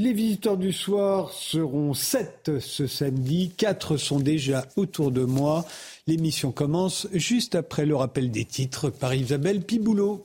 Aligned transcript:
Les 0.00 0.12
visiteurs 0.12 0.56
du 0.56 0.72
soir 0.72 1.32
seront 1.32 1.92
sept 1.92 2.52
ce 2.60 2.86
samedi. 2.86 3.50
Quatre 3.56 3.96
sont 3.96 4.20
déjà 4.20 4.64
autour 4.76 5.10
de 5.10 5.24
moi. 5.24 5.64
L'émission 6.06 6.52
commence 6.52 7.08
juste 7.12 7.56
après 7.56 7.84
le 7.84 7.96
rappel 7.96 8.30
des 8.30 8.44
titres 8.44 8.90
par 8.90 9.12
Isabelle 9.12 9.60
Piboulot. 9.60 10.24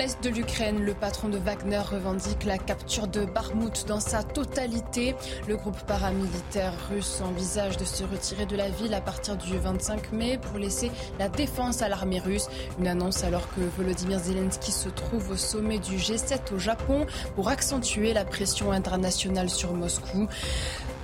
L'est 0.00 0.24
de 0.24 0.30
l'Ukraine, 0.30 0.82
le 0.82 0.94
patron 0.94 1.28
de 1.28 1.36
Wagner 1.36 1.76
revendique 1.76 2.44
la 2.44 2.56
capture 2.56 3.06
de 3.06 3.26
Barmout 3.26 3.84
dans 3.86 4.00
sa 4.00 4.22
totalité. 4.22 5.14
Le 5.46 5.58
groupe 5.58 5.78
paramilitaire 5.82 6.72
russe 6.88 7.20
envisage 7.20 7.76
de 7.76 7.84
se 7.84 8.02
retirer 8.04 8.46
de 8.46 8.56
la 8.56 8.70
ville 8.70 8.94
à 8.94 9.02
partir 9.02 9.36
du 9.36 9.58
25 9.58 10.12
mai 10.12 10.38
pour 10.38 10.56
laisser 10.56 10.90
la 11.18 11.28
défense 11.28 11.82
à 11.82 11.90
l'armée 11.90 12.18
russe. 12.18 12.48
Une 12.78 12.88
annonce 12.88 13.24
alors 13.24 13.46
que 13.54 13.60
Volodymyr 13.76 14.20
Zelensky 14.20 14.72
se 14.72 14.88
trouve 14.88 15.32
au 15.32 15.36
sommet 15.36 15.78
du 15.78 15.96
G7 15.96 16.54
au 16.54 16.58
Japon 16.58 17.04
pour 17.34 17.50
accentuer 17.50 18.14
la 18.14 18.24
pression 18.24 18.72
internationale 18.72 19.50
sur 19.50 19.74
Moscou. 19.74 20.28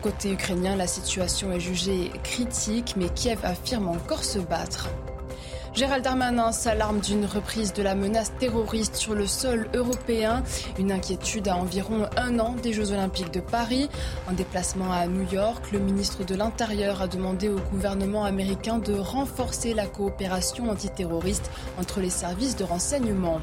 Côté 0.00 0.32
ukrainien, 0.32 0.74
la 0.74 0.86
situation 0.86 1.52
est 1.52 1.60
jugée 1.60 2.10
critique, 2.24 2.94
mais 2.96 3.10
Kiev 3.10 3.40
affirme 3.44 3.88
encore 3.88 4.24
se 4.24 4.38
battre. 4.38 4.88
Gérald 5.76 6.02
Darmanin 6.02 6.52
s'alarme 6.52 7.00
d'une 7.00 7.26
reprise 7.26 7.74
de 7.74 7.82
la 7.82 7.94
menace 7.94 8.32
terroriste 8.38 8.96
sur 8.96 9.14
le 9.14 9.26
sol 9.26 9.68
européen. 9.74 10.42
Une 10.78 10.90
inquiétude 10.90 11.48
à 11.48 11.56
environ 11.58 12.08
un 12.16 12.38
an 12.38 12.54
des 12.62 12.72
Jeux 12.72 12.92
Olympiques 12.92 13.30
de 13.30 13.40
Paris. 13.40 13.90
En 14.26 14.32
déplacement 14.32 14.90
à 14.90 15.06
New 15.06 15.30
York, 15.30 15.72
le 15.72 15.78
ministre 15.78 16.24
de 16.24 16.34
l'Intérieur 16.34 17.02
a 17.02 17.08
demandé 17.08 17.50
au 17.50 17.58
gouvernement 17.70 18.24
américain 18.24 18.78
de 18.78 18.94
renforcer 18.94 19.74
la 19.74 19.84
coopération 19.84 20.70
antiterroriste 20.70 21.50
entre 21.78 22.00
les 22.00 22.08
services 22.08 22.56
de 22.56 22.64
renseignement. 22.64 23.42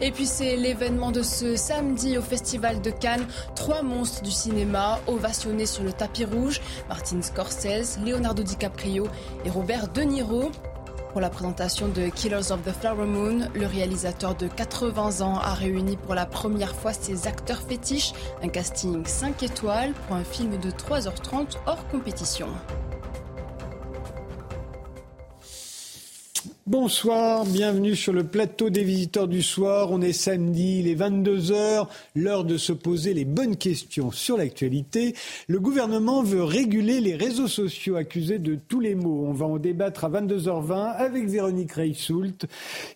Et 0.00 0.10
puis 0.10 0.26
c'est 0.26 0.56
l'événement 0.56 1.12
de 1.12 1.22
ce 1.22 1.54
samedi 1.54 2.18
au 2.18 2.22
Festival 2.22 2.80
de 2.80 2.90
Cannes. 2.90 3.24
Trois 3.54 3.82
monstres 3.82 4.24
du 4.24 4.32
cinéma 4.32 4.98
ovationnés 5.06 5.66
sur 5.66 5.84
le 5.84 5.92
tapis 5.92 6.24
rouge. 6.24 6.60
Martin 6.88 7.22
Scorsese, 7.22 8.00
Leonardo 8.04 8.42
DiCaprio 8.42 9.06
et 9.44 9.50
Robert 9.50 9.86
De 9.86 10.02
Niro. 10.02 10.50
Pour 11.18 11.24
la 11.24 11.30
présentation 11.30 11.88
de 11.88 12.10
Killers 12.10 12.52
of 12.52 12.62
the 12.62 12.70
Flower 12.70 13.04
Moon, 13.04 13.48
le 13.52 13.66
réalisateur 13.66 14.36
de 14.36 14.46
80 14.46 15.20
ans 15.20 15.36
a 15.40 15.52
réuni 15.52 15.96
pour 15.96 16.14
la 16.14 16.26
première 16.26 16.76
fois 16.76 16.92
ses 16.92 17.26
acteurs 17.26 17.60
fétiches, 17.60 18.12
un 18.40 18.48
casting 18.48 19.04
5 19.04 19.42
étoiles 19.42 19.94
pour 20.06 20.14
un 20.14 20.22
film 20.22 20.56
de 20.60 20.70
3h30 20.70 21.56
hors 21.66 21.84
compétition. 21.88 22.46
Bonsoir, 26.68 27.46
bienvenue 27.46 27.96
sur 27.96 28.12
le 28.12 28.24
plateau 28.24 28.68
des 28.68 28.84
visiteurs 28.84 29.26
du 29.26 29.40
soir. 29.40 29.90
On 29.90 30.02
est 30.02 30.12
samedi, 30.12 30.80
il 30.80 30.88
est 30.88 30.94
22h, 30.94 31.86
l'heure 32.14 32.44
de 32.44 32.58
se 32.58 32.74
poser 32.74 33.14
les 33.14 33.24
bonnes 33.24 33.56
questions 33.56 34.10
sur 34.10 34.36
l'actualité. 34.36 35.14
Le 35.46 35.60
gouvernement 35.60 36.22
veut 36.22 36.44
réguler 36.44 37.00
les 37.00 37.16
réseaux 37.16 37.48
sociaux 37.48 37.96
accusés 37.96 38.38
de 38.38 38.54
tous 38.54 38.80
les 38.80 38.94
maux. 38.94 39.24
On 39.26 39.32
va 39.32 39.46
en 39.46 39.56
débattre 39.56 40.04
à 40.04 40.10
22h20 40.10 40.92
avec 40.94 41.26
Véronique 41.26 41.72
Reissoult, 41.72 42.44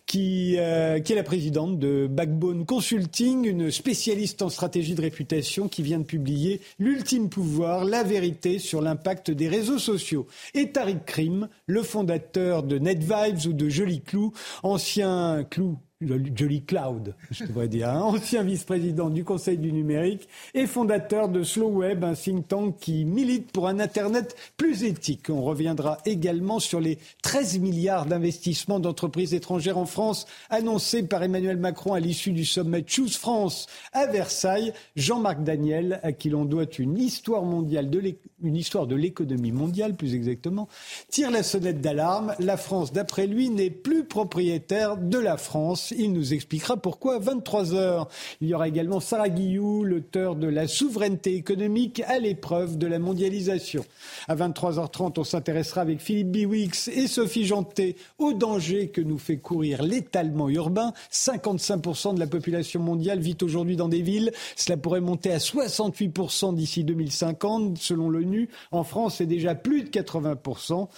qui, 0.05 0.57
euh, 0.59 1.01
qui 1.01 1.15
est 1.15 1.17
la 1.17 1.23
présidente 1.23 1.79
de 1.79 2.07
Backbone 2.11 2.67
Consulting, 2.67 3.47
une 3.47 3.71
spécialiste 3.71 4.43
en 4.43 4.51
stratégie 4.51 4.95
de 4.95 5.01
réputation 5.01 5.69
qui 5.69 5.83
vient 5.83 6.01
de 6.01 6.05
publier 6.05 6.61
L'ultime 6.79 7.31
pouvoir, 7.31 7.87
la 7.87 8.03
vérité 8.03 8.59
sur 8.59 8.83
l'impact 8.83 9.31
des 9.31 9.49
réseaux 9.49 9.79
sociaux. 9.79 10.27
Et 10.53 10.73
Tariq 10.73 11.07
Krim, 11.07 11.49
le 11.65 11.83
fondateur 11.83 12.65
de 12.65 12.77
NetVibes 12.77 13.47
ou 13.47 13.55
de 13.55 13.62
Joli 13.69 14.03
Clou, 14.03 14.33
ancien 14.63 15.45
clou 15.51 15.79
Jolly 16.35 16.63
Cloud, 16.63 17.15
je 17.31 17.45
devrais 17.45 17.69
dire, 17.69 17.89
ancien 17.89 18.43
vice-président 18.43 19.11
du 19.11 19.25
Conseil 19.25 19.59
du 19.59 19.73
numérique 19.73 20.29
et 20.55 20.67
fondateur 20.67 21.29
de 21.29 21.43
Slow 21.43 21.69
Web, 21.69 22.05
un 22.05 22.15
think 22.15 22.49
tank 22.49 22.77
qui 22.79 23.05
milite 23.05 23.53
pour 23.53 23.69
un 23.69 23.79
Internet 23.81 24.37
plus 24.57 24.85
éthique. 24.85 25.31
On 25.31 25.43
reviendra 25.43 25.99
également 26.05 26.59
sur 26.59 26.81
les 26.81 26.99
13 27.23 27.59
milliards 27.59 28.07
d'investissements 28.07 28.81
d'entreprises 28.81 29.35
étrangères 29.35 29.79
en 29.79 29.87
France 29.87 30.27
annoncés 30.51 31.03
par 31.03 31.23
Emmanuel 31.23 31.57
Macron 31.57 31.95
à 31.95 32.01
l'issue 32.01 32.33
du 32.33 32.45
sommet 32.45 32.85
Choose 32.87 33.17
France 33.17 33.67
à 33.93 34.07
Versailles. 34.07 34.73
Jean-Marc 34.97 35.43
Daniel, 35.43 36.01
à 36.03 36.13
qui 36.13 36.31
l'on 36.31 36.45
doit 36.45 36.65
une 36.79 36.99
histoire 36.99 37.45
mondiale 37.45 37.91
une 38.43 38.57
histoire 38.57 38.87
de 38.87 38.97
l'économie 38.97 39.53
mondiale, 39.53 39.95
plus 39.95 40.15
exactement, 40.15 40.69
tire 41.09 41.31
la 41.31 41.43
sonnette 41.43 41.81
d'alarme. 41.81 42.35
La 42.39 42.57
France, 42.57 42.93
d'après 42.93 43.27
lui, 43.27 43.51
n'est 43.51 43.71
plus 43.71 44.05
propriétaire 44.05 44.97
de 44.97 45.19
la 45.19 45.37
France 45.37 45.92
il 45.99 46.13
nous 46.13 46.35
expliquera 46.35 46.77
pourquoi. 46.77 47.19
23 47.19 47.75
heures, 47.75 48.09
il 48.41 48.49
y 48.49 48.55
aura 48.55 48.69
également 48.69 49.01
Sarah 49.01 49.29
Guillou, 49.29 49.85
l'auteur 49.85 50.37
de 50.37 50.47
La 50.47 50.67
souveraineté 50.69 51.35
économique 51.35 52.03
à 52.07 52.19
l'épreuve 52.19 52.79
de 52.79 52.87
la 52.87 52.99
mondialisation. 52.99 53.85
À 54.29 54.37
23h30, 54.37 55.15
on 55.19 55.25
s'intéressera 55.25 55.81
avec 55.81 56.01
Philippe 56.01 56.31
Biwix 56.31 56.89
et 56.89 57.07
Sophie 57.07 57.45
Janté 57.45 57.97
au 58.19 58.33
danger 58.33 58.89
que 58.89 59.01
nous 59.01 59.19
fait 59.19 59.39
courir 59.39 59.83
l'étalement 59.83 60.49
urbain. 60.49 60.93
55% 61.11 62.15
de 62.15 62.21
la 62.21 62.27
population 62.27 62.81
mondiale 62.81 63.21
vit 63.21 63.37
aujourd'hui 63.43 63.77
dans 63.77 63.89
des 63.89 64.03
villes. 64.03 64.33
Cela 64.57 64.77
pourrait 64.77 65.01
monter 65.01 65.33
à 65.33 65.39
68% 65.39 66.55
d'ici 66.55 66.85
2050, 66.85 67.79
selon 67.79 68.11
l'ONU. 68.11 68.49
En 68.71 68.85
France, 68.85 69.17
c'est 69.19 69.27
déjà 69.27 69.55
plus 69.55 69.83
de 69.83 69.89
80%. 69.89 70.89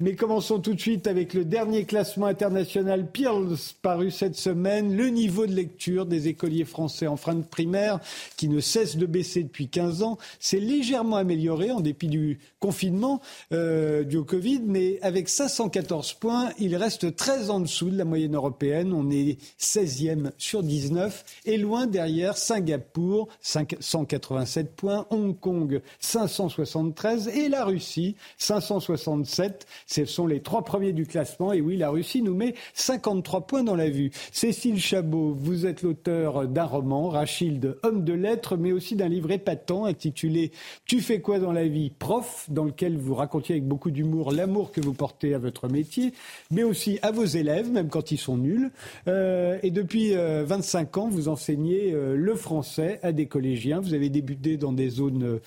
Mais 0.00 0.14
commençons 0.14 0.58
tout 0.58 0.74
de 0.74 0.80
suite 0.80 1.06
avec 1.06 1.34
le 1.34 1.44
dernier 1.44 1.84
classement 1.84 2.26
international 2.26 3.10
Pearls 3.10 3.56
paru 3.82 4.10
cette 4.10 4.36
semaine, 4.42 4.96
le 4.96 5.08
niveau 5.08 5.46
de 5.46 5.54
lecture 5.54 6.06
des 6.06 6.28
écoliers 6.28 6.64
français 6.64 7.06
en 7.06 7.16
fin 7.16 7.34
de 7.34 7.44
primaire, 7.44 8.00
qui 8.36 8.48
ne 8.48 8.60
cesse 8.60 8.96
de 8.96 9.06
baisser 9.06 9.42
depuis 9.42 9.68
15 9.68 10.02
ans, 10.02 10.18
s'est 10.40 10.60
légèrement 10.60 11.16
amélioré 11.16 11.70
en 11.70 11.80
dépit 11.80 12.08
du 12.08 12.40
confinement 12.62 13.20
euh, 13.52 14.04
du 14.04 14.22
Covid, 14.22 14.62
mais 14.64 15.00
avec 15.02 15.28
514 15.28 16.14
points, 16.14 16.50
il 16.60 16.76
reste 16.76 17.16
très 17.16 17.50
en 17.50 17.58
dessous 17.58 17.90
de 17.90 17.98
la 17.98 18.04
moyenne 18.04 18.36
européenne. 18.36 18.92
On 18.92 19.10
est 19.10 19.36
16e 19.60 20.30
sur 20.38 20.62
19 20.62 21.24
et 21.44 21.58
loin 21.58 21.88
derrière 21.88 22.36
Singapour, 22.36 23.26
587 23.40 24.76
points, 24.76 25.06
Hong 25.10 25.38
Kong, 25.38 25.82
573 25.98 27.28
et 27.28 27.48
la 27.48 27.64
Russie, 27.64 28.14
567. 28.38 29.66
Ce 29.86 30.04
sont 30.04 30.28
les 30.28 30.40
trois 30.40 30.62
premiers 30.62 30.92
du 30.92 31.04
classement. 31.04 31.52
Et 31.52 31.60
oui, 31.60 31.76
la 31.76 31.90
Russie 31.90 32.22
nous 32.22 32.36
met 32.36 32.54
53 32.74 33.48
points 33.48 33.64
dans 33.64 33.76
la 33.76 33.90
vue. 33.90 34.12
Cécile 34.30 34.80
Chabot, 34.80 35.34
vous 35.36 35.66
êtes 35.66 35.82
l'auteur 35.82 36.46
d'un 36.46 36.64
roman, 36.64 37.08
Rachilde, 37.08 37.76
homme 37.82 38.04
de 38.04 38.12
lettres, 38.12 38.56
mais 38.56 38.70
aussi 38.70 38.94
d'un 38.94 39.08
livre 39.08 39.32
épatant 39.32 39.84
intitulé 39.84 40.52
Tu 40.86 41.00
fais 41.00 41.20
quoi 41.20 41.40
dans 41.40 41.52
la 41.52 41.66
vie, 41.66 41.90
prof, 41.90 42.46
dans 42.52 42.64
lequel 42.64 42.96
vous 42.96 43.14
racontiez 43.14 43.56
avec 43.56 43.66
beaucoup 43.66 43.90
d'humour 43.90 44.32
l'amour 44.32 44.72
que 44.72 44.80
vous 44.80 44.92
portez 44.94 45.34
à 45.34 45.38
votre 45.38 45.68
métier, 45.68 46.12
mais 46.50 46.62
aussi 46.62 46.98
à 47.02 47.10
vos 47.10 47.24
élèves, 47.24 47.70
même 47.70 47.88
quand 47.88 48.10
ils 48.12 48.18
sont 48.18 48.36
nuls. 48.36 48.70
Euh, 49.08 49.58
et 49.62 49.70
depuis 49.70 50.14
25 50.14 50.96
euh, 50.96 51.00
ans, 51.00 51.08
vous 51.08 51.28
enseignez 51.28 51.92
euh, 51.92 52.14
le 52.16 52.34
français 52.34 53.00
à 53.02 53.12
des 53.12 53.26
collégiens. 53.26 53.80
Vous 53.80 53.94
avez 53.94 54.08
débuté 54.08 54.56
dans 54.56 54.72
des 54.72 54.90
zones 54.90 55.40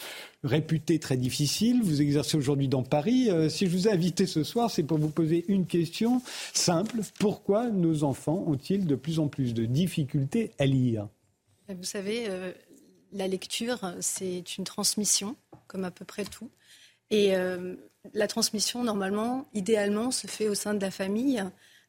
réputé 0.43 0.99
très 0.99 1.17
difficile. 1.17 1.81
Vous 1.83 2.01
exercez 2.01 2.37
aujourd'hui 2.37 2.67
dans 2.67 2.83
Paris. 2.83 3.29
Si 3.49 3.65
je 3.65 3.71
vous 3.71 3.87
ai 3.87 3.91
invité 3.91 4.27
ce 4.27 4.43
soir, 4.43 4.69
c'est 4.69 4.83
pour 4.83 4.99
vous 4.99 5.09
poser 5.09 5.43
une 5.47 5.65
question 5.65 6.21
simple. 6.53 6.99
Pourquoi 7.19 7.69
nos 7.69 8.03
enfants 8.03 8.43
ont-ils 8.45 8.85
de 8.85 8.95
plus 8.95 9.19
en 9.19 9.27
plus 9.27 9.53
de 9.55 9.65
difficultés 9.65 10.51
à 10.59 10.67
lire? 10.67 11.07
Vous 11.67 11.83
savez, 11.83 12.27
la 13.11 13.27
lecture, 13.27 13.93
c'est 14.01 14.57
une 14.57 14.65
transmission, 14.65 15.35
comme 15.67 15.83
à 15.83 15.91
peu 15.91 16.05
près 16.05 16.25
tout. 16.25 16.51
Et 17.09 17.35
euh, 17.35 17.75
la 18.13 18.27
transmission, 18.27 18.83
normalement, 18.83 19.47
idéalement, 19.53 20.11
se 20.11 20.27
fait 20.27 20.49
au 20.49 20.55
sein 20.55 20.73
de 20.73 20.81
la 20.81 20.91
famille. 20.91 21.43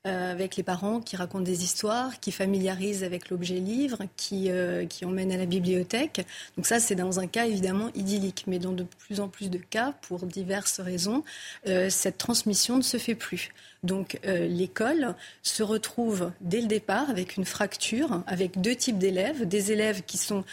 Euh, 0.06 0.31
avec 0.31 0.55
les 0.55 0.62
parents 0.62 1.00
qui 1.00 1.17
racontent 1.17 1.43
des 1.43 1.65
histoires, 1.65 2.21
qui 2.21 2.31
familiarisent 2.31 3.03
avec 3.03 3.29
l'objet 3.29 3.56
livre, 3.56 3.99
qui, 4.17 4.50
euh, 4.50 4.87
qui 4.87 5.05
emmènent 5.05 5.32
à 5.32 5.37
la 5.37 5.47
bibliothèque. 5.47 6.25
Donc 6.56 6.67
ça, 6.67 6.79
c'est 6.79 6.94
dans 6.94 7.19
un 7.19 7.26
cas 7.26 7.47
évidemment 7.47 7.91
idyllique. 7.97 8.44
Mais 8.47 8.61
dans 8.61 8.73
de 8.73 8.85
plus 8.85 9.19
en 9.19 9.29
plus 9.29 9.50
de 9.50 9.58
cas, 9.58 9.94
pour 10.03 10.25
diverses 10.26 10.79
raisons, 10.79 11.25
euh, 11.67 11.91
cette 11.91 12.19
transmission 12.19 12.76
ne 12.76 12.82
se 12.82 12.99
fait 12.99 13.17
plus. 13.17 13.50
Donc 13.82 14.19
l'école 14.25 15.14
se 15.43 15.62
retrouve 15.62 16.32
dès 16.41 16.61
le 16.61 16.67
départ 16.67 17.09
avec 17.09 17.37
une 17.37 17.44
fracture, 17.44 18.23
avec 18.26 18.61
deux 18.61 18.75
types 18.75 18.99
d'élèves, 18.99 19.47
des 19.47 19.70
élèves 19.70 20.02
qui 20.05 20.19
sont 20.19 20.44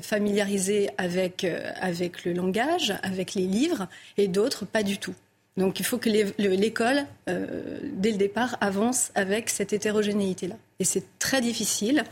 familiarisés 0.00 0.90
avec, 0.98 1.46
avec 1.80 2.24
le 2.24 2.32
langage, 2.32 2.92
avec 3.04 3.34
les 3.34 3.46
livres, 3.46 3.86
et 4.16 4.26
d'autres 4.26 4.64
pas 4.64 4.82
du 4.82 4.98
tout. 4.98 5.14
Donc 5.56 5.80
il 5.80 5.84
faut 5.84 5.98
que 5.98 6.08
l'école, 6.08 7.04
euh, 7.28 7.78
dès 7.92 8.10
le 8.10 8.16
départ, 8.16 8.56
avance 8.60 9.12
avec 9.14 9.50
cette 9.50 9.72
hétérogénéité-là. 9.72 10.56
Et 10.82 10.84
c'est 10.84 11.04
très 11.20 11.40
difficile. 11.40 12.02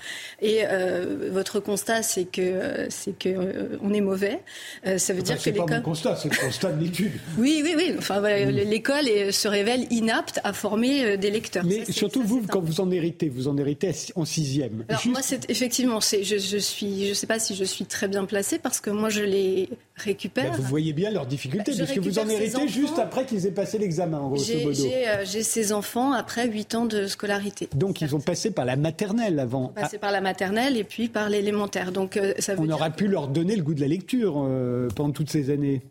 Et 0.40 0.60
euh, 0.62 1.28
votre 1.32 1.58
constat, 1.58 2.04
c'est 2.04 2.24
que 2.24 2.86
c'est 2.88 3.18
que 3.18 3.28
euh, 3.28 3.78
on 3.82 3.92
est 3.92 4.00
mauvais. 4.00 4.42
Euh, 4.86 4.96
ça 4.96 5.12
veut 5.12 5.22
dire 5.22 5.42
que 5.42 5.50
l'école. 5.50 5.66
C'est 5.66 5.72
pas 5.72 5.76
mon 5.78 5.82
constat, 5.82 6.14
c'est 6.14 6.32
le 6.32 6.38
constat 6.38 6.70
de 6.70 6.80
l'étude. 6.80 7.14
oui, 7.38 7.62
oui, 7.64 7.74
oui. 7.76 7.96
Enfin, 7.98 8.20
l'école 8.20 9.32
se 9.32 9.48
révèle 9.48 9.88
inapte 9.90 10.38
à 10.44 10.52
former 10.52 11.16
des 11.16 11.32
lecteurs. 11.32 11.64
Mais 11.64 11.84
surtout 11.90 12.22
vous, 12.22 12.46
quand 12.48 12.60
vous 12.60 12.80
en 12.80 12.92
héritez, 12.92 13.28
vous 13.28 13.48
en 13.48 13.58
héritez 13.58 13.90
en 14.14 14.24
sixième. 14.24 14.84
Alors 14.88 15.04
moi, 15.08 15.20
c'est 15.20 15.50
effectivement, 15.50 15.98
je, 15.98 16.22
je 16.22 16.58
suis, 16.58 17.08
je 17.08 17.14
sais 17.14 17.26
pas 17.26 17.40
si 17.40 17.56
je 17.56 17.64
suis 17.64 17.86
très 17.86 18.06
bien 18.06 18.24
placée 18.24 18.60
parce 18.60 18.80
que 18.80 18.90
moi, 18.90 19.08
je 19.08 19.22
les 19.22 19.68
récupère. 19.96 20.52
vous 20.52 20.62
voyez 20.62 20.92
bien 20.92 21.10
leurs 21.10 21.26
difficultés, 21.26 21.72
parce 21.76 21.90
que 21.90 21.98
vous 21.98 22.20
en 22.20 22.28
héritez 22.28 22.68
juste 22.68 23.00
après 23.00 23.26
qu'ils 23.26 23.46
aient 23.46 23.50
passé 23.50 23.78
l'examen, 23.78 24.20
grosso 24.28 24.54
modo. 24.62 24.84
J'ai 25.24 25.42
ces 25.42 25.72
enfants 25.72 26.12
après 26.12 26.46
8 26.46 26.74
ans 26.76 26.86
de 26.86 27.08
scolarité. 27.08 27.68
Donc 27.74 28.00
ils 28.00 28.14
ont 28.14 28.20
passé 28.20 28.50
par 28.50 28.59
la 28.64 28.76
maternelle 28.76 29.38
avant. 29.38 29.68
Passer 29.68 29.98
par 29.98 30.12
la 30.12 30.20
maternelle 30.20 30.76
et 30.76 30.84
puis 30.84 31.08
par 31.08 31.28
l'élémentaire. 31.28 31.92
Donc 31.92 32.16
euh, 32.16 32.34
ça 32.38 32.54
veut 32.54 32.60
On 32.60 32.70
aurait 32.70 32.92
pu 32.92 33.06
leur 33.06 33.28
donner 33.28 33.56
le 33.56 33.62
goût 33.62 33.74
de 33.74 33.80
la 33.80 33.88
lecture 33.88 34.34
euh, 34.36 34.88
pendant 34.94 35.12
toutes 35.12 35.30
ces 35.30 35.50
années. 35.50 35.82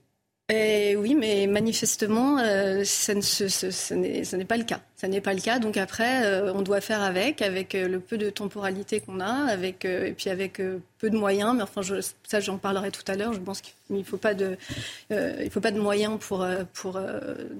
Eh 0.51 0.95
oui, 0.95 1.13
mais 1.13 1.45
manifestement, 1.45 2.39
euh, 2.39 2.83
ça, 2.83 3.13
n'est 3.13 4.45
pas 4.45 4.57
le 4.57 4.63
cas. 4.63 4.81
Ça 4.95 5.07
n'est 5.07 5.21
pas 5.21 5.35
le 5.35 5.41
cas. 5.41 5.59
Donc 5.59 5.77
après, 5.77 6.25
euh, 6.25 6.51
on 6.55 6.63
doit 6.63 6.81
faire 6.81 7.03
avec, 7.03 7.43
avec 7.43 7.75
euh, 7.75 7.87
le 7.87 7.99
peu 7.99 8.17
de 8.17 8.31
temporalité 8.31 8.99
qu'on 8.99 9.19
a, 9.19 9.45
avec 9.45 9.85
et 9.85 10.13
puis 10.17 10.31
avec 10.31 10.59
peu 10.97 11.09
de 11.11 11.17
moyens. 11.17 11.53
Mais 11.55 11.61
enfin, 11.61 11.83
je, 11.83 12.01
ça, 12.23 12.39
j'en 12.39 12.57
parlerai 12.57 12.89
tout 12.89 13.03
à 13.07 13.15
l'heure. 13.15 13.31
Je 13.33 13.39
pense 13.39 13.61
qu'il 13.61 13.73
ne 13.91 14.03
faut 14.03 14.17
pas 14.17 14.33
de, 14.33 14.57
il 15.11 15.51
faut 15.51 15.61
pas 15.61 15.71
de 15.71 15.79
moyens 15.79 16.17
pour 16.19 16.43
pour 16.73 16.99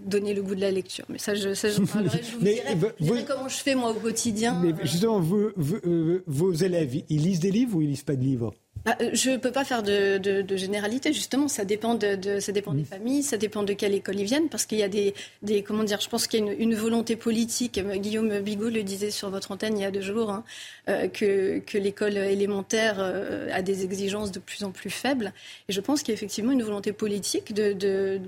donner 0.06 0.34
le 0.34 0.42
goût 0.42 0.56
de 0.56 0.62
la 0.62 0.72
lecture. 0.72 1.06
Mais 1.10 1.20
ça, 1.20 1.36
je, 1.36 1.54
ça, 1.54 1.70
j'en 1.70 1.86
parlerai. 1.86 2.22
Je 2.24 2.38
vous, 2.38 2.44
dirai, 2.44 3.26
comment 3.28 3.48
je 3.48 3.58
fais 3.58 3.76
moi 3.76 3.92
au 3.92 4.00
quotidien. 4.00 4.60
Mais 4.64 4.74
justement, 4.82 5.20
vos 5.20 6.54
élèves, 6.54 6.96
ils 7.08 7.22
lisent 7.22 7.40
des 7.40 7.52
livres 7.52 7.78
ou 7.78 7.82
ils 7.84 7.90
lisent 7.90 8.02
pas 8.02 8.16
de 8.16 8.24
livres? 8.24 8.52
Bah, 8.86 8.96
euh, 9.02 9.10
je 9.14 9.32
ne 9.32 9.38
peux 9.38 9.52
pas 9.52 9.66
faire 9.66 9.84
de, 9.84 10.20
généralité, 10.56 11.12
justement. 11.12 11.48
Ça 11.48 11.66
dépend, 11.66 11.96
de, 11.96 12.40
ça 12.40 12.52
dépend 12.52 12.74
des 12.74 12.86
familles, 12.86 13.24
ça 13.24 13.38
dépend 13.38 13.64
de 13.64 13.74
quelle 13.74 13.94
école 13.94 14.20
ils 14.20 14.26
viennent, 14.26 14.50
parce 14.50 14.66
qu'il 14.66 14.78
y 14.78 14.84
a 14.84 14.88
des, 14.88 15.14
des, 15.42 15.64
comment 15.64 15.84
dire, 15.84 16.00
je 16.00 16.10
pense 16.10 16.28
qu'il 16.28 16.46
y 16.46 16.50
a 16.50 16.54
une, 16.54 16.76
volonté 16.76 17.16
politique. 17.16 17.78
Euh, 17.78 17.98
Guillaume 17.98 18.40
Bigot 18.40 18.70
le 18.70 18.84
disait 18.84 19.12
sur 19.12 19.30
votre 19.30 19.52
antenne 19.52 19.78
il 19.78 19.82
y 19.82 19.86
a 19.86 19.92
deux 19.92 20.02
jours, 20.02 20.30
hein, 20.30 20.44
euh, 20.88 21.08
que, 21.08 21.60
que 21.60 21.78
l'école 21.78 22.18
élémentaire 22.18 23.00
a 23.00 23.62
des 23.62 23.84
exigences 23.84 24.32
de 24.32 24.40
plus 24.40 24.64
en 24.64 24.72
plus 24.72 24.90
faibles. 24.90 25.34
Et 25.68 25.74
je 25.74 25.82
pense 25.82 26.02
qu'il 26.02 26.14
y 26.14 26.16
a 26.16 26.18
effectivement 26.18 26.52
une 26.52 26.64
volonté 26.64 26.94
politique 26.94 27.54
de, 27.54 27.74
de, 27.74 28.22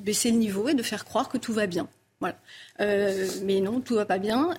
baisser 0.00 0.30
le 0.30 0.38
niveau 0.38 0.68
et 0.68 0.74
de 0.74 0.82
faire 0.82 1.04
croire 1.04 1.28
que 1.28 1.38
tout 1.38 1.52
va 1.52 1.66
bien. 1.66 1.88
Voilà. 2.20 2.36
mais 2.78 3.60
non, 3.60 3.80
tout 3.80 3.94
va 3.94 4.04
pas 4.04 4.18
bien. 4.18 4.56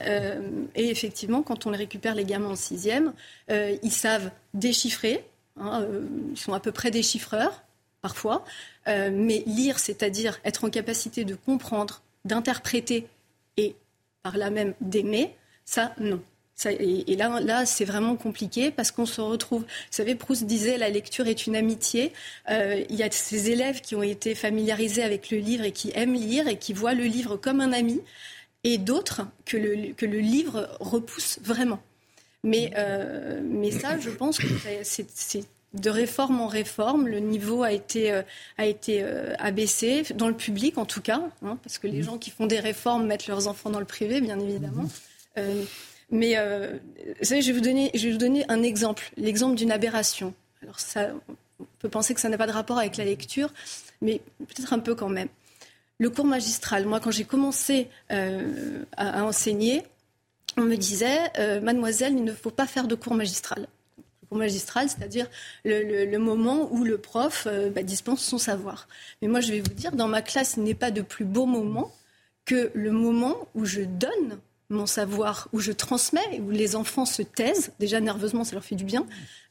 et 0.75 0.90
effectivement, 0.90 1.42
quand 1.42 1.66
on 1.66 1.72
les 1.72 1.78
récupère 1.78 2.16
les 2.16 2.24
gamins 2.24 2.52
en 2.52 2.56
sixième, 2.56 3.13
ils 3.50 3.92
savent 3.92 4.31
déchiffrer, 4.54 5.24
Hein, 5.60 5.82
euh, 5.82 6.06
ils 6.32 6.38
sont 6.38 6.54
à 6.54 6.60
peu 6.60 6.72
près 6.72 6.92
des 6.92 7.04
chiffreurs, 7.04 7.64
parfois. 8.02 8.46
Euh, 8.88 9.10
mais 9.14 9.44
lire, 9.46 9.80
c'est-à-dire 9.80 10.40
être 10.46 10.66
en 10.66 10.70
capacité 10.70 11.26
de 11.26 11.36
comprendre, 11.36 12.02
d'interpréter 12.26 13.08
et 13.58 13.76
par 14.24 14.38
là 14.38 14.50
même 14.50 14.74
d'aimer, 14.82 15.36
ça, 15.66 15.94
non. 16.00 16.22
et, 16.66 17.16
là, 17.16 17.66
c'est 17.66 17.86
vraiment 17.86 18.16
compliqué 18.16 18.72
parce 18.72 18.92
qu'on 18.92 19.06
se 19.06 19.22
retrouve. 19.22 19.62
Vous 19.62 19.68
savez, 19.92 20.16
Proust 20.16 20.46
disait 20.46 20.78
la 20.78 20.90
lecture 20.90 21.28
est 21.28 21.46
une 21.48 21.56
amitié. 21.56 22.12
Euh, 22.50 22.84
il 22.90 22.96
y 22.96 23.04
a 23.04 23.12
ces 23.12 23.52
élèves 23.52 23.82
qui 23.82 23.96
ont 23.96 24.04
été 24.04 24.36
familiarisés 24.36 25.04
avec 25.04 25.30
le 25.30 25.38
livre 25.38 25.64
et 25.64 25.72
qui 25.72 25.92
aiment 25.96 26.16
lire 26.16 26.48
et 26.48 26.58
qui 26.58 26.74
voient 26.74 26.96
le 26.96 27.06
livre 27.06 27.38
comme 27.38 27.62
un 27.62 27.72
ami, 27.72 28.02
et 28.64 28.78
d'autres 28.78 29.22
que 29.46 29.58
le 29.58 30.20
livre 30.20 30.70
repousse 30.80 31.40
vraiment. 31.42 31.80
Mais, 32.44 32.72
euh, 32.78 33.42
mais 33.44 33.72
ça, 33.72 34.00
je 34.00 34.10
pense 34.10 34.38
que 34.38 34.48
c'est 34.84 35.44
de 35.74 35.90
réforme 35.90 36.42
en 36.42 36.48
réforme, 36.48 37.08
le 37.08 37.20
niveau 37.20 37.62
a 37.62 37.72
été, 37.72 38.12
euh, 38.12 38.24
a 38.58 38.66
été 38.66 39.04
euh, 39.04 39.36
abaissé, 39.38 40.04
dans 40.16 40.28
le 40.28 40.34
public 40.34 40.80
en 40.80 40.86
tout 40.86 41.02
cas, 41.02 41.22
hein, 41.44 41.60
parce 41.64 41.78
que 41.78 41.86
les 41.86 42.00
mmh. 42.00 42.04
gens 42.04 42.18
qui 42.18 42.32
font 42.32 42.48
des 42.48 42.60
réformes 42.60 43.06
mettent 43.06 43.28
leurs 43.28 43.48
enfants 43.48 43.70
dans 43.70 43.80
le 43.80 43.86
privé, 43.86 44.20
bien 44.22 44.40
évidemment. 44.40 44.90
Mmh. 45.38 45.42
mais 46.12 46.36
vous 46.36 47.24
savez, 47.26 47.42
je 47.42 47.48
vais 47.48 47.54
vous 47.54 47.64
donner, 47.64 47.92
je 47.94 48.08
vais 48.08 48.12
vous 48.12 48.18
donner 48.18 48.46
un 48.50 48.64
exemple, 48.64 49.12
l'exemple 49.16 49.56
d'une 49.56 49.72
aberration. 49.72 50.34
Alors 50.64 50.80
ça, 50.80 51.10
on 51.60 51.66
peut 51.80 51.90
penser 51.90 52.14
que 52.14 52.20
ça 52.20 52.30
n'a 52.30 52.38
pas 52.38 52.48
de 52.48 52.52
rapport 52.52 52.80
avec 52.80 52.98
la 52.98 53.06
lecture, 53.06 53.54
mais 54.02 54.22
peut-être 54.40 54.74
un 54.74 54.80
peu 54.80 54.96
quand 54.96 55.10
même. 55.10 55.30
Le 56.00 56.10
cours 56.10 56.26
magistral, 56.26 56.86
moi 56.88 57.00
quand 57.00 57.12
j'ai 57.12 57.26
commencé 57.26 57.90
à 58.10 59.24
enseigner, 59.24 59.84
on 60.57 60.62
me 60.62 60.75
disait, 60.75 61.19
euh, 61.38 61.62
mademoiselle, 61.62 62.13
il 62.13 62.24
ne 62.24 62.34
faut 62.34 62.51
pas 62.51 62.68
faire 62.68 62.88
de 62.88 62.96
cours 62.96 63.13
magistral. 63.13 63.68
Cours 64.30 64.38
magistral, 64.38 64.90
c'est-à-dire 64.90 65.28
le, 65.66 66.18
moment 66.18 66.72
où 66.72 66.84
le 66.84 66.98
prof 66.98 67.48
euh, 67.48 67.69
bah, 67.69 67.84
dispense 67.84 68.22
son 68.22 68.38
savoir. 68.38 68.88
Mais 69.22 69.28
moi, 69.28 69.42
je 69.42 69.51
vais 69.51 69.62
vous 69.62 69.74
dire, 69.74 69.92
dans 69.92 70.07
ma 70.07 70.22
classe, 70.22 70.56
il 70.57 70.63
n'est 70.63 70.74
pas 70.74 70.92
de 70.92 71.01
plus 71.01 71.25
beau 71.25 71.46
moment 71.46 71.92
que 72.46 72.72
le 72.74 72.92
moment 72.92 73.36
où 73.56 73.66
je 73.66 73.81
donne 73.81 74.40
mon 74.69 74.86
savoir, 74.86 75.48
où 75.51 75.60
je 75.60 75.72
transmets, 75.72 76.42
où 76.42 76.52
les 76.52 76.75
enfants 76.75 77.06
se 77.06 77.22
taisent, 77.22 77.72
déjà 77.80 78.00
nerveusement, 78.00 78.44
ça 78.44 78.54
leur 78.54 78.63
fait 78.63 78.75
du 78.75 78.84
bien, 78.84 79.06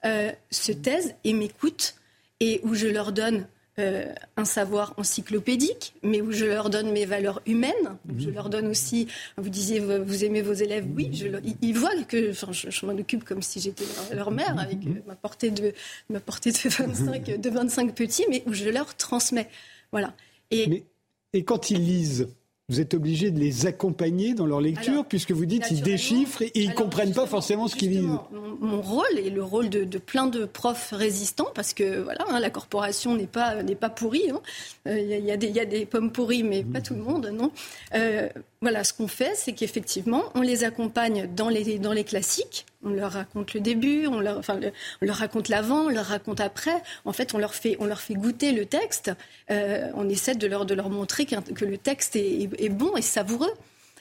euh, 0.04 0.30
se 0.50 0.72
taisent 0.72 1.14
et 1.24 1.32
m'écoutent, 1.32 1.94
et 2.40 2.60
où 2.62 2.74
je 2.74 2.86
leur 2.86 3.12
donne 3.12 3.46
euh, 3.78 4.12
un 4.36 4.44
savoir 4.44 4.94
encyclopédique, 4.96 5.94
mais 6.02 6.20
où 6.20 6.32
je 6.32 6.44
leur 6.44 6.70
donne 6.70 6.90
mes 6.92 7.04
valeurs 7.04 7.40
humaines. 7.46 7.96
Je 8.18 8.30
leur 8.30 8.48
donne 8.48 8.66
aussi, 8.66 9.08
vous 9.36 9.48
disiez, 9.48 9.80
vous 9.80 10.24
aimez 10.24 10.42
vos 10.42 10.52
élèves, 10.52 10.86
oui, 10.96 11.10
je, 11.12 11.26
ils, 11.62 11.76
voient 11.76 11.90
que 12.06 12.30
enfin, 12.30 12.52
je, 12.52 12.86
m'en 12.86 12.92
occupe 12.92 13.24
comme 13.24 13.42
si 13.42 13.60
j'étais 13.60 13.84
leur, 14.12 14.30
mère, 14.30 14.58
avec 14.58 14.78
euh, 14.86 15.02
ma 15.06 15.14
portée 15.14 15.50
de, 15.50 15.72
ma 16.10 16.20
portée 16.20 16.50
de, 16.50 16.58
25, 16.68 17.24
de 17.40 17.50
25 17.50 17.94
petits, 17.94 18.24
mais 18.28 18.42
où 18.46 18.52
je 18.52 18.68
leur 18.68 18.96
transmets. 18.96 19.48
Voilà. 19.92 20.14
Et, 20.50 20.84
et 21.32 21.44
quand 21.44 21.70
ils 21.70 21.84
lisent 21.84 22.28
vous 22.70 22.80
êtes 22.80 22.92
obligé 22.92 23.30
de 23.30 23.40
les 23.40 23.64
accompagner 23.64 24.34
dans 24.34 24.44
leur 24.44 24.60
lecture, 24.60 25.06
puisque 25.06 25.30
vous 25.30 25.46
dites 25.46 25.64
qu'ils 25.64 25.80
déchiffrent 25.80 26.42
et 26.42 26.52
ils 26.54 26.68
ne 26.68 26.74
comprennent 26.74 27.14
pas 27.14 27.26
forcément 27.26 27.66
ce 27.66 27.74
qu'ils 27.74 27.92
lisent. 27.92 28.18
Mon, 28.60 28.82
rôle 28.82 29.18
et 29.18 29.30
le 29.30 29.42
rôle 29.42 29.70
de, 29.70 29.98
plein 29.98 30.26
de 30.26 30.44
profs 30.44 30.90
résistants, 30.92 31.48
parce 31.54 31.72
que 31.72 32.02
voilà, 32.02 32.26
hein, 32.28 32.40
la 32.40 32.50
corporation 32.50 33.16
n'est 33.16 33.26
pas, 33.26 33.62
n'est 33.62 33.74
pas 33.74 33.88
pourrie. 33.88 34.24
Il 34.26 34.30
hein. 34.32 34.42
euh, 34.86 35.00
y, 35.00 35.30
a, 35.30 35.36
y, 35.36 35.60
a 35.60 35.64
des 35.64 35.86
pommes 35.86 36.12
pourries, 36.12 36.42
mais 36.42 36.62
pas 36.62 36.82
tout 36.82 36.94
le 36.94 37.00
monde, 37.00 37.30
non. 37.32 37.52
Euh, 37.94 38.28
voilà, 38.60 38.84
ce 38.84 38.92
qu'on 38.92 39.08
fait, 39.08 39.32
c'est 39.34 39.52
qu'effectivement, 39.52 40.24
on 40.34 40.42
les 40.42 40.64
accompagne 40.64 41.26
dans 41.34 41.48
les, 41.48 41.78
dans 41.78 41.94
les 41.94 42.04
classiques. 42.04 42.66
On 42.84 42.90
leur 42.90 43.12
raconte 43.12 43.54
le 43.54 43.60
début, 43.60 44.06
on 44.06 44.20
leur, 44.20 44.40
raconte 45.02 45.48
l'avant, 45.48 45.86
on 45.86 45.88
leur 45.88 46.06
raconte 46.06 46.40
après. 46.40 46.80
En 47.04 47.12
fait, 47.12 47.34
on 47.34 47.38
leur 47.38 47.54
fait, 47.54 47.76
goûter 48.14 48.52
le 48.52 48.66
texte. 48.66 49.10
Euh, 49.50 49.90
on 49.94 50.08
essaie 50.08 50.36
de 50.36 50.46
leur, 50.46 50.64
de 50.64 50.74
leur 50.74 50.88
montrer 50.88 51.26
que 51.26 51.64
le 51.64 51.76
texte 51.76 52.14
est 52.14 52.68
bon 52.68 52.96
et 52.96 53.02
savoureux. 53.02 53.52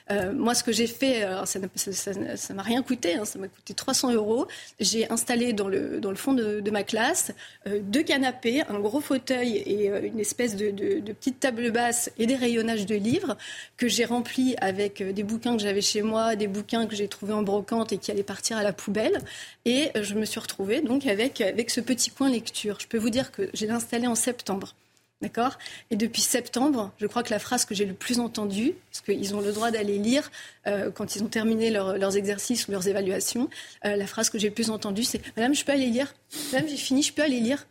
Euh, 0.09 0.31
moi, 0.33 0.54
ce 0.54 0.63
que 0.63 0.71
j'ai 0.71 0.88
fait, 0.88 1.25
ça 1.45 1.59
ne 1.59 2.54
m'a 2.54 2.62
rien 2.62 2.81
coûté, 2.81 3.15
hein, 3.15 3.25
ça 3.25 3.39
m'a 3.39 3.48
coûté 3.48 3.74
300 3.74 4.13
euros. 4.13 4.48
J'ai 4.79 5.10
installé 5.12 5.53
dans 5.53 5.67
le, 5.67 6.00
fond 6.15 6.34
de, 6.34 6.72
ma 6.72 6.84
classe 6.84 7.31
euh, 7.67 7.79
deux 7.81 8.03
canapés, 8.03 8.63
un 8.70 8.79
gros 8.79 9.01
fauteuil 9.01 9.58
et 9.65 9.89
euh, 9.89 10.01
une 10.03 10.20
espèce 10.20 10.55
de, 10.55 10.72
de, 10.72 11.13
petite 11.13 11.39
table 11.39 11.72
basse 11.72 12.12
et 12.17 12.25
des 12.25 12.36
rayonnages 12.36 12.86
de 12.86 12.96
livres 12.96 13.38
que 13.77 13.88
j'ai 13.88 14.05
remplis 14.05 14.55
avec 14.62 15.01
des 15.01 15.24
bouquins 15.24 15.55
que 15.55 15.63
j'avais 15.63 15.81
chez 15.81 16.01
moi, 16.01 16.36
des 16.36 16.48
bouquins 16.48 16.86
que 16.88 16.96
j'ai 16.96 17.08
trouvés 17.08 17.34
en 17.34 17.43
brocante 17.43 17.91
et 17.91 17.98
qui 17.98 18.12
allaient 18.12 18.24
partir 18.24 18.58
à 18.58 18.63
la 18.63 18.74
poubelle. 18.74 19.20
Et 19.65 19.91
je 20.00 20.13
me 20.15 20.25
suis 20.25 20.39
retrouvée 20.39 20.81
donc 20.81 21.05
avec, 21.05 21.41
avec 21.41 21.70
ce 21.70 21.81
petit 21.81 22.12
coin 22.12 22.29
lecture. 22.29 22.77
Je 22.79 22.88
peux 22.88 22.98
vous 22.98 23.10
dire 23.10 23.31
que 23.31 23.50
j'ai 23.53 23.70
installé 23.70 24.08
en 24.08 24.15
septembre. 24.15 24.75
D'accord? 25.21 25.57
Et 25.89 25.95
depuis 25.95 26.21
septembre, 26.21 26.91
je 27.00 27.07
crois 27.07 27.24
que 27.24 27.31
la 27.31 27.39
phrase 27.39 27.65
que 27.65 27.74
j'ai 27.74 27.86
le 27.86 27.95
plus 27.95 28.19
entendue, 28.19 28.75
parce 28.91 29.01
qu'ils 29.01 29.36
ont 29.36 29.41
le 29.41 29.51
droit 29.51 29.71
d'aller 29.71 29.97
lire 29.97 30.29
euh, 30.67 30.91
quand 30.91 31.15
ils 31.15 31.24
ont 31.24 31.27
terminé 31.27 31.71
leurs 31.71 32.17
exercices 32.17 32.67
ou 32.67 32.71
leurs 32.71 32.88
évaluations, 32.88 33.50
euh, 33.86 33.95
la 33.95 34.05
phrase 34.05 34.29
que 34.29 34.38
j'ai 34.38 34.50
le 34.50 34.53
plus 34.53 34.69
entendue, 34.69 35.03
c'est 35.03 35.21
Madame, 35.36 35.55
je 35.55 35.65
peux 35.65 35.71
aller 35.71 35.88
lire? 35.88 36.13
Madame, 36.53 36.69
j'ai 36.69 36.77
fini, 36.77 37.01
je 37.01 37.13
peux 37.13 37.24
aller 37.24 37.39
lire? 37.39 37.65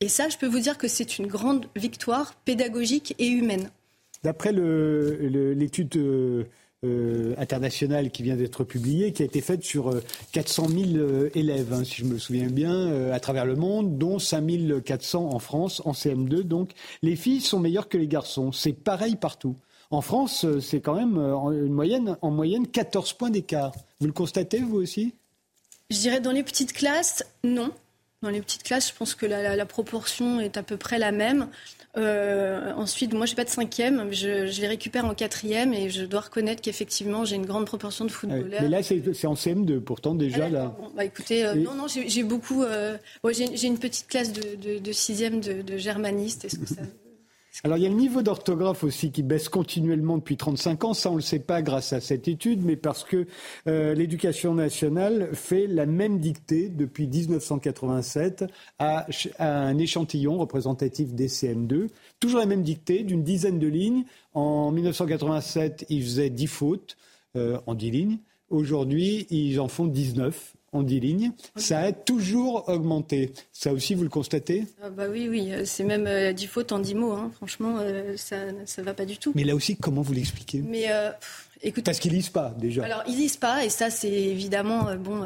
Et 0.00 0.08
ça, 0.08 0.28
je 0.28 0.36
peux 0.36 0.46
vous 0.46 0.60
dire 0.60 0.78
que 0.78 0.86
c'est 0.86 1.18
une 1.18 1.26
grande 1.26 1.66
victoire 1.74 2.34
pédagogique 2.44 3.16
et 3.18 3.26
humaine. 3.26 3.70
D'après 4.22 4.52
l'étude 4.52 6.46
euh, 6.84 7.34
internationale 7.38 8.10
qui 8.10 8.24
vient 8.24 8.34
d'être 8.34 8.64
publiée, 8.64 9.12
qui 9.12 9.22
a 9.22 9.24
été 9.24 9.40
faite 9.40 9.62
sur 9.62 9.94
400 10.32 10.64
euh, 10.64 10.84
000 10.84 10.96
euh, 10.96 11.30
élèves, 11.32 11.72
hein, 11.72 11.84
si 11.84 11.94
je 11.96 12.04
me 12.04 12.18
souviens 12.18 12.48
bien, 12.48 13.12
à 13.12 13.20
travers 13.20 13.46
le 13.46 13.54
monde, 13.54 13.98
dont 13.98 14.18
5 14.18 14.82
400 14.84 15.30
en 15.32 15.38
France, 15.38 15.80
en 15.84 15.92
CM2. 15.92 16.42
Donc 16.42 16.72
les 17.02 17.14
filles 17.14 17.40
sont 17.40 17.60
meilleures 17.60 17.88
que 17.88 17.98
les 17.98 18.08
garçons. 18.08 18.50
C'est 18.50 18.72
pareil 18.72 19.14
partout. 19.14 19.54
En 19.92 20.00
France, 20.00 20.44
c'est 20.60 20.80
quand 20.80 20.94
même 20.94 21.18
une 21.18 21.72
moyenne, 21.72 22.16
en 22.20 22.32
moyenne 22.32 22.66
14 22.66 23.12
points 23.12 23.30
d'écart. 23.30 23.72
Vous 24.00 24.08
le 24.08 24.12
constatez, 24.12 24.58
vous 24.58 24.78
aussi? 24.78 25.14
Je 25.88 25.98
dirais 25.98 26.20
dans 26.20 26.32
les 26.32 26.42
petites 26.42 26.72
classes, 26.72 27.24
non. 27.44 27.70
Dans 28.22 28.30
les 28.30 28.40
petites 28.40 28.64
classes, 28.64 28.88
je 28.88 28.94
pense 28.94 29.14
que 29.14 29.26
la, 29.26 29.66
proportion 29.66 30.40
est 30.40 30.56
à 30.56 30.64
peu 30.64 30.76
près 30.76 30.98
la 30.98 31.12
même. 31.12 31.46
Euh, 31.98 32.72
ensuite, 32.74 33.12
moi, 33.12 33.26
j'ai 33.26 33.34
pas 33.34 33.44
de 33.44 33.50
cinquième, 33.50 34.12
je, 34.12 34.46
je 34.46 34.60
les 34.60 34.66
récupère 34.66 35.04
en 35.04 35.14
quatrième 35.14 35.74
et 35.74 35.90
je 35.90 36.04
dois 36.04 36.20
reconnaître 36.20 36.62
qu'effectivement, 36.62 37.24
j'ai 37.24 37.36
une 37.36 37.44
grande 37.44 37.66
proportion 37.66 38.06
de 38.06 38.10
footballeurs. 38.10 38.62
mais 38.62 38.68
là, 38.68 38.82
c'est 38.82 39.26
en 39.26 39.34
CM2, 39.34 39.80
pourtant 39.80 40.14
déjà 40.14 40.46
ah, 40.46 40.50
là. 40.50 40.76
bah, 40.96 41.04
écoutez, 41.04 41.44
euh, 41.44 41.54
non, 41.54 41.74
non, 41.74 41.86
j'ai 41.88 42.22
beaucoup. 42.22 42.62
Euh, 42.62 42.96
j'ai 43.30 43.66
une 43.66 43.78
petite 43.78 44.08
classe 44.08 44.32
de, 44.32 44.78
de, 44.78 44.92
sixième 44.92 45.40
de, 45.40 45.60
de 45.60 45.76
germanistes. 45.76 46.46
Est-ce 46.46 46.58
que 46.58 46.66
ça 46.66 46.82
alors 47.64 47.76
il 47.76 47.82
y 47.82 47.86
a 47.86 47.90
le 47.90 47.94
niveau 47.94 48.22
d'orthographe 48.22 48.82
aussi 48.82 49.12
qui 49.12 49.22
baisse 49.22 49.48
continuellement 49.48 50.16
depuis 50.16 50.36
35 50.36 50.84
ans. 50.84 50.94
Ça, 50.94 51.10
on 51.10 51.14
ne 51.14 51.18
le 51.18 51.22
sait 51.22 51.38
pas 51.38 51.62
grâce 51.62 51.92
à 51.92 52.00
cette 52.00 52.26
étude, 52.26 52.64
mais 52.64 52.76
parce 52.76 53.04
que 53.04 53.26
euh, 53.66 53.94
l'éducation 53.94 54.54
nationale 54.54 55.30
fait 55.34 55.66
la 55.66 55.86
même 55.86 56.18
dictée 56.18 56.68
depuis 56.68 57.06
1987 57.06 58.44
à, 58.78 59.06
un 59.38 59.76
échantillon 59.78 60.38
représentatif 60.38 61.12
des 61.12 61.28
CM2. 61.28 61.88
Toujours 62.20 62.40
la 62.40 62.46
même 62.46 62.62
dictée 62.62 63.04
d'une 63.04 63.22
dizaine 63.22 63.58
de 63.58 63.68
lignes. 63.68 64.04
En 64.34 64.72
1987, 64.72 65.86
ils 65.90 66.02
faisaient 66.02 66.30
10 66.30 66.46
fautes 66.46 66.96
euh, 67.36 67.58
en 67.66 67.74
10 67.74 67.90
lignes. 67.90 68.18
Aujourd'hui, 68.48 69.26
ils 69.30 69.60
en 69.60 69.68
font 69.68 69.86
19 69.86 70.54
en 70.72 70.82
10 70.82 71.00
lignes. 71.00 71.32
Ça 71.56 71.80
a 71.80 71.92
toujours 71.92 72.68
augmenté. 72.68 73.32
Ça 73.52 73.72
aussi, 73.72 73.94
vous 73.94 74.02
le 74.02 74.08
constatez? 74.08 74.64
Ah 74.82 74.90
bah 74.90 75.04
Oui, 75.10 75.28
oui. 75.28 75.52
C'est 75.64 75.84
même 75.84 76.06
euh, 76.06 76.32
10 76.32 76.46
fautes 76.46 76.72
en 76.72 76.78
10 76.78 76.94
mots. 76.94 77.12
Hein. 77.12 77.30
Franchement, 77.36 77.76
euh, 77.80 78.14
ça 78.16 78.46
ne 78.52 78.82
va 78.82 78.94
pas 78.94 79.04
du 79.04 79.18
tout. 79.18 79.32
Mais 79.34 79.44
là 79.44 79.54
aussi, 79.54 79.76
comment 79.76 80.02
vous 80.02 80.12
l'expliquez? 80.14 80.62
Mais 80.62 80.90
euh, 80.90 81.10
Parce 81.84 81.98
qu'ils 81.98 82.12
lisent 82.12 82.30
pas 82.30 82.54
déjà. 82.58 82.84
Alors 82.84 83.02
ils 83.06 83.16
lisent 83.16 83.36
pas 83.36 83.64
et 83.64 83.70
ça 83.70 83.90
c'est 83.90 84.10
évidemment 84.10 84.88
euh, 84.88 84.96
bon 84.96 85.24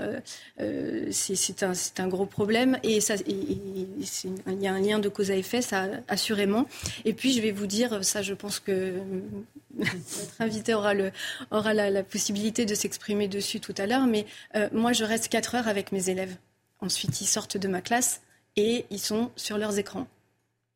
euh, 0.61 1.09
c'est 1.11 1.62
un, 1.62 1.73
un 1.99 2.09
gros 2.09 2.26
problème 2.26 2.78
et 2.83 3.00
ça 3.00 3.14
il 3.26 4.62
y 4.62 4.66
a 4.66 4.73
un 4.73 4.81
lien 4.81 4.99
de 4.99 5.09
cause 5.09 5.31
à 5.31 5.37
effet 5.37 5.62
ça 5.62 5.87
assurément 6.09 6.66
et 7.05 7.14
puis 7.14 7.33
je 7.33 7.40
vais 7.40 7.52
vous 7.52 7.66
dire 7.66 8.05
ça 8.05 8.21
je 8.23 8.35
pense 8.35 8.61
que 8.61 8.95
notre 9.76 10.40
invité 10.40 10.75
aura, 10.75 10.95
le, 10.95 11.12
aura 11.50 11.75
la, 11.75 12.02
possibilité 12.02 12.64
de 12.64 12.75
s'exprimer 12.75 13.28
dessus 13.28 13.61
tout 13.61 13.75
à 13.78 13.87
l'heure, 13.87 14.07
mais 14.07 14.26
euh, 14.55 14.69
moi, 14.73 14.93
je 14.93 15.05
reste 15.05 15.28
4 15.28 15.57
heures 15.57 15.69
avec 15.69 15.93
mes 15.93 16.09
élèves. 16.09 16.37
Ensuite, 16.81 17.21
ils 17.21 17.26
sortent 17.26 17.57
de 17.57 17.69
ma 17.69 17.81
classe 17.81 18.23
et 18.57 18.87
ils 18.90 18.99
sont 18.99 19.31
sur 19.37 19.59
leurs 19.59 19.78
écrans. 19.78 20.07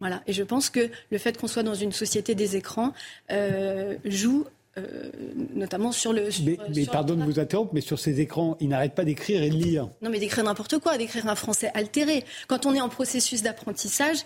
Voilà. 0.00 0.23
Et 0.26 0.33
je 0.33 0.43
pense 0.43 0.71
que 0.71 0.90
le 1.11 1.19
fait 1.19 1.37
qu'on 1.38 1.47
soit 1.47 1.62
dans 1.62 1.75
une 1.75 1.93
société 1.93 2.35
des 2.35 2.57
écrans 2.57 2.93
euh, 3.31 3.97
joue 4.05 4.47
euh, 4.79 5.11
notamment 5.55 5.91
sur 5.91 6.12
le. 6.12 6.29
mais, 6.45 6.57
mais 6.75 6.87
pardon 6.87 7.17
de 7.17 7.25
vous 7.25 7.41
interrompre, 7.41 7.73
mais 7.75 7.81
sur 7.81 7.99
ces 7.99 8.21
écrans, 8.21 8.57
ils 8.61 8.69
n'arrêtent 8.69 8.95
pas 8.95 9.05
d'écrire 9.05 9.43
et 9.43 9.50
de 9.50 9.57
lire. 9.57 9.89
Non, 10.00 10.11
mais 10.11 10.21
d'écrire 10.21 10.45
n'importe 10.45 10.79
quoi, 10.79 10.97
d'écrire 10.97 11.27
un 11.27 11.35
français 11.35 11.73
altéré. 11.75 12.25
Quand 12.47 12.67
on 12.67 12.75
est 12.75 12.81
en 12.81 12.89
processus 12.89 13.43
d'apprentissage, 13.43 14.19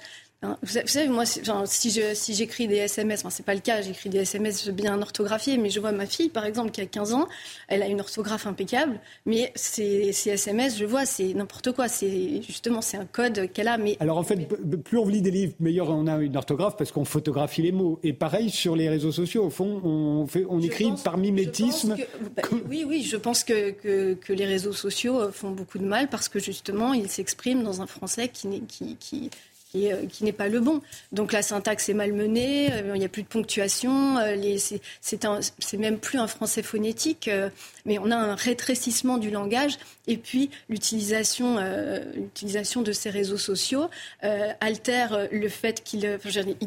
Hein, 0.42 0.58
vous 0.62 0.68
savez, 0.86 1.08
moi, 1.08 1.24
si 1.24 2.34
j'écris 2.34 2.68
des 2.68 2.76
SMS, 2.76 3.20
enfin, 3.20 3.30
c'est 3.30 3.46
pas 3.46 3.54
le 3.54 3.60
cas, 3.60 3.80
j'écris 3.80 4.10
des 4.10 4.18
SMS 4.18 4.68
bien 4.68 5.00
orthographiés, 5.00 5.56
mais 5.56 5.70
je 5.70 5.80
vois 5.80 5.92
ma 5.92 6.04
fille, 6.04 6.28
par 6.28 6.44
exemple, 6.44 6.70
qui 6.70 6.82
a 6.82 6.86
15 6.86 7.14
ans, 7.14 7.26
elle 7.68 7.82
a 7.82 7.86
une 7.86 8.00
orthographe 8.00 8.46
impeccable, 8.46 9.00
mais 9.24 9.52
ces, 9.54 10.12
SMS, 10.26 10.76
je 10.76 10.84
vois, 10.84 11.06
c'est 11.06 11.32
n'importe 11.32 11.72
quoi. 11.72 11.88
C'est 11.88 12.42
justement, 12.42 12.82
c'est 12.82 12.98
un 12.98 13.06
code 13.06 13.50
qu'elle 13.52 13.68
a. 13.68 13.78
Mais 13.78 13.96
alors 14.00 14.18
en 14.18 14.22
fait, 14.22 14.36
plus 14.84 14.98
on 14.98 15.08
lit 15.08 15.22
des 15.22 15.30
livres, 15.30 15.54
meilleur 15.60 15.88
on 15.90 16.06
a 16.06 16.18
une 16.18 16.36
orthographe 16.36 16.76
parce 16.76 16.92
qu'on 16.92 17.04
photographie 17.04 17.62
les 17.62 17.72
mots. 17.72 17.98
Et 18.02 18.12
pareil 18.12 18.50
sur 18.50 18.76
les 18.76 18.88
réseaux 18.88 19.12
sociaux, 19.12 19.44
au 19.44 19.50
fond, 19.50 19.80
on 19.84 20.26
fait, 20.26 20.44
on 20.48 20.60
écrit 20.60 20.92
par 21.04 21.16
mimétisme. 21.16 21.96
Bah, 22.36 22.42
oui, 22.68 22.84
oui, 22.86 23.02
je 23.02 23.16
pense 23.16 23.44
que, 23.44 23.70
que, 23.70 24.32
les 24.32 24.46
réseaux 24.46 24.72
sociaux 24.72 25.30
font 25.30 25.52
beaucoup 25.52 25.78
de 25.78 25.84
mal 25.84 26.08
parce 26.08 26.28
que 26.28 26.38
justement, 26.38 26.92
ils 26.92 27.08
s'expriment 27.08 27.62
dans 27.62 27.80
un 27.80 27.86
français 27.86 28.28
qui, 28.28 28.62
qui, 28.66 28.96
qui 28.96 29.30
euh, 29.76 30.06
qui, 30.06 30.22
n'est 30.22 30.32
pas 30.32 30.48
le 30.48 30.60
bon. 30.60 30.80
Donc 31.10 31.32
la 31.32 31.42
syntaxe 31.42 31.88
est 31.88 31.94
malmenée, 31.94 32.72
euh, 32.72 32.92
il 32.94 32.98
n'y 32.98 33.04
a 33.04 33.08
plus 33.08 33.24
de 33.24 33.28
ponctuation, 33.28 34.18
euh, 34.18 34.56
c'est 35.00 35.76
même 35.76 35.98
plus 35.98 36.18
un 36.18 36.28
français 36.28 36.62
phonétique, 36.62 37.28
mais 37.84 37.98
on 37.98 38.10
a 38.10 38.16
un 38.16 38.36
rétrécissement 38.36 39.18
du 39.18 39.30
langage 39.30 39.78
et 40.06 40.16
puis 40.16 40.50
l'utilisation 40.68 41.56
de 41.56 42.92
ces 42.92 43.10
réseaux 43.10 43.38
sociaux 43.38 43.88
altère 44.60 45.28
le 45.32 45.48
fait 45.48 45.82
qu'ils 45.82 46.18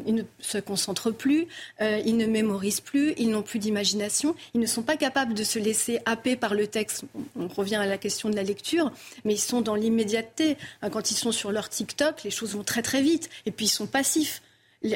ne 0.05 0.21
se 0.39 0.57
concentrent 0.57 1.11
plus, 1.11 1.47
ils 1.79 2.17
ne 2.17 2.25
mémorisent 2.25 2.81
plus, 2.81 3.13
ils 3.17 3.29
n'ont 3.29 3.43
plus 3.43 3.59
d'imagination, 3.59 4.35
ils 4.53 4.61
ne 4.61 4.65
sont 4.65 4.83
pas 4.83 4.97
capables 4.97 5.33
de 5.33 5.43
se 5.43 5.59
laisser 5.59 5.99
happer 6.05 6.35
par 6.35 6.53
le 6.55 6.67
texte. 6.67 7.05
On 7.35 7.47
revient 7.47 7.75
à 7.75 7.85
la 7.85 7.97
question 7.97 8.29
de 8.29 8.35
la 8.35 8.43
lecture, 8.43 8.91
mais 9.23 9.33
ils 9.33 9.39
sont 9.39 9.61
dans 9.61 9.75
l'immédiateté. 9.75 10.57
Quand 10.91 11.11
ils 11.11 11.15
sont 11.15 11.31
sur 11.31 11.51
leur 11.51 11.69
TikTok, 11.69 12.23
les 12.23 12.31
choses 12.31 12.55
vont 12.55 12.63
très 12.63 12.81
très 12.81 12.96
vite. 13.01 13.29
Et 13.45 13.51
puis 13.51 13.65
ils 13.65 13.69
sont 13.69 13.87
passifs. 13.87 14.41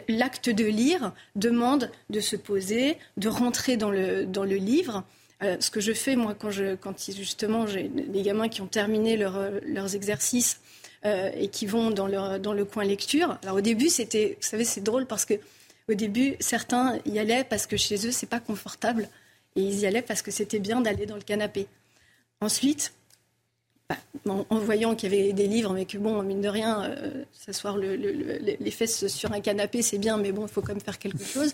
L'acte 0.08 0.50
de 0.50 0.65
lire 0.65 1.12
demande 1.36 1.89
de 2.10 2.20
se 2.20 2.36
poser, 2.36 2.98
de 3.17 3.29
rentrer 3.29 3.77
dans 3.77 3.89
le, 3.91 4.25
dans 4.25 4.43
le 4.43 4.55
livre. 4.55 5.03
Euh, 5.41 5.58
ce 5.60 5.72
que 5.72 5.81
je 5.81 5.93
fais, 5.93 6.15
moi, 6.15 6.36
quand, 6.38 6.51
je, 6.51 6.75
quand 6.75 6.93
justement 7.12 7.65
j'ai 7.65 7.89
des 7.89 8.22
gamins 8.22 8.48
qui 8.48 8.62
ont 8.62 8.67
terminé 8.67 9.17
leurs 9.17 9.96
exercices 9.96 10.62
euh, 11.03 11.31
et 11.36 11.48
qui 11.48 11.65
vont 11.65 11.89
dans, 11.89 12.05
leur, 12.05 12.39
dans 12.39 12.53
le 12.53 12.63
coin 12.63 12.84
lecture. 12.84 13.39
Alors 13.41 13.55
au 13.55 13.62
début, 13.62 13.89
c'était, 13.89 14.38
vous 14.39 14.48
savez, 14.48 14.63
c'est 14.63 14.81
drôle 14.81 15.08
parce 15.08 15.25
que 15.25 15.34
au 15.89 15.96
début, 15.96 16.36
certains 16.39 17.00
y 17.05 17.17
allaient 17.17 17.43
parce 17.43 17.65
que 17.65 17.75
chez 17.75 18.08
eux, 18.08 18.12
c'est 18.12 18.29
pas 18.29 18.39
confortable. 18.39 19.10
Et 19.55 19.62
ils 19.62 19.79
y 19.79 19.86
allaient 19.88 20.03
parce 20.03 20.22
que 20.22 20.29
c'était 20.29 20.60
bien 20.60 20.79
d'aller 20.79 21.08
dans 21.08 21.15
le 21.15 21.22
canapé. 21.24 21.67
Ensuite, 22.39 22.93
bah, 24.26 24.36
en, 24.50 24.60
voyant 24.60 24.96
qu'il 24.96 25.14
y 25.14 25.20
avait 25.20 25.34
des 25.34 25.48
livres, 25.48 25.74
mais 25.74 25.86
que 25.86 25.98
bon, 25.98 26.22
mine 26.24 26.42
de 26.42 26.48
rien, 26.48 26.84
euh, 26.84 27.24
s'asseoir 27.34 27.78
les 27.78 28.72
fesses 28.72 29.08
sur 29.08 29.32
un 29.32 29.42
canapé, 29.42 29.82
c'est 29.82 29.98
bien, 29.98 30.18
mais 30.18 30.32
bon, 30.32 30.46
il 30.46 30.52
faut 30.52 30.62
quand 30.62 30.74
même 30.74 30.82
faire 30.82 31.00
quelque 31.00 31.24
chose. 31.34 31.54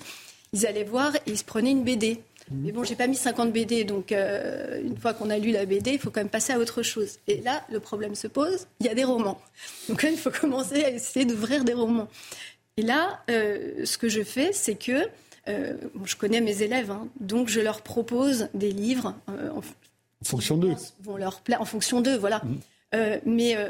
Ils 0.54 0.66
allaient 0.66 0.84
voir 0.84 1.16
et 1.16 1.22
ils 1.28 1.38
se 1.38 1.44
prenaient 1.44 1.72
une 1.72 1.84
BD. 1.84 2.20
Mais 2.50 2.72
bon, 2.72 2.84
j'ai 2.84 2.96
pas 2.96 3.08
mis 3.08 3.16
50 3.16 3.52
BD, 3.52 3.84
donc 3.84 4.14
euh, 4.14 4.82
une 4.82 4.98
fois 4.98 5.14
qu'on 5.14 5.30
a 5.30 5.38
lu 5.38 5.52
la 5.52 5.66
BD, 5.66 5.92
il 5.92 6.00
faut 6.00 6.12
quand 6.12 6.22
même 6.22 6.30
passer 6.30 6.54
à 6.54 6.60
autre 6.60 6.82
chose. 6.82 7.20
Et 7.28 7.42
là, 7.42 7.66
le 7.70 7.82
problème 7.82 8.16
se 8.16 8.28
pose, 8.28 8.68
il 8.80 8.86
y 8.86 8.90
a 8.90 8.96
des 8.96 9.04
romans. 9.04 9.42
Donc 9.90 10.04
là, 10.04 10.10
il 10.10 10.18
faut 10.18 10.32
commencer 10.32 10.86
à 10.86 10.92
essayer 10.92 11.26
d'ouvrir 11.26 11.66
des 11.66 11.74
romans. 11.74 12.08
Et 12.78 12.84
là, 12.84 13.22
euh, 13.30 13.84
ce 13.84 13.98
que 13.98 14.08
je 14.08 14.24
fais, 14.24 14.54
c'est 14.54 14.76
que 14.76 15.08
je 16.04 16.16
connais 16.18 16.42
mes 16.42 16.62
élèves, 16.62 16.92
hein, 16.92 17.08
donc 17.22 17.48
je 17.48 17.62
leur 17.62 17.82
propose 17.82 18.50
des 18.54 18.72
livres. 18.72 19.16
En 20.22 20.26
fonction 20.26 20.58
d'eux. 20.58 20.76
Vont 21.04 21.18
leur 21.18 21.42
plaire, 21.42 21.62
en 21.62 21.66
fonction 21.66 22.02
d'eux, 22.02 22.18
voilà. 22.18 22.42
Mmh. 22.44 22.60
Euh, 22.96 23.20
mais 23.26 23.56
euh, 23.56 23.70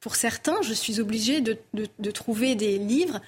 pour 0.00 0.16
certains, 0.16 0.60
je 0.62 0.72
suis 0.72 1.00
obligée 1.00 1.40
de, 1.40 1.58
de, 1.74 2.10
trouver 2.10 2.54
des 2.54 2.78
livres 2.78 3.20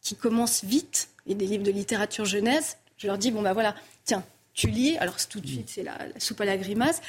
qui 0.00 0.14
commencent 0.14 0.64
vite, 0.64 1.08
et 1.26 1.34
des 1.34 1.46
livres 1.46 1.64
de 1.64 1.70
littérature 1.70 2.24
jeunesse. 2.24 2.78
Je 2.96 3.06
leur 3.06 3.18
dis, 3.18 3.30
bon, 3.30 3.42
ben 3.42 3.52
voilà, 3.52 3.74
tiens, 4.04 4.24
tu 4.52 4.68
lis, 4.68 4.96
alors 4.98 5.16
tout 5.28 5.40
de 5.40 5.46
suite, 5.46 5.68
c'est 5.68 5.82
la, 5.82 5.98
soupe 6.18 6.40
à 6.40 6.44
la 6.44 6.56
grimace, 6.56 7.00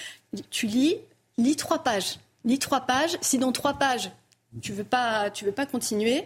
tu 0.49 0.67
lis, 0.67 0.97
lis 1.37 1.55
trois 1.55 1.83
pages. 1.83 2.19
Lis 2.43 2.59
trois 2.59 2.81
pages. 2.81 3.17
Si 3.21 3.37
dans 3.37 3.51
trois 3.51 3.75
pages, 3.75 4.11
tu 4.61 4.71
veux 4.71 4.83
pas, 4.83 5.29
tu 5.29 5.45
veux 5.45 5.51
pas 5.51 5.65
continuer, 5.65 6.25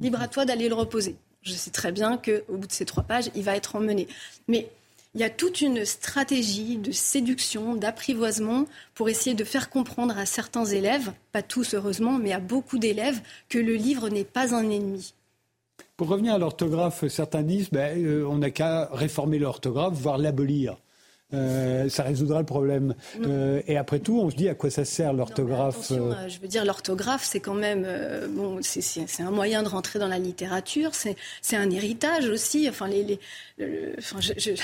libre 0.00 0.20
à 0.20 0.28
toi 0.28 0.44
d'aller 0.44 0.68
le 0.68 0.74
reposer. 0.74 1.16
Je 1.42 1.52
sais 1.52 1.70
très 1.70 1.92
bien 1.92 2.18
qu'au 2.18 2.56
bout 2.56 2.66
de 2.66 2.72
ces 2.72 2.84
trois 2.84 3.02
pages, 3.02 3.30
il 3.34 3.42
va 3.42 3.56
être 3.56 3.76
emmené. 3.76 4.06
Mais 4.48 4.68
il 5.14 5.20
y 5.20 5.24
a 5.24 5.30
toute 5.30 5.60
une 5.60 5.84
stratégie 5.84 6.78
de 6.78 6.90
séduction, 6.90 7.74
d'apprivoisement 7.74 8.64
pour 8.94 9.08
essayer 9.10 9.36
de 9.36 9.44
faire 9.44 9.68
comprendre 9.68 10.16
à 10.16 10.24
certains 10.24 10.64
élèves, 10.64 11.12
pas 11.32 11.42
tous 11.42 11.74
heureusement, 11.74 12.18
mais 12.18 12.32
à 12.32 12.40
beaucoup 12.40 12.78
d'élèves, 12.78 13.20
que 13.48 13.58
le 13.58 13.74
livre 13.74 14.08
n'est 14.08 14.24
pas 14.24 14.54
un 14.54 14.70
ennemi. 14.70 15.14
Pour 15.98 16.08
revenir 16.08 16.34
à 16.34 16.38
l'orthographe, 16.38 17.06
certains 17.08 17.42
disent 17.42 17.68
ben, 17.70 18.02
euh, 18.02 18.24
on 18.24 18.38
n'a 18.38 18.50
qu'à 18.50 18.88
réformer 18.92 19.38
l'orthographe, 19.38 19.94
voire 19.94 20.16
l'abolir. 20.16 20.76
Euh, 21.34 21.88
ça 21.88 22.02
résoudra 22.02 22.40
le 22.40 22.46
problème. 22.46 22.94
Euh, 23.22 23.62
et 23.66 23.78
après 23.78 24.00
tout, 24.00 24.20
on 24.20 24.30
se 24.30 24.36
dit 24.36 24.48
à 24.48 24.54
quoi 24.54 24.68
ça 24.68 24.84
sert 24.84 25.14
l'orthographe 25.14 25.90
Je 25.90 26.40
veux 26.40 26.48
dire, 26.48 26.64
l'orthographe, 26.64 27.24
c'est 27.24 27.40
quand 27.40 27.54
même 27.54 27.86
bon, 28.30 28.58
c'est 28.62 29.22
un 29.22 29.30
moyen 29.30 29.62
de 29.62 29.68
rentrer 29.68 29.98
dans 29.98 30.08
la 30.08 30.18
littérature. 30.18 30.90
C'est 30.94 31.56
un 31.56 31.70
héritage 31.70 32.28
aussi. 32.28 32.68
Enfin, 32.68 32.88
les, 32.88 33.18
enfin, 33.98 34.20
je, 34.20 34.32
je, 34.36 34.62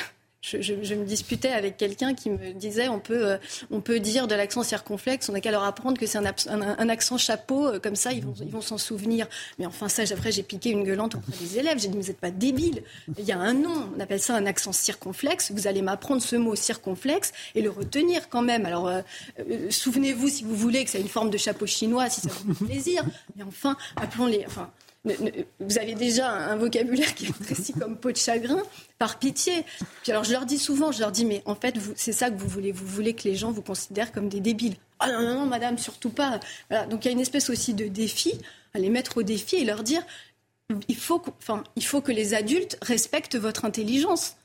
me 0.53 1.05
disputais 1.05 1.51
avec 1.51 1.77
quelqu'un 1.77 2.15
qui 2.15 2.31
me 2.31 2.53
disait 2.53 2.89
on 2.89 3.01
peut, 3.01 3.33
euh, 3.33 3.39
on 3.71 3.81
peut 3.81 3.99
dire 3.99 4.29
de 4.29 4.35
l'accent 4.35 4.63
circonflexe, 4.63 5.29
on 5.29 5.33
n'a 5.33 5.41
qu'à 5.41 5.51
leur 5.51 5.65
apprendre 5.65 5.99
que 5.99 6.07
c'est 6.07 6.19
un, 6.19 6.89
accent 6.89 7.19
chapeau, 7.19 7.67
euh, 7.67 7.79
comme 7.81 7.97
ça 7.97 8.13
ils 8.13 8.25
vont, 8.25 8.61
s'en 8.61 8.79
souvenir. 8.79 9.27
Mais 9.59 9.67
enfin, 9.67 9.89
ça, 9.89 10.03
après, 10.11 10.33
j'ai 10.33 10.43
piqué 10.43 10.71
une 10.71 10.85
gueulante 10.85 11.17
auprès 11.17 11.33
des 11.41 11.59
élèves. 11.59 11.79
J'ai 11.79 11.89
dit, 11.89 11.99
vous 11.99 12.07
n'êtes 12.07 12.21
pas 12.21 12.31
débiles. 12.31 12.83
Il 13.19 13.25
y 13.25 13.33
a 13.33 13.39
un 13.39 13.55
nom, 13.55 13.91
on 13.97 14.01
appelle 14.01 14.21
ça 14.21 14.37
un 14.37 14.47
accent 14.47 14.73
circonflexe. 14.73 15.51
Vous 15.53 15.67
allez 15.67 15.83
m'apprendre 15.83 16.23
ce 16.23 16.37
mot 16.37 16.55
circonflexe 16.55 17.33
et 17.55 17.63
le 17.63 17.71
retenir 17.71 18.29
quand 18.29 18.43
même. 18.43 18.65
Alors, 18.65 18.89
euh, 18.89 19.03
souvenez-vous, 19.71 20.29
si 20.29 20.45
vous 20.45 20.55
voulez, 20.55 20.85
que 20.85 20.91
c'est 20.91 21.01
une 21.01 21.09
forme 21.09 21.31
de 21.31 21.39
chapeau 21.39 21.67
chinois, 21.67 22.09
si 22.11 22.21
ça 22.21 22.31
vous 22.45 22.55
fait 22.55 22.65
plaisir. 22.65 23.05
Mais 23.37 23.43
enfin, 23.43 23.77
appelons 23.97 24.27
les. 24.27 24.45
Enfin, 24.47 24.71
vous 25.05 25.79
avez 25.79 25.95
déjà 25.95 26.31
un 26.31 26.57
vocabulaire 26.57 27.15
qui 27.15 27.27
est 27.27 27.33
précis 27.33 27.73
comme 27.73 27.97
peau 27.97 28.11
de 28.11 28.17
chagrin, 28.17 28.63
par 28.99 29.19
pitié. 29.19 29.65
Puis 30.03 30.13
alors 30.13 30.25
je 30.25 30.33
leur 30.33 30.45
dis 30.45 30.59
souvent, 30.59 30.93
je 30.93 31.01
leur 31.01 31.13
dis, 31.13 31.25
mais 31.25 31.43
en 31.47 31.55
fait, 31.55 31.77
c'est 31.97 32.13
ça 32.13 32.31
que 32.31 32.39
vous 32.39 32.49
voulez. 32.49 32.73
Vous 32.73 32.87
voulez 32.87 33.15
que 33.15 33.25
les 33.25 33.35
gens 33.35 33.51
vous 33.51 33.63
considèrent 33.63 34.13
comme 34.13 34.29
des 34.29 34.41
débiles. 34.41 34.77
Ah 34.99 35.11
non, 35.13 35.23
non, 35.23 35.35
non, 35.41 35.47
madame, 35.47 35.79
surtout 35.79 36.11
pas. 36.11 36.41
Donc 36.91 37.05
il 37.05 37.07
y 37.07 37.09
a 37.09 37.13
une 37.13 37.21
espèce 37.21 37.51
aussi 37.51 37.75
de 37.75 37.87
défi, 37.87 38.33
à 38.75 38.79
les 38.79 38.91
mettre 38.91 39.19
au 39.19 39.23
défi 39.23 39.57
et 39.57 39.65
leur 39.65 39.83
dire, 39.83 40.03
il 40.89 40.97
faut, 40.97 41.23
enfin, 41.39 41.65
il 41.77 41.85
faut 41.85 42.01
que 42.01 42.13
les 42.13 42.35
adultes 42.35 42.79
respectent 42.83 43.37
votre 43.37 43.65
intelligence. 43.65 44.37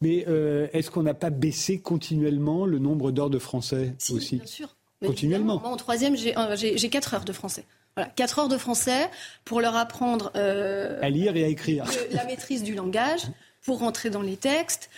Mais 0.00 0.24
euh, 0.28 0.68
est-ce 0.72 0.90
qu'on 0.90 1.02
n'a 1.02 1.14
pas 1.14 1.30
baissé 1.30 1.80
continuellement 1.80 2.66
le 2.66 2.78
nombre 2.78 3.10
d'heures 3.12 3.30
de 3.30 3.38
français 3.38 3.94
aussi? 4.10 4.36
Bien 4.36 4.46
sûr. 4.46 4.76
Continuellement. 5.04 5.62
en 5.64 5.76
troisième, 5.76 6.14
euh, 6.14 6.56
j'ai 6.56 6.88
4 6.88 7.14
heures 7.14 7.24
de 7.24 7.32
français. 7.32 7.64
Voilà, 7.96 8.10
4 8.14 8.38
heures 8.40 8.48
de 8.48 8.58
français 8.58 9.08
pour 9.44 9.60
leur 9.60 9.76
apprendre 9.76 10.30
euh, 10.36 10.98
à 11.02 11.08
lire 11.08 11.36
et 11.36 11.44
à 11.44 11.48
écrire. 11.48 11.84
la 12.12 12.24
maîtrise 12.24 12.62
du 12.62 12.74
langage, 12.74 13.22
pour 13.62 13.78
rentrer 13.78 14.10
dans 14.10 14.22
les 14.22 14.36
textes, 14.36 14.90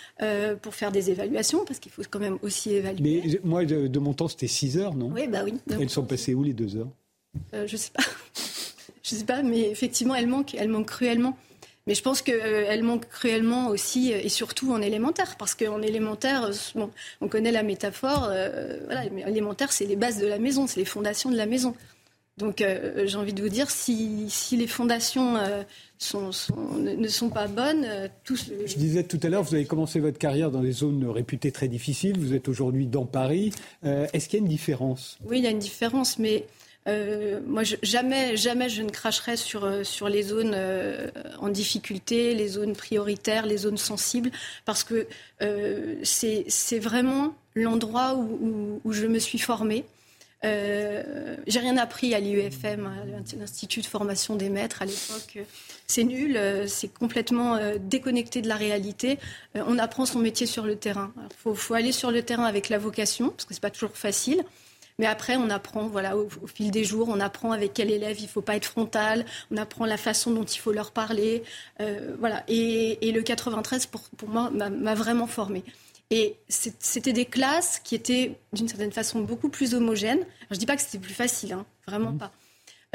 pour 0.61 0.75
faire 0.75 0.91
des 0.91 1.09
évaluations, 1.09 1.65
parce 1.65 1.79
qu'il 1.79 1.91
faut 1.91 2.03
quand 2.07 2.19
même 2.19 2.37
aussi 2.43 2.75
évaluer. 2.75 3.23
Mais 3.25 3.39
moi, 3.43 3.65
de, 3.65 3.99
mon 3.99 4.13
temps, 4.13 4.27
c'était 4.27 4.47
6 4.47 4.77
heures, 4.77 4.93
non? 4.93 5.11
Oui, 5.11 5.27
bah 5.27 5.39
oui. 5.43 5.55
Elles 5.71 5.89
sont 5.89 6.05
passées 6.05 6.35
où 6.35 6.43
les 6.43 6.53
2 6.53 6.77
heures? 6.77 6.89
Je 7.53 7.61
ne 7.61 7.77
sais 7.77 7.91
pas. 7.91 8.03
je 9.03 9.15
ne 9.15 9.19
sais 9.19 9.25
pas, 9.25 9.41
mais 9.41 9.61
effectivement, 9.61 10.13
elles 10.13 10.27
manquent, 10.27 10.53
elles 10.53 10.69
manquent 10.69 10.87
cruellement. 10.87 11.35
Mais 11.89 11.95
je 11.95 12.03
pense 12.03 12.21
qu'elle 12.21 12.83
manque 12.83 13.09
cruellement 13.09 13.69
aussi, 13.69 14.13
euh, 14.13 14.19
et 14.21 14.29
surtout 14.29 14.71
en 14.71 14.79
élémentaire, 14.79 15.37
parce 15.39 15.55
qu'en 15.55 15.81
élémentaire, 15.81 16.51
euh, 16.75 16.85
on 17.19 17.27
connaît 17.27 17.51
la 17.51 17.63
métaphore, 17.63 18.27
euh, 18.29 18.77
voilà, 18.85 19.05
élémentaire, 19.27 19.71
c'est 19.71 19.85
les 19.85 19.95
bases 19.95 20.19
de 20.19 20.27
la 20.27 20.37
maison, 20.37 20.67
c'est 20.67 20.79
les 20.79 20.85
fondations 20.85 21.31
de 21.31 21.35
la 21.35 21.47
maison. 21.47 21.73
Donc 22.39 22.63
j'ai 23.05 23.17
envie 23.17 23.33
de 23.33 23.41
vous 23.41 23.49
dire, 23.49 23.69
si, 23.69 24.27
les 24.53 24.67
fondations 24.67 25.35
ne 25.35 27.07
sont 27.07 27.29
pas 27.29 27.47
bonnes, 27.47 27.85
tout 28.23 28.35
Je 28.37 28.75
disais 28.75 29.03
tout 29.03 29.19
à 29.21 29.29
l'heure, 29.29 29.43
vous 29.43 29.53
avez 29.53 29.65
commencé 29.65 29.99
votre 29.99 30.17
carrière 30.17 30.49
dans 30.49 30.61
des 30.61 30.71
zones 30.71 31.05
réputées 31.09 31.51
très 31.51 31.67
difficiles, 31.67 32.17
vous 32.17 32.33
êtes 32.33 32.47
aujourd'hui 32.47 32.87
dans 32.87 33.05
Paris. 33.05 33.51
Est-ce 33.83 34.29
qu'il 34.29 34.39
y 34.39 34.41
a 34.41 34.45
une 34.45 34.49
différence? 34.49 35.19
Oui, 35.25 35.39
il 35.39 35.43
y 35.43 35.47
a 35.47 35.51
une 35.51 35.59
différence, 35.59 36.17
mais 36.17 36.45
euh, 36.89 37.39
moi, 37.45 37.63
jamais, 37.83 38.37
jamais 38.37 38.69
je 38.69 38.81
ne 38.81 38.89
cracherai 38.89 39.35
sur, 39.35 39.65
euh, 39.65 39.83
sur 39.83 40.09
les 40.09 40.23
zones 40.23 40.53
euh, 40.55 41.09
en 41.39 41.49
difficulté, 41.49 42.33
les 42.33 42.47
zones 42.47 42.73
prioritaires, 42.73 43.45
les 43.45 43.57
zones 43.57 43.77
sensibles, 43.77 44.31
parce 44.65 44.83
que 44.83 45.07
c'est 46.03 46.79
vraiment 46.79 47.35
l'endroit 47.53 48.15
où, 48.15 48.81
où, 48.83 48.93
je 48.93 49.05
me 49.05 49.19
suis 49.19 49.39
formée. 49.39 49.85
J'ai 50.43 51.59
rien 51.59 51.77
appris 51.77 52.13
à 52.13 52.19
l'IUFM, 52.19 52.85
à 52.85 53.35
l'Institut 53.35 53.81
de 53.81 53.85
formation 53.85 54.35
des 54.35 54.49
maîtres 54.49 54.81
à 54.81 54.85
l'époque. 54.85 55.39
C'est 55.87 56.03
nul, 56.03 56.39
c'est 56.67 56.93
complètement 56.93 57.59
déconnecté 57.79 58.41
de 58.41 58.47
la 58.47 58.55
réalité. 58.55 59.19
on 59.55 59.77
apprend 59.77 60.05
son 60.05 60.19
métier 60.19 60.45
sur 60.45 60.65
le 60.65 60.75
terrain. 60.75 61.11
Il 61.45 61.55
faut, 61.55 61.73
aller 61.73 61.91
sur 61.91 62.11
le 62.11 62.21
terrain 62.21 62.45
avec 62.45 62.69
la 62.69 62.77
vocation, 62.77 63.29
parce 63.29 63.45
que 63.45 63.53
c'est 63.53 63.61
pas 63.61 63.71
toujours 63.71 63.95
facile. 63.95 64.43
Mais 64.99 65.05
après, 65.05 65.37
on 65.37 65.49
apprend, 65.49 65.87
voilà, 65.87 66.17
au, 66.17 66.27
fil 66.45 66.71
des 66.71 66.83
jours, 66.83 67.07
on 67.09 67.21
apprend 67.21 67.53
avec 67.53 67.73
quel 67.73 67.89
élève 67.89 68.19
il 68.19 68.23
ne 68.23 68.27
faut 68.27 68.41
pas 68.41 68.57
être 68.57 68.65
frontal, 68.65 69.25
on 69.49 69.55
apprend 69.57 69.85
la 69.85 69.95
façon 69.95 70.31
dont 70.31 70.43
il 70.43 70.59
faut 70.59 70.73
leur 70.73 70.91
parler, 70.91 71.41
euh, 71.79 72.15
voilà. 72.19 72.43
Et, 72.49 73.11
le 73.11 73.21
93, 73.21 73.85
pour, 73.87 74.01
pour 74.17 74.27
moi, 74.27 74.51
m'a 74.51 74.95
vraiment 74.95 75.25
formé. 75.25 75.63
Et 76.11 76.37
c'était 76.47 77.13
des 77.13 77.25
classes 77.25 77.79
qui 77.83 77.93
étaient 77.93 78.35
d'une 78.53 78.67
certaine 78.67 78.91
façon 78.91 79.21
beaucoup 79.21 79.49
plus 79.49 79.75
homogènes. 79.75 80.25
je 80.49 80.55
ne 80.55 80.59
dis 80.59 80.65
pas 80.65 80.75
que 80.75 80.81
c'était 80.81 80.97
plus 80.97 81.13
facile, 81.13 81.53
hein, 81.53 81.65
vraiment 81.85 82.11
mmh. 82.11 82.17
pas. 82.17 82.31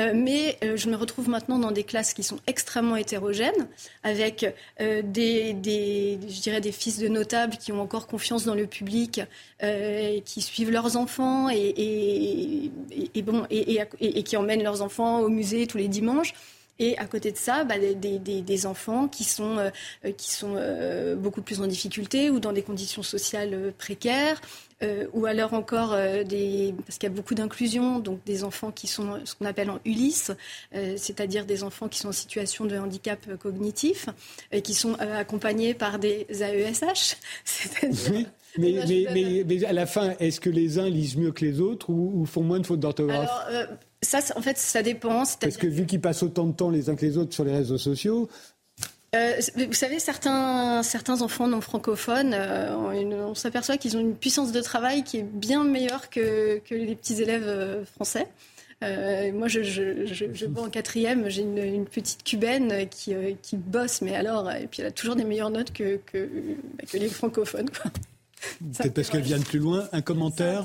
Euh, 0.00 0.12
mais 0.12 0.58
euh, 0.64 0.76
je 0.76 0.88
me 0.88 0.96
retrouve 0.96 1.28
maintenant 1.28 1.60
dans 1.60 1.70
des 1.70 1.84
classes 1.84 2.14
qui 2.14 2.24
sont 2.24 2.40
extrêmement 2.48 2.96
hétérogènes, 2.96 3.68
avec 4.02 4.44
euh, 4.80 5.02
des, 5.04 5.52
des, 5.52 6.18
je 6.28 6.40
dirais 6.40 6.60
des 6.60 6.72
fils 6.72 6.98
de 6.98 7.06
notables 7.06 7.56
qui 7.58 7.70
ont 7.70 7.80
encore 7.80 8.08
confiance 8.08 8.44
dans 8.44 8.56
le 8.56 8.66
public, 8.66 9.20
et 9.62 10.22
qui 10.26 10.42
suivent 10.42 10.72
leurs 10.72 10.96
enfants 10.96 11.48
et, 11.48 11.56
et, 11.56 12.70
et 13.14 13.22
bon, 13.22 13.46
et, 13.50 14.22
qui 14.24 14.36
emmènent 14.36 14.62
leurs 14.62 14.82
enfants 14.82 15.20
au 15.20 15.28
musée 15.28 15.66
tous 15.66 15.78
les 15.78 15.88
dimanches. 15.88 16.34
Et 16.78 16.98
à 16.98 17.06
côté 17.06 17.30
de 17.30 17.36
ça, 17.36 17.64
bah, 17.64 17.78
des, 17.78 17.94
des, 17.94 18.42
des, 18.42 18.66
enfants 18.66 19.06
qui 19.08 19.24
sont, 19.24 19.70
qui 20.16 20.30
sont 20.32 20.56
beaucoup 21.16 21.42
plus 21.42 21.60
en 21.60 21.66
difficulté 21.66 22.30
ou 22.30 22.40
dans 22.40 22.52
des 22.52 22.62
conditions 22.62 23.02
sociales 23.02 23.72
précaires, 23.78 24.40
euh, 24.84 25.06
ou 25.12 25.26
alors 25.26 25.54
encore 25.54 25.92
euh, 25.92 26.24
des 26.24 26.74
parce 26.86 26.98
qu'il 26.98 27.08
y 27.08 27.12
a 27.12 27.14
beaucoup 27.14 27.34
d'inclusion, 27.34 28.00
donc 28.00 28.24
des 28.24 28.44
enfants 28.44 28.70
qui 28.70 28.86
sont 28.86 29.20
ce 29.24 29.34
qu'on 29.34 29.46
appelle 29.46 29.70
en 29.70 29.78
Ulysse, 29.84 30.32
euh, 30.74 30.94
c'est-à-dire 30.96 31.46
des 31.46 31.62
enfants 31.62 31.88
qui 31.88 32.00
sont 32.00 32.08
en 32.08 32.12
situation 32.12 32.64
de 32.64 32.76
handicap 32.76 33.20
cognitif 33.38 34.08
et 34.50 34.62
qui 34.62 34.74
sont 34.74 34.94
accompagnés 34.94 35.74
par 35.74 35.98
des 35.98 36.26
AESH. 36.30 37.16
Oui. 38.10 38.26
Mais, 38.56 39.44
mais, 39.44 39.64
à 39.64 39.72
la 39.72 39.84
fin, 39.84 40.14
est-ce 40.20 40.40
que 40.40 40.48
les 40.48 40.78
uns 40.78 40.88
lisent 40.88 41.16
mieux 41.16 41.32
que 41.32 41.44
les 41.44 41.60
autres 41.60 41.90
ou, 41.90 42.24
font 42.24 42.42
moins 42.42 42.60
de 42.60 42.66
fautes 42.66 42.78
d'orthographe? 42.78 43.28
Ça, 44.04 44.20
en 44.36 44.42
fait, 44.42 44.58
ça 44.58 44.82
dépend. 44.82 45.24
Parce 45.40 45.56
que 45.56 45.66
vu 45.66 45.86
qu'ils 45.86 46.00
passent 46.00 46.22
autant 46.22 46.46
de 46.46 46.52
temps 46.52 46.70
les 46.70 46.88
uns 46.88 46.94
que 46.94 47.04
les 47.04 47.18
autres 47.18 47.34
sur 47.34 47.44
les 47.44 47.52
réseaux 47.52 47.78
sociaux, 47.78 48.28
euh, 49.14 49.40
vous 49.54 49.72
savez, 49.72 50.00
certains, 50.00 50.82
certains 50.82 51.22
enfants 51.22 51.46
non 51.46 51.60
francophones, 51.60 52.34
euh, 52.34 52.74
on, 52.76 53.34
s'aperçoit 53.34 53.76
qu'ils 53.76 53.96
ont 53.96 54.00
une 54.00 54.16
puissance 54.16 54.50
de 54.50 54.60
travail 54.60 55.04
qui 55.04 55.18
est 55.18 55.22
bien 55.22 55.62
meilleure 55.62 56.10
que, 56.10 56.58
que 56.58 56.74
les 56.74 56.96
petits 56.96 57.22
élèves 57.22 57.46
euh, 57.46 57.84
français. 57.84 58.26
moi, 58.82 59.46
je, 59.46 59.62
je, 59.62 60.04
je, 60.04 60.46
en 60.58 60.68
quatrième, 60.68 61.28
j'ai 61.28 61.42
une, 61.42 61.86
petite 61.86 62.24
cubaine 62.24 62.88
qui, 62.88 63.14
qui 63.40 63.56
bosse, 63.56 64.00
mais 64.02 64.16
alors, 64.16 64.50
et 64.50 64.66
puis 64.66 64.80
elle 64.82 64.88
a 64.88 64.92
toujours 64.92 65.14
des 65.14 65.24
meilleures 65.24 65.50
notes 65.50 65.72
que, 65.72 66.00
que, 66.06 66.28
bah, 66.78 66.84
que 66.90 66.96
les 66.96 67.08
francophones. 67.08 67.70
Peut-être 67.70 68.94
parce 68.94 69.10
qu'elle 69.10 69.22
vient 69.22 69.38
de 69.38 69.44
plus 69.44 69.60
loin. 69.60 69.88
Un 69.92 70.02
commentaire 70.02 70.64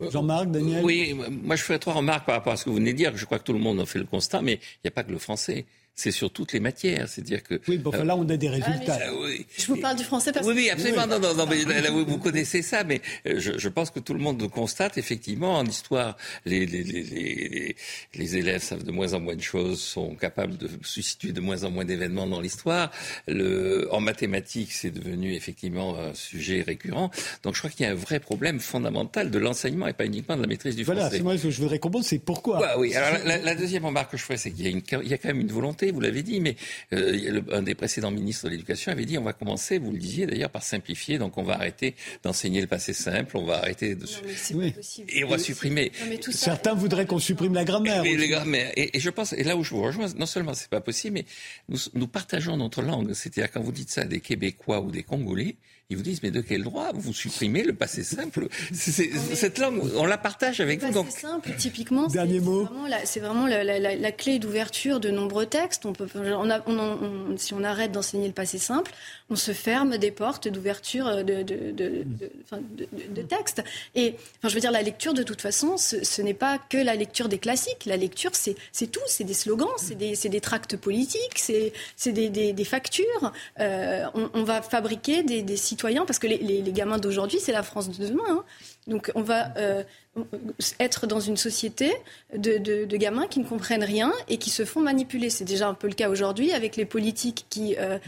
Jean-Marc, 0.00 0.50
Daniel 0.50 0.84
Oui, 0.84 1.14
moi 1.14 1.56
je 1.56 1.62
ferai 1.62 1.78
trois 1.78 1.94
remarques 1.94 2.26
par 2.26 2.34
rapport 2.34 2.52
à 2.52 2.56
ce 2.56 2.64
que 2.64 2.70
vous 2.70 2.76
venez 2.76 2.92
de 2.92 2.98
dire. 2.98 3.16
Je 3.16 3.24
crois 3.24 3.38
que 3.38 3.44
tout 3.44 3.52
le 3.52 3.58
monde 3.58 3.80
en 3.80 3.86
fait 3.86 3.98
le 3.98 4.04
constat, 4.04 4.42
mais 4.42 4.54
il 4.54 4.80
n'y 4.84 4.88
a 4.88 4.90
pas 4.90 5.04
que 5.04 5.12
le 5.12 5.18
français 5.18 5.64
c'est 5.96 6.10
sur 6.10 6.30
toutes 6.30 6.52
les 6.52 6.60
matières. 6.60 7.08
C'est-à-dire 7.08 7.42
que 7.42 7.58
oui, 7.68 7.78
bon, 7.78 7.90
là 7.90 8.14
on 8.16 8.28
a 8.28 8.36
des 8.36 8.50
résultats. 8.50 8.98
Ah, 9.02 9.10
oui. 9.18 9.46
Je 9.56 9.66
vous 9.66 9.76
parle 9.76 9.96
du 9.96 10.04
français 10.04 10.30
parce 10.30 10.46
oui, 10.46 10.52
oui, 10.54 10.70
absolument. 10.70 11.06
Non, 11.06 11.18
non, 11.18 11.34
non, 11.34 11.46
mais 11.46 11.88
vous, 11.88 12.18
connaissez 12.18 12.60
ça, 12.60 12.84
mais 12.84 13.00
euh, 13.26 13.36
je, 13.38 13.58
je, 13.58 13.68
pense 13.70 13.90
que 13.90 13.98
tout 13.98 14.12
le 14.12 14.20
monde 14.20 14.48
constate 14.50 14.98
effectivement 14.98 15.58
en 15.58 15.64
histoire, 15.64 16.16
les, 16.44 16.66
les, 16.66 16.82
les, 16.82 17.76
les, 18.14 18.36
élèves 18.36 18.62
savent 18.62 18.84
de 18.84 18.90
moins 18.92 19.14
en 19.14 19.20
moins 19.20 19.36
de 19.36 19.42
choses, 19.42 19.80
sont 19.80 20.14
capables 20.14 20.58
de 20.58 20.68
susciter 20.82 21.32
de 21.32 21.40
moins 21.40 21.64
en 21.64 21.70
moins 21.70 21.86
d'événements 21.86 22.26
dans 22.26 22.42
l'histoire. 22.42 22.90
Le, 23.26 23.88
en 23.90 24.00
mathématiques, 24.00 24.72
c'est 24.72 24.90
devenu 24.90 25.34
effectivement 25.34 25.98
un 25.98 26.12
sujet 26.12 26.60
récurrent. 26.60 27.10
Donc 27.42 27.54
je 27.54 27.60
crois 27.60 27.70
qu'il 27.70 27.86
y 27.86 27.88
a 27.88 27.92
un 27.92 27.94
vrai 27.94 28.20
problème 28.20 28.60
fondamental 28.60 29.30
de 29.30 29.38
l'enseignement 29.38 29.86
et 29.86 29.94
pas 29.94 30.04
uniquement 30.04 30.36
de 30.36 30.42
la 30.42 30.46
maîtrise 30.46 30.76
du 30.76 30.84
français. 30.84 31.00
Voilà, 31.00 31.16
c'est 31.16 31.22
moi 31.22 31.38
ce 31.38 31.44
que 31.44 31.50
je 31.50 31.62
voudrais 31.62 31.78
comprendre, 31.78 32.04
c'est 32.04 32.18
pourquoi. 32.18 32.78
oui. 32.78 32.94
Alors 32.94 33.24
la, 33.24 33.38
la, 33.38 33.54
deuxième 33.54 33.86
remarque 33.86 34.10
que 34.12 34.18
je 34.18 34.24
ferais, 34.24 34.36
c'est 34.36 34.50
qu'il 34.50 34.66
y, 34.66 35.08
y 35.08 35.14
a 35.14 35.18
quand 35.18 35.28
même 35.28 35.40
une 35.40 35.52
volonté 35.52 35.85
vous 35.90 36.00
l'avez 36.00 36.22
dit, 36.22 36.40
mais 36.40 36.56
euh, 36.92 37.42
un 37.52 37.62
des 37.62 37.74
précédents 37.74 38.10
ministres 38.10 38.46
de 38.46 38.50
l'Éducation 38.50 38.92
avait 38.92 39.04
dit 39.04 39.18
on 39.18 39.22
va 39.22 39.32
commencer, 39.32 39.78
vous 39.78 39.92
le 39.92 39.98
disiez 39.98 40.26
d'ailleurs, 40.26 40.50
par 40.50 40.62
simplifier, 40.62 41.18
donc 41.18 41.36
on 41.38 41.42
va 41.42 41.54
arrêter 41.54 41.94
d'enseigner 42.22 42.60
le 42.60 42.66
passé 42.66 42.92
simple, 42.92 43.36
on 43.36 43.44
va 43.44 43.58
arrêter 43.58 43.94
de... 43.94 44.06
Et 45.08 45.24
on 45.24 45.28
va 45.28 45.38
supprimer... 45.38 45.92
Certains 46.30 46.74
voudraient 46.74 47.06
qu'on 47.06 47.18
supprime 47.18 47.54
la 47.54 47.64
grammaire. 47.64 48.04
Et, 48.76 48.98
je 48.98 49.10
pense, 49.10 49.32
et 49.32 49.44
là 49.44 49.56
où 49.56 49.64
je 49.64 49.70
vous 49.70 49.82
rejoins, 49.82 50.08
non 50.16 50.26
seulement 50.26 50.54
c'est 50.54 50.68
pas 50.68 50.80
possible, 50.80 51.14
mais 51.14 51.24
nous, 51.68 51.78
nous 51.94 52.08
partageons 52.08 52.56
notre 52.56 52.82
langue. 52.82 53.12
C'est-à-dire 53.12 53.50
quand 53.50 53.60
vous 53.60 53.72
dites 53.72 53.90
ça 53.90 54.02
à 54.02 54.04
des 54.04 54.20
Québécois 54.20 54.80
ou 54.80 54.90
des 54.90 55.02
Congolais, 55.02 55.56
ils 55.88 55.96
vous 55.96 56.02
disent 56.02 56.20
mais 56.24 56.32
de 56.32 56.40
quel 56.40 56.64
droit 56.64 56.90
vous 56.94 57.12
supprimez 57.12 57.62
le 57.62 57.72
passé 57.72 58.02
simple 58.02 58.48
Cette 58.72 59.58
langue, 59.58 59.80
on 59.94 60.04
la 60.04 60.18
partage 60.18 60.60
avec 60.60 60.80
vous. 60.82 60.88
Le 60.88 61.04
passé 61.04 61.20
simple, 61.20 61.52
typiquement, 61.56 62.08
c'est 62.08 62.18
vraiment, 62.18 62.88
la, 62.88 63.04
vraiment 63.20 63.46
la, 63.46 63.78
la, 63.94 64.12
clé 64.12 64.40
d'ouverture 64.40 64.98
de 64.98 65.10
nombreux 65.10 65.46
textes. 65.46 65.86
On 65.86 65.92
peut, 65.92 66.08
on 66.16 66.50
a, 66.50 66.60
on, 66.66 67.36
si 67.36 67.54
on 67.54 67.62
arrête 67.62 67.92
d'enseigner 67.92 68.26
le 68.26 68.32
passé 68.32 68.58
simple, 68.58 68.90
on 69.30 69.36
se 69.36 69.52
ferme 69.52 69.96
des 69.96 70.10
portes 70.10 70.48
d'ouverture 70.48 71.24
de, 71.24 71.44
de, 71.44 71.70
de, 71.70 72.04
de, 73.08 73.22
textes. 73.22 73.62
Et 73.94 74.16
enfin, 74.38 74.48
je 74.48 74.54
veux 74.54 74.60
dire, 74.60 74.72
la 74.72 74.82
lecture, 74.82 75.14
de 75.14 75.22
toute 75.22 75.40
façon, 75.40 75.76
ce, 75.76 76.20
n'est 76.20 76.34
pas 76.34 76.58
que 76.58 76.78
la 76.78 76.96
lecture 76.96 77.28
des 77.28 77.38
classiques. 77.38 77.84
La 77.86 77.96
lecture, 77.96 78.32
c'est 78.34 78.56
tout. 78.90 79.00
C'est 79.06 79.24
des 79.24 79.34
slogans, 79.34 79.68
c'est 79.76 79.94
des, 79.94 80.16
des, 80.16 80.40
tracts 80.40 80.76
politiques, 80.76 81.38
c'est 81.38 81.72
des, 82.06 82.28
des, 82.28 82.52
des, 82.52 82.64
factures. 82.64 83.32
Euh, 83.60 84.04
on, 84.14 84.30
on, 84.34 84.42
va 84.42 84.62
fabriquer 84.62 85.22
des, 85.22 85.42
des 85.42 85.56
sites 85.56 85.75
parce 85.76 86.18
que 86.18 86.26
les, 86.26 86.62
gamins 86.72 86.98
d'aujourd'hui, 86.98 87.38
c'est 87.40 87.52
la 87.52 87.62
France 87.62 87.90
de 87.90 88.06
demain. 88.06 88.22
Hein. 88.28 88.44
Donc 88.86 89.10
on 89.14 89.22
va 89.22 89.56
euh, 89.56 89.82
être 90.78 91.06
dans 91.06 91.20
une 91.20 91.36
société 91.36 91.92
de, 92.36 92.96
gamins 92.96 93.26
qui 93.26 93.40
ne 93.40 93.44
comprennent 93.44 93.84
rien 93.84 94.12
et 94.28 94.38
qui 94.38 94.50
se 94.50 94.64
font 94.64 94.80
manipuler. 94.80 95.30
C'est 95.30 95.44
déjà 95.44 95.68
un 95.68 95.74
peu 95.74 95.86
le 95.86 95.94
cas 95.94 96.08
aujourd'hui 96.08 96.52
avec 96.52 96.76
les 96.76 96.84
politiques 96.84 97.46
qui, 97.48 97.76
euh, 97.78 97.98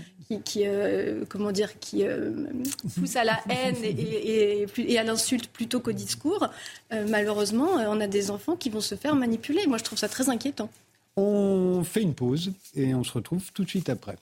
euh, 0.56 1.24
comment 1.28 1.52
dire, 1.52 1.78
qui 1.78 2.04
poussent 2.96 3.16
à 3.16 3.24
la 3.24 3.38
haine 3.48 3.76
et 3.82 4.98
à 4.98 5.02
l'insulte 5.02 5.48
plutôt 5.48 5.80
qu'au 5.80 5.92
discours. 5.92 6.48
malheureusement, 7.08 7.70
on 7.88 8.00
a 8.00 8.06
des 8.06 8.30
enfants 8.30 8.56
qui 8.56 8.70
vont 8.70 8.80
se 8.80 8.94
faire 8.94 9.14
manipuler. 9.14 9.66
Moi, 9.66 9.78
je 9.78 9.84
trouve 9.84 9.98
ça 9.98 10.08
très 10.08 10.28
inquiétant. 10.28 10.70
On 11.16 11.82
fait 11.82 12.02
une 12.02 12.14
pause 12.14 12.52
et 12.76 12.94
on 12.94 13.02
se 13.02 13.12
retrouve 13.12 13.50
tout 13.52 13.64
de 13.64 13.68
suite 13.68 13.88
après. 13.88 14.16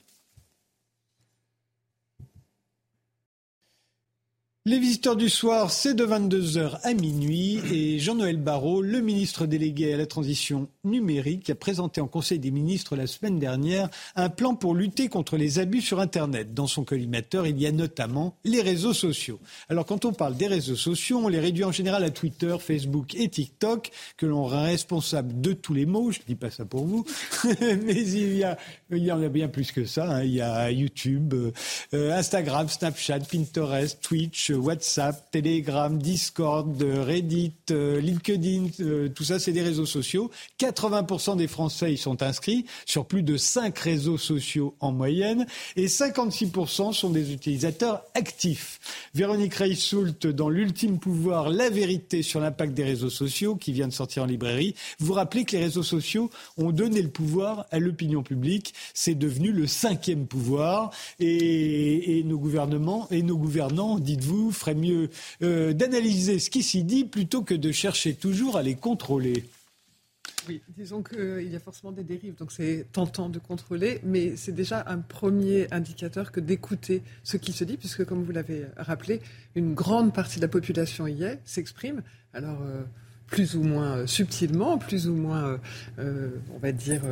Les 4.69 4.81
visiteurs 4.81 5.15
du 5.15 5.29
soir, 5.29 5.71
c'est 5.71 5.95
de 5.95 6.05
22h 6.05 6.81
à 6.83 6.93
minuit 6.93 7.61
et 7.73 8.01
Jean-Noël 8.01 8.37
Barrot, 8.37 8.83
le 8.83 9.01
ministre 9.01 9.47
délégué 9.47 9.95
à 9.95 9.97
la 9.97 10.07
transition 10.07 10.67
numérique, 10.83 11.49
a 11.51 11.55
présenté 11.55 12.01
en 12.01 12.09
Conseil 12.09 12.41
des 12.41 12.51
ministres 12.51 12.97
la 12.97 13.07
semaine 13.07 13.39
dernière 13.39 13.89
un 14.17 14.29
plan 14.29 14.57
pour 14.57 14.75
lutter 14.75 15.09
contre 15.09 15.37
les 15.37 15.61
abus 15.61 15.83
sur 15.83 16.01
Internet. 16.01 16.53
Dans 16.53 16.67
son 16.67 16.83
collimateur, 16.83 17.47
il 17.47 17.63
y 17.63 17.67
a 17.69 17.71
notamment 17.71 18.35
les 18.43 18.61
réseaux 18.61 18.93
sociaux. 18.93 19.39
Alors 19.69 19.87
quand 19.87 20.05
on 20.05 20.13
parle 20.13 20.37
des 20.37 20.49
réseaux 20.49 20.75
sociaux, 20.75 21.21
on 21.23 21.29
les 21.29 21.39
réduit 21.39 21.63
en 21.63 21.71
général 21.71 22.03
à 22.03 22.11
Twitter, 22.11 22.57
Facebook 22.59 23.15
et 23.15 23.29
TikTok, 23.29 23.93
que 24.17 24.27
l'on 24.27 24.49
rend 24.49 24.65
responsable 24.65 25.41
de 25.41 25.53
tous 25.53 25.75
les 25.75 25.87
maux, 25.87 26.11
je 26.11 26.19
ne 26.19 26.25
dis 26.27 26.35
pas 26.35 26.51
ça 26.51 26.65
pour 26.65 26.87
vous, 26.87 27.05
mais 27.45 28.03
il 28.03 28.37
y, 28.37 28.43
a, 28.43 28.59
il 28.91 29.05
y 29.05 29.13
en 29.13 29.23
a 29.23 29.29
bien 29.29 29.47
plus 29.47 29.71
que 29.71 29.85
ça. 29.85 30.11
Hein. 30.11 30.25
Il 30.25 30.33
y 30.33 30.41
a 30.41 30.73
YouTube, 30.73 31.35
euh, 31.95 32.13
Instagram, 32.13 32.69
Snapchat, 32.69 33.21
Pinterest, 33.31 34.01
Twitch, 34.03 34.51
WhatsApp, 34.57 35.31
Telegram, 35.31 35.99
Discord, 35.99 36.83
Reddit, 36.83 37.53
euh, 37.71 38.01
LinkedIn, 38.01 38.67
euh, 38.81 39.09
tout 39.09 39.25
ça, 39.25 39.39
c'est 39.39 39.53
des 39.53 39.63
réseaux 39.63 39.87
sociaux. 39.87 40.31
80% 40.59 41.37
des 41.37 41.49
Français 41.49 41.95
y 41.95 41.97
sont 41.97 42.23
inscrits 42.23 42.67
sur 42.85 43.07
plus 43.07 43.23
de 43.23 43.37
5 43.37 43.79
réseaux 43.79 44.19
sociaux 44.19 44.75
en 44.81 44.93
moyenne 44.93 45.47
et 45.77 45.87
56% 45.87 46.93
sont 46.93 47.11
des 47.11 47.33
utilisateurs 47.33 48.03
actifs. 48.15 48.81
Véronique 49.15 49.55
Reissoult, 49.55 50.27
dans 50.27 50.49
l'ultime 50.49 50.99
pouvoir, 50.99 51.51
la 51.51 51.71
vérité 51.71 52.23
sur 52.23 52.41
l'impact 52.41 52.75
des 52.75 52.85
réseaux 52.85 53.11
sociaux, 53.11 53.57
qui 53.57 53.73
vient 53.73 53.89
de 53.89 53.93
sortir 53.93 54.25
en 54.25 54.27
librairie, 54.27 54.75
vous 54.99 55.13
rappelez 55.13 55.45
que 55.45 55.57
les 55.57 55.65
réseaux 55.65 55.83
sociaux 55.83 56.31
ont 56.57 56.73
donné 56.73 57.03
le 57.03 57.11
pouvoir 57.11 57.67
à 57.71 57.79
l'opinion 57.79 58.23
publique. 58.23 58.75
C'est 58.95 59.15
devenu 59.15 59.53
le 59.53 59.67
cinquième 59.67 60.27
pouvoir 60.27 60.91
et, 61.21 62.19
et 62.19 62.23
nos 62.25 62.39
gouvernements 62.39 63.07
et 63.11 63.23
nos 63.23 63.37
gouvernants, 63.37 63.99
dites-vous, 63.99 64.46
ferait 64.53 64.75
mieux 64.75 65.11
euh, 65.43 65.73
d'analyser 65.73 66.39
ce 66.39 66.51
qui 66.51 66.63
s'y 66.63 66.85
dit 66.85 67.05
plutôt 67.05 67.43
que 67.43 67.55
de 67.55 67.73
chercher 67.73 68.15
toujours 68.15 68.57
à 68.57 68.63
les 68.63 68.75
contrôler. 68.75 69.45
Oui, 70.49 70.63
disons 70.77 71.03
qu'il 71.03 71.49
y 71.51 71.57
a 71.57 71.61
forcément 71.61 71.91
des 71.91 72.05
dérives, 72.05 72.37
donc 72.37 72.53
c'est 72.53 72.87
tentant 72.93 73.29
de 73.29 73.41
contrôler, 73.41 74.01
mais 74.05 74.37
c'est 74.37 74.53
déjà 74.53 74.85
un 74.87 74.99
premier 74.99 75.67
indicateur 75.73 76.31
que 76.31 76.39
d'écouter 76.39 77.03
ce 77.25 77.37
qui 77.37 77.53
se 77.53 77.65
dit, 77.65 77.77
puisque 77.77 78.05
comme 78.05 78.23
vous 78.23 78.31
l'avez 78.31 78.67
rappelé, 78.77 79.21
une 79.57 79.75
grande 79.75 80.15
partie 80.15 80.37
de 80.37 80.43
la 80.43 80.49
population 80.49 81.09
y 81.09 81.25
est, 81.25 81.41
s'exprime, 81.45 82.03
alors 82.33 82.63
euh, 82.63 82.83
plus 83.27 83.57
ou 83.57 83.63
moins 83.65 83.97
euh, 83.97 84.07
subtilement, 84.07 84.79
plus 84.79 85.09
ou 85.09 85.15
moins, 85.15 85.59
on 85.99 86.59
va 86.63 86.71
dire, 86.71 87.03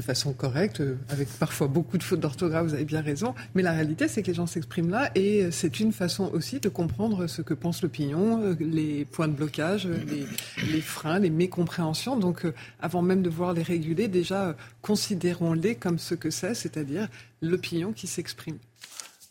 de 0.00 0.04
façon 0.04 0.32
correcte, 0.32 0.80
euh, 0.80 0.96
avec 1.10 1.28
parfois 1.28 1.68
beaucoup 1.68 1.98
de 1.98 2.02
fautes 2.02 2.20
d'orthographe, 2.20 2.66
vous 2.66 2.74
avez 2.74 2.86
bien 2.86 3.02
raison. 3.02 3.34
Mais 3.54 3.62
la 3.62 3.72
réalité, 3.72 4.08
c'est 4.08 4.22
que 4.22 4.28
les 4.28 4.34
gens 4.34 4.46
s'expriment 4.46 4.88
là 4.88 5.10
et 5.14 5.44
euh, 5.44 5.50
c'est 5.50 5.78
une 5.78 5.92
façon 5.92 6.30
aussi 6.32 6.58
de 6.58 6.68
comprendre 6.70 7.26
ce 7.26 7.42
que 7.42 7.52
pense 7.52 7.82
l'opinion, 7.82 8.42
euh, 8.42 8.56
les 8.58 9.04
points 9.04 9.28
de 9.28 9.34
blocage, 9.34 9.86
les, 9.86 10.80
freins, 10.80 11.18
les 11.18 11.28
mécompréhensions. 11.28 12.16
Donc, 12.16 12.46
avant 12.80 13.02
même 13.02 13.22
de 13.22 13.28
voir 13.28 13.52
les 13.52 13.62
réguler, 13.62 14.08
déjà, 14.08 14.56
considérons-les 14.80 15.74
comme 15.74 15.98
ce 15.98 16.14
que 16.14 16.30
c'est, 16.30 16.54
c'est-à-dire 16.54 17.08
l'opinion 17.42 17.92
qui 17.92 18.06
s'exprime. 18.06 18.56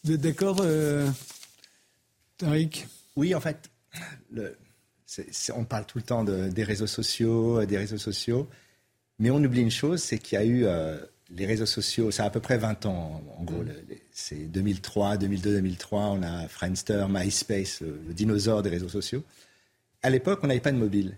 Vous 0.03 0.13
êtes 0.13 0.21
d'accord, 0.21 0.58
euh, 0.62 1.10
Tariq? 2.38 2.88
Oui, 3.15 3.34
en 3.34 3.41
fait, 3.41 3.69
on 5.55 5.63
parle 5.65 5.86
tout 5.86 5.97
le 5.97 6.03
temps 6.03 6.23
des 6.23 6.63
réseaux 6.63 6.88
sociaux, 6.88 7.65
des 7.65 7.77
réseaux 7.77 7.97
sociaux. 7.97 8.47
Mais 9.19 9.29
on 9.32 9.43
oublie 9.43 9.62
une 9.62 9.71
chose, 9.71 10.01
c'est 10.01 10.17
qu'il 10.17 10.38
y 10.38 10.41
a 10.41 10.45
eu 10.45 10.65
euh, 10.65 10.97
les 11.36 11.45
réseaux 11.45 11.65
sociaux, 11.65 12.10
ça 12.10 12.23
a 12.23 12.27
à 12.27 12.29
peu 12.29 12.39
près 12.39 12.58
20 12.58 12.86
ans 12.86 13.21
en, 13.38 13.43
gros. 13.43 13.63
Mm. 13.63 13.71
C'est 14.12 14.51
2003, 14.51 15.17
2002, 15.17 15.55
2003, 15.55 16.01
on 16.01 16.23
a 16.23 16.47
Friendster, 16.47 17.05
MySpace, 17.10 17.82
le, 17.82 18.13
dinosaure 18.13 18.62
des 18.62 18.69
réseaux 18.69 18.89
sociaux. 18.89 19.23
À 20.01 20.10
l'époque, 20.10 20.39
on 20.43 20.47
n'avait 20.47 20.60
pas 20.60 20.71
de 20.71 20.77
mobile. 20.77 21.15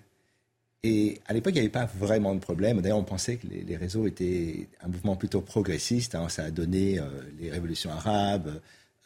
Et 0.84 1.22
à 1.28 1.34
l'époque, 1.34 1.54
il 1.54 1.56
n'y 1.56 1.62
avait 1.62 1.70
pas 1.70 1.86
vraiment 1.86 2.34
de 2.34 2.40
problème. 2.40 2.82
D'ailleurs, 2.82 2.98
on 2.98 3.04
pensait 3.04 3.38
que 3.38 3.46
les, 3.48 3.78
réseaux 3.78 4.08
étaient 4.08 4.68
un 4.82 4.88
mouvement 4.88 5.16
plutôt 5.16 5.42
progressiste. 5.42 6.16
Hein. 6.16 6.28
Ça 6.28 6.46
a 6.46 6.52
donné 6.52 6.98
euh, 6.98 7.04
les 7.40 7.52
révolutions 7.52 7.92
arabes, 7.92 8.60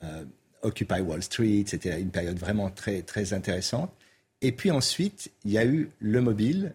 euh, 0.03 0.23
Occupy 0.61 1.01
Wall 1.01 1.21
Street. 1.21 1.65
C'était 1.67 1.99
une 1.99 2.11
période 2.11 2.39
vraiment 2.39 2.69
très, 2.69 3.01
très 3.01 3.33
intéressante. 3.33 3.91
Et 4.41 4.53
puis 4.53 4.71
ensuite, 4.71 5.31
il 5.43 5.51
y 5.51 5.57
a 5.57 5.65
eu 5.65 5.89
le 5.99 6.21
mobile 6.21 6.73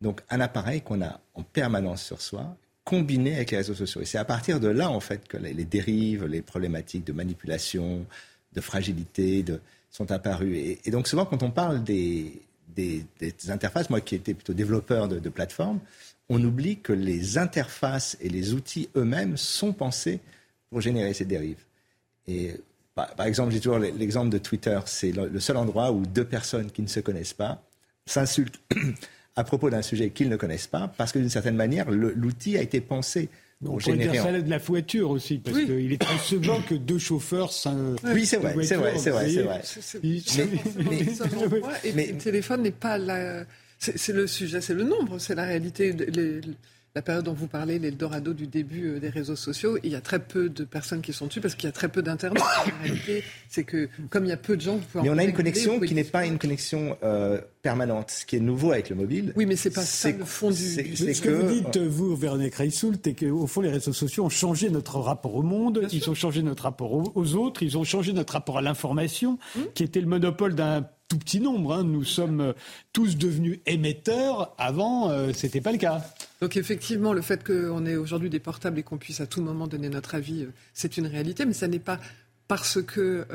donc 0.00 0.20
un 0.30 0.40
appareil 0.40 0.82
qu'on 0.82 1.02
a 1.02 1.20
en 1.36 1.42
permanence 1.42 2.02
sur 2.02 2.20
soi, 2.20 2.56
combiné 2.84 3.34
avec 3.36 3.50
les 3.50 3.58
réseaux 3.58 3.74
sociaux. 3.74 4.00
Et 4.00 4.04
c'est 4.04 4.18
à 4.18 4.24
partir 4.24 4.60
de 4.60 4.68
là, 4.68 4.90
en 4.90 5.00
fait, 5.00 5.26
que 5.28 5.36
les 5.36 5.64
dérives, 5.64 6.24
les 6.24 6.42
problématiques 6.42 7.04
de 7.04 7.12
manipulation, 7.12 8.06
de 8.56 8.60
fragilité 8.60 9.44
sont 9.90 10.10
apparues. 10.10 10.78
Et, 10.84 10.90
donc 10.90 11.06
souvent, 11.06 11.26
quand 11.26 11.42
on 11.42 11.50
parle 11.50 11.84
des, 11.84 12.40
interfaces, 13.48 13.90
moi 13.90 14.00
qui 14.00 14.14
étais 14.14 14.34
plutôt 14.34 14.54
développeur 14.54 15.08
de, 15.08 15.28
plateformes, 15.28 15.80
on 16.28 16.42
oublie 16.42 16.78
que 16.78 16.92
les 16.92 17.38
interfaces 17.38 18.16
et 18.20 18.28
les 18.28 18.54
outils 18.54 18.88
eux-mêmes 18.96 19.36
sont 19.36 19.72
pensés 19.72 20.20
pour 20.70 20.80
générer 20.80 21.14
ces 21.14 21.24
dérives. 21.24 21.64
Et 22.26 22.54
par, 22.94 23.26
exemple, 23.26 23.52
j'ai 23.52 23.60
toujours 23.60 23.78
l'exemple 23.78 24.30
de 24.30 24.38
Twitter. 24.38 24.80
C'est 24.86 25.12
le 25.12 25.38
seul 25.38 25.56
endroit 25.56 25.92
où 25.92 26.04
deux 26.06 26.24
personnes 26.24 26.70
qui 26.70 26.82
ne 26.82 26.88
se 26.88 27.00
connaissent 27.00 27.34
pas 27.34 27.62
s'insultent 28.06 28.60
à 29.36 29.44
propos 29.44 29.70
d'un 29.70 29.82
sujet 29.82 30.10
qu'ils 30.10 30.28
ne 30.28 30.36
connaissent 30.36 30.66
pas, 30.66 30.92
parce 30.96 31.12
que 31.12 31.18
d'une 31.18 31.30
certaine 31.30 31.56
manière, 31.56 31.90
l'outil 31.90 32.56
a 32.56 32.62
été 32.62 32.80
pensé 32.80 33.28
on 33.64 33.78
pourrait 33.78 33.96
dire 33.96 34.22
ça 34.22 34.32
de 34.32 34.50
la 34.50 34.58
voiture 34.58 35.10
aussi, 35.10 35.38
parce 35.38 35.56
qu'il 35.56 35.92
est 35.92 36.00
très 36.00 36.18
souvent 36.18 36.60
que 36.60 36.74
deux 36.74 36.98
chauffeurs. 36.98 37.50
Oui, 38.04 38.26
c'est 38.26 38.36
vrai, 38.36 38.54
c'est 38.62 38.76
vrai, 38.76 38.98
c'est 38.98 39.10
vrai, 39.10 39.28
c'est 39.30 39.42
vrai. 39.42 39.62
Mais, 41.94 42.06
le 42.08 42.18
téléphone 42.18 42.62
n'est 42.62 42.70
pas 42.70 42.98
la. 42.98 43.44
C'est 43.78 44.12
le 44.12 44.26
sujet, 44.26 44.60
c'est 44.60 44.74
le 44.74 44.84
nombre, 44.84 45.18
c'est 45.18 45.34
la 45.34 45.44
réalité 45.44 45.94
la 46.96 47.02
période 47.02 47.26
dont 47.26 47.34
vous 47.34 47.46
parlez, 47.46 47.78
l'Eldorado 47.78 48.32
du 48.32 48.46
début 48.46 48.88
euh, 48.88 49.00
des 49.00 49.10
réseaux 49.10 49.36
sociaux, 49.36 49.76
il 49.84 49.92
y 49.92 49.94
a 49.94 50.00
très 50.00 50.18
peu 50.18 50.48
de 50.48 50.64
personnes 50.64 51.02
qui 51.02 51.12
sont 51.12 51.26
dessus 51.26 51.42
parce 51.42 51.54
qu'il 51.54 51.66
y 51.66 51.68
a 51.68 51.72
très 51.72 51.90
peu 51.90 52.00
d'Internet. 52.00 52.42
La 52.42 52.72
réalité, 52.82 53.22
c'est 53.50 53.64
que 53.64 53.90
comme 54.08 54.24
il 54.24 54.30
y 54.30 54.32
a 54.32 54.38
peu 54.38 54.56
de 54.56 54.62
gens, 54.62 54.76
vous 54.76 54.84
pouvez 54.90 55.04
Mais 55.04 55.10
on 55.10 55.18
a 55.18 55.24
une 55.24 55.34
connexion 55.34 55.78
qui 55.78 55.94
n'est 55.94 56.04
pas 56.04 56.24
une 56.24 56.38
connexion 56.38 56.96
euh, 57.02 57.38
permanente, 57.60 58.10
ce 58.12 58.24
qui 58.24 58.36
est 58.36 58.40
nouveau 58.40 58.72
avec 58.72 58.88
le 58.88 58.96
mobile. 58.96 59.34
Oui, 59.36 59.44
mais 59.44 59.56
c'est 59.56 59.68
pas 59.68 59.82
ça 59.82 60.10
le 60.10 60.24
fond 60.24 60.48
du. 60.48 60.56
C'est 60.56 61.12
ce 61.12 61.20
que, 61.20 61.28
vous 61.28 61.52
dites, 61.52 61.76
vous, 61.76 62.16
Véronique 62.16 62.54
Reissoult, 62.54 62.96
c'est 63.04 63.12
qu'au 63.12 63.46
fond, 63.46 63.60
les 63.60 63.70
réseaux 63.70 63.92
sociaux 63.92 64.24
ont 64.24 64.30
changé 64.30 64.70
notre 64.70 64.98
rapport 64.98 65.34
au 65.34 65.42
monde, 65.42 65.86
ils 65.92 66.08
ont 66.08 66.14
changé 66.14 66.42
notre 66.42 66.62
rapport 66.62 66.94
aux, 67.14 67.34
autres, 67.34 67.62
ils 67.62 67.76
ont 67.76 67.84
changé 67.84 68.14
notre 68.14 68.32
rapport 68.32 68.56
à 68.56 68.62
l'information, 68.62 69.38
hum. 69.54 69.66
qui 69.74 69.82
était 69.82 70.00
le 70.00 70.06
monopole 70.06 70.54
d'un 70.54 70.88
tout 71.08 71.18
petit 71.18 71.40
nombre. 71.40 71.74
Hein. 71.74 71.84
Nous 71.84 72.04
sommes 72.04 72.40
euh, 72.40 72.52
tous 72.92 73.16
devenus 73.16 73.60
émetteurs. 73.66 74.54
Avant, 74.58 75.10
euh, 75.10 75.32
ce 75.32 75.46
n'était 75.46 75.60
pas 75.60 75.72
le 75.72 75.78
cas. 75.78 76.02
Donc 76.40 76.56
effectivement, 76.56 77.12
le 77.12 77.22
fait 77.22 77.44
qu'on 77.44 77.86
ait 77.86 77.96
aujourd'hui 77.96 78.30
des 78.30 78.40
portables 78.40 78.78
et 78.78 78.82
qu'on 78.82 78.98
puisse 78.98 79.20
à 79.20 79.26
tout 79.26 79.40
moment 79.40 79.66
donner 79.66 79.88
notre 79.88 80.14
avis, 80.14 80.44
euh, 80.44 80.52
c'est 80.74 80.96
une 80.96 81.06
réalité, 81.06 81.46
mais 81.46 81.52
ça 81.52 81.68
n'est 81.68 81.78
pas 81.78 82.00
parce 82.48 82.80
que 82.80 83.26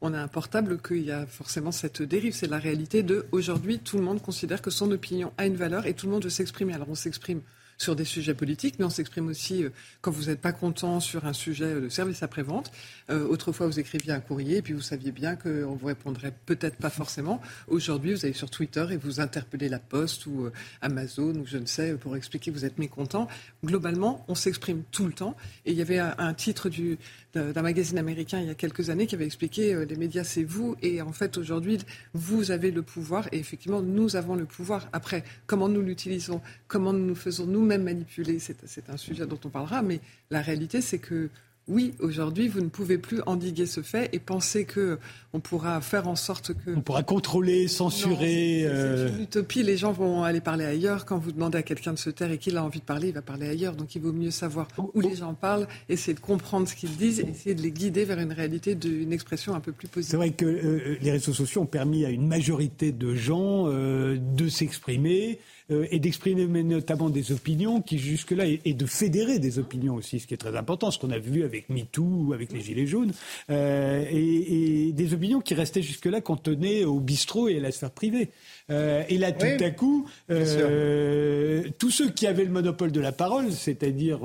on 0.00 0.12
a 0.12 0.18
un 0.20 0.26
portable 0.26 0.82
qu'il 0.82 1.04
y 1.04 1.12
a 1.12 1.24
forcément 1.24 1.70
cette 1.70 2.02
dérive. 2.02 2.34
C'est 2.34 2.48
la 2.48 2.58
réalité 2.58 3.04
de 3.04 3.26
aujourd'hui, 3.30 3.78
tout 3.78 3.96
le 3.96 4.02
monde 4.02 4.20
considère 4.20 4.60
que 4.60 4.70
son 4.70 4.90
opinion 4.90 5.32
a 5.38 5.46
une 5.46 5.54
valeur 5.54 5.86
et 5.86 5.94
tout 5.94 6.06
le 6.06 6.12
monde 6.12 6.24
veut 6.24 6.30
s'exprimer. 6.30 6.74
Alors 6.74 6.88
on 6.90 6.96
s'exprime 6.96 7.42
sur 7.78 7.96
des 7.96 8.04
sujets 8.04 8.34
politiques, 8.34 8.76
mais 8.78 8.84
on 8.84 8.90
s'exprime 8.90 9.28
aussi 9.28 9.64
euh, 9.64 9.70
quand 10.00 10.10
vous 10.10 10.24
n'êtes 10.24 10.40
pas 10.40 10.52
content 10.52 11.00
sur 11.00 11.26
un 11.26 11.32
sujet 11.32 11.74
de 11.74 11.88
service 11.88 12.22
après-vente. 12.22 12.70
Euh, 13.10 13.26
autrefois, 13.28 13.66
vous 13.66 13.78
écriviez 13.78 14.12
un 14.12 14.20
courrier 14.20 14.58
et 14.58 14.62
puis 14.62 14.72
vous 14.72 14.80
saviez 14.80 15.12
bien 15.12 15.36
qu'on 15.36 15.74
vous 15.74 15.86
répondrait 15.86 16.32
peut-être 16.46 16.76
pas 16.76 16.90
forcément. 16.90 17.40
Aujourd'hui, 17.68 18.14
vous 18.14 18.24
allez 18.24 18.34
sur 18.34 18.50
Twitter 18.50 18.86
et 18.90 18.96
vous 18.96 19.20
interpellez 19.20 19.68
la 19.68 19.78
Poste 19.78 20.26
ou 20.26 20.46
euh, 20.46 20.52
Amazon 20.80 21.34
ou 21.34 21.46
je 21.46 21.58
ne 21.58 21.66
sais 21.66 21.94
pour 21.94 22.16
expliquer 22.16 22.50
que 22.50 22.56
vous 22.56 22.64
êtes 22.64 22.78
mécontent. 22.78 23.28
Globalement, 23.64 24.24
on 24.28 24.34
s'exprime 24.34 24.82
tout 24.90 25.06
le 25.06 25.12
temps. 25.12 25.36
Et 25.64 25.72
il 25.72 25.78
y 25.78 25.82
avait 25.82 25.98
un, 25.98 26.34
titre 26.34 26.68
du, 26.68 26.98
d'un 27.36 27.62
magazine 27.62 27.98
américain 27.98 28.40
il 28.40 28.46
y 28.46 28.50
a 28.50 28.54
quelques 28.54 28.90
années 28.90 29.06
qui 29.06 29.14
avait 29.14 29.26
expliqué 29.26 29.84
les 29.84 29.96
médias 29.96 30.24
c'est 30.24 30.44
vous 30.44 30.76
et 30.82 31.02
en 31.02 31.12
fait 31.12 31.36
aujourd'hui 31.36 31.78
vous 32.14 32.50
avez 32.50 32.70
le 32.70 32.82
pouvoir 32.82 33.28
et 33.32 33.38
effectivement 33.38 33.82
nous 33.82 34.16
avons 34.16 34.34
le 34.34 34.44
pouvoir. 34.44 34.88
Après, 34.92 35.24
comment 35.46 35.68
nous 35.68 35.82
l'utilisons, 35.82 36.40
comment 36.68 36.92
nous 36.92 37.14
faisons 37.14 37.46
nous 37.46 37.62
même 37.62 37.82
manipuler, 37.82 38.38
c'est 38.38 38.90
un 38.90 38.96
sujet 38.96 39.26
dont 39.26 39.38
on 39.44 39.48
parlera, 39.48 39.82
mais 39.82 40.00
la 40.30 40.40
réalité, 40.40 40.80
c'est 40.80 40.98
que 40.98 41.30
oui, 41.68 41.94
aujourd'hui, 41.98 42.46
vous 42.46 42.60
ne 42.60 42.68
pouvez 42.68 42.96
plus 42.96 43.20
endiguer 43.26 43.66
ce 43.66 43.82
fait 43.82 44.08
et 44.12 44.20
penser 44.20 44.64
que 44.64 45.00
on 45.32 45.40
pourra 45.40 45.80
faire 45.80 46.06
en 46.06 46.14
sorte 46.14 46.54
que 46.54 46.70
on 46.76 46.80
pourra 46.80 47.02
contrôler, 47.02 47.66
censurer. 47.66 48.60
C'est 48.62 48.68
euh, 48.68 49.08
une 49.08 49.24
utopie. 49.24 49.64
Les 49.64 49.76
gens 49.76 49.90
vont 49.90 50.22
aller 50.22 50.40
parler 50.40 50.64
ailleurs. 50.64 51.04
Quand 51.04 51.18
vous 51.18 51.32
demandez 51.32 51.58
à 51.58 51.62
quelqu'un 51.62 51.92
de 51.92 51.98
se 51.98 52.08
taire 52.08 52.30
et 52.30 52.38
qu'il 52.38 52.56
a 52.56 52.62
envie 52.62 52.78
de 52.78 52.84
parler, 52.84 53.08
il 53.08 53.14
va 53.14 53.22
parler 53.22 53.48
ailleurs. 53.48 53.74
Donc, 53.74 53.96
il 53.96 54.02
vaut 54.02 54.12
mieux 54.12 54.30
savoir 54.30 54.68
où 54.94 55.00
les 55.00 55.16
gens 55.16 55.34
parlent, 55.34 55.66
essayer 55.88 56.14
de 56.14 56.20
comprendre 56.20 56.68
ce 56.68 56.76
qu'ils 56.76 56.96
disent, 56.96 57.18
essayer 57.18 57.56
de 57.56 57.62
les 57.62 57.72
guider 57.72 58.04
vers 58.04 58.20
une 58.20 58.32
réalité 58.32 58.76
d'une 58.76 59.12
expression 59.12 59.56
un 59.56 59.60
peu 59.60 59.72
plus 59.72 59.88
positive. 59.88 60.10
C'est 60.12 60.16
vrai 60.16 60.30
que 60.30 60.46
euh, 60.46 60.96
les 61.00 61.10
réseaux 61.10 61.34
sociaux 61.34 61.62
ont 61.62 61.66
permis 61.66 62.04
à 62.04 62.10
une 62.10 62.28
majorité 62.28 62.92
de 62.92 63.14
gens 63.16 63.64
euh, 63.66 64.18
de 64.18 64.48
s'exprimer. 64.48 65.40
Euh, 65.72 65.86
et 65.90 65.98
d'exprimer 65.98 66.46
notamment 66.62 67.10
des 67.10 67.32
opinions 67.32 67.80
qui 67.80 67.98
jusque-là 67.98 68.44
et, 68.46 68.72
de 68.72 68.86
fédérer 68.86 69.40
des 69.40 69.58
opinions 69.58 69.94
aussi, 69.94 70.20
ce 70.20 70.26
qui 70.28 70.34
est 70.34 70.36
très 70.36 70.56
important, 70.56 70.92
ce 70.92 70.98
qu'on 71.00 71.10
a 71.10 71.18
vu 71.18 71.42
avec 71.42 71.68
MeToo 71.70 72.32
avec 72.32 72.52
les 72.52 72.60
Gilets 72.60 72.86
jaunes, 72.86 73.12
euh, 73.50 74.04
et, 74.08 74.88
et, 74.88 74.92
des 74.92 75.12
opinions 75.12 75.40
qui 75.40 75.54
restaient 75.54 75.82
jusque-là 75.82 76.20
cantonnées 76.20 76.84
au 76.84 77.00
bistrot 77.00 77.48
et 77.48 77.56
à 77.56 77.60
la 77.60 77.72
sphère 77.72 77.90
privée. 77.90 78.28
Euh, 78.70 79.02
et 79.08 79.18
là, 79.18 79.32
tout 79.32 79.64
à 79.64 79.70
coup, 79.70 80.08
tous 80.28 81.90
ceux 81.90 82.10
qui 82.10 82.28
avaient 82.28 82.44
le 82.44 82.52
monopole 82.52 82.92
de 82.92 83.00
la 83.00 83.10
parole, 83.10 83.50
c'est-à-dire 83.50 84.20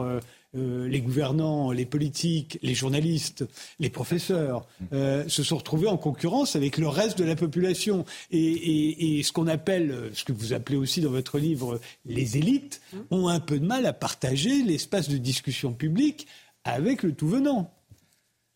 euh, 0.55 0.61
euh, 0.61 0.87
les 0.87 1.01
gouvernants, 1.01 1.71
les 1.71 1.85
politiques, 1.85 2.59
les 2.61 2.73
journalistes, 2.73 3.45
les 3.79 3.89
professeurs, 3.89 4.67
euh, 4.93 5.27
se 5.27 5.43
sont 5.43 5.57
retrouvés 5.57 5.87
en 5.87 5.97
concurrence 5.97 6.55
avec 6.55 6.77
le 6.77 6.87
reste 6.87 7.17
de 7.17 7.23
la 7.23 7.35
population. 7.35 8.05
Et, 8.31 9.21
ce 9.23 9.31
qu'on 9.31 9.47
appelle, 9.47 10.09
ce 10.13 10.23
que 10.23 10.31
vous 10.31 10.53
appelez 10.53 10.77
aussi 10.77 11.01
dans 11.01 11.11
votre 11.11 11.39
livre, 11.39 11.79
les 12.05 12.37
élites, 12.37 12.81
ont 13.11 13.27
un 13.27 13.39
peu 13.39 13.59
de 13.59 13.65
mal 13.65 13.85
à 13.85 13.93
partager 13.93 14.63
l'espace 14.63 15.09
de 15.09 15.17
discussion 15.17 15.73
publique 15.73 16.27
avec 16.63 17.03
le 17.03 17.13
tout 17.13 17.27
venant. 17.27 17.71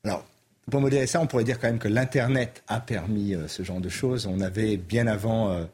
Alors, 0.03 0.25
pour 0.69 0.81
modérer 0.81 1.07
ça, 1.07 1.21
on 1.21 1.27
pourrait 1.27 1.43
dire 1.43 1.59
quand 1.59 1.67
même 1.67 1.79
que 1.79 1.87
l'Internet 1.87 2.63
a 2.67 2.79
permis 2.79 3.35
euh, 3.35 3.47
ce 3.47 3.63
genre 3.63 3.81
de 3.81 3.89
choses. 3.89 4.25
On 4.25 4.41
avait 4.41 4.77
bien 4.77 5.07
avant 5.07 5.65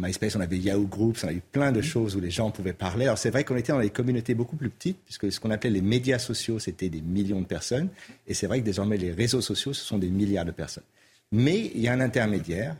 MySpace, 0.00 0.36
on 0.36 0.40
avait 0.40 0.58
Yahoo 0.58 0.86
Groups, 0.86 1.24
on 1.24 1.28
a 1.28 1.32
eu 1.32 1.42
plein 1.52 1.72
de 1.72 1.80
choses 1.80 2.16
où 2.16 2.20
les 2.20 2.30
gens 2.30 2.50
pouvaient 2.50 2.72
parler. 2.72 3.04
Alors 3.04 3.18
c'est 3.18 3.30
vrai 3.30 3.44
qu'on 3.44 3.56
était 3.56 3.72
dans 3.72 3.80
des 3.80 3.90
communautés 3.90 4.34
beaucoup 4.34 4.56
plus 4.56 4.70
petites, 4.70 4.98
puisque 5.04 5.30
ce 5.30 5.38
qu'on 5.38 5.50
appelait 5.50 5.70
les 5.70 5.82
médias 5.82 6.18
sociaux, 6.18 6.58
c'était 6.58 6.88
des 6.88 7.00
millions 7.00 7.40
de 7.40 7.46
personnes. 7.46 7.88
Et 8.26 8.34
c'est 8.34 8.46
vrai 8.46 8.60
que 8.60 8.64
désormais, 8.64 8.96
les 8.96 9.12
réseaux 9.12 9.40
sociaux, 9.40 9.72
ce 9.72 9.84
sont 9.84 9.98
des 9.98 10.10
milliards 10.10 10.44
de 10.44 10.50
personnes. 10.50 10.84
Mais 11.32 11.70
il 11.74 11.80
y 11.80 11.88
a 11.88 11.92
un 11.92 12.00
intermédiaire, 12.00 12.76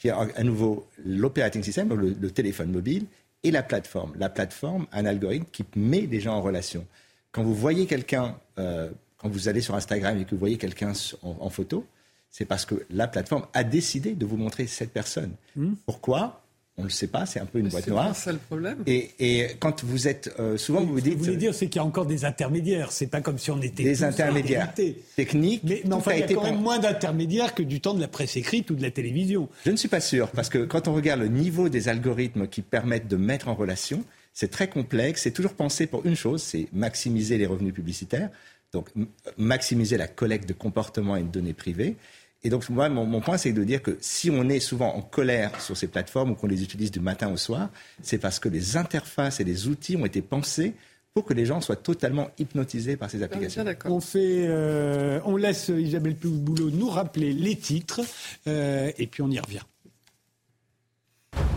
qui 0.00 0.08
est 0.08 0.12
à 0.12 0.44
nouveau 0.44 0.86
l'operating 1.04 1.62
system, 1.62 1.88
le, 1.94 2.14
le, 2.20 2.30
téléphone 2.30 2.70
mobile, 2.70 3.06
et 3.42 3.50
la 3.50 3.62
plateforme. 3.62 4.12
La 4.16 4.28
plateforme, 4.28 4.86
un 4.92 5.06
algorithme 5.06 5.46
qui 5.50 5.64
met 5.76 6.06
des 6.06 6.20
gens 6.20 6.34
en 6.34 6.42
relation. 6.42 6.86
Quand 7.32 7.42
vous 7.42 7.54
voyez 7.54 7.86
quelqu'un, 7.86 8.36
euh, 8.58 8.90
quand 9.16 9.28
vous 9.28 9.48
allez 9.48 9.60
sur 9.60 9.74
Instagram 9.74 10.18
et 10.18 10.24
que 10.24 10.30
vous 10.30 10.38
voyez 10.38 10.58
quelqu'un 10.58 10.92
en, 11.22 11.50
photo, 11.50 11.86
c'est 12.30 12.44
parce 12.44 12.64
que 12.64 12.86
la 12.90 13.08
plateforme 13.08 13.46
a 13.52 13.64
décidé 13.64 14.14
de 14.14 14.26
vous 14.26 14.36
montrer 14.36 14.66
cette 14.66 14.92
personne. 14.92 15.32
Hmm. 15.56 15.74
Pourquoi? 15.86 16.42
On 16.78 16.82
ne 16.82 16.86
le 16.86 16.92
sait 16.92 17.08
pas, 17.08 17.26
c'est 17.26 17.40
un 17.40 17.44
peu 17.44 17.58
une 17.58 17.68
boîte 17.68 17.88
noire. 17.88 18.14
C'est 18.14 18.26
ça 18.26 18.32
le 18.32 18.38
problème. 18.38 18.84
Et, 18.86 19.48
quand 19.58 19.82
vous 19.82 20.06
êtes 20.06 20.32
euh, 20.38 20.56
souvent, 20.56 20.80
vous 20.80 20.94
vous 20.94 21.00
dites. 21.00 21.06
Ce 21.06 21.14
que 21.14 21.18
vous 21.18 21.24
voulez 21.24 21.36
dire, 21.36 21.52
c'est 21.52 21.66
qu'il 21.66 21.80
y 21.80 21.82
a 21.82 21.84
encore 21.84 22.06
des 22.06 22.24
intermédiaires. 22.24 22.92
C'est 22.92 23.08
pas 23.08 23.20
comme 23.20 23.36
si 23.36 23.50
on 23.50 23.60
était 23.60 23.82
des 23.82 24.04
intermédiaires 24.04 24.72
techniques. 25.16 25.62
Mais, 25.64 25.82
mais 25.84 25.92
enfin, 25.92 26.12
il 26.12 26.20
y 26.20 26.22
a 26.22 26.26
quand 26.28 26.44
même 26.44 26.60
moins 26.60 26.78
d'intermédiaires 26.78 27.54
que 27.54 27.64
du 27.64 27.80
temps 27.80 27.94
de 27.94 28.00
la 28.00 28.06
presse 28.06 28.36
écrite 28.36 28.70
ou 28.70 28.76
de 28.76 28.82
la 28.82 28.92
télévision. 28.92 29.48
Je 29.66 29.72
ne 29.72 29.76
suis 29.76 29.88
pas 29.88 30.00
sûr 30.00 30.30
parce 30.30 30.48
que 30.48 30.58
quand 30.58 30.86
on 30.86 30.94
regarde 30.94 31.20
le 31.20 31.28
niveau 31.28 31.68
des 31.68 31.88
algorithmes 31.88 32.46
qui 32.46 32.62
permettent 32.62 33.08
de 33.08 33.16
mettre 33.16 33.48
en 33.48 33.54
relation, 33.54 34.04
c'est 34.32 34.50
très 34.50 34.68
complexe. 34.68 35.22
C'est 35.22 35.32
toujours 35.32 35.54
pensé 35.54 35.88
pour 35.88 36.06
une 36.06 36.14
chose, 36.14 36.42
c'est 36.42 36.68
maximiser 36.72 37.38
les 37.38 37.46
revenus 37.46 37.74
publicitaires. 37.74 38.30
Donc 38.72 38.90
maximiser 39.36 39.96
la 39.96 40.06
collecte 40.06 40.48
de 40.48 40.52
comportements 40.52 41.16
et 41.16 41.22
de 41.22 41.28
données 41.28 41.54
privées. 41.54 41.96
Et 42.44 42.50
donc, 42.50 42.68
moi, 42.68 42.88
mon, 42.88 43.20
point, 43.20 43.36
c'est 43.36 43.52
de 43.52 43.64
dire 43.64 43.82
que 43.82 43.98
si 44.00 44.30
on 44.30 44.48
est 44.48 44.60
souvent 44.60 44.94
en 44.94 45.02
colère 45.02 45.60
sur 45.60 45.76
ces 45.76 45.88
plateformes 45.88 46.30
ou 46.30 46.34
qu'on 46.34 46.46
les 46.46 46.62
utilise 46.62 46.92
du 46.92 47.00
matin 47.00 47.32
au 47.32 47.36
soir, 47.36 47.68
c'est 48.00 48.18
parce 48.18 48.38
que 48.38 48.48
les 48.48 48.76
interfaces 48.76 49.40
et 49.40 49.44
les 49.44 49.66
outils 49.66 49.96
ont 49.96 50.06
été 50.06 50.22
pensés 50.22 50.74
pour 51.14 51.24
que 51.24 51.34
les 51.34 51.46
gens 51.46 51.60
soient 51.60 51.74
totalement 51.74 52.30
hypnotisés 52.38 52.96
par 52.96 53.10
ces 53.10 53.24
applications. 53.24 53.64
on, 53.86 54.00
fait, 54.00 54.46
euh, 54.46 55.18
on 55.24 55.36
laisse 55.36 55.68
Isabelle 55.68 56.14
Boulot 56.14 56.70
nous 56.70 56.88
rappeler 56.88 57.32
les 57.32 57.56
titres 57.56 58.02
euh, 58.46 58.92
et 58.96 59.08
puis 59.08 59.22
on 59.22 59.30
y 59.30 59.40
revient. 59.40 59.62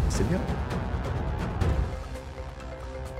C'est 0.10 0.28
bien. 0.28 0.42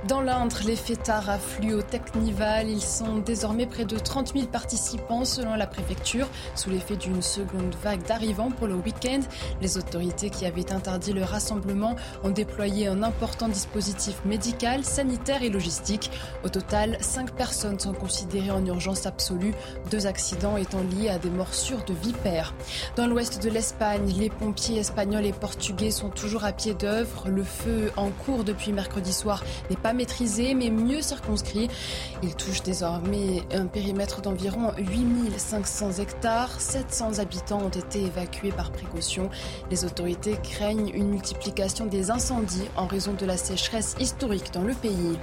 Dans 0.08 0.20
l'Indre, 0.20 0.56
les 0.66 0.74
fêtards 0.74 1.30
affluent 1.30 1.74
au 1.74 1.82
Technival. 1.82 2.68
Ils 2.68 2.82
sont 2.82 3.18
désormais 3.18 3.66
près 3.66 3.84
de 3.84 3.96
30 3.96 4.32
000 4.32 4.46
participants 4.46 5.24
selon 5.24 5.54
la 5.54 5.68
préfecture. 5.68 6.28
Sous 6.56 6.70
l'effet 6.70 6.96
d'une 6.96 7.22
seconde 7.22 7.76
vague 7.84 8.02
d'arrivants 8.02 8.50
pour 8.50 8.66
le 8.66 8.74
week-end, 8.74 9.20
les 9.60 9.78
autorités 9.78 10.28
qui 10.28 10.44
avaient 10.44 10.72
interdit 10.72 11.12
le 11.12 11.22
rassemblement 11.22 11.94
ont 12.24 12.30
déployé 12.30 12.88
un 12.88 13.04
important 13.04 13.46
dispositif 13.46 14.16
médical, 14.24 14.82
sanitaire 14.82 15.44
et 15.44 15.50
logistique. 15.50 16.10
Au 16.44 16.48
total, 16.48 16.96
cinq 17.00 17.30
personnes 17.36 17.78
sont 17.78 17.94
considérées 17.94 18.50
en 18.50 18.66
urgence 18.66 19.06
absolue, 19.06 19.54
deux 19.92 20.08
accidents 20.08 20.56
étant 20.56 20.82
liés 20.82 21.10
à 21.10 21.18
des 21.18 21.30
morsures 21.30 21.84
de 21.84 21.94
vipères. 21.94 22.54
Dans 22.96 23.06
l'ouest 23.06 23.40
de 23.40 23.50
l'Espagne, 23.50 24.12
les 24.18 24.30
pompiers 24.30 24.78
espagnols 24.78 25.26
et 25.26 25.32
portugais 25.32 25.92
sont 25.92 26.10
toujours 26.10 26.42
à 26.42 26.50
pied 26.50 26.74
d'œuvre. 26.74 27.28
Le 27.28 27.44
feu 27.44 27.92
en 27.96 28.10
cours 28.10 28.42
depuis 28.42 28.72
mercredi 28.72 29.12
soir 29.12 29.44
n'est 29.70 29.76
pas 29.76 29.91
maîtrisé 29.92 30.54
mais 30.54 30.70
mieux 30.70 31.02
circonscrit. 31.02 31.68
Il 32.22 32.34
touche 32.34 32.62
désormais 32.62 33.42
un 33.52 33.66
périmètre 33.66 34.20
d'environ 34.20 34.72
8500 34.78 35.92
hectares. 36.00 36.60
700 36.60 37.18
habitants 37.18 37.62
ont 37.62 37.68
été 37.68 38.02
évacués 38.02 38.52
par 38.52 38.72
précaution. 38.72 39.30
Les 39.70 39.84
autorités 39.84 40.36
craignent 40.42 40.90
une 40.94 41.10
multiplication 41.10 41.86
des 41.86 42.10
incendies 42.10 42.68
en 42.76 42.86
raison 42.86 43.12
de 43.12 43.26
la 43.26 43.36
sécheresse 43.36 43.94
historique 44.00 44.52
dans 44.52 44.62
le 44.62 44.74
pays. 44.74 45.18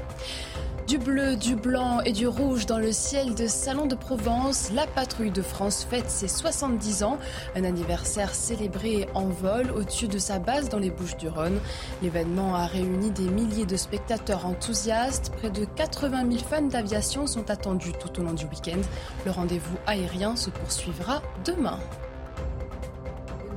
Du 0.89 0.97
bleu, 0.97 1.35
du 1.35 1.55
blanc 1.55 2.01
et 2.01 2.11
du 2.11 2.27
rouge 2.27 2.65
dans 2.65 2.79
le 2.79 2.91
ciel 2.91 3.35
de 3.35 3.45
Salon 3.45 3.85
de 3.85 3.93
Provence, 3.93 4.71
la 4.73 4.87
patrouille 4.87 5.29
de 5.29 5.43
France 5.43 5.85
fête 5.87 6.09
ses 6.09 6.27
70 6.27 7.03
ans, 7.03 7.19
un 7.55 7.63
anniversaire 7.63 8.33
célébré 8.33 9.07
en 9.13 9.25
vol 9.25 9.69
au-dessus 9.69 10.07
de 10.07 10.17
sa 10.17 10.39
base 10.39 10.67
dans 10.67 10.79
les 10.79 10.89
Bouches-du-Rhône. 10.89 11.59
L'événement 12.01 12.55
a 12.55 12.65
réuni 12.65 13.11
des 13.11 13.29
milliers 13.29 13.67
de 13.67 13.77
spectateurs 13.77 14.47
enthousiastes, 14.47 15.31
près 15.37 15.51
de 15.51 15.63
80 15.63 16.31
000 16.31 16.43
fans 16.43 16.63
d'aviation 16.63 17.27
sont 17.27 17.51
attendus 17.51 17.93
tout 17.93 18.19
au 18.19 18.23
long 18.23 18.33
du 18.33 18.45
week-end. 18.45 18.81
Le 19.27 19.31
rendez-vous 19.31 19.77
aérien 19.85 20.35
se 20.35 20.49
poursuivra 20.49 21.21
demain 21.45 21.77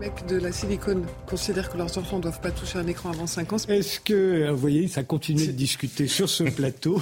mecs 0.02 0.26
de 0.26 0.36
la 0.36 0.50
silicone 0.50 1.06
considèrent 1.28 1.70
que 1.70 1.78
leurs 1.78 1.96
enfants 1.96 2.16
ne 2.16 2.22
doivent 2.22 2.40
pas 2.40 2.50
toucher 2.50 2.76
un 2.76 2.86
écran 2.88 3.10
avant 3.10 3.28
5 3.28 3.52
ans. 3.52 3.56
Est-ce 3.68 4.00
que, 4.00 4.12
euh, 4.12 4.50
vous 4.50 4.56
voyez, 4.56 4.88
ça 4.88 5.04
continue 5.04 5.46
de 5.46 5.52
discuter 5.52 6.08
sur 6.08 6.28
ce 6.28 6.42
plateau, 6.58 7.00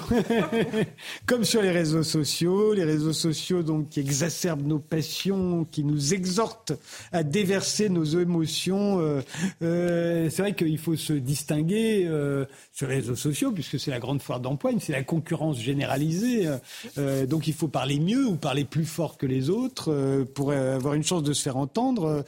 comme 1.27 1.45
sur 1.45 1.63
les 1.63 1.71
réseaux 1.71 2.03
sociaux, 2.03 2.75
les 2.75 2.85
réseaux 2.85 3.15
sociaux 3.15 3.63
donc 3.63 3.89
qui 3.89 4.01
exacerbent 4.01 4.67
nos 4.67 4.79
passions, 4.79 5.67
qui 5.71 5.83
nous 5.83 6.13
exhortent 6.13 6.75
à 7.11 7.23
déverser 7.23 7.89
nos 7.89 8.05
émotions. 8.05 9.01
Euh, 9.01 9.23
euh, 9.63 10.29
c'est 10.29 10.43
vrai 10.43 10.55
qu'il 10.55 10.79
faut 10.79 10.97
se 10.97 11.15
distinguer 11.15 12.07
sur 12.73 12.87
les 12.87 12.97
réseaux 12.97 13.17
sociaux, 13.17 13.51
puisque 13.51 13.81
c'est 13.81 13.91
la 13.91 13.99
grande 13.99 14.21
foire 14.21 14.41
d'empoigne, 14.41 14.77
c'est 14.79 14.93
la 14.93 15.05
concurrence 15.05 15.59
généralisée. 15.59 16.49
donc 17.29 17.47
il 17.47 17.55
faut 17.55 17.69
parler 17.69 17.99
mieux 17.99 18.27
ou 18.27 18.37
parler 18.37 18.65
plus 18.65 18.85
fort 18.85 19.17
que 19.17 19.27
les 19.27 19.49
autres 19.49 20.25
pour 20.35 20.53
avoir 20.53 20.93
une 20.95 21.03
chance 21.03 21.23
de 21.23 21.33
se 21.33 21.43
faire 21.43 21.57
entendre 21.57 22.25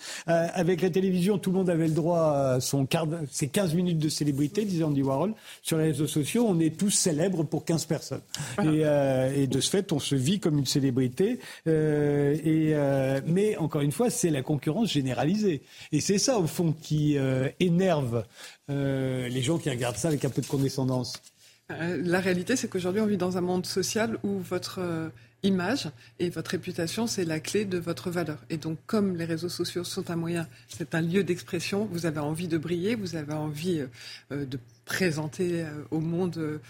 avec 0.63 0.81
la 0.81 0.91
télévision, 0.91 1.39
tout 1.39 1.51
le 1.51 1.59
monde 1.59 1.71
avait 1.71 1.89
le 1.89 1.93
droit 1.93 2.55
à 2.55 2.61
son 2.61 2.87
quart, 2.87 3.09
ses 3.33 3.49
15 3.49 3.75
minutes 3.75 3.99
de 3.99 4.09
célébrité, 4.09 4.65
disait 4.65 4.85
Andy 4.85 5.03
Warhol. 5.03 5.35
Sur 5.61 5.77
les 5.77 5.87
réseaux 5.87 6.07
sociaux, 6.07 6.47
on 6.49 6.61
est 6.61 6.79
tous 6.79 6.91
célèbres 6.91 7.43
pour 7.43 7.65
15 7.65 7.85
personnes. 7.87 8.21
Euh, 8.61 9.35
et, 9.35 9.49
de 9.49 9.61
ce 9.61 9.71
fait, 9.71 9.91
on 9.91 9.99
se 9.99 10.15
vit 10.15 10.39
comme 10.39 10.59
une 10.59 10.67
célébrité. 10.67 11.41
Euh, 11.67 12.35
et, 12.45 12.75
euh, 12.75 13.21
mais 13.27 13.57
encore 13.57 13.81
une 13.81 13.91
fois, 13.91 14.09
c'est 14.09 14.31
la 14.31 14.43
concurrence 14.43 14.93
généralisée. 14.93 15.63
Et 15.91 16.01
c'est 16.01 16.19
ça, 16.19 16.39
au 16.39 16.47
fond, 16.47 16.73
qui 16.81 17.17
énerve 17.59 18.25
les 18.69 19.43
gens 19.43 19.59
qui 19.59 19.69
regardent 19.69 19.97
ça 19.97 20.09
avec 20.09 20.25
un 20.25 20.31
peu 20.31 20.43
de 20.43 20.47
condescendance. 20.47 21.21
La 21.69 22.21
réalité, 22.21 22.55
c'est 22.55 22.69
qu'aujourd'hui, 22.69 23.01
on 23.01 23.07
vit 23.07 23.17
dans 23.17 23.37
un 23.37 23.41
monde 23.41 23.67
social 23.67 24.17
où 24.23 24.39
votre 24.39 24.81
image 25.43 25.89
et 26.19 26.31
votre 26.31 26.53
réputation, 26.53 27.07
c'est 27.07 27.25
la 27.25 27.41
clé 27.41 27.65
de 27.65 27.79
votre 27.79 28.11
valeur. 28.11 28.39
Et 28.51 28.57
donc, 28.57 28.79
comme 28.87 29.17
les 29.17 29.25
réseaux 29.25 29.49
sociaux 29.49 29.85
sont 29.85 30.11
un 30.11 30.17
moyen, 30.17 30.47
c'est 30.69 30.95
un 30.95 31.01
lieu 31.01 31.25
d'expression, 31.25 31.85
vous 31.87 32.07
avez 32.07 32.21
envie 32.21 32.49
de 32.49 32.59
briller, 32.59 32.95
vous 32.95 33.17
avez 33.17 33.33
envie 33.33 33.81
euh, 33.81 33.87
euh, 34.33 34.45
de 34.45 34.59
présenter 34.85 35.63
euh, 35.63 35.71
au 35.91 36.01
monde 36.01 36.61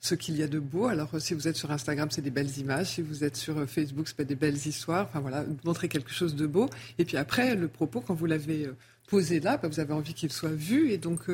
ce 0.00 0.14
qu'il 0.14 0.36
y 0.36 0.42
a 0.42 0.48
de 0.48 0.58
beau. 0.58 0.86
Alors, 0.86 1.20
si 1.20 1.34
vous 1.34 1.46
êtes 1.46 1.56
sur 1.56 1.70
Instagram, 1.70 2.08
c'est 2.10 2.22
des 2.22 2.30
belles 2.30 2.56
images. 2.58 2.86
Si 2.94 3.02
vous 3.02 3.22
êtes 3.22 3.36
sur 3.36 3.68
Facebook, 3.68 4.08
c'est 4.08 4.24
des 4.24 4.34
belles 4.34 4.56
histoires. 4.66 5.06
Enfin, 5.08 5.20
voilà, 5.20 5.44
montrer 5.64 5.88
quelque 5.88 6.10
chose 6.10 6.34
de 6.34 6.46
beau. 6.46 6.70
Et 6.98 7.04
puis 7.04 7.18
après, 7.18 7.54
le 7.54 7.68
propos, 7.68 8.00
quand 8.00 8.14
vous 8.14 8.26
l'avez 8.26 8.70
posé 9.08 9.40
là, 9.40 9.58
bah, 9.58 9.68
vous 9.68 9.78
avez 9.78 9.92
envie 9.92 10.14
qu'il 10.14 10.32
soit 10.32 10.54
vu. 10.54 10.90
Et 10.90 10.96
donc, 10.96 11.24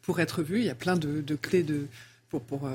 pour 0.00 0.20
être 0.20 0.42
vu, 0.42 0.60
il 0.60 0.64
y 0.64 0.70
a 0.70 0.74
plein 0.74 0.96
de, 0.96 1.34
clés 1.34 1.62
de, 1.62 1.86
pour, 2.30 2.40
pour 2.40 2.66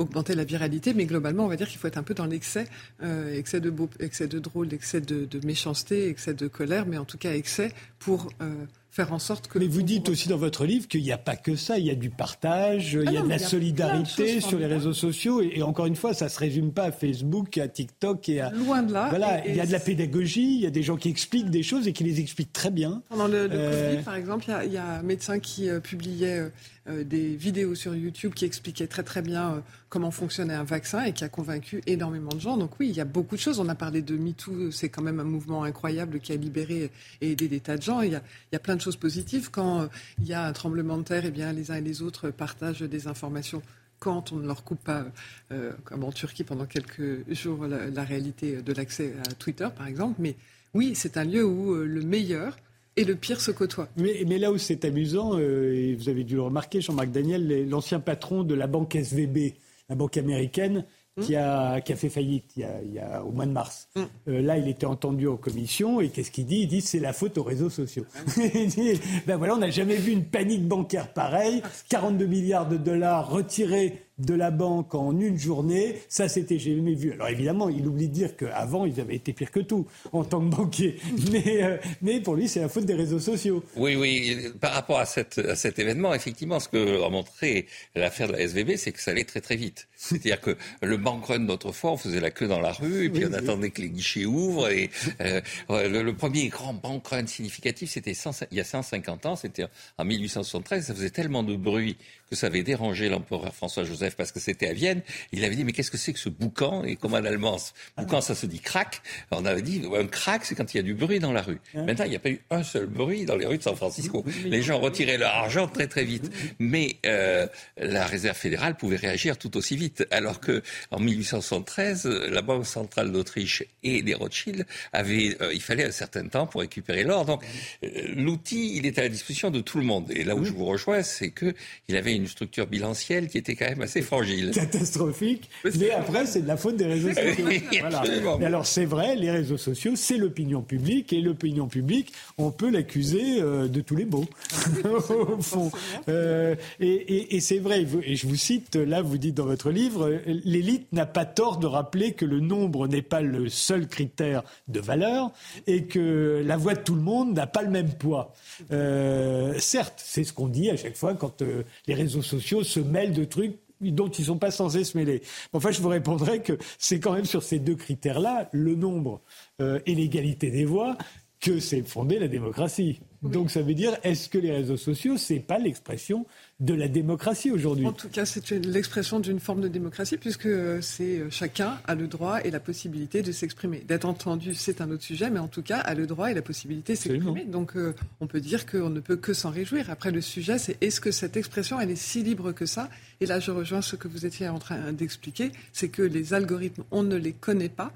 augmenter 0.00 0.34
la 0.34 0.44
viralité, 0.44 0.94
mais 0.94 1.06
globalement, 1.06 1.44
on 1.44 1.48
va 1.48 1.56
dire 1.56 1.68
qu'il 1.68 1.78
faut 1.78 1.86
être 1.86 1.98
un 1.98 2.02
peu 2.02 2.14
dans 2.14 2.26
l'excès, 2.26 2.66
euh, 3.02 3.36
excès 3.36 3.60
de 3.60 3.70
beau, 3.70 3.88
excès 4.00 4.26
de 4.26 4.38
drôle, 4.38 4.72
excès 4.72 5.00
de, 5.00 5.28
méchanceté, 5.44 6.08
excès 6.08 6.34
de 6.34 6.48
colère, 6.48 6.86
mais 6.86 6.98
en 6.98 7.04
tout 7.04 7.18
cas 7.18 7.32
excès 7.34 7.72
pour 7.98 8.30
euh, 8.40 8.64
faire 8.90 9.12
en 9.12 9.18
sorte 9.18 9.48
que. 9.48 9.58
Mais 9.58 9.66
vous 9.66 9.82
dites 9.82 10.08
aussi 10.08 10.28
dans 10.28 10.36
votre 10.36 10.64
livre 10.64 10.88
qu'il 10.88 11.02
n'y 11.02 11.12
a 11.12 11.18
pas 11.18 11.36
que 11.36 11.56
ça, 11.56 11.78
il 11.78 11.86
y 11.86 11.90
a 11.90 11.94
du 11.94 12.10
partage, 12.10 12.94
il 12.94 13.12
y 13.12 13.16
a 13.16 13.20
ah 13.20 13.22
de 13.22 13.28
la 13.28 13.38
solidarité 13.38 14.40
sur 14.40 14.58
les 14.58 14.66
réseaux 14.66 14.92
sociaux, 14.92 15.40
et, 15.40 15.62
encore 15.62 15.86
une 15.86 15.96
fois, 15.96 16.14
ça 16.14 16.28
se 16.28 16.38
résume 16.38 16.72
pas 16.72 16.84
à 16.84 16.92
Facebook, 16.92 17.58
à 17.58 17.68
TikTok 17.68 18.28
et 18.28 18.40
à. 18.40 18.50
Loin 18.50 18.82
de 18.82 18.92
là. 18.92 19.08
Voilà, 19.10 19.46
il 19.46 19.54
y 19.54 19.60
a 19.60 19.66
de 19.66 19.72
la 19.72 19.80
pédagogie, 19.80 20.56
il 20.56 20.60
y 20.60 20.66
a 20.66 20.70
des 20.70 20.82
gens 20.82 20.96
qui 20.96 21.08
expliquent 21.08 21.50
des 21.50 21.62
choses 21.62 21.86
et 21.86 21.92
qui 21.92 22.04
les 22.04 22.20
expliquent 22.20 22.52
très 22.52 22.70
bien. 22.70 23.02
Pendant 23.08 23.28
le, 23.28 23.48
euh, 23.50 23.90
Covid, 23.92 24.02
par 24.02 24.14
exemple, 24.16 24.44
il 24.64 24.72
y, 24.72 24.76
a 24.76 24.98
un 24.98 25.02
médecin 25.02 25.38
qui 25.38 25.68
euh, 25.68 25.80
publiait 25.80 26.50
euh, 26.88 27.04
des 27.04 27.36
vidéos 27.36 27.74
sur 27.74 27.94
YouTube 27.94 28.34
qui 28.34 28.44
expliquaient 28.44 28.86
très 28.86 29.02
très 29.02 29.22
bien 29.22 29.62
comment 29.90 30.10
fonctionnait 30.10 30.54
un 30.54 30.64
vaccin 30.64 31.04
et 31.04 31.12
qui 31.12 31.24
a 31.24 31.28
convaincu 31.28 31.82
énormément 31.86 32.30
de 32.30 32.40
gens. 32.40 32.56
Donc 32.56 32.78
oui, 32.78 32.88
il 32.88 32.96
y 32.96 33.00
a 33.00 33.04
beaucoup 33.04 33.34
de 33.34 33.40
choses. 33.40 33.60
On 33.60 33.68
a 33.68 33.74
parlé 33.74 34.02
de 34.02 34.16
MeToo, 34.16 34.70
c'est 34.70 34.88
quand 34.88 35.02
même 35.02 35.20
un 35.20 35.24
mouvement 35.24 35.64
incroyable 35.64 36.20
qui 36.20 36.32
a 36.32 36.36
libéré 36.36 36.90
et 37.20 37.32
aidé 37.32 37.48
des 37.48 37.60
tas 37.60 37.76
de 37.76 37.82
gens. 37.82 38.00
Il 38.00 38.12
y 38.12 38.14
a, 38.14 38.22
il 38.50 38.54
y 38.54 38.56
a 38.56 38.60
plein 38.60 38.76
de 38.76 38.79
choses 38.80 38.96
positives. 38.96 39.50
Quand 39.50 39.82
euh, 39.82 39.86
il 40.20 40.26
y 40.26 40.32
a 40.32 40.44
un 40.44 40.52
tremblement 40.52 40.98
de 40.98 41.02
terre, 41.02 41.24
eh 41.24 41.30
bien, 41.30 41.52
les 41.52 41.70
uns 41.70 41.76
et 41.76 41.80
les 41.80 42.02
autres 42.02 42.30
partagent 42.30 42.82
des 42.82 43.06
informations 43.06 43.62
quand 43.98 44.32
on 44.32 44.36
ne 44.36 44.46
leur 44.46 44.64
coupe 44.64 44.82
pas, 44.82 45.04
euh, 45.52 45.72
comme 45.84 46.04
en 46.04 46.12
Turquie 46.12 46.44
pendant 46.44 46.64
quelques 46.64 47.30
jours, 47.32 47.66
la, 47.66 48.04
réalité 48.04 48.62
de 48.62 48.72
l'accès 48.72 49.14
à 49.28 49.34
Twitter, 49.34 49.68
par 49.76 49.86
exemple. 49.86 50.16
Mais 50.18 50.36
oui, 50.72 50.92
c'est 50.94 51.16
un 51.18 51.24
lieu 51.24 51.44
où 51.44 51.74
euh, 51.74 51.84
le 51.84 52.00
meilleur 52.00 52.56
et 52.96 53.04
le 53.04 53.14
pire 53.14 53.40
se 53.40 53.50
côtoient. 53.50 53.88
Mais 53.96 54.38
là 54.38 54.50
où 54.52 54.58
c'est 54.58 54.84
amusant, 54.84 55.38
et 55.38 55.94
vous 55.94 56.08
avez 56.08 56.24
dû 56.24 56.34
le 56.34 56.42
remarquer, 56.42 56.80
Jean-Marc 56.80 57.10
Daniel, 57.10 57.68
l'ancien 57.68 58.00
patron 58.00 58.42
de 58.42 58.54
la 58.54 58.66
banque 58.66 58.96
SVB, 58.96 59.54
la 59.88 59.94
banque 59.94 60.16
américaine, 60.16 60.84
qui 61.20 61.36
a, 61.36 61.80
qui 61.80 61.92
a 61.92 61.96
fait 61.96 62.08
faillite 62.08 62.52
il 62.56 62.62
y 62.62 62.64
a, 62.64 62.82
il 62.82 62.92
y 62.92 62.98
a 62.98 63.22
au 63.24 63.30
mois 63.30 63.46
de 63.46 63.52
mars. 63.52 63.88
Mm. 63.94 64.02
Euh, 64.28 64.42
là, 64.42 64.58
il 64.58 64.68
était 64.68 64.86
entendu 64.86 65.28
en 65.28 65.36
commission 65.36 66.00
et 66.00 66.08
qu'est-ce 66.08 66.30
qu'il 66.30 66.46
dit? 66.46 66.60
Il 66.60 66.68
dit 66.68 66.80
c'est 66.80 66.98
la 66.98 67.12
faute 67.12 67.38
aux 67.38 67.42
réseaux 67.42 67.70
sociaux. 67.70 68.04
Ah 68.14 68.20
il 68.54 68.68
dit 68.68 69.00
ben 69.26 69.36
voilà, 69.36 69.54
on 69.54 69.58
n'a 69.58 69.70
jamais 69.70 69.96
vu 69.96 70.12
une 70.12 70.24
panique 70.24 70.66
bancaire 70.66 71.12
pareille, 71.12 71.62
42 71.88 72.26
milliards 72.26 72.68
de 72.68 72.76
dollars 72.76 73.30
retirés 73.30 74.02
de 74.20 74.34
la 74.34 74.50
banque 74.50 74.94
en 74.94 75.18
une 75.18 75.38
journée, 75.38 75.96
ça 76.08 76.28
c'était 76.28 76.58
jamais 76.58 76.94
vu. 76.94 77.12
Alors 77.12 77.28
évidemment, 77.28 77.68
il 77.68 77.86
oublie 77.86 78.08
de 78.08 78.14
dire 78.14 78.36
qu'avant, 78.36 78.86
ils 78.86 79.00
avaient 79.00 79.16
été 79.16 79.32
pire 79.32 79.50
que 79.50 79.60
tout 79.60 79.86
en 80.12 80.24
tant 80.24 80.40
que 80.40 80.54
banquier. 80.54 80.96
Mais, 81.30 81.62
euh, 81.62 81.76
mais 82.02 82.20
pour 82.20 82.34
lui, 82.34 82.48
c'est 82.48 82.60
la 82.60 82.68
faute 82.68 82.86
des 82.86 82.94
réseaux 82.94 83.18
sociaux. 83.18 83.62
Oui, 83.76 83.94
oui. 83.94 84.36
Par 84.60 84.72
rapport 84.72 84.98
à, 84.98 85.06
cette, 85.06 85.38
à 85.38 85.54
cet 85.54 85.78
événement, 85.78 86.12
effectivement, 86.14 86.58
ce 86.58 86.68
que 86.68 87.04
a 87.04 87.08
montré 87.08 87.66
l'affaire 87.94 88.28
de 88.28 88.32
la 88.32 88.40
SVB, 88.40 88.76
c'est 88.76 88.92
que 88.92 89.00
ça 89.00 89.12
allait 89.12 89.24
très 89.24 89.40
très 89.40 89.56
vite. 89.56 89.88
C'est-à-dire 89.96 90.40
que 90.40 90.56
le 90.82 90.96
bank 90.96 91.26
run 91.26 91.40
d'autrefois, 91.40 91.92
on 91.92 91.96
faisait 91.96 92.20
la 92.20 92.30
queue 92.30 92.48
dans 92.48 92.60
la 92.60 92.72
rue, 92.72 93.06
et 93.06 93.10
puis 93.10 93.26
on 93.26 93.32
attendait 93.32 93.70
que 93.70 93.82
les 93.82 93.90
guichets 93.90 94.24
ouvrent. 94.24 94.70
Et 94.70 94.90
euh, 95.20 95.40
le, 95.68 96.12
premier 96.12 96.48
grand 96.48 96.74
bank 96.74 97.06
run 97.06 97.26
significatif, 97.26 97.90
c'était 97.90 98.14
il 98.50 98.56
y 98.56 98.60
a 98.60 98.64
150 98.64 99.26
ans, 99.26 99.36
c'était 99.36 99.66
en 99.98 100.04
1873. 100.04 100.86
Ça 100.86 100.94
faisait 100.94 101.10
tellement 101.10 101.42
de 101.42 101.54
bruit 101.56 101.96
que 102.30 102.36
ça 102.36 102.46
avait 102.46 102.62
dérangé 102.62 103.08
l'empereur 103.08 103.54
François-Joseph 103.54 104.09
parce 104.16 104.32
que 104.32 104.40
c'était 104.40 104.68
à 104.68 104.72
Vienne. 104.72 105.02
Il 105.32 105.44
avait 105.44 105.56
dit, 105.56 105.64
mais 105.64 105.72
qu'est-ce 105.72 105.90
que 105.90 105.98
c'est 105.98 106.12
que 106.12 106.18
ce 106.18 106.28
boucan 106.28 106.84
Et 106.84 106.96
comme 106.96 107.14
en 107.14 107.18
allemand, 107.18 107.58
boucan, 107.96 108.20
ça 108.20 108.34
se 108.34 108.46
dit 108.46 108.60
crack. 108.60 109.02
On 109.30 109.44
avait 109.44 109.62
dit, 109.62 109.82
un 109.94 110.06
crack, 110.06 110.44
c'est 110.44 110.54
quand 110.54 110.72
il 110.74 110.76
y 110.78 110.80
a 110.80 110.82
du 110.82 110.94
bruit 110.94 111.18
dans 111.18 111.32
la 111.32 111.42
rue. 111.42 111.60
Maintenant, 111.74 112.04
il 112.04 112.10
n'y 112.10 112.16
a 112.16 112.20
pas 112.20 112.30
eu 112.30 112.40
un 112.50 112.62
seul 112.62 112.86
bruit 112.86 113.24
dans 113.24 113.36
les 113.36 113.46
rues 113.46 113.58
de 113.58 113.62
San 113.62 113.76
Francisco. 113.76 114.24
Les 114.44 114.62
gens 114.62 114.78
retiraient 114.78 115.18
leur 115.18 115.32
argent 115.32 115.68
très 115.68 115.86
très 115.86 116.04
vite. 116.04 116.30
Mais 116.58 116.96
euh, 117.06 117.46
la 117.76 118.06
Réserve 118.06 118.36
fédérale 118.36 118.76
pouvait 118.76 118.96
réagir 118.96 119.38
tout 119.38 119.56
aussi 119.56 119.76
vite. 119.76 120.06
Alors 120.10 120.40
que 120.40 120.62
en 120.90 121.00
1873, 121.00 122.06
la 122.06 122.42
Banque 122.42 122.66
centrale 122.66 123.12
d'Autriche 123.12 123.64
et 123.82 124.02
des 124.02 124.14
Rothschild 124.14 124.66
avaient, 124.92 125.36
euh, 125.40 125.52
il 125.52 125.62
fallait 125.62 125.84
un 125.84 125.90
certain 125.90 126.26
temps 126.28 126.46
pour 126.46 126.60
récupérer 126.60 127.04
l'or. 127.04 127.24
Donc 127.24 127.42
euh, 127.84 127.88
l'outil, 128.14 128.76
il 128.76 128.86
était 128.86 129.00
à 129.00 129.04
la 129.04 129.10
disposition 129.10 129.50
de 129.50 129.60
tout 129.60 129.78
le 129.78 129.84
monde. 129.84 130.10
Et 130.10 130.24
là 130.24 130.34
où 130.34 130.44
je 130.44 130.52
vous 130.52 130.64
rejoins, 130.64 131.02
c'est 131.02 131.30
que 131.30 131.54
il 131.88 131.96
avait 131.96 132.14
une 132.14 132.26
structure 132.26 132.66
bilancielle 132.66 133.28
qui 133.28 133.38
était 133.38 133.54
quand 133.54 133.68
même 133.68 133.82
assez 133.82 133.99
fragile. 134.02 134.50
Catastrophique. 134.52 135.50
Mais 135.78 135.90
après, 135.90 136.26
c'est 136.26 136.42
de 136.42 136.48
la 136.48 136.56
faute 136.56 136.76
des 136.76 136.86
réseaux 136.86 137.12
sociaux. 137.12 137.46
voilà. 137.80 138.02
alors, 138.44 138.66
c'est 138.66 138.84
vrai, 138.84 139.16
les 139.16 139.30
réseaux 139.30 139.56
sociaux, 139.56 139.92
c'est 139.96 140.16
l'opinion 140.16 140.62
publique. 140.62 141.12
Et 141.12 141.20
l'opinion 141.20 141.66
publique, 141.66 142.12
on 142.38 142.50
peut 142.50 142.70
l'accuser 142.70 143.40
euh, 143.40 143.68
de 143.68 143.80
tous 143.80 143.96
les 143.96 144.04
beaux, 144.04 144.26
au 144.84 145.40
fond. 145.40 145.70
Euh, 146.08 146.54
et, 146.80 147.36
et 147.36 147.40
c'est 147.40 147.58
vrai, 147.58 147.86
et 148.02 148.16
je 148.16 148.26
vous 148.26 148.36
cite, 148.36 148.76
là, 148.76 149.02
vous 149.02 149.18
dites 149.18 149.34
dans 149.34 149.46
votre 149.46 149.70
livre, 149.70 150.20
l'élite 150.26 150.92
n'a 150.92 151.06
pas 151.06 151.24
tort 151.24 151.58
de 151.58 151.66
rappeler 151.66 152.12
que 152.12 152.24
le 152.24 152.40
nombre 152.40 152.88
n'est 152.88 153.02
pas 153.02 153.20
le 153.20 153.48
seul 153.48 153.88
critère 153.88 154.42
de 154.68 154.80
valeur 154.80 155.30
et 155.66 155.84
que 155.84 156.42
la 156.44 156.56
voix 156.56 156.74
de 156.74 156.80
tout 156.80 156.94
le 156.94 157.00
monde 157.00 157.34
n'a 157.34 157.46
pas 157.46 157.62
le 157.62 157.70
même 157.70 157.92
poids. 157.92 158.34
Euh, 158.70 159.54
certes, 159.58 160.02
c'est 160.04 160.24
ce 160.24 160.32
qu'on 160.32 160.48
dit 160.48 160.70
à 160.70 160.76
chaque 160.76 160.96
fois 160.96 161.14
quand 161.14 161.42
les 161.86 161.94
réseaux 161.94 162.22
sociaux 162.22 162.62
se 162.62 162.80
mêlent 162.80 163.12
de 163.12 163.24
trucs 163.24 163.56
dont 163.80 164.08
ils 164.08 164.22
ne 164.22 164.26
sont 164.26 164.38
pas 164.38 164.50
censés 164.50 164.84
se 164.84 164.96
mêler. 164.96 165.22
Enfin, 165.52 165.70
je 165.70 165.80
vous 165.80 165.88
répondrai 165.88 166.42
que 166.42 166.58
c'est 166.78 167.00
quand 167.00 167.12
même 167.12 167.24
sur 167.24 167.42
ces 167.42 167.58
deux 167.58 167.76
critères-là, 167.76 168.48
le 168.52 168.74
nombre 168.74 169.20
euh, 169.60 169.80
et 169.86 169.94
l'égalité 169.94 170.50
des 170.50 170.64
voix, 170.64 170.96
que 171.40 171.58
c'est 171.58 171.82
fondé 171.82 172.18
la 172.18 172.28
démocratie. 172.28 173.00
Donc 173.22 173.50
ça 173.50 173.60
veut 173.60 173.74
dire, 173.74 173.96
est-ce 174.02 174.28
que 174.28 174.38
les 174.38 174.50
réseaux 174.50 174.78
sociaux, 174.78 175.16
c'est 175.18 175.40
pas 175.40 175.58
l'expression 175.58 176.26
de 176.58 176.72
la 176.72 176.88
démocratie 176.88 177.50
aujourd'hui? 177.50 177.86
En 177.86 177.92
tout 177.92 178.08
cas, 178.08 178.24
c'est 178.24 178.50
l'expression 178.64 179.20
d'une 179.20 179.40
forme 179.40 179.60
de 179.60 179.68
démocratie 179.68 180.16
puisque 180.16 180.46
euh, 180.46 180.80
c'est 180.80 181.18
euh, 181.18 181.30
chacun 181.30 181.78
a 181.86 181.94
le 181.94 182.06
droit 182.06 182.40
et 182.42 182.50
la 182.50 182.60
possibilité 182.60 183.20
de 183.20 183.30
s'exprimer. 183.30 183.84
D'être 183.86 184.06
entendu, 184.06 184.54
c'est 184.54 184.80
un 184.80 184.90
autre 184.90 185.02
sujet, 185.02 185.28
mais 185.28 185.38
en 185.38 185.48
tout 185.48 185.62
cas 185.62 185.78
a 185.78 185.94
le 185.94 186.06
droit 186.06 186.30
et 186.30 186.34
la 186.34 186.40
possibilité 186.40 186.94
de 186.94 186.98
s'exprimer. 186.98 187.44
Donc 187.44 187.76
euh, 187.76 187.94
on 188.20 188.26
peut 188.26 188.40
dire 188.40 188.64
qu'on 188.64 188.90
ne 188.90 189.00
peut 189.00 189.16
que 189.16 189.34
s'en 189.34 189.50
réjouir. 189.50 189.90
Après, 189.90 190.10
le 190.10 190.22
sujet, 190.22 190.58
c'est 190.58 190.82
est-ce 190.82 191.00
que 191.00 191.10
cette 191.10 191.36
expression, 191.36 191.78
elle 191.78 191.90
est 191.90 191.96
si 191.96 192.22
libre 192.22 192.52
que 192.52 192.64
ça? 192.64 192.88
Et 193.20 193.26
là, 193.26 193.38
je 193.38 193.50
rejoins 193.50 193.82
ce 193.82 193.96
que 193.96 194.08
vous 194.08 194.24
étiez 194.24 194.48
en 194.48 194.58
train 194.58 194.92
d'expliquer, 194.92 195.52
c'est 195.74 195.90
que 195.90 196.00
les 196.00 196.32
algorithmes, 196.32 196.84
on 196.90 197.02
ne 197.02 197.16
les 197.16 197.32
connaît 197.32 197.68
pas. 197.68 197.92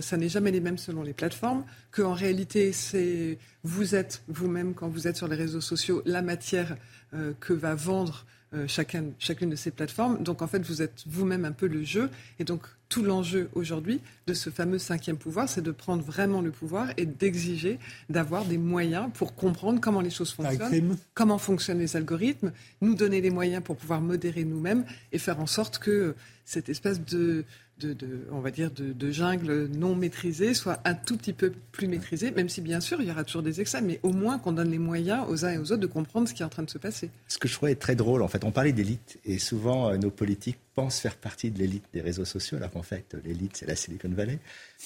ça 0.00 0.16
n'est 0.16 0.28
jamais 0.28 0.52
les 0.52 0.60
mêmes 0.60 0.78
selon 0.78 1.02
les 1.02 1.12
plateformes. 1.12 1.64
Qu'en 1.90 2.14
réalité, 2.14 2.72
c'est 2.72 3.38
vous 3.62 3.94
êtes 3.94 4.22
vous-même 4.28 4.74
quand 4.74 4.88
vous 4.88 5.06
êtes 5.06 5.16
sur 5.16 5.28
les 5.28 5.36
réseaux 5.36 5.60
sociaux 5.60 6.02
la 6.04 6.22
matière 6.22 6.76
euh, 7.14 7.32
que 7.40 7.52
va 7.52 7.74
vendre 7.74 8.24
euh, 8.52 8.66
chacune 8.66 9.50
de 9.50 9.54
ces 9.54 9.70
plateformes. 9.70 10.22
Donc 10.24 10.42
en 10.42 10.48
fait, 10.48 10.60
vous 10.66 10.82
êtes 10.82 11.04
vous-même 11.06 11.44
un 11.44 11.52
peu 11.52 11.68
le 11.68 11.84
jeu. 11.84 12.10
Et 12.40 12.44
donc 12.44 12.62
tout 12.88 13.04
l'enjeu 13.04 13.48
aujourd'hui 13.54 14.00
de 14.26 14.34
ce 14.34 14.50
fameux 14.50 14.78
cinquième 14.78 15.16
pouvoir, 15.16 15.48
c'est 15.48 15.60
de 15.60 15.70
prendre 15.70 16.02
vraiment 16.02 16.40
le 16.40 16.50
pouvoir 16.50 16.88
et 16.96 17.06
d'exiger 17.06 17.78
d'avoir 18.08 18.44
des 18.44 18.58
moyens 18.58 19.08
pour 19.14 19.36
comprendre 19.36 19.80
comment 19.80 20.00
les 20.00 20.10
choses 20.10 20.32
fonctionnent, 20.32 20.96
comment 21.14 21.38
fonctionnent 21.38 21.78
les 21.78 21.94
algorithmes, 21.96 22.50
nous 22.80 22.96
donner 22.96 23.20
les 23.20 23.30
moyens 23.30 23.62
pour 23.62 23.76
pouvoir 23.76 24.00
modérer 24.00 24.44
nous-mêmes 24.44 24.84
et 25.12 25.18
faire 25.18 25.38
en 25.38 25.46
sorte 25.46 25.78
que 25.78 26.16
cette 26.44 26.68
espèce 26.68 27.00
de 27.04 27.44
de, 27.86 27.96
on 28.30 28.40
va 28.40 28.50
dire, 28.50 28.70
de, 28.70 29.10
jungle 29.10 29.66
non 29.66 29.94
maîtrisée 29.94 30.54
soit 30.54 30.80
un 30.84 30.94
tout 30.94 31.16
petit 31.16 31.32
peu 31.32 31.52
plus 31.72 31.88
maîtrisée, 31.88 32.30
même 32.30 32.48
si 32.48 32.60
bien 32.60 32.80
sûr 32.80 33.00
il 33.00 33.08
y 33.08 33.10
aura 33.10 33.24
toujours 33.24 33.42
des 33.42 33.60
excès, 33.60 33.80
mais 33.80 33.98
au 34.02 34.10
moins 34.10 34.38
qu'on 34.38 34.52
donne 34.52 34.70
les 34.70 34.78
moyens 34.78 35.24
aux 35.28 35.44
uns 35.44 35.50
et 35.50 35.58
aux 35.58 35.72
autres 35.72 35.76
de 35.76 35.86
comprendre 35.86 36.28
ce 36.28 36.34
qui 36.34 36.42
est 36.42 36.44
en 36.44 36.50
train 36.50 36.62
de 36.62 36.70
se 36.70 36.78
passer. 36.78 37.10
Ce 37.28 37.38
que 37.38 37.48
je 37.48 37.54
trouvais 37.54 37.74
très 37.74 37.96
drôle, 37.96 38.22
en 38.22 38.28
fait, 38.28 38.44
on 38.44 38.52
parlait 38.52 38.72
d'élite 38.72 39.18
et 39.24 39.38
souvent 39.38 39.90
euh, 39.90 39.96
nos 39.96 40.10
politiques 40.10 40.58
pensent 40.74 41.00
faire 41.00 41.16
partie 41.16 41.50
de 41.50 41.58
l'élite 41.58 41.84
des 41.92 42.00
réseaux 42.00 42.24
sociaux, 42.24 42.56
alors 42.58 42.70
qu'en 42.70 42.82
fait 42.82 43.16
l'élite 43.24 43.56
c'est 43.56 43.66
la 43.66 43.74
Silicon 43.74 44.10
Valley. 44.10 44.38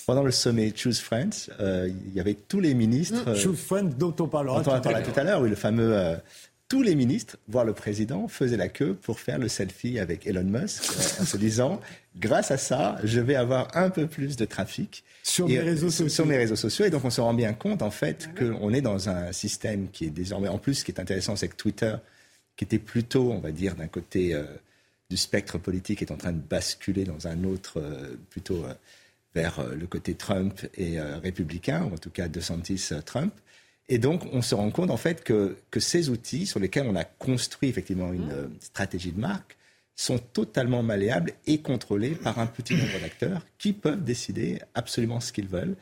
Pendant 0.07 0.22
le 0.22 0.30
sommet 0.30 0.72
Choose 0.74 1.00
Friends, 1.00 1.50
euh, 1.61 1.90
il 2.07 2.14
y 2.14 2.20
avait 2.20 2.35
tous 2.35 2.61
les 2.61 2.74
ministres. 2.74 3.35
Choose 3.37 3.59
Friends 3.59 3.90
dont 3.98 4.14
on 4.20 4.28
parlera 4.28 4.62
dont 4.62 4.72
on 4.72 4.80
tout, 4.80 4.88
à 4.88 5.02
tout 5.02 5.18
à 5.20 5.24
l'heure, 5.24 5.42
oui, 5.42 5.50
le 5.50 5.57
fameux 5.57 6.16
tous 6.74 6.82
les 6.82 6.96
ministres, 6.96 7.37
voire 7.46 7.64
le 7.64 7.72
président, 7.72 8.26
faisaient 8.26 8.56
la 8.56 8.68
queue 8.68 8.94
pour 8.94 9.20
faire 9.20 9.38
le 9.38 9.46
selfie 9.46 10.00
avec 10.00 10.26
Elon 10.26 10.42
Musk 10.42 10.82
euh, 10.82 11.22
en 11.22 11.24
se 11.24 11.37
disant 11.37 11.80
grâce 12.16 12.50
à 12.50 12.56
ça, 12.56 12.98
je 13.04 13.20
vais 13.20 13.37
avoir 13.37 13.76
un 13.76 13.90
peu 13.90 14.08
plus 14.08 14.34
de 14.34 14.44
trafic 14.44 15.04
sur 15.22 15.46
mes 15.46 15.60
réseaux 15.60 15.90
sociaux. 15.90 16.08
Sur 16.08 16.26
mes 16.26 16.37
réseaux 16.37 16.56
sociaux. 16.56 16.84
Et 16.84 16.90
donc, 16.90 17.04
on 17.04 17.10
se 17.10 17.20
rend 17.20 17.32
bien 17.32 17.52
compte, 17.52 17.80
en 17.80 17.92
fait, 17.92 18.28
ah 18.28 18.40
qu'on 18.40 18.74
est 18.74 18.80
dans 18.80 19.08
un 19.08 19.30
système 19.30 19.88
qui 19.92 20.06
est 20.06 20.10
désormais, 20.10 20.48
en 20.48 20.58
plus, 20.58 20.74
ce 20.74 20.84
qui 20.84 20.90
est 20.90 20.98
intéressant, 20.98 21.37
c'est 21.37 21.46
que 21.46 21.54
Twitter, 21.54 21.94
qui 22.56 22.64
était 22.64 22.80
plutôt, 22.80 23.30
on 23.30 23.38
va 23.38 23.52
dire, 23.52 23.76
d'un 23.76 23.87
côté 23.87 24.34
euh, 24.34 24.42
du 25.10 25.16
spectre 25.16 25.58
politique, 25.58 26.02
est 26.02 26.10
en 26.10 26.16
train 26.16 26.32
de 26.32 26.42
basculer 26.42 27.04
dans 27.04 27.28
un 27.28 27.44
autre, 27.44 27.78
euh, 27.78 28.16
plutôt 28.30 28.66
vers 29.32 29.64
le 29.64 29.87
côté 29.87 30.14
Trump 30.14 30.60
et 30.76 31.00
républicain, 31.00 31.84
ou 31.84 31.94
en 31.94 31.98
tout 31.98 32.10
cas 32.10 32.26
DeSantis-Trump. 32.26 33.32
Et 33.88 33.98
donc, 33.98 34.22
on 34.32 34.40
se 34.40 34.54
rend 34.54 34.70
compte, 34.70 34.90
en 34.90 34.96
fait, 34.96 35.22
que, 35.22 35.56
que 35.70 35.80
ces 35.80 36.08
outils 36.08 36.46
sur 36.46 36.58
lesquels 36.58 36.86
on 36.86 36.96
a 36.96 37.04
construit 37.04 37.68
effectivement 37.68 38.12
une 38.12 38.26
mmh. 38.26 38.32
euh, 38.32 38.48
stratégie 38.60 39.12
de 39.12 39.20
marque 39.20 39.56
sont 39.94 40.18
totalement 40.18 40.82
malléables 40.82 41.34
et 41.46 41.58
contrôlés 41.58 42.10
par 42.10 42.38
un 42.38 42.46
petit 42.46 42.74
nombre 42.74 42.98
d'acteurs 43.00 43.46
qui 43.58 43.72
peuvent 43.72 44.02
décider 44.02 44.60
absolument 44.74 45.20
ce 45.20 45.32
qu'ils 45.32 45.48
veulent. 45.48 45.76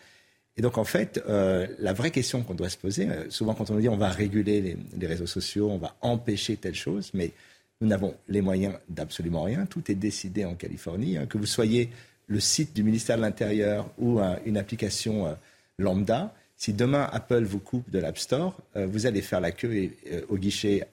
Et 0.56 0.62
donc, 0.62 0.78
en 0.78 0.84
fait, 0.84 1.22
euh, 1.28 1.66
la 1.78 1.92
vraie 1.92 2.10
question 2.10 2.42
qu'on 2.42 2.54
doit 2.54 2.68
se 2.68 2.76
poser, 2.76 3.08
euh, 3.08 3.30
souvent 3.30 3.54
quand 3.54 3.70
on 3.70 3.74
nous 3.74 3.80
dit 3.80 3.88
on 3.88 3.96
va 3.96 4.10
réguler 4.10 4.60
les, 4.60 4.76
les, 4.98 5.06
réseaux 5.06 5.26
sociaux, 5.26 5.70
on 5.70 5.78
va 5.78 5.96
empêcher 6.02 6.56
telle 6.56 6.74
chose, 6.74 7.10
mais 7.14 7.32
Nous 7.80 7.88
n'avons 7.88 8.14
les 8.28 8.42
moyens 8.42 8.74
d'absolument 8.88 9.44
rien. 9.44 9.64
Tout 9.66 9.90
est 9.90 9.96
décidé 9.96 10.44
en 10.44 10.54
Californie. 10.54 11.16
Hein. 11.16 11.26
Que 11.26 11.38
vous 11.38 11.46
soyez 11.46 11.90
le 12.28 12.38
site 12.38 12.74
du 12.76 12.82
ministère 12.84 13.16
de 13.16 13.22
l'Intérieur 13.22 13.90
ou 13.98 14.20
une 14.46 14.56
application 14.56 15.36
lambda, 15.78 16.32
si 16.62 16.72
demain 16.72 17.08
Apple 17.12 17.44
vous 17.44 17.58
coupe 17.58 17.90
de 17.90 17.98
l'App 17.98 18.18
Store, 18.18 18.56
euh, 18.76 18.86
vous 18.86 19.06
allez 19.06 19.22
faire 19.22 19.40
la 19.40 19.50
queue 19.50 19.90
au 20.28 20.36
guichet 20.36 20.86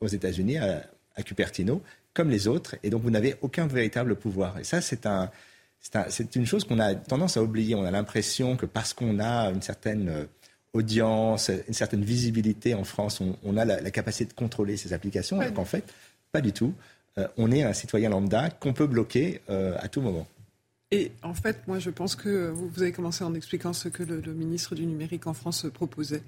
aux 0.00 0.08
États-Unis, 0.08 0.58
à, 0.58 0.82
à, 1.16 1.22
Cupertino, 1.22 1.82
comme 2.12 2.30
les 2.30 2.48
autres, 2.48 2.76
et 2.82 2.90
donc 2.90 3.02
vous 3.02 3.10
n'avez 3.10 3.36
aucun 3.40 3.66
véritable 3.66 4.16
pouvoir. 4.16 4.58
Et 4.58 4.64
ça, 4.64 4.80
c'est 4.80 5.06
un, 5.06 5.30
c'est 5.80 6.36
une 6.36 6.46
chose 6.46 6.64
qu'on 6.64 6.78
a 6.78 6.94
tendance 6.94 7.36
à 7.36 7.42
oublier. 7.42 7.74
On 7.74 7.84
a 7.84 7.90
l'impression 7.90 8.56
que 8.56 8.66
parce 8.66 8.92
qu'on 8.92 9.18
a 9.18 9.50
une 9.50 9.62
certaine 9.62 10.08
euh, 10.08 10.24
audience, 10.72 11.50
une 11.68 11.74
certaine 11.74 12.04
visibilité 12.04 12.74
en 12.74 12.84
France, 12.84 13.22
on, 13.42 13.56
a 13.56 13.64
la, 13.64 13.90
capacité 13.90 14.26
de 14.26 14.34
contrôler 14.34 14.76
ces 14.76 14.92
applications, 14.92 15.40
alors 15.40 15.54
qu'en 15.54 15.64
fait, 15.64 15.84
pas 16.32 16.40
du 16.40 16.52
tout. 16.52 16.74
Euh, 17.18 17.26
on 17.38 17.50
est 17.50 17.62
un 17.62 17.72
citoyen 17.72 18.10
lambda 18.10 18.50
qu'on 18.50 18.72
peut 18.72 18.86
bloquer 18.86 19.40
euh, 19.50 19.76
à 19.80 19.88
tout 19.88 20.00
moment. 20.00 20.26
Et 20.92 21.12
en 21.22 21.34
fait, 21.34 21.68
moi, 21.68 21.78
je 21.78 21.88
pense 21.88 22.16
que 22.16 22.48
vous, 22.48 22.82
avez 22.82 22.90
commencé 22.90 23.22
en 23.22 23.32
expliquant 23.34 23.72
ce 23.72 23.88
que 23.88 24.02
le, 24.02 24.34
ministre 24.34 24.74
du 24.74 24.86
numérique 24.86 25.28
en 25.28 25.34
France 25.34 25.66
proposait. 25.72 26.22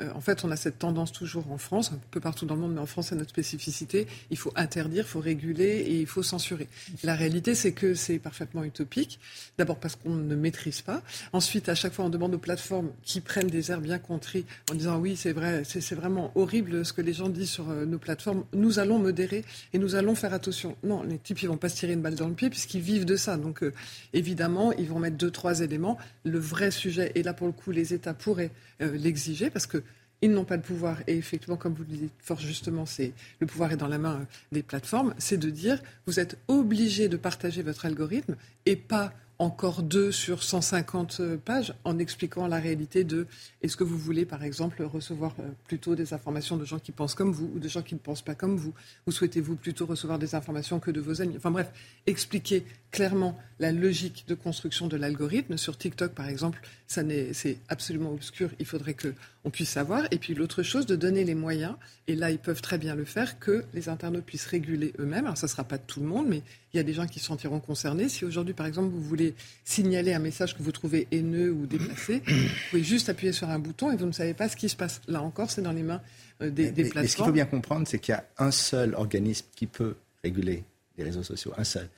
Euh, 0.00 0.10
en 0.14 0.20
fait, 0.20 0.44
on 0.44 0.50
a 0.50 0.56
cette 0.56 0.78
tendance 0.78 1.12
toujours 1.12 1.50
en 1.52 1.58
France, 1.58 1.92
un 1.92 2.00
peu 2.10 2.20
partout 2.20 2.46
dans 2.46 2.54
le 2.54 2.60
monde, 2.60 2.74
mais 2.74 2.80
en 2.80 2.86
France, 2.86 3.08
c'est 3.08 3.14
notre 3.16 3.30
spécificité. 3.30 4.06
Il 4.30 4.36
faut 4.36 4.52
interdire, 4.56 5.04
il 5.06 5.08
faut 5.08 5.20
réguler 5.20 5.84
et 5.86 6.00
il 6.00 6.06
faut 6.06 6.22
censurer. 6.22 6.68
La 7.04 7.14
réalité, 7.14 7.54
c'est 7.54 7.72
que 7.72 7.94
c'est 7.94 8.18
parfaitement 8.18 8.64
utopique. 8.64 9.20
D'abord 9.56 9.78
parce 9.78 9.94
qu'on 9.96 10.14
ne 10.14 10.34
maîtrise 10.34 10.82
pas. 10.82 11.02
Ensuite, 11.32 11.68
à 11.68 11.74
chaque 11.74 11.92
fois, 11.92 12.04
on 12.04 12.08
demande 12.08 12.34
aux 12.34 12.38
plateformes 12.38 12.90
qui 13.04 13.20
prennent 13.20 13.46
des 13.46 13.70
airs 13.70 13.80
bien 13.80 13.98
contris 13.98 14.44
en 14.70 14.74
disant 14.74 14.98
oui, 14.98 15.16
c'est 15.16 15.32
vrai, 15.32 15.62
c'est 15.64 15.94
vraiment 15.94 16.32
horrible 16.34 16.84
ce 16.84 16.92
que 16.92 17.00
les 17.00 17.12
gens 17.12 17.28
disent 17.28 17.50
sur 17.50 17.70
euh, 17.70 17.84
nos 17.84 17.98
plateformes. 17.98 18.44
Nous 18.52 18.78
allons 18.80 18.98
modérer 18.98 19.44
et 19.72 19.78
nous 19.78 19.94
allons 19.94 20.14
faire 20.16 20.34
attention. 20.34 20.76
Non, 20.82 21.02
les 21.04 21.18
types, 21.18 21.42
ils 21.42 21.48
vont 21.48 21.56
pas 21.56 21.68
se 21.68 21.76
tirer 21.76 21.92
une 21.92 22.02
balle 22.02 22.16
dans 22.16 22.28
le 22.28 22.34
pied 22.34 22.50
puisqu'ils 22.50 22.80
vivent 22.80 23.04
de 23.04 23.16
ça. 23.16 23.36
Donc, 23.36 23.62
euh, 23.62 23.72
évidemment, 24.12 24.72
ils 24.72 24.88
vont 24.88 24.98
mettre 24.98 25.16
deux, 25.16 25.30
trois 25.30 25.60
éléments. 25.60 25.98
Le 26.24 26.38
vrai 26.38 26.72
sujet, 26.72 27.12
et 27.14 27.22
là, 27.22 27.32
pour 27.32 27.46
le 27.46 27.52
coup, 27.52 27.70
les 27.70 27.94
États 27.94 28.14
pourraient 28.14 28.50
l'exiger 28.80 29.50
parce 29.50 29.66
que 29.66 29.82
ils 30.22 30.30
n'ont 30.30 30.44
pas 30.44 30.56
de 30.56 30.62
pouvoir. 30.62 30.98
Et 31.06 31.16
effectivement, 31.16 31.56
comme 31.56 31.74
vous 31.74 31.84
le 31.88 31.96
dites 31.96 32.12
fort 32.18 32.40
justement, 32.40 32.86
c'est 32.86 33.12
le 33.40 33.46
pouvoir 33.46 33.72
est 33.72 33.76
dans 33.76 33.88
la 33.88 33.98
main 33.98 34.26
des 34.52 34.62
plateformes. 34.62 35.14
C'est 35.18 35.36
de 35.36 35.50
dire 35.50 35.82
vous 36.06 36.18
êtes 36.18 36.38
obligé 36.48 37.08
de 37.08 37.16
partager 37.16 37.62
votre 37.62 37.84
algorithme 37.84 38.36
et 38.64 38.76
pas 38.76 39.12
encore 39.38 39.82
deux 39.82 40.12
sur 40.12 40.42
150 40.42 41.18
euh, 41.20 41.36
pages 41.36 41.74
en 41.84 41.98
expliquant 41.98 42.46
la 42.46 42.58
réalité 42.58 43.04
de 43.04 43.26
est-ce 43.62 43.76
que 43.76 43.84
vous 43.84 43.98
voulez 43.98 44.24
par 44.24 44.44
exemple 44.44 44.82
recevoir 44.82 45.34
euh, 45.40 45.48
plutôt 45.66 45.94
des 45.94 46.14
informations 46.14 46.56
de 46.56 46.64
gens 46.64 46.78
qui 46.78 46.92
pensent 46.92 47.14
comme 47.14 47.32
vous 47.32 47.50
ou 47.54 47.58
de 47.58 47.68
gens 47.68 47.82
qui 47.82 47.94
ne 47.94 47.98
pensent 47.98 48.22
pas 48.22 48.34
comme 48.34 48.56
vous? 48.56 48.72
Ou 49.06 49.10
souhaitez-vous 49.10 49.56
plutôt 49.56 49.86
recevoir 49.86 50.18
des 50.18 50.34
informations 50.34 50.78
que 50.78 50.90
de 50.90 51.00
vos 51.00 51.20
amis? 51.20 51.34
Enfin 51.36 51.50
bref 51.50 51.70
expliquer 52.06 52.64
clairement 52.90 53.38
la 53.58 53.72
logique 53.72 54.24
de 54.28 54.34
construction 54.34 54.86
de 54.86 54.96
l'algorithme. 54.96 55.56
Sur 55.56 55.76
TikTok 55.76 56.12
par 56.12 56.28
exemple 56.28 56.60
c'est 56.86 57.58
absolument 57.68 58.12
obscur. 58.12 58.50
Il 58.60 58.66
faudrait 58.66 58.94
que 58.94 59.14
on 59.44 59.50
puisse 59.50 59.70
savoir 59.70 60.04
et 60.10 60.18
puis 60.18 60.34
l'autre 60.34 60.62
chose 60.62 60.86
de 60.86 60.96
donner 60.96 61.24
les 61.24 61.34
moyens 61.34 61.74
et 62.08 62.14
là 62.14 62.30
ils 62.30 62.38
peuvent 62.38 62.62
très 62.62 62.78
bien 62.78 62.94
le 62.94 63.04
faire 63.04 63.38
que 63.38 63.64
les 63.74 63.88
internautes 63.88 64.24
puissent 64.24 64.46
réguler 64.46 64.92
eux-mêmes 64.98 65.26
alors 65.26 65.38
ça 65.38 65.48
sera 65.48 65.64
pas 65.64 65.78
tout 65.78 66.00
le 66.00 66.06
monde 66.06 66.26
mais 66.28 66.42
il 66.72 66.76
y 66.78 66.80
a 66.80 66.82
des 66.82 66.94
gens 66.94 67.06
qui 67.06 67.20
se 67.20 67.26
sentiront 67.26 67.60
concernés 67.60 68.08
si 68.08 68.24
aujourd'hui 68.24 68.54
par 68.54 68.66
exemple 68.66 68.88
vous 68.88 69.02
voulez 69.02 69.34
signaler 69.64 70.14
un 70.14 70.18
message 70.18 70.56
que 70.56 70.62
vous 70.62 70.72
trouvez 70.72 71.06
haineux 71.12 71.52
ou 71.52 71.66
déplacé 71.66 72.22
vous 72.26 72.70
pouvez 72.70 72.84
juste 72.84 73.08
appuyer 73.08 73.32
sur 73.32 73.48
un 73.50 73.58
bouton 73.58 73.90
et 73.90 73.96
vous 73.96 74.06
ne 74.06 74.12
savez 74.12 74.34
pas 74.34 74.48
ce 74.48 74.56
qui 74.56 74.68
se 74.68 74.76
passe. 74.76 75.00
Là 75.08 75.22
encore, 75.22 75.50
c'est 75.50 75.62
dans 75.62 75.72
les 75.72 75.82
mains 75.82 76.00
euh, 76.42 76.50
des, 76.50 76.70
plateformes. 76.72 77.02
Mais 77.02 77.08
ce 77.08 77.16
qu'il 77.16 77.24
faut 77.24 77.32
bien 77.32 77.46
comprendre, 77.46 77.86
c'est 77.86 77.98
qu'il 77.98 78.12
y 78.12 78.16
a 78.16 78.24
un 78.38 78.50
seul 78.50 78.94
organisme 78.94 79.46
qui 79.54 79.66
peut 79.66 79.96
réguler 80.22 80.64
les 80.96 81.04
réseaux 81.04 81.22
sociaux, 81.22 81.52
un 81.56 81.64
seul. 81.64 81.88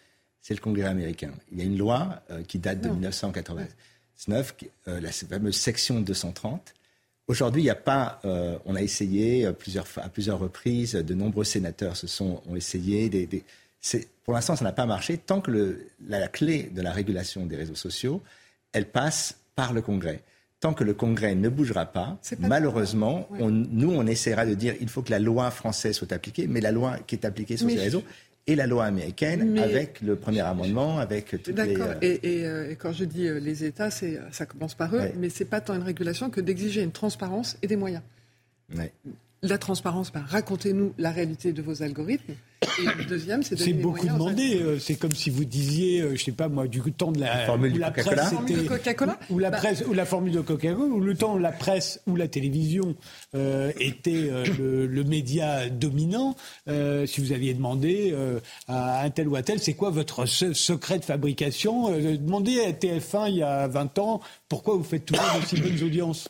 C'est 0.40 0.54
le 0.54 0.60
Congrès 0.60 0.86
américain. 0.86 1.32
Il 1.52 1.58
y 1.58 1.62
a 1.62 1.64
une 1.64 1.78
loi 1.78 2.22
euh, 2.30 2.42
qui 2.42 2.58
date 2.58 2.80
de 2.80 2.88
1999, 2.88 4.56
euh, 4.88 5.00
la 5.00 5.10
fameuse 5.12 5.56
section 5.56 6.00
230. 6.00 6.74
Aujourd'hui, 7.28 7.62
il 7.62 7.64
n'y 7.64 7.70
a 7.70 7.74
pas. 7.74 8.20
on 8.64 8.76
a 8.76 8.82
essayé 8.82 9.50
plusieurs, 9.52 9.86
à 9.96 10.08
plusieurs 10.08 10.38
reprises. 10.38 10.92
De 10.92 11.14
nombreux 11.14 11.44
sénateurs 11.44 11.96
se 11.96 12.06
sont 12.06 12.42
ont 12.48 12.54
essayé. 12.54 13.08
Des, 13.08 13.44
pour 14.24 14.34
l'instant, 14.34 14.54
ça 14.56 14.64
n'a 14.64 14.72
pas 14.72 14.86
marché. 14.86 15.18
Tant 15.18 15.40
que 15.40 15.50
le, 15.50 15.88
la, 16.06 16.28
clé 16.28 16.70
de 16.72 16.82
la 16.82 16.92
régulation 16.92 17.44
des 17.46 17.56
réseaux 17.56 17.74
sociaux, 17.74 18.22
elle 18.72 18.88
passe 18.88 19.38
par 19.54 19.72
le 19.72 19.82
Congrès 19.82 20.22
tant 20.60 20.74
que 20.74 20.84
le 20.84 20.94
Congrès 20.94 21.34
ne 21.34 21.48
bougera 21.48 21.86
pas, 21.86 22.18
malheureusement, 22.38 23.28
nous, 23.38 23.92
on 23.92 24.06
essaiera 24.06 24.46
de 24.46 24.54
dire 24.54 24.74
il 24.80 24.88
faut 24.88 25.02
que 25.02 25.10
la 25.10 25.18
loi 25.18 25.50
française 25.50 25.94
soit 25.94 26.12
appliquée, 26.12 26.46
mais 26.46 26.60
la 26.60 26.72
loi 26.72 26.98
qui 27.06 27.14
est 27.14 27.24
appliquée 27.24 27.56
sur 27.56 27.68
ces 27.68 27.78
réseaux 27.78 28.02
et 28.46 28.54
la 28.54 28.66
loi 28.66 28.84
américaine 28.84 29.58
avec 29.58 30.00
le 30.00 30.16
premier 30.16 30.40
amendement, 30.40 30.98
avec 30.98 31.42
toutes 31.42 31.50
D'accord. 31.50 31.94
Les, 32.00 32.44
euh, 32.44 32.70
et, 32.70 32.76
quand 32.76 32.92
je 32.92 33.04
dis 33.04 33.26
euh, 33.26 33.40
les 33.40 33.64
États, 33.64 33.90
ça 33.90 34.46
commence 34.46 34.74
par 34.74 34.94
eux, 34.94 35.02
mais 35.16 35.28
c'est 35.28 35.44
pas 35.44 35.60
tant 35.60 35.74
une 35.74 35.82
régulation 35.82 36.30
que 36.30 36.40
d'exiger 36.40 36.82
une 36.82 36.92
transparence 36.92 37.58
et 37.62 37.66
des 37.66 37.76
moyens. 37.76 38.02
La 39.42 39.58
transparence, 39.58 40.12
ben, 40.12 40.24
racontez-nous 40.26 40.94
la 40.98 41.10
réalité 41.10 41.52
de 41.52 41.60
vos 41.60 41.82
algorithmes. 41.82 42.34
Et 42.78 42.84
le 42.98 43.04
deuxième, 43.04 43.42
c'est 43.42 43.56
C'est 43.58 43.74
beaucoup 43.74 44.06
demandé. 44.06 44.60
Euh, 44.60 44.78
c'est 44.78 44.94
comme 44.94 45.12
si 45.12 45.28
vous 45.28 45.44
disiez, 45.44 46.00
euh, 46.00 46.16
je 46.16 46.24
sais 46.24 46.32
pas 46.32 46.48
moi, 46.48 46.66
du 46.66 46.80
temps 46.92 47.12
de 47.12 47.20
la, 47.20 47.44
formule 47.44 47.74
de 47.74 47.78
la 47.78 47.90
presse, 47.90 48.34
ou 49.28 49.38
la 49.38 49.50
presse, 49.50 49.84
ou 49.86 49.92
la 49.92 50.06
formule 50.06 50.32
de 50.32 50.40
Coca-Cola, 50.40 50.86
ou 50.86 51.00
le 51.00 51.14
temps 51.14 51.34
où 51.34 51.38
la 51.38 51.52
presse 51.52 52.00
ou 52.06 52.16
la 52.16 52.28
télévision 52.28 52.96
euh, 53.34 53.72
était 53.78 54.30
le, 54.58 55.04
média 55.04 55.68
dominant. 55.68 56.34
si 56.66 57.20
vous 57.20 57.32
aviez 57.32 57.54
demandé 57.54 58.14
à 58.68 59.02
un 59.02 59.10
tel 59.10 59.28
ou 59.28 59.36
à 59.36 59.42
tel, 59.42 59.60
c'est 59.60 59.74
quoi 59.74 59.90
votre 59.90 60.26
secret 60.26 60.98
de 60.98 61.04
fabrication 61.04 61.90
Demandez 61.90 62.60
à 62.60 62.72
TF1 62.72 63.28
il 63.28 63.36
y 63.36 63.42
a 63.42 63.68
20 63.68 63.98
ans, 63.98 64.20
pourquoi 64.48 64.76
vous 64.76 64.84
faites 64.84 65.04
toujours 65.04 65.24
de 65.40 65.46
si 65.46 65.60
bonnes 65.60 65.82
audiences 65.82 66.28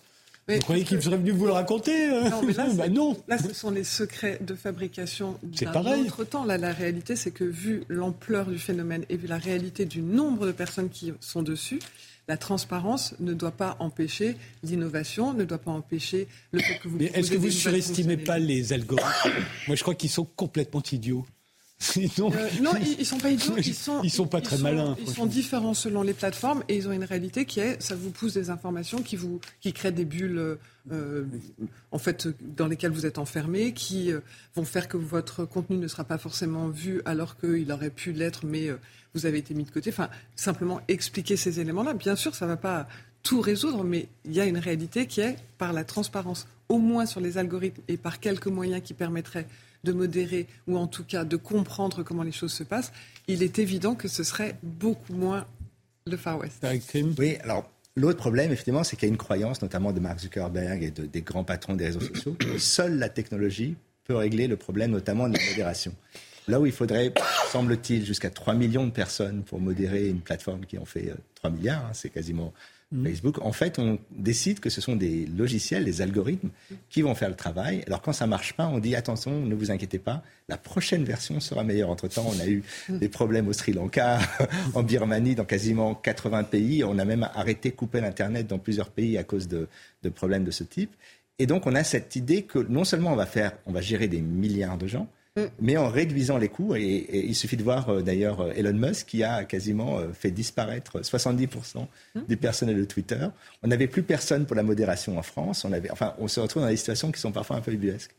vous 0.48 0.58
croyez 0.60 0.84
qu'il 0.84 1.02
serait 1.02 1.16
venu 1.16 1.32
vous 1.32 1.46
le 1.46 1.52
raconter 1.52 2.10
euh 2.10 2.28
Non, 2.30 2.42
mais 2.42 2.52
là, 2.52 2.68
bah 2.74 2.88
non. 2.88 3.16
là, 3.26 3.38
ce 3.38 3.52
sont 3.52 3.70
les 3.70 3.84
secrets 3.84 4.38
de 4.40 4.54
fabrication 4.54 5.38
d'un 5.42 6.04
autre 6.04 6.24
temps. 6.24 6.44
Là, 6.44 6.56
la 6.56 6.72
réalité, 6.72 7.16
c'est 7.16 7.32
que 7.32 7.44
vu 7.44 7.82
l'ampleur 7.88 8.46
du 8.46 8.58
phénomène 8.58 9.04
et 9.08 9.16
vu 9.16 9.26
la 9.26 9.38
réalité 9.38 9.84
du 9.84 10.02
nombre 10.02 10.46
de 10.46 10.52
personnes 10.52 10.88
qui 10.88 11.12
sont 11.20 11.42
dessus, 11.42 11.80
la 12.28 12.36
transparence 12.36 13.14
ne 13.20 13.34
doit 13.34 13.52
pas 13.52 13.76
empêcher 13.78 14.36
l'innovation, 14.62 15.32
ne 15.32 15.44
doit 15.44 15.58
pas 15.58 15.70
empêcher 15.70 16.28
le 16.52 16.60
fait 16.60 16.78
que 16.78 16.88
vous. 16.88 16.96
Mais 16.98 17.10
est-ce 17.14 17.30
que 17.30 17.36
vous 17.36 17.46
ne 17.46 17.50
surestimez 17.50 18.16
pas 18.16 18.38
les 18.38 18.72
algorithmes? 18.72 19.30
Moi, 19.66 19.76
je 19.76 19.82
crois 19.82 19.94
qu'ils 19.94 20.10
sont 20.10 20.24
complètement 20.24 20.82
idiots. 20.90 21.24
Euh, 21.98 22.48
non, 22.62 22.72
ils, 22.80 22.98
ne 22.98 23.04
sont 23.04 23.18
pas 23.18 23.30
idiots. 23.30 23.54
Ils 23.58 23.74
sont, 23.74 24.00
ils 24.02 24.10
sont 24.10 24.26
pas 24.26 24.40
très 24.40 24.56
malins. 24.58 24.96
Ils 24.98 25.12
sont 25.12 25.26
différents 25.26 25.74
selon 25.74 26.02
les 26.02 26.14
plateformes 26.14 26.64
et 26.68 26.76
ils 26.76 26.88
ont 26.88 26.92
une 26.92 27.04
réalité 27.04 27.44
qui 27.44 27.60
est, 27.60 27.80
ça 27.82 27.94
vous 27.94 28.10
pousse 28.10 28.32
des 28.32 28.48
informations 28.48 29.02
qui 29.02 29.16
vous, 29.16 29.40
qui 29.60 29.72
créent 29.74 29.92
des 29.92 30.06
bulles, 30.06 30.56
euh, 30.90 31.24
en 31.92 31.98
fait, 31.98 32.28
dans 32.56 32.66
lesquelles 32.66 32.92
vous 32.92 33.04
êtes 33.04 33.18
enfermé, 33.18 33.72
qui 33.72 34.10
euh, 34.10 34.20
vont 34.54 34.64
faire 34.64 34.88
que 34.88 34.96
votre 34.96 35.44
contenu 35.44 35.76
ne 35.76 35.86
sera 35.86 36.04
pas 36.04 36.16
forcément 36.16 36.68
vu 36.68 37.02
alors 37.04 37.36
qu'il 37.38 37.70
aurait 37.70 37.90
pu 37.90 38.12
l'être, 38.12 38.46
mais 38.46 38.70
vous 39.14 39.26
avez 39.26 39.38
été 39.38 39.52
mis 39.52 39.64
de 39.64 39.70
côté. 39.70 39.90
Enfin, 39.90 40.08
simplement 40.34 40.80
expliquer 40.88 41.36
ces 41.36 41.60
éléments-là. 41.60 41.92
Bien 41.92 42.16
sûr, 42.16 42.34
ça 42.34 42.46
va 42.46 42.56
pas 42.56 42.88
tout 43.22 43.40
résoudre, 43.40 43.84
mais 43.84 44.08
il 44.24 44.32
y 44.32 44.40
a 44.40 44.46
une 44.46 44.58
réalité 44.58 45.06
qui 45.06 45.20
est 45.20 45.36
par 45.58 45.74
la 45.74 45.84
transparence, 45.84 46.46
au 46.70 46.78
moins 46.78 47.04
sur 47.04 47.20
les 47.20 47.36
algorithmes 47.36 47.82
et 47.88 47.98
par 47.98 48.18
quelques 48.18 48.46
moyens 48.46 48.82
qui 48.82 48.94
permettraient 48.94 49.46
de 49.86 49.92
modérer 49.92 50.46
ou 50.66 50.76
en 50.76 50.86
tout 50.86 51.04
cas 51.04 51.24
de 51.24 51.36
comprendre 51.36 52.02
comment 52.02 52.22
les 52.22 52.32
choses 52.32 52.52
se 52.52 52.64
passent, 52.64 52.92
il 53.28 53.42
est 53.42 53.58
évident 53.58 53.94
que 53.94 54.08
ce 54.08 54.24
serait 54.24 54.56
beaucoup 54.62 55.14
moins 55.14 55.46
le 56.06 56.16
Far 56.16 56.38
West. 56.38 56.64
Oui, 57.18 57.36
alors 57.42 57.70
l'autre 57.96 58.18
problème, 58.18 58.52
effectivement, 58.52 58.84
c'est 58.84 58.96
qu'il 58.96 59.08
y 59.08 59.10
a 59.10 59.12
une 59.12 59.18
croyance, 59.18 59.62
notamment 59.62 59.92
de 59.92 60.00
Mark 60.00 60.18
Zuckerberg 60.18 60.82
et 60.82 60.90
des 60.90 61.22
grands 61.22 61.44
patrons 61.44 61.74
des 61.74 61.86
réseaux 61.86 62.00
sociaux, 62.00 62.36
que 62.38 62.58
seule 62.58 62.98
la 62.98 63.08
technologie 63.08 63.76
peut 64.04 64.14
régler 64.14 64.46
le 64.46 64.56
problème, 64.56 64.90
notamment 64.90 65.28
de 65.28 65.36
la 65.36 65.44
modération. 65.50 65.94
Là 66.48 66.60
où 66.60 66.66
il 66.66 66.72
faudrait, 66.72 67.12
semble-t-il, 67.50 68.04
jusqu'à 68.04 68.30
3 68.30 68.54
millions 68.54 68.86
de 68.86 68.92
personnes 68.92 69.42
pour 69.42 69.60
modérer 69.60 70.08
une 70.08 70.20
plateforme 70.20 70.64
qui 70.64 70.78
en 70.78 70.84
fait 70.84 71.12
3 71.34 71.50
euh, 71.50 71.52
milliards, 71.52 71.84
hein, 71.86 71.90
c'est 71.92 72.10
quasiment 72.10 72.52
Mm. 72.92 73.06
Facebook, 73.06 73.38
en 73.42 73.52
fait, 73.52 73.78
on 73.78 73.98
décide 74.10 74.60
que 74.60 74.70
ce 74.70 74.80
sont 74.80 74.94
des 74.94 75.26
logiciels, 75.26 75.84
des 75.84 76.02
algorithmes 76.02 76.50
qui 76.88 77.02
vont 77.02 77.14
faire 77.14 77.28
le 77.28 77.34
travail. 77.34 77.82
Alors 77.86 78.00
quand 78.00 78.12
ça 78.12 78.26
marche 78.26 78.52
pas, 78.54 78.66
on 78.68 78.78
dit 78.78 78.94
attention, 78.94 79.40
ne 79.40 79.54
vous 79.54 79.70
inquiétez 79.70 79.98
pas, 79.98 80.22
la 80.48 80.56
prochaine 80.56 81.04
version 81.04 81.40
sera 81.40 81.64
meilleure. 81.64 81.90
Entre-temps, 81.90 82.26
on 82.26 82.40
a 82.40 82.46
eu 82.46 82.62
mm. 82.88 82.98
des 82.98 83.08
problèmes 83.08 83.48
au 83.48 83.52
Sri 83.52 83.72
Lanka, 83.72 84.20
en 84.74 84.82
Birmanie, 84.82 85.34
dans 85.34 85.44
quasiment 85.44 85.94
80 85.94 86.44
pays. 86.44 86.84
On 86.84 86.98
a 86.98 87.04
même 87.04 87.28
arrêté, 87.34 87.72
coupé 87.72 88.00
l'Internet 88.00 88.46
dans 88.46 88.58
plusieurs 88.58 88.90
pays 88.90 89.18
à 89.18 89.24
cause 89.24 89.48
de, 89.48 89.68
de 90.02 90.08
problèmes 90.08 90.44
de 90.44 90.52
ce 90.52 90.62
type. 90.62 90.94
Et 91.38 91.46
donc, 91.46 91.66
on 91.66 91.74
a 91.74 91.84
cette 91.84 92.16
idée 92.16 92.42
que 92.42 92.60
non 92.60 92.84
seulement 92.84 93.12
on 93.12 93.16
va 93.16 93.26
faire, 93.26 93.52
on 93.66 93.72
va 93.72 93.80
gérer 93.80 94.08
des 94.08 94.20
milliards 94.20 94.78
de 94.78 94.86
gens, 94.86 95.08
mais 95.60 95.76
en 95.76 95.88
réduisant 95.88 96.38
les 96.38 96.48
coûts. 96.48 96.74
Et, 96.74 97.26
il 97.26 97.34
suffit 97.34 97.56
de 97.56 97.62
voir 97.62 97.88
euh, 97.88 98.02
d'ailleurs 98.02 98.40
euh, 98.40 98.52
Elon 98.56 98.72
Musk 98.72 99.06
qui 99.08 99.22
a 99.22 99.44
quasiment 99.44 99.98
euh, 99.98 100.12
fait 100.12 100.30
disparaître 100.30 101.00
70% 101.00 101.86
du 102.28 102.36
personnel 102.36 102.76
de 102.76 102.84
Twitter. 102.84 103.28
On 103.62 103.68
n'avait 103.68 103.88
plus 103.88 104.02
personne 104.02 104.46
pour 104.46 104.56
la 104.56 104.62
modération 104.62 105.18
en 105.18 105.22
France. 105.22 105.64
On, 105.64 105.72
avait, 105.72 105.90
enfin, 105.90 106.14
on 106.18 106.28
se 106.28 106.40
retrouve 106.40 106.62
dans 106.62 106.68
des 106.68 106.76
situations 106.76 107.12
qui 107.12 107.20
sont 107.20 107.32
parfois 107.32 107.56
un 107.56 107.60
peu 107.60 107.72
ubuesques. 107.72 108.14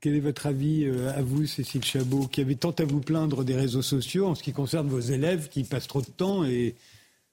Quel 0.00 0.14
est 0.14 0.20
votre 0.20 0.46
avis 0.46 0.84
euh, 0.84 1.10
à 1.12 1.22
vous, 1.22 1.44
Cécile 1.46 1.84
Chabot, 1.84 2.28
qui 2.28 2.40
avez 2.40 2.54
tant 2.54 2.70
à 2.70 2.84
vous 2.84 3.00
plaindre 3.00 3.42
des 3.42 3.56
réseaux 3.56 3.82
sociaux 3.82 4.26
en 4.28 4.36
ce 4.36 4.44
qui 4.44 4.52
concerne 4.52 4.88
vos 4.88 5.00
élèves 5.00 5.48
qui 5.48 5.64
passent 5.64 5.88
trop 5.88 6.02
de 6.02 6.06
temps 6.06 6.44
et... 6.44 6.76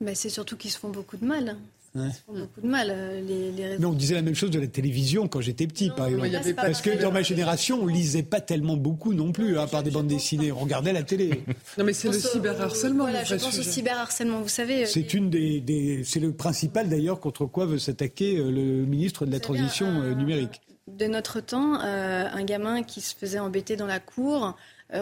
Mais 0.01 0.15
c'est 0.15 0.29
surtout 0.29 0.57
qu'ils 0.57 0.71
se 0.71 0.79
font 0.79 0.89
beaucoup 0.89 1.15
de 1.15 1.25
mal. 1.25 1.55
Ils 1.95 2.11
font 2.25 2.33
beaucoup 2.33 2.61
de 2.61 2.67
mal. 2.67 2.87
Euh, 2.91 3.21
les, 3.21 3.51
les 3.51 3.65
réseaux... 3.67 3.79
Mais 3.79 3.85
on 3.85 3.93
disait 3.93 4.15
la 4.15 4.21
même 4.21 4.35
chose 4.35 4.51
de 4.51 4.59
la 4.59 4.67
télévision 4.67 5.27
quand 5.27 5.39
j'étais 5.41 5.65
petit, 5.67 5.89
Non, 5.89 5.95
par 5.95 6.07
exemple. 6.07 6.27
là, 6.29 6.39
c'est 6.43 6.53
pas 6.53 6.63
Parce 6.63 6.81
que 6.81 7.01
dans 7.01 7.11
ma 7.11 7.21
génération, 7.21 7.79
on 7.81 7.87
lisait 7.87 8.23
pas 8.23 8.41
tellement 8.41 8.75
beaucoup 8.77 9.13
non 9.13 9.31
plus, 9.31 9.57
à 9.57 9.67
part 9.67 9.81
des 9.83 9.91
bandes 9.91 10.07
dessinées. 10.07 10.51
On 10.51 10.59
regardait 10.59 10.91
la 10.93 11.03
télé. 11.03 11.43
Non, 11.77 11.85
mais 11.85 11.93
c'est 11.93 12.09
le 12.09 12.15
au- 12.17 12.19
cyberharcèlement, 12.19 13.03
Voilà, 13.05 13.23
je 13.23 13.35
pense 13.35 13.47
au 13.47 13.51
sujet. 13.51 13.71
cyberharcèlement. 13.71 14.41
Vous 14.41 14.49
savez, 14.49 14.83
euh, 14.83 14.87
C'est 14.87 15.13
une 15.13 15.29
des, 15.29 15.61
des- 15.61 16.03
c'est 16.03 16.19
le 16.19 16.33
principal 16.33 16.89
d'ailleurs 16.89 17.19
contre 17.19 17.45
quoi 17.45 17.65
veut 17.65 17.79
s'attaquer 17.79 18.37
euh, 18.37 18.51
le 18.51 18.85
ministre 18.85 19.25
de 19.25 19.31
la 19.31 19.39
transition 19.39 19.87
euh, 20.01 20.13
numérique. 20.13 20.61
De 20.87 21.05
notre 21.07 21.39
temps, 21.39 21.79
euh, 21.81 22.27
un 22.31 22.43
gamin 22.43 22.83
qui 22.83 23.01
se 23.01 23.15
faisait 23.15 23.39
embêter 23.39 23.75
dans 23.75 23.87
la 23.87 23.99
cour 23.99 24.45
euh, 24.45 24.51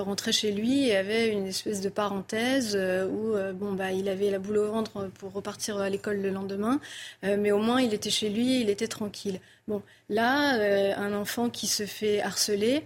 rentrait 0.01 0.31
chez 0.31 0.51
lui 0.51 0.87
et 0.87 0.95
avait 0.95 1.29
une 1.29 1.47
espèce 1.47 1.81
de 1.81 1.89
parenthèse 1.89 2.75
euh, 2.75 3.07
où 3.07 3.35
euh, 3.35 3.53
bon 3.53 3.73
bah 3.73 3.91
il 3.91 4.09
avait 4.09 4.31
la 4.31 4.39
boule 4.39 4.57
au 4.57 4.71
ventre 4.71 5.09
pour 5.19 5.33
repartir 5.33 5.77
à 5.77 5.89
l'école 5.89 6.21
le 6.21 6.29
lendemain, 6.29 6.79
euh, 7.23 7.37
mais 7.39 7.51
au 7.51 7.59
moins 7.59 7.81
il 7.81 7.93
était 7.93 8.09
chez 8.09 8.29
lui, 8.29 8.61
il 8.61 8.69
était 8.69 8.87
tranquille. 8.87 9.39
Bon, 9.67 9.81
là, 10.09 10.57
euh, 10.57 10.93
un 10.97 11.13
enfant 11.13 11.49
qui 11.49 11.67
se 11.67 11.85
fait 11.85 12.21
harceler 12.21 12.83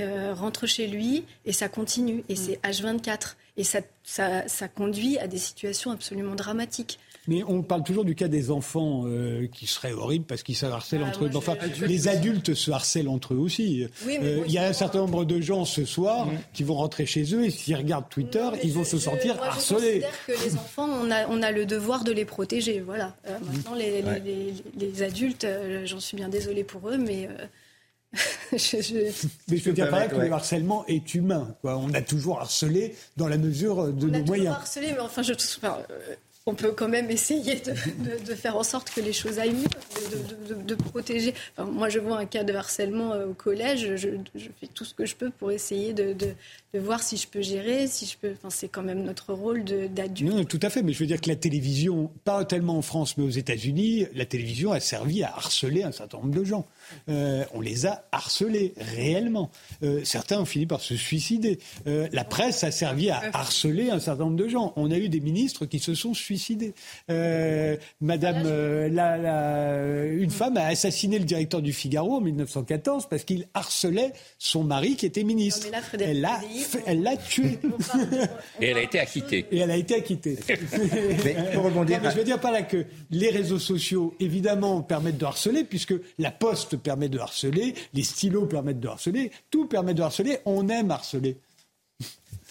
euh, 0.00 0.34
rentre 0.34 0.66
chez 0.66 0.86
lui 0.86 1.24
et 1.44 1.52
ça 1.52 1.68
continue 1.68 2.22
et 2.28 2.36
c'est 2.36 2.60
H24 2.62 3.34
et 3.56 3.64
ça, 3.64 3.80
ça, 4.04 4.46
ça 4.46 4.68
conduit 4.68 5.18
à 5.18 5.26
des 5.26 5.38
situations 5.38 5.90
absolument 5.90 6.34
dramatiques. 6.34 6.98
Mais 7.28 7.44
on 7.46 7.62
parle 7.62 7.84
toujours 7.84 8.04
du 8.04 8.14
cas 8.16 8.26
des 8.26 8.50
enfants 8.50 9.04
euh, 9.06 9.46
qui 9.52 9.66
seraient 9.66 9.92
horribles 9.92 10.24
parce 10.24 10.42
qu'ils 10.42 10.56
se 10.56 10.66
harcèlent 10.66 11.02
Ah, 11.04 11.08
entre 11.08 11.26
eux. 11.26 11.30
Enfin, 11.34 11.56
les 11.86 12.08
adultes 12.08 12.54
se 12.54 12.70
harcèlent 12.72 13.08
entre 13.08 13.34
eux 13.34 13.38
aussi. 13.38 13.86
Oui, 14.06 14.18
Euh, 14.20 14.42
Il 14.46 14.52
y 14.52 14.58
a 14.58 14.66
un 14.66 14.72
certain 14.72 14.98
nombre 15.00 15.24
de 15.26 15.40
gens 15.40 15.64
ce 15.64 15.84
soir 15.84 16.26
Mm. 16.26 16.38
qui 16.54 16.64
vont 16.64 16.74
rentrer 16.74 17.04
chez 17.06 17.34
eux 17.34 17.44
et 17.44 17.50
s'ils 17.50 17.76
regardent 17.76 18.08
Twitter, 18.08 18.40
Non, 18.42 18.52
ils 18.64 18.72
vont 18.72 18.82
je- 18.84 18.88
se 18.90 18.96
je- 18.96 19.02
sentir 19.02 19.36
moi, 19.36 19.46
harcelés. 19.46 19.78
Je 20.00 20.06
considère 20.06 20.26
que 20.26 20.44
les 20.46 20.54
enfants, 20.56 20.88
on 21.02 21.10
a, 21.10 21.26
on 21.28 21.42
a 21.42 21.52
le 21.52 21.66
devoir 21.66 22.02
de 22.02 22.12
les 22.12 22.24
protéger. 22.24 22.80
Voilà. 22.80 23.14
Euh, 23.28 23.38
Mm. 23.38 23.44
maintenant, 23.54 23.74
les, 23.74 24.00
les- 24.02 24.08
Ouais. 24.08 24.22
les- 24.24 24.54
les 24.78 25.02
adultes, 25.02 25.44
euh, 25.44 25.84
j'en 25.86 26.00
suis 26.00 26.16
bien 26.16 26.28
désolée 26.30 26.64
pour 26.64 26.88
eux, 26.88 26.96
mais 26.96 27.28
euh, 27.30 27.44
je- 28.52 28.80
je- 28.80 29.26
Mais 29.48 29.58
je 29.58 29.64
veux 29.64 29.72
dire 29.74 29.90
par 29.90 29.98
là 29.98 30.06
permettre, 30.06 30.16
que 30.22 30.26
le 30.26 30.32
harcèlement 30.32 30.86
est 30.86 31.14
humain. 31.14 31.54
Quoi. 31.60 31.76
On 31.76 31.92
a 31.92 32.00
toujours 32.00 32.40
harcelé 32.40 32.94
dans 33.18 33.28
la 33.28 33.36
mesure 33.36 33.76
de 33.76 33.82
on 33.82 33.84
a 33.90 33.92
nos 33.92 34.08
toujours 34.12 34.26
moyens. 34.26 34.54
harcelé, 34.56 34.92
mais 34.94 35.00
enfin, 35.00 35.20
je, 35.22 35.34
enfin, 35.34 35.76
euh, 35.90 36.14
on 36.48 36.54
peut 36.54 36.72
quand 36.72 36.88
même 36.88 37.10
essayer 37.10 37.56
de, 37.56 38.34
faire 38.34 38.56
en 38.56 38.62
sorte 38.62 38.90
que 38.90 39.02
les 39.02 39.12
choses 39.12 39.38
aillent 39.38 39.52
mieux, 39.52 40.64
de, 40.64 40.74
protéger. 40.74 41.34
Enfin, 41.56 41.70
moi, 41.70 41.90
je 41.90 41.98
vois 41.98 42.18
un 42.18 42.24
cas 42.24 42.42
de 42.42 42.54
harcèlement 42.54 43.12
euh, 43.12 43.26
au 43.26 43.34
collège, 43.34 43.96
je, 43.96 44.08
je 44.34 44.48
fais 44.58 44.66
tout 44.66 44.86
ce 44.86 44.94
que 44.94 45.04
je 45.04 45.14
peux 45.14 45.28
pour 45.28 45.52
essayer 45.52 45.92
de, 45.92 46.14
voir 46.74 47.02
si 47.02 47.18
je 47.18 47.28
peux 47.28 47.42
gérer, 47.42 47.86
si 47.86 48.06
je 48.06 48.16
peux. 48.16 48.32
Enfin, 48.32 48.48
c'est 48.48 48.68
quand 48.68 48.82
même 48.82 49.02
notre 49.02 49.34
rôle 49.34 49.62
d'adulte. 49.64 50.32
Non, 50.32 50.44
tout 50.44 50.60
à 50.62 50.70
fait, 50.70 50.82
mais 50.82 50.94
je 50.94 51.00
veux 51.00 51.06
dire 51.06 51.20
que 51.20 51.28
la 51.28 51.36
télévision, 51.36 52.10
pas 52.24 52.46
tellement 52.46 52.78
en 52.78 52.82
France, 52.82 53.18
mais 53.18 53.24
aux 53.24 53.30
États-Unis, 53.30 54.06
la 54.14 54.24
télévision 54.24 54.72
a 54.72 54.80
servi 54.80 55.22
à 55.22 55.28
harceler 55.28 55.82
un 55.82 55.92
certain 55.92 56.16
nombre 56.16 56.34
de 56.34 56.44
gens. 56.44 56.66
Euh, 57.08 57.44
on 57.54 57.60
les 57.60 57.86
a 57.86 58.04
harcelés 58.12 58.74
réellement. 58.76 59.50
Euh, 59.82 60.00
certains 60.04 60.40
ont 60.40 60.44
fini 60.44 60.66
par 60.66 60.80
se 60.80 60.96
suicider. 60.96 61.58
Euh, 61.86 62.08
la 62.12 62.24
presse 62.24 62.64
a 62.64 62.70
servi 62.70 63.10
à 63.10 63.22
harceler 63.32 63.90
un 63.90 64.00
certain 64.00 64.24
nombre 64.24 64.36
de 64.36 64.48
gens. 64.48 64.72
On 64.76 64.90
a 64.90 64.96
eu 64.98 65.08
des 65.08 65.20
ministres 65.20 65.66
qui 65.66 65.78
se 65.78 65.94
sont 65.94 66.14
suicidés. 66.14 66.74
Euh, 67.10 67.76
Madame, 68.00 68.42
euh, 68.46 68.88
la- 68.88 69.16
la- 69.16 70.04
une 70.06 70.30
femme 70.30 70.56
a 70.56 70.66
assassiné 70.66 71.18
le 71.18 71.24
directeur 71.24 71.62
du 71.62 71.72
Figaro 71.72 72.16
en 72.16 72.20
1914 72.20 73.06
parce 73.08 73.24
qu'il 73.24 73.46
harcelait 73.54 74.12
son 74.38 74.64
mari 74.64 74.96
qui 74.96 75.06
était 75.06 75.24
ministre. 75.24 75.66
Là, 75.70 75.78
Elle 76.00 76.20
l'a 76.20 76.40
elle 76.86 77.02
l'a 77.02 77.16
tué. 77.16 77.58
Et 78.60 78.66
elle 78.68 78.78
a 78.78 78.82
été 78.82 78.98
acquittée. 78.98 79.46
Et 79.50 79.58
elle 79.58 79.70
a 79.70 79.76
été 79.76 79.94
acquittée. 79.94 80.38
Mais 81.24 81.36
pour 81.54 81.64
rebondir 81.64 81.96
Non, 81.98 82.02
mais 82.02 82.08
à- 82.08 82.10
je 82.12 82.16
veux 82.18 82.24
dire 82.24 82.40
par 82.40 82.52
là 82.52 82.62
que 82.62 82.84
les 83.10 83.30
réseaux 83.30 83.58
sociaux, 83.58 84.14
évidemment, 84.20 84.82
permettent 84.82 85.18
de 85.18 85.24
harceler, 85.24 85.64
puisque 85.64 85.94
la 86.18 86.30
poste 86.30 86.76
permet 86.78 87.08
de 87.08 87.18
harceler, 87.18 87.74
les 87.94 88.02
stylos 88.02 88.46
permettent 88.46 88.80
de 88.80 88.88
harceler, 88.88 89.30
tout 89.50 89.66
permet 89.66 89.94
de 89.94 90.02
harceler. 90.02 90.38
On 90.44 90.68
aime 90.68 90.90
harceler. 90.90 91.36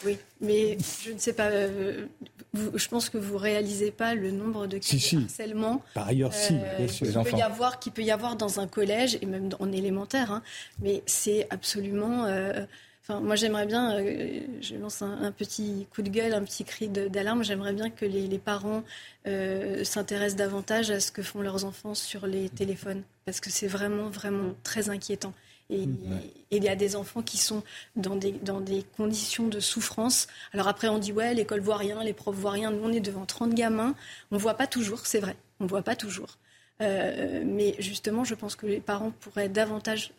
Oui, 0.06 0.16
mais 0.42 0.78
je 1.04 1.12
ne 1.12 1.18
sais 1.18 1.34
pas. 1.34 1.48
euh, 1.48 2.06
vous- 2.54 2.78
je 2.78 2.88
pense 2.88 3.10
que 3.10 3.18
vous 3.18 3.38
réalisez 3.38 3.90
pas 3.90 4.14
le 4.14 4.30
nombre 4.30 4.68
de 4.68 4.78
cas 4.78 4.84
Si, 4.86 4.96
de 4.98 5.02
si. 5.02 5.16
harcèlement 5.18 5.82
Par 5.96 6.08
ailleurs, 6.08 6.34
si, 6.34 6.54
euh, 6.54 6.78
bien 6.78 6.88
sûr. 6.88 7.06
Les 7.08 7.12
qu'il 7.14 7.22
peut 7.24 7.28
enfants. 7.30 7.38
y 7.38 7.42
avoir, 7.42 7.80
qu'il 7.80 7.92
peut 7.94 8.04
y 8.04 8.12
avoir 8.12 8.36
dans 8.36 8.60
un 8.60 8.68
collège 8.68 9.18
et 9.22 9.26
même 9.26 9.50
en 9.60 9.72
élémentaire. 9.72 10.32
hein. 10.32 10.44
mais 10.82 11.02
c'est 11.08 11.48
absolument. 11.50 12.26
euh, 12.26 12.66
Enfin, 13.10 13.22
moi, 13.22 13.38
j'aimerais 13.38 13.66
bien, 13.66 13.98
euh, 14.00 14.42
je 14.60 14.76
lance 14.76 15.02
un, 15.02 15.22
un 15.22 15.32
petit 15.32 15.88
coup 15.94 16.02
de 16.02 16.10
gueule, 16.10 16.34
un 16.34 16.44
petit 16.44 16.66
cri 16.66 16.90
d'alarme. 16.90 17.42
J'aimerais 17.42 17.72
bien 17.72 17.90
que 17.90 18.04
les, 18.04 18.28
les 18.28 18.38
parents 18.38 18.84
euh, 19.28 19.86
s'intéressent 19.86 20.36
davantage 20.36 20.92
à 20.92 21.00
ce 21.00 21.14
que 21.14 21.22
font 21.22 21.40
leurs 21.42 21.64
enfants 21.64 21.96
sur 21.96 22.28
les 22.28 22.50
téléphones, 22.50 23.04
parce 23.26 23.40
que 23.40 23.50
c'est 23.50 23.68
vraiment, 23.68 24.10
vraiment 24.10 24.56
très 24.64 24.90
inquiétant. 24.90 25.34
Et 25.70 25.88
et 26.50 26.58
il 26.58 26.64
y 26.64 26.70
a 26.70 26.76
des 26.76 26.96
enfants 26.96 27.22
qui 27.22 27.38
sont 27.38 27.62
dans 27.98 28.16
des, 28.16 28.32
dans 28.32 28.62
des 28.62 28.84
conditions 28.96 29.48
de 29.48 29.60
souffrance. 29.60 30.28
Alors 30.54 30.68
après, 30.68 30.88
on 30.88 30.98
dit, 30.98 31.12
ouais, 31.12 31.34
l'école 31.34 31.60
voit 31.60 31.78
rien, 31.78 32.04
les 32.04 32.14
profs 32.14 32.36
voient 32.36 32.52
rien. 32.52 32.72
Nous, 32.72 32.84
on 32.84 32.92
est 32.92 33.02
devant 33.02 33.26
30 33.26 33.54
gamins. 33.54 33.96
On 34.32 34.38
voit 34.38 34.54
pas 34.56 34.68
toujours, 34.68 35.06
c'est 35.06 35.20
vrai. 35.20 35.36
On 35.60 35.66
voit 35.66 35.82
pas 35.82 35.96
toujours. 35.96 36.38
Euh, 36.82 37.44
mais 37.46 37.76
justement, 37.80 38.24
je 38.24 38.36
pense 38.36 38.56
que 38.56 38.68
les 38.68 38.80
parents 38.80 39.12
pourraient 39.20 39.50
davantage 39.50 40.12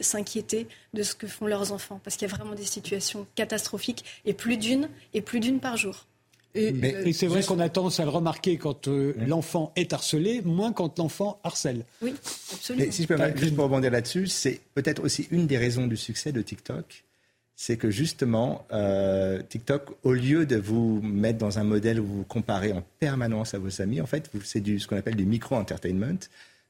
s'inquiéter 0.00 0.68
de 0.92 1.02
ce 1.02 1.14
que 1.14 1.26
font 1.26 1.46
leurs 1.46 1.72
enfants, 1.72 2.00
parce 2.04 2.16
qu'il 2.16 2.28
y 2.28 2.30
a 2.30 2.34
vraiment 2.34 2.54
des 2.54 2.64
situations 2.66 3.26
catastrophiques, 3.34 4.04
et 4.24 4.34
plus 4.34 4.56
d'une, 4.58 4.88
et 5.14 5.22
plus 5.22 5.40
d'une 5.40 5.58
par 5.60 5.76
jour. 5.76 6.06
Et, 6.54 6.72
Mais- 6.72 6.94
euh, 6.94 7.04
Et 7.04 7.12
c'est 7.12 7.26
vrai 7.26 7.42
qu'on 7.42 7.58
a 7.60 7.68
tendance 7.68 8.00
à 8.00 8.04
le 8.04 8.10
remarquer 8.10 8.56
quand 8.56 8.88
euh, 8.88 9.14
l'enfant 9.26 9.72
est 9.76 9.92
harcelé, 9.92 10.40
moins 10.42 10.72
quand 10.72 10.98
l'enfant 10.98 11.38
harcèle. 11.44 11.84
Oui, 12.02 12.14
absolument. 12.52 12.86
Mais 12.86 12.92
si 12.92 13.02
je 13.02 13.08
peux 13.08 13.36
juste 13.36 13.54
pour 13.54 13.64
rebondir 13.64 13.90
là-dessus, 13.90 14.26
c'est 14.26 14.60
peut-être 14.74 15.02
aussi 15.02 15.28
une 15.30 15.46
des 15.46 15.58
raisons 15.58 15.86
du 15.86 15.96
succès 15.96 16.32
de 16.32 16.40
TikTok. 16.42 17.04
C'est 17.58 17.78
que 17.78 17.90
justement, 17.90 18.66
euh, 18.72 19.40
TikTok, 19.48 19.96
au 20.02 20.12
lieu 20.12 20.44
de 20.44 20.56
vous 20.56 21.00
mettre 21.02 21.38
dans 21.38 21.58
un 21.58 21.64
modèle 21.64 21.98
où 22.00 22.04
vous 22.04 22.16
vous 22.18 22.24
comparez 22.24 22.72
en 22.72 22.82
permanence 23.00 23.54
à 23.54 23.58
vos 23.58 23.80
amis, 23.80 24.00
en 24.02 24.06
fait, 24.06 24.30
c'est 24.44 24.60
du, 24.60 24.78
ce 24.78 24.86
qu'on 24.86 24.96
appelle 24.98 25.16
du 25.16 25.24
micro-entertainment. 25.24 26.18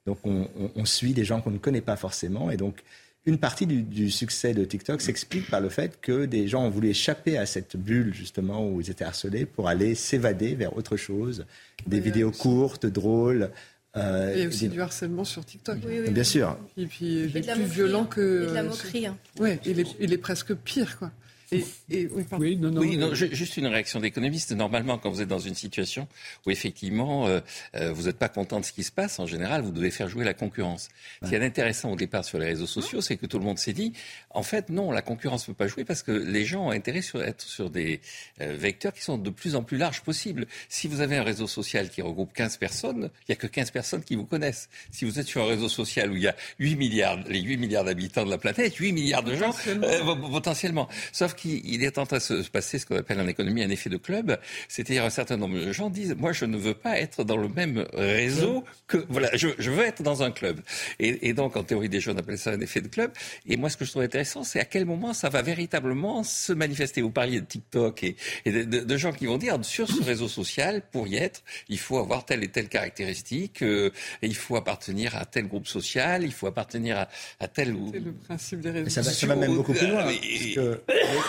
Donc, 0.07 0.19
on, 0.23 0.49
on- 0.57 0.71
on 0.77 0.85
suit 0.85 1.13
des 1.13 1.25
gens 1.25 1.41
qu'on 1.41 1.51
ne 1.51 1.59
connaît 1.59 1.81
pas 1.81 1.97
forcément. 1.97 2.53
Et 2.53 2.57
donc, 2.57 2.85
une 3.25 3.39
partie 3.39 3.67
du, 3.67 3.83
du 3.83 4.13
succès 4.13 4.55
de 4.55 4.65
TikTok 4.65 5.01
s'explique 5.01 5.51
par 5.51 5.61
le 5.61 5.69
fait 5.71 5.99
que 6.01 6.25
des 6.27 6.47
gens 6.47 6.63
ont 6.65 6.71
voulu 6.71 6.91
échapper 6.91 7.37
à 7.37 7.47
cette 7.47 7.77
bulle, 7.77 8.15
justement, 8.15 8.65
où 8.65 8.81
ils 8.81 8.89
étaient 8.89 9.05
harcelés 9.05 9.45
pour 9.45 9.67
aller 9.67 9.97
s'évader 9.97 10.55
vers 10.55 10.77
autre 10.77 10.97
chose. 10.97 11.47
Des 11.89 11.97
Oui, 11.97 12.03
vidéos 12.05 12.31
courtes, 12.31 12.87
drôles. 12.87 13.51
Euh, 13.97 14.33
Il 14.35 14.43
y 14.43 14.45
a 14.45 14.49
aussi 14.49 14.69
des- 14.69 14.75
du 14.75 14.81
harcèlement 14.81 15.25
sur 15.25 15.45
TikTok. 15.45 15.79
Oui, 15.87 16.01
oui, 16.01 16.11
Bien 16.11 16.23
oui. 16.23 16.25
sûr. 16.25 16.59
Et 16.77 16.87
puis, 16.87 17.07
il 17.25 17.37
Et 17.37 17.41
est 17.41 17.47
la 17.47 17.55
plus 17.55 17.65
violent 17.65 18.03
hein. 18.03 18.09
que. 18.11 18.45
Et 18.45 18.47
de 18.49 18.53
la 18.55 18.61
euh, 18.61 18.69
moquerie. 18.69 19.07
hein. 19.07 19.17
Ouais, 19.39 19.59
il 19.65 19.81
est, 19.81 19.87
il 20.01 20.13
est 20.13 20.19
presque 20.19 20.55
pire, 20.55 20.99
quoi. 20.99 21.11
Et, 21.53 21.65
et 21.91 22.09
oui, 22.11 22.25
pardon. 22.29 22.45
Oui, 22.45 22.57
non, 22.57 22.71
non. 22.71 22.81
Oui, 22.81 22.97
non, 22.97 23.15
ju- 23.15 23.29
juste 23.33 23.57
une 23.57 23.67
réaction 23.67 24.01
d'économiste. 24.01 24.53
Normalement, 24.53 24.99
quand 24.99 25.11
vous 25.11 25.21
êtes 25.23 25.29
dans 25.29 25.39
une 25.39 25.55
situation 25.55 26.09
où 26.45 26.51
effectivement 26.51 27.27
euh, 27.29 27.41
euh, 27.77 27.93
vous 27.93 28.05
n'êtes 28.05 28.19
pas 28.19 28.29
content 28.29 28.59
de 28.61 28.65
ce 28.65 28.73
qui 28.73 28.83
se 28.83 28.91
passe, 28.91 29.19
en 29.21 29.27
général, 29.27 29.63
vous 29.63 29.71
devez 29.71 29.91
faire 29.91 30.09
jouer 30.09 30.25
la 30.25 30.35
concurrence. 30.35 30.89
Ce 31.23 31.29
qui 31.29 31.35
est 31.35 31.45
intéressant 31.45 31.93
au 31.93 31.97
départ 31.97 32.25
sur 32.25 32.39
les 32.39 32.47
réseaux 32.47 32.67
sociaux, 32.67 33.01
c'est 33.01 33.17
que 33.17 33.27
tout 33.27 33.39
le 33.39 33.45
monde 33.45 33.59
s'est 33.59 33.73
dit, 33.73 33.93
en 34.31 34.43
fait, 34.43 34.71
non, 34.71 34.91
la 34.91 35.03
concurrence 35.03 35.47
ne 35.49 35.53
peut 35.55 35.59
pas 35.65 35.69
jouer 35.69 35.85
parce 35.85 36.03
que 36.03 36.11
les 36.13 36.45
gens 36.45 36.67
ont 36.67 36.71
intérêt 36.71 37.01
à 37.15 37.19
être 37.21 37.43
sur 37.43 37.71
des 37.71 38.01
euh, 38.41 38.57
vecteurs 38.59 38.93
qui 38.93 39.03
sont 39.03 39.17
de 39.19 39.31
plus 39.31 39.55
en 39.55 39.63
plus 39.63 39.77
larges 39.77 40.01
possibles. 40.03 40.47
Si 40.69 40.89
vous 40.89 41.01
avez 41.01 41.17
un 41.17 41.23
réseau 41.23 41.47
social 41.47 41.89
qui 41.91 42.03
regroupe 42.03 42.33
15 42.33 42.57
personnes, 42.57 43.11
il 43.21 43.31
n'y 43.31 43.33
a 43.35 43.37
que 43.37 43.47
15 43.47 43.71
personnes 43.71 44.03
qui 44.03 44.17
vous 44.17 44.25
connaissent. 44.27 44.69
Si 44.91 45.05
vous 45.05 45.21
êtes 45.21 45.27
sur 45.27 45.43
un 45.45 45.47
réseau 45.47 45.69
social 45.69 46.11
où 46.11 46.17
il 46.17 46.23
y 46.23 46.29
a 46.29 46.35
8 46.59 46.75
milliards, 46.77 47.19
les 47.29 47.41
8 47.41 47.57
milliards 47.59 47.85
d'habitants 47.85 48.25
de 48.25 48.31
la 48.31 48.39
planète, 48.39 48.75
8 48.75 48.93
milliards 48.93 49.23
de 49.23 49.37
gens, 49.37 49.53
Potentiellement. 49.53 49.87
euh, 49.87 50.05
po- 50.17 50.29
potentiellement. 50.31 50.89
Sauf 51.13 51.35
qu'il 51.37 51.61
il 51.65 51.85
est 51.85 51.99
en 51.99 52.07
train 52.07 52.17
de 52.17 52.23
se 52.23 52.49
passer 52.51 52.79
ce 52.81 52.87
qu'on 52.87 52.97
appelle 52.97 53.21
en 53.21 53.29
économie 53.29 53.63
un 53.63 53.71
effet 53.71 53.91
de 53.91 53.97
club. 53.99 54.39
C'est-à-dire 54.69 55.05
un 55.05 55.11
certain 55.11 55.37
nombre 55.37 55.57
de 55.59 55.71
gens 55.73 55.91
disent, 55.91 56.17
moi, 56.19 56.33
je 56.33 56.45
ne 56.47 56.57
veux 56.57 56.75
pas 56.75 56.99
être 56.99 57.23
dans 57.23 57.37
le 57.37 57.49
même 57.49 57.87
réseau 57.93 58.65
que, 58.89 59.05
voilà, 59.09 59.31
je, 59.37 59.49
je 59.59 59.71
veux 59.71 59.85
être 59.85 60.03
dans 60.03 60.23
un 60.23 60.31
club. 60.31 60.61
Et, 60.99 61.29
et 61.29 61.33
donc, 61.35 61.57
en 61.57 61.63
théorie 61.63 61.89
des 61.89 62.01
jeux, 62.01 62.13
on 62.13 62.19
appelle 62.19 62.39
ça 62.39 62.51
un 62.51 62.61
effet 62.61 62.81
de 62.81 62.89
club. 62.89 63.13
Et 63.47 63.57
moi, 63.57 63.69
ce 63.71 63.77
que 63.77 63.85
je 63.85 63.91
trouve 63.91 64.03
intéressant, 64.03 64.43
c'est 64.43 64.59
à 64.61 64.65
quel 64.65 64.85
moment 64.87 65.13
ça 65.13 65.29
va 65.29 65.43
véritablement 65.43 66.25
se 66.25 66.53
manifester. 66.53 67.03
Vous 67.03 67.11
parliez 67.11 67.41
de 67.41 67.47
TikTok 67.47 68.03
et, 68.03 68.17
et 68.45 68.51
de, 68.53 68.63
de- 68.65 68.81
de 68.81 68.97
gens 68.97 69.13
qui 69.13 69.27
vont 69.27 69.39
dire, 69.39 69.59
sur 69.65 69.89
ce 69.89 70.03
réseau 70.03 70.29
social, 70.29 70.83
pour 70.91 71.07
y 71.07 71.17
être, 71.17 71.43
il 71.69 71.79
faut 71.79 71.99
avoir 71.99 72.25
telle 72.25 72.43
et 72.43 72.49
telle 72.49 72.69
caractéristique, 72.69 73.63
euh, 73.63 73.91
et 74.23 74.27
il 74.27 74.35
faut 74.35 74.57
appartenir 74.57 75.15
à 75.17 75.25
tel 75.27 75.47
groupe 75.49 75.67
social, 75.67 76.25
il 76.25 76.33
faut 76.33 76.47
appartenir 76.47 76.99
à, 76.99 77.09
à 77.41 77.49
tel 77.49 77.75
ou... 77.75 77.91
C'est 77.93 78.01
le 78.01 78.13
principe 78.13 78.61
des 78.61 78.71
réseaux 78.71 78.85
Mais 78.85 78.91
ça 78.91 79.01
va, 79.03 79.05
ça 79.07 79.13
sociaux. 79.13 79.29
va 79.29 79.37
même 79.37 79.55
beaucoup 79.55 79.73
plus 79.75 79.87
loin. 79.89 80.01
Ah, 80.01 80.05
parce 80.05 80.19
oui. 80.21 80.55
que 80.55 80.81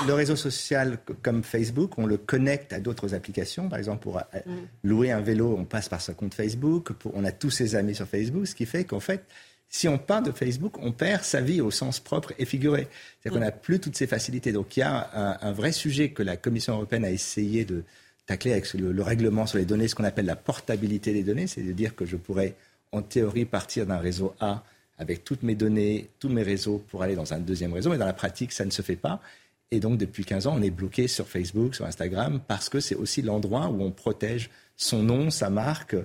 le- 0.01 0.07
le 0.07 0.13
réseau 0.13 0.35
social 0.35 0.97
comme 1.21 1.43
Facebook, 1.43 1.97
on 1.97 2.05
le 2.05 2.17
connecte 2.17 2.73
à 2.73 2.79
d'autres 2.79 3.13
applications. 3.13 3.69
Par 3.69 3.79
exemple, 3.79 4.03
pour 4.03 4.17
euh, 4.17 4.21
louer 4.83 5.11
un 5.11 5.21
vélo, 5.21 5.55
on 5.57 5.65
passe 5.65 5.89
par 5.89 6.01
son 6.01 6.13
compte 6.13 6.33
Facebook. 6.33 6.91
Pour- 6.93 7.11
on 7.15 7.23
a 7.25 7.31
tous 7.31 7.51
ses 7.51 7.75
amis 7.75 7.95
sur 7.95 8.07
Facebook, 8.07 8.47
ce 8.47 8.55
qui 8.55 8.65
fait 8.65 8.83
qu'en 8.83 8.99
fait, 8.99 9.23
si 9.69 9.87
on 9.87 9.97
part 9.97 10.21
de 10.21 10.31
Facebook, 10.31 10.77
on 10.79 10.91
perd 10.91 11.23
sa 11.23 11.41
vie 11.41 11.59
au 11.61 11.71
sens 11.71 11.99
propre 11.99 12.33
et 12.39 12.45
figuré. 12.45 12.87
C'est-à-dire 13.21 13.39
qu'on 13.39 13.45
n'a 13.45 13.51
plus 13.51 13.79
toutes 13.79 13.97
ces 13.97 14.07
facilités. 14.07 14.51
Donc 14.51 14.77
il 14.77 14.79
y 14.81 14.83
a 14.83 15.09
un, 15.41 15.51
vrai 15.51 15.71
sujet 15.73 16.09
que 16.09 16.23
la 16.23 16.37
Commission 16.37 16.73
européenne 16.73 17.03
a 17.03 17.11
essayé 17.11 17.65
de 17.65 17.83
tacler 18.25 18.51
avec 18.53 18.73
le, 18.73 19.01
règlement 19.01 19.45
sur 19.45 19.57
les 19.57 19.65
données, 19.65 19.87
ce 19.87 19.95
qu'on 19.95 20.03
appelle 20.05 20.25
la 20.25 20.35
portabilité 20.35 21.13
des 21.13 21.23
données, 21.23 21.47
c'est 21.47 21.61
de 21.61 21.71
dire 21.71 21.95
que 21.95 22.05
je 22.05 22.15
pourrais 22.15 22.55
en 22.91 23.01
théorie 23.01 23.45
partir 23.45 23.85
d'un 23.85 23.97
réseau 23.97 24.33
A 24.39 24.63
avec 24.97 25.23
toutes 25.23 25.43
mes 25.43 25.55
données, 25.55 26.09
tous 26.19 26.29
mes 26.29 26.43
réseaux 26.43 26.83
pour 26.89 27.03
aller 27.03 27.15
dans 27.15 27.33
un 27.33 27.39
deuxième 27.39 27.73
réseau, 27.73 27.89
mais 27.89 27.97
dans 27.97 28.05
la 28.05 28.13
pratique, 28.13 28.51
ça 28.51 28.65
ne 28.65 28.71
se 28.71 28.81
fait 28.81 28.95
pas. 28.95 29.21
Et 29.71 29.79
donc, 29.79 29.97
depuis 29.97 30.23
15 30.23 30.47
ans, 30.47 30.55
on 30.57 30.61
est 30.61 30.69
bloqué 30.69 31.07
sur 31.07 31.27
Facebook, 31.27 31.75
sur 31.75 31.85
Instagram, 31.85 32.39
parce 32.47 32.69
que 32.69 32.79
c'est 32.79 32.95
aussi 32.95 33.21
l'endroit 33.21 33.67
où 33.67 33.81
on 33.81 33.91
protège 33.91 34.49
son 34.77 35.03
nom, 35.03 35.29
sa 35.29 35.49
marque. 35.49 35.95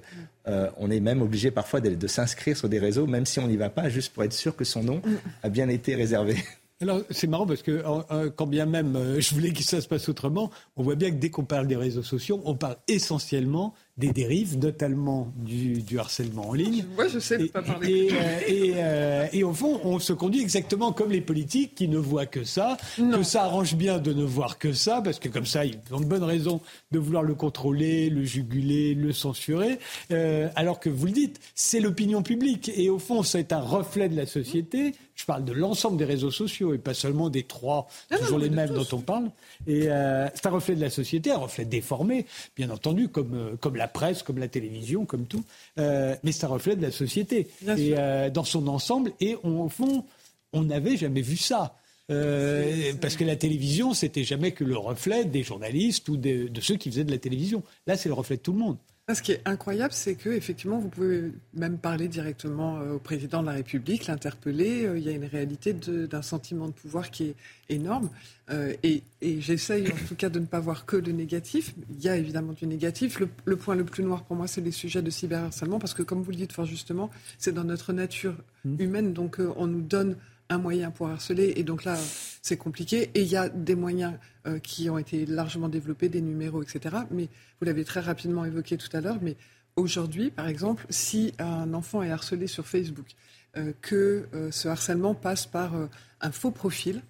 Euh, 0.49 0.69
on 0.79 0.91
est 0.91 0.99
même 0.99 1.23
obligé 1.23 1.51
parfois 1.51 1.81
de, 1.81 2.07
s'inscrire 2.09 2.57
sur 2.57 2.69
des 2.69 2.81
réseaux, 2.81 3.07
même 3.07 3.27
si 3.27 3.39
on 3.39 3.47
n'y 3.47 3.57
va 3.57 3.71
pas, 3.71 3.89
juste 3.89 4.13
pour 4.13 4.25
être 4.25 4.33
sûr 4.33 4.57
que 4.57 4.65
son 4.65 4.83
nom 4.83 5.01
a 5.43 5.49
bien 5.49 5.69
été 5.69 5.95
réservé. 5.95 6.37
Alors, 6.81 7.03
c'est 7.11 7.29
marrant 7.29 7.47
parce 7.47 7.63
que 7.63 7.85
quand 8.31 8.49
bien 8.49 8.67
même 8.67 8.97
euh, 8.97 9.21
je 9.21 9.33
voulais 9.35 9.53
que 9.53 9.63
ça 9.63 9.81
se 9.81 9.87
passe 9.87 10.09
autrement, 10.09 10.51
on 10.75 10.83
voit 10.83 10.97
bien 10.97 11.11
que 11.11 11.17
dès 11.17 11.31
qu'on 11.31 11.45
parle 11.45 11.69
des 11.69 11.77
réseaux 11.77 12.03
sociaux, 12.03 12.43
on 12.45 12.57
parle 12.57 12.75
essentiellement 12.89 13.73
des 13.99 14.11
dérives, 14.11 14.59
notamment 14.59 15.33
du, 15.37 15.99
harcèlement 15.99 16.49
en 16.49 16.55
ligne. 16.55 16.87
Moi, 16.97 17.09
je 17.09 17.19
sais 17.19 17.47
pas 17.49 17.61
parler. 17.61 18.09
Et, 18.49 18.73
euh, 18.77 19.27
et, 19.33 19.45
au 19.45 19.53
fond, 19.53 19.81
on 19.85 19.99
se 19.99 20.15
conduit 20.15 20.41
exactement 20.41 20.93
comme 20.93 21.11
les 21.11 21.21
politiques 21.21 21.75
qui 21.75 21.89
ne 21.89 21.99
voient 21.99 22.25
que 22.25 22.43
ça, 22.43 22.79
que 22.97 23.23
ça 23.23 23.45
arrange 23.45 23.75
bien 23.75 23.99
de 23.99 24.15
ne 24.15 24.25
voir 24.25 24.59
que 24.59 24.73
ça, 24.73 25.03
parce 25.03 25.19
que 25.19 25.29
comme 25.29 25.45
ça, 25.45 25.67
ils 25.67 25.79
ont 25.91 26.01
de 26.01 26.07
bonnes 26.07 26.25
raisons 26.25 26.63
de 26.91 26.99
vouloir 26.99 27.23
le 27.23 27.35
contrôler, 27.35 28.09
le 28.09 28.25
juguler, 28.25 28.95
le 28.95 29.13
censurer. 29.13 29.79
Euh, 30.11 30.49
alors 30.57 30.81
que 30.81 30.89
vous 30.89 31.07
le 31.07 31.13
dites, 31.13 31.39
c'est 31.55 31.81
l'opinion 31.81 32.23
publique. 32.23 32.71
Et 32.75 32.89
au 32.89 32.99
fond, 32.99 33.23
c'est 33.23 33.53
un 33.53 33.61
reflet 33.61 34.09
de 34.09 34.17
la 34.17 34.27
société. 34.27 34.95
Je 35.15 35.27
parle 35.27 35.45
de 35.45 35.53
l'ensemble 35.53 35.99
des 35.99 36.07
réseaux 36.07 36.31
sociaux 36.31 36.73
et 36.73 36.79
pas 36.79 36.95
seulement 36.95 37.29
des 37.29 37.43
trois, 37.43 37.87
toujours 38.19 38.39
les 38.39 38.49
mêmes 38.49 38.71
dont 38.71 38.87
on 38.93 39.01
parle. 39.01 39.31
Et 39.67 39.83
euh, 39.89 40.29
c'est 40.35 40.47
un 40.47 40.51
reflet 40.51 40.75
de 40.75 40.81
la 40.81 40.89
société, 40.89 41.31
un 41.31 41.37
reflet 41.37 41.67
déformé, 41.67 42.25
bien 42.57 42.71
entendu, 42.71 43.09
comme, 43.09 43.59
comme 43.61 43.77
la 43.77 43.82
presse, 43.89 44.23
comme 44.23 44.39
la 44.39 44.49
télévision, 44.49 45.05
comme 45.05 45.27
tout. 45.27 45.45
Euh, 45.79 46.15
mais 46.23 46.33
c'est 46.33 46.45
un 46.45 46.49
reflet 46.49 46.77
de 46.77 46.83
la 46.83 46.91
société 46.91 47.49
et, 47.77 47.95
euh, 47.97 48.31
dans 48.31 48.45
son 48.45 48.67
ensemble. 48.69 49.13
Et 49.21 49.37
au 49.43 49.69
fond, 49.69 50.05
on 50.53 50.63
n'avait 50.63 50.97
jamais 50.97 51.23
vu 51.23 51.37
ça. 51.37 51.77
parce 52.09 53.17
que 53.17 53.25
la 53.25 53.37
télévision, 53.37 53.95
c'était 53.95 54.25
jamais 54.25 54.53
que 54.53 54.65
le 54.65 54.77
reflet 54.77 55.25
des 55.25 55.43
journalistes 55.43 56.09
ou 56.09 56.17
de 56.17 56.61
ceux 56.61 56.77
qui 56.77 56.91
faisaient 56.91 57.05
de 57.05 57.11
la 57.13 57.19
télévision. 57.19 57.63
Là, 57.87 57.97
c'est 57.97 58.09
le 58.09 58.15
reflet 58.15 58.37
de 58.37 58.43
tout 58.43 58.53
le 58.53 58.59
monde. 58.59 58.77
Ce 59.13 59.21
qui 59.21 59.33
est 59.33 59.43
incroyable, 59.47 59.93
c'est 59.93 60.15
que 60.15 60.31
effectivement, 60.31 60.79
vous 60.79 60.89
pouvez 60.89 61.33
même 61.55 61.77
parler 61.77 62.07
directement 62.07 62.79
euh, 62.79 62.93
au 62.93 62.99
président 63.01 63.41
de 63.41 63.47
la 63.47 63.55
République, 63.55 64.07
l'interpeller. 64.07 64.87
Euh, 64.87 64.97
il 64.97 65.03
y 65.03 65.09
a 65.09 65.13
une 65.13 65.25
réalité 65.25 65.73
d'un 65.73 66.23
sentiment 66.23 66.69
de 66.69 66.73
pouvoir 66.73 67.11
qui 67.11 67.25
est 67.25 67.35
énorme. 67.69 68.11
Euh, 68.51 68.75
et, 68.85 69.03
j'essaye 69.21 69.89
en 69.89 70.07
tout 70.07 70.15
cas 70.15 70.29
de 70.29 70.39
ne 70.39 70.47
pas 70.47 70.61
voir 70.61 70.87
que 70.87 70.97
le 70.97 71.11
négatif. 71.11 71.75
Il 71.91 72.01
y 72.01 72.09
a 72.09 72.17
évidemment 72.17 72.53
du 72.53 72.65
négatif. 72.69 73.21
Le, 73.45 73.57
point 73.57 73.75
le 73.75 73.85
plus 73.85 74.05
noir 74.05 74.23
pour 74.23 74.37
moi, 74.37 74.47
c'est 74.47 74.61
les 74.61 74.71
sujets 74.71 75.03
de 75.03 75.11
cyberharcèlement, 75.11 75.81
parce 75.81 75.95
que 75.95 76.05
comme 76.05 76.23
vous 76.23 76.31
le 76.31 76.37
dites 76.37 76.53
fort 76.53 76.67
justement, 76.67 77.11
c'est 77.39 77.53
dans 77.53 77.65
notre 77.65 77.93
nature 77.93 78.37
mmh. 78.65 78.81
humaine. 78.81 79.13
Donc 79.13 79.41
on 79.57 79.67
nous 79.67 79.83
donne 79.83 80.17
un 80.53 80.59
moyen 80.59 80.91
pour 80.91 81.09
harceler. 81.09 81.55
Et 81.57 81.65
donc 81.65 81.85
là, 81.85 81.97
c'est 82.43 82.57
compliqué. 82.57 83.11
Et 83.15 83.23
il 83.23 83.29
y 83.29 83.37
a 83.37 83.49
des 83.49 83.75
moyens 83.75 84.15
euh, 84.47 84.59
qui 84.59 84.89
ont 84.91 84.99
été 84.99 85.27
largement 85.27 85.69
développés, 85.69 86.09
des 86.09 86.21
numéros, 86.21 86.63
etc. 86.63 86.97
Mais 87.11 87.29
vous 87.61 87.67
l'avez 87.67 87.85
très 87.85 88.01
rapidement 88.01 88.45
évoqué 88.45 88.77
tout 88.77 88.95
à 88.97 89.01
l'heure. 89.01 89.19
Mais 89.23 89.37
aujourd'hui, 89.77 90.31
par 90.31 90.47
exemple, 90.47 90.87
si 90.91 91.33
un 91.39 91.75
enfant 91.75 92.03
est 92.03 92.11
harcelé 92.11 92.47
sur 92.47 92.67
Facebook, 92.67 93.07
euh, 93.57 93.73
que 93.81 94.27
euh, 94.35 94.51
ce 94.51 94.69
harcèlement 94.69 95.15
passe 95.15 95.47
par 95.47 95.75
un 96.21 96.33
faux 96.33 96.51
profil, 96.51 97.03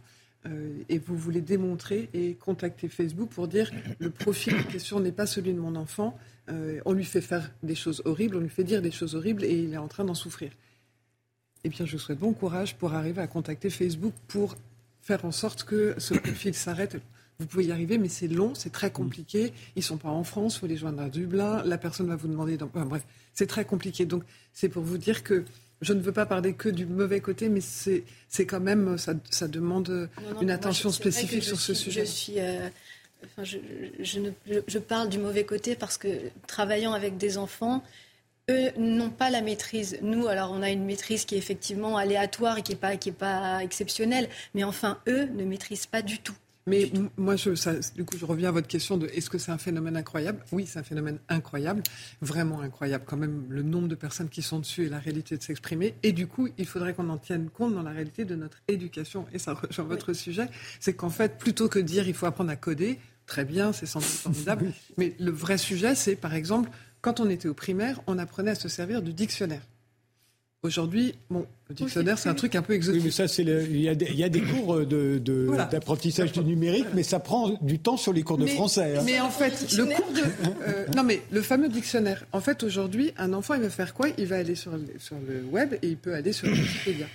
et 0.88 0.98
vous 0.98 1.16
voulez 1.16 1.40
démontrer 1.40 2.08
et 2.14 2.34
contacter 2.34 2.88
Facebook 2.88 3.30
pour 3.30 3.46
dire 3.46 3.70
le 4.00 4.10
profil 4.10 4.56
en 4.56 4.64
question 4.64 4.98
n'est 4.98 5.12
pas 5.12 5.24
celui 5.24 5.54
de 5.54 5.60
mon 5.60 5.76
enfant, 5.76 6.18
on 6.48 6.92
lui 6.94 7.04
fait 7.04 7.20
faire 7.20 7.52
des 7.62 7.76
choses 7.76 8.02
horribles, 8.06 8.34
on 8.34 8.40
lui 8.40 8.48
fait 8.48 8.64
dire 8.64 8.82
des 8.82 8.90
choses 8.90 9.14
horribles 9.14 9.44
et 9.44 9.56
il 9.56 9.72
est 9.72 9.78
en 9.78 9.86
train 9.86 10.04
d'en 10.04 10.14
souffrir 10.14 10.50
eh 11.64 11.68
bien, 11.68 11.86
je 11.86 11.92
vous 11.92 11.98
souhaite 11.98 12.18
bon 12.18 12.32
courage 12.32 12.76
pour 12.76 12.94
arriver 12.94 13.20
à 13.20 13.26
contacter 13.26 13.70
Facebook 13.70 14.14
pour 14.28 14.56
faire 15.00 15.24
en 15.24 15.32
sorte 15.32 15.64
que 15.64 15.94
ce 15.98 16.14
profil 16.14 16.54
s'arrête. 16.54 16.96
Vous 17.38 17.46
pouvez 17.46 17.64
y 17.66 17.72
arriver, 17.72 17.98
mais 17.98 18.08
c'est 18.08 18.28
long, 18.28 18.54
c'est 18.54 18.70
très 18.72 18.90
compliqué. 18.90 19.52
Ils 19.74 19.80
ne 19.80 19.84
sont 19.84 19.96
pas 19.96 20.10
en 20.10 20.24
France, 20.24 20.56
il 20.56 20.60
faut 20.60 20.66
les 20.66 20.76
joindre 20.76 21.02
à 21.02 21.08
Dublin. 21.08 21.62
La 21.64 21.78
personne 21.78 22.06
va 22.08 22.16
vous 22.16 22.28
demander. 22.28 22.56
bref, 22.56 23.04
c'est 23.32 23.46
très 23.46 23.64
compliqué. 23.64 24.06
Donc, 24.06 24.22
c'est 24.52 24.68
pour 24.68 24.82
vous 24.82 24.98
dire 24.98 25.22
que 25.22 25.44
je 25.80 25.92
ne 25.92 26.00
veux 26.00 26.12
pas 26.12 26.26
parler 26.26 26.54
que 26.54 26.68
du 26.68 26.86
mauvais 26.86 27.20
côté, 27.20 27.48
mais 27.48 27.60
c'est 27.60 28.04
quand 28.46 28.60
même, 28.60 28.96
ça, 28.98 29.14
ça 29.30 29.48
demande 29.48 30.08
une 30.40 30.50
attention 30.50 30.90
spécifique 30.90 31.42
sur 31.42 31.58
ce 31.60 31.74
sujet. 31.74 32.06
Je 32.06 32.10
suis. 32.10 32.34
Euh, 32.38 32.68
enfin, 33.24 33.42
je, 33.42 33.58
je, 33.98 34.20
ne, 34.20 34.30
je, 34.66 34.78
parle 34.78 35.08
du 35.08 35.18
mauvais 35.18 35.44
côté 35.44 35.74
parce 35.74 35.98
que 35.98 36.08
travaillant 36.46 36.92
avec 36.92 37.16
des 37.16 37.38
enfants, 37.38 37.82
eux 38.52 38.70
n'ont 38.78 39.10
pas 39.10 39.30
la 39.30 39.42
maîtrise. 39.42 39.98
Nous, 40.02 40.28
alors, 40.28 40.52
on 40.52 40.62
a 40.62 40.70
une 40.70 40.84
maîtrise 40.84 41.24
qui 41.24 41.34
est 41.34 41.38
effectivement 41.38 41.96
aléatoire 41.96 42.58
et 42.58 42.62
qui 42.62 42.72
n'est 42.72 42.78
pas, 42.78 42.96
qui 42.96 43.08
est 43.08 43.12
pas 43.12 43.62
exceptionnelle. 43.62 44.28
Mais 44.54 44.64
enfin, 44.64 44.98
eux 45.08 45.26
ne 45.34 45.44
maîtrisent 45.44 45.86
pas 45.86 46.02
du 46.02 46.18
tout. 46.18 46.34
Mais 46.66 46.92
moi, 47.16 47.34
je, 47.34 47.50
du 47.94 48.04
coup, 48.04 48.16
je 48.16 48.24
reviens 48.24 48.50
à 48.50 48.52
votre 48.52 48.68
question 48.68 48.96
de 48.96 49.08
est-ce 49.08 49.28
que 49.28 49.38
c'est 49.38 49.50
un 49.50 49.58
phénomène 49.58 49.96
incroyable? 49.96 50.44
Oui, 50.52 50.64
c'est 50.66 50.78
un 50.78 50.84
phénomène 50.84 51.18
incroyable, 51.28 51.82
vraiment 52.20 52.60
incroyable. 52.60 53.04
Quand 53.06 53.16
même, 53.16 53.46
le 53.48 53.62
nombre 53.62 53.88
de 53.88 53.96
personnes 53.96 54.28
qui 54.28 54.42
sont 54.42 54.60
dessus 54.60 54.86
et 54.86 54.88
la 54.88 55.00
réalité 55.00 55.36
de 55.36 55.42
s'exprimer. 55.42 55.94
Et 56.04 56.12
du 56.12 56.28
coup, 56.28 56.48
il 56.58 56.66
faudrait 56.66 56.94
qu'on 56.94 57.08
en 57.08 57.18
tienne 57.18 57.50
compte 57.50 57.74
dans 57.74 57.82
la 57.82 57.90
réalité 57.90 58.24
de 58.24 58.36
notre 58.36 58.58
éducation. 58.68 59.26
Et 59.32 59.40
ça 59.40 59.54
rejoint 59.54 59.84
votre 59.84 60.12
sujet, 60.12 60.46
c'est 60.78 60.94
qu'en 60.94 61.10
fait, 61.10 61.36
plutôt 61.36 61.68
que 61.68 61.80
de 61.80 61.84
dire 61.84 62.06
il 62.06 62.14
faut 62.14 62.26
apprendre 62.26 62.50
à 62.50 62.56
coder, 62.56 63.00
très 63.26 63.44
bien, 63.44 63.72
c'est 63.72 63.86
sans 63.86 63.98
doute 63.98 64.08
formidable. 64.08 64.72
Mais 64.98 65.16
le 65.18 65.32
vrai 65.32 65.58
sujet, 65.58 65.96
c'est 65.96 66.14
par 66.14 66.34
exemple 66.34 66.70
quand 67.02 67.20
on 67.20 67.28
était 67.28 67.48
au 67.48 67.54
primaire, 67.54 68.00
on 68.06 68.16
apprenait 68.16 68.52
à 68.52 68.54
se 68.54 68.68
servir 68.68 69.02
du 69.02 69.12
dictionnaire. 69.12 69.62
Aujourd'hui, 70.62 71.16
bon, 71.28 71.44
le 71.68 71.74
dictionnaire, 71.74 72.16
c'est 72.20 72.28
un 72.28 72.34
truc 72.34 72.54
un 72.54 72.62
peu 72.62 72.74
exotique. 72.74 73.00
Oui, 73.00 73.06
mais 73.06 73.10
ça, 73.10 73.26
c'est 73.26 73.42
il, 73.42 73.80
y 73.80 73.88
a 73.88 74.28
des, 74.28 74.40
cours 74.40 74.86
d'apprentissage 74.86 76.30
de, 76.30 76.40
du 76.40 76.50
numérique, 76.50 76.86
mais 76.94 77.02
ça 77.02 77.18
prend 77.18 77.58
du 77.60 77.80
temps 77.80 77.96
sur 77.96 78.12
les 78.12 78.22
cours 78.22 78.38
de 78.38 78.46
français. 78.46 78.96
Hein. 78.96 79.02
Mais 79.04 79.18
en 79.18 79.30
fait, 79.30 79.72
le 79.76 79.86
cours 79.86 80.12
de, 80.12 80.20
euh, 80.20 80.86
non, 80.96 81.02
mais 81.02 81.20
le 81.32 81.42
fameux 81.42 81.68
dictionnaire. 81.68 82.24
En 82.30 82.40
fait, 82.40 82.62
aujourd'hui, 82.62 83.12
un 83.18 83.32
enfant, 83.32 83.54
il 83.54 83.62
va 83.62 83.70
faire 83.70 83.92
quoi? 83.92 84.06
Il 84.18 84.26
va 84.26 84.36
aller 84.36 84.54
sur 84.54 84.70
le, 84.70 84.86
sur 84.98 85.16
le 85.26 85.42
web 85.42 85.74
et 85.82 85.88
il 85.88 85.96
peut 85.96 86.14
aller 86.14 86.32
sur 86.32 86.46
Wikipédia. 86.48 87.06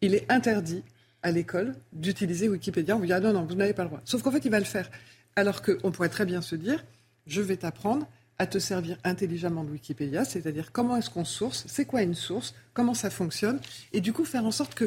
Il 0.00 0.16
est 0.16 0.28
interdit 0.28 0.82
à 1.22 1.30
l'école 1.30 1.76
d'utiliser 1.92 2.48
Wikipédia. 2.48 2.96
On 2.96 2.98
vous 2.98 3.06
dit 3.06 3.12
ah 3.12 3.20
non, 3.20 3.32
non, 3.32 3.44
vous 3.44 3.54
n'avez 3.54 3.74
pas 3.74 3.84
le 3.84 3.90
droit. 3.90 4.00
Sauf 4.04 4.22
qu'en 4.22 4.32
fait, 4.32 4.44
il 4.44 4.50
va 4.50 4.58
le 4.58 4.64
faire. 4.64 4.90
Alors 5.36 5.62
qu'on 5.62 5.92
pourrait 5.92 6.08
très 6.08 6.24
bien 6.24 6.42
se 6.42 6.56
dire, 6.56 6.84
je 7.28 7.42
vais 7.42 7.58
t'apprendre 7.58 8.08
à 8.38 8.46
te 8.46 8.58
servir 8.58 8.96
intelligemment 9.04 9.64
de 9.64 9.70
Wikipédia, 9.70 10.24
c'est-à-dire 10.24 10.70
comment 10.72 10.96
est-ce 10.96 11.10
qu'on 11.10 11.24
source, 11.24 11.64
c'est 11.66 11.84
quoi 11.84 12.02
une 12.02 12.14
source, 12.14 12.54
comment 12.72 12.94
ça 12.94 13.10
fonctionne, 13.10 13.60
et 13.92 14.00
du 14.00 14.12
coup 14.12 14.24
faire 14.24 14.44
en 14.44 14.52
sorte 14.52 14.74
que 14.74 14.86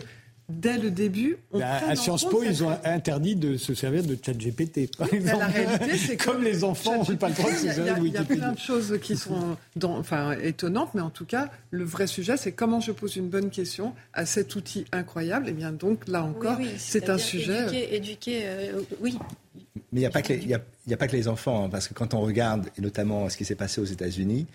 dès 0.51 0.77
le 0.77 0.91
début, 0.91 1.37
on 1.51 1.59
bah, 1.59 1.79
À 1.87 1.95
Sciences 1.95 2.25
Po, 2.25 2.43
ils 2.43 2.63
ont 2.63 2.77
interdit 2.83 3.35
de 3.35 3.57
se 3.57 3.73
servir 3.73 4.03
de 4.03 4.17
ChatGPT, 4.21 4.95
par 4.97 5.13
exemple. 5.13 5.39
La 5.39 5.47
réalité, 5.47 5.97
c'est 5.97 6.17
Comme 6.17 6.43
les 6.43 6.63
enfants 6.63 6.97
n'ont 6.97 7.15
pas 7.15 7.29
le 7.29 7.35
droit 7.35 7.51
de 7.51 7.55
se 7.55 7.67
servir 7.67 7.95
de 7.95 8.01
Wikipédia. 8.01 8.25
Il 8.29 8.35
y 8.35 8.39
a 8.39 8.43
plein 8.43 8.51
de 8.53 8.59
choses 8.59 8.99
qui 9.01 9.15
sont 9.15 9.57
enfin, 9.81 10.31
étonnantes, 10.41 10.93
mais 10.93 11.01
en 11.01 11.09
tout 11.09 11.25
cas, 11.25 11.49
le 11.69 11.83
vrai 11.83 12.07
sujet, 12.07 12.37
c'est 12.37 12.51
comment 12.51 12.79
je 12.79 12.91
pose 12.91 13.15
une 13.15 13.29
bonne 13.29 13.49
question 13.49 13.93
à 14.13 14.25
cet 14.25 14.55
outil 14.55 14.85
incroyable. 14.91 15.49
Et 15.49 15.53
bien 15.53 15.71
donc, 15.71 16.07
là 16.07 16.23
encore, 16.23 16.57
c'est 16.77 17.09
un 17.09 17.17
sujet... 17.17 17.63
Éduquer, 17.63 17.95
éduquer 17.95 18.41
euh, 18.45 18.81
oui, 18.99 19.17
mais 19.91 19.99
il 19.99 20.03
n'y 20.03 20.05
a, 20.05 20.09
pas 20.09 20.21
que 20.21 20.33
les, 20.33 20.53
a, 20.53 20.59
pas 20.97 21.07
que 21.07 21.15
les 21.15 21.27
enfants, 21.27 21.65
hein, 21.65 21.69
parce 21.69 21.87
que 21.87 21.93
quand 21.93 22.13
on 22.13 22.21
regarde, 22.21 22.69
et 22.77 22.81
notamment 22.81 23.29
ce 23.29 23.37
qui 23.37 23.45
s'est 23.45 23.55
passé 23.55 23.81
aux 23.81 23.85
États-Unis, 23.85 24.47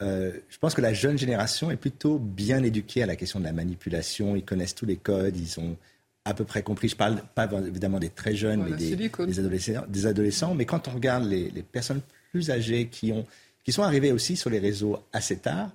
euh, 0.00 0.32
je 0.48 0.58
pense 0.58 0.74
que 0.74 0.80
la 0.80 0.92
jeune 0.92 1.18
génération 1.18 1.70
est 1.70 1.76
plutôt 1.76 2.18
bien 2.18 2.62
éduquée 2.62 3.02
à 3.02 3.06
la 3.06 3.16
question 3.16 3.40
de 3.40 3.44
la 3.44 3.52
manipulation. 3.52 4.36
Ils 4.36 4.44
connaissent 4.44 4.74
tous 4.74 4.86
les 4.86 4.96
codes, 4.96 5.36
ils 5.36 5.58
ont 5.58 5.76
à 6.24 6.34
peu 6.34 6.44
près 6.44 6.62
compris. 6.62 6.88
Je 6.88 6.96
parle 6.96 7.22
pas 7.34 7.48
évidemment 7.66 7.98
des 7.98 8.10
très 8.10 8.34
jeunes, 8.34 8.64
mais 8.64 8.76
des, 8.76 8.92
adolescents, 9.38 9.84
des 9.88 10.06
adolescents. 10.06 10.54
Mais 10.54 10.66
quand 10.66 10.88
on 10.88 10.92
regarde 10.92 11.24
les, 11.24 11.50
personnes 11.62 12.00
plus 12.30 12.50
âgées 12.50 12.86
qui, 12.86 13.12
ont, 13.12 13.26
qui 13.64 13.72
sont 13.72 13.82
arrivées 13.82 14.12
aussi 14.12 14.36
sur 14.36 14.50
les 14.50 14.58
réseaux 14.58 14.98
assez 15.12 15.38
tard, 15.38 15.70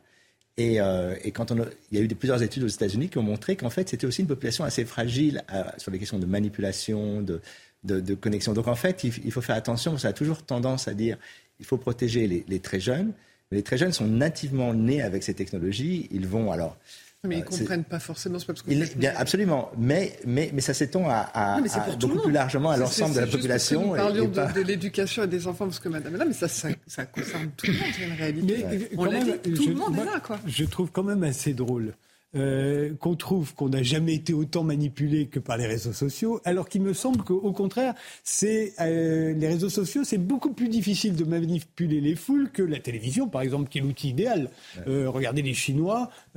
et, 0.55 0.80
euh, 0.80 1.16
et, 1.24 1.32
quand 1.32 1.51
on 1.51 1.66
il 1.91 1.97
y 1.97 2.01
a 2.01 2.03
eu 2.03 2.07
plusieurs 2.09 2.43
études 2.43 2.64
aux 2.64 2.68
États-Unis 2.68 3.09
qui 3.09 3.18
ont 3.18 3.24
montré 3.24 3.55
qu'en 3.55 3.72
fait, 3.72 3.89
c'était 3.89 4.05
aussi 4.05 4.22
une 4.22 4.28
population 4.28 4.64
assez 4.64 4.86
fragile 4.86 5.43
euh, 5.51 5.64
sur 5.78 5.89
les 5.89 5.97
questions 5.97 6.20
de 6.20 6.28
manipulation, 6.28 7.22
de, 7.22 7.41
de, 7.84 8.16
connexion. 8.16 8.54
Donc 8.54 8.68
en 8.68 8.76
fait, 8.76 9.04
il, 9.04 9.32
faut 9.32 9.42
faire 9.42 9.56
attention, 9.56 9.98
ça 9.98 10.10
a 10.10 10.14
toujours 10.14 10.44
tendance 10.44 10.88
à 10.88 10.94
dire 10.94 11.18
il 11.60 11.66
faut 11.66 11.78
protéger 11.78 12.46
les, 12.48 12.60
très 12.60 12.80
jeunes. 12.80 13.14
Mais 13.52 13.58
les 13.58 13.64
très 13.64 13.78
jeunes 13.78 13.92
sont 13.92 14.08
nativement 14.08 14.74
nés 14.74 15.02
avec 15.02 15.24
ces 15.24 15.34
technologies. 15.34 16.08
Ils 16.12 16.28
vont 16.28 16.52
alors. 16.52 16.78
Mais 17.26 17.36
ils 17.36 17.40
ne 17.40 17.46
euh, 17.46 17.48
comprennent 17.48 17.84
pas 17.86 18.00
forcément, 18.00 18.38
c'est 18.38 18.48
pas 18.48 18.54
parce 18.54 18.64
que 18.64 18.98
bien, 18.98 19.14
Absolument, 19.16 19.72
mais, 19.78 20.20
mais, 20.26 20.52
mais 20.54 20.60
ça 20.60 20.74
s'étend 20.74 21.06
à, 21.08 21.58
beaucoup 21.98 22.20
plus 22.20 22.34
largement 22.34 22.72
à 22.72 22.76
l'ensemble 22.76 23.16
de 23.16 23.22
la 23.22 23.28
population. 23.28 23.92
Nous 23.92 23.96
parlions 23.96 24.28
de, 24.28 24.62
l'éducation 24.62 25.24
et 25.24 25.28
des 25.28 25.48
enfants, 25.48 25.66
parce 25.66 25.80
que 25.80 25.88
madame 25.88 26.16
est 26.16 26.18
là, 26.18 26.26
mais 26.26 26.34
ça, 26.34 26.50
ça, 26.50 27.06
concerne 27.06 27.50
tout 27.56 27.68
le 27.68 27.74
monde, 27.74 27.88
c'est 27.96 28.04
une 28.04 28.14
réalité. 28.14 28.66
Mais, 28.70 29.56
tout 29.56 29.70
le 29.70 29.76
monde 29.76 29.98
est 30.00 30.04
là, 30.04 30.20
quoi. 30.20 30.38
Je 30.46 30.66
trouve 30.66 30.92
quand 30.92 31.04
même 31.04 31.24
assez 31.24 31.54
drôle 31.54 31.94
euh, 32.36 32.94
qu'on 32.96 33.16
trouve 33.16 33.54
qu'on 33.54 33.70
n'a 33.70 33.84
jamais 33.84 34.16
été 34.16 34.34
autant 34.34 34.64
manipulé 34.64 35.28
que 35.28 35.40
par 35.40 35.58
les 35.58 35.68
réseaux 35.68 35.94
sociaux, 35.94 36.42
alors 36.46 36.68
qu'il 36.68 36.82
me 36.82 36.94
semble 36.94 37.24
qu'au 37.24 37.52
contraire, 37.52 37.94
c'est 38.24 38.74
euh, 38.80 39.34
les 39.34 39.48
réseaux 39.48 39.70
sociaux, 39.70 40.04
c'est 40.04 40.18
beaucoup 40.18 40.52
plus 40.52 40.68
difficile 40.68 41.16
de 41.16 41.24
manipuler 41.26 42.02
les 42.02 42.16
foules 42.16 42.50
que 42.52 42.64
la 42.64 42.80
télévision, 42.80 43.28
par 43.30 43.42
exemple, 43.42 43.70
qui 43.70 43.78
est 43.78 43.82
l'outil 43.82 44.10
idéal. 44.10 44.50
Euh, 44.88 45.10
regardez 45.10 45.42
les 45.42 45.54
Chinois, 45.54 46.10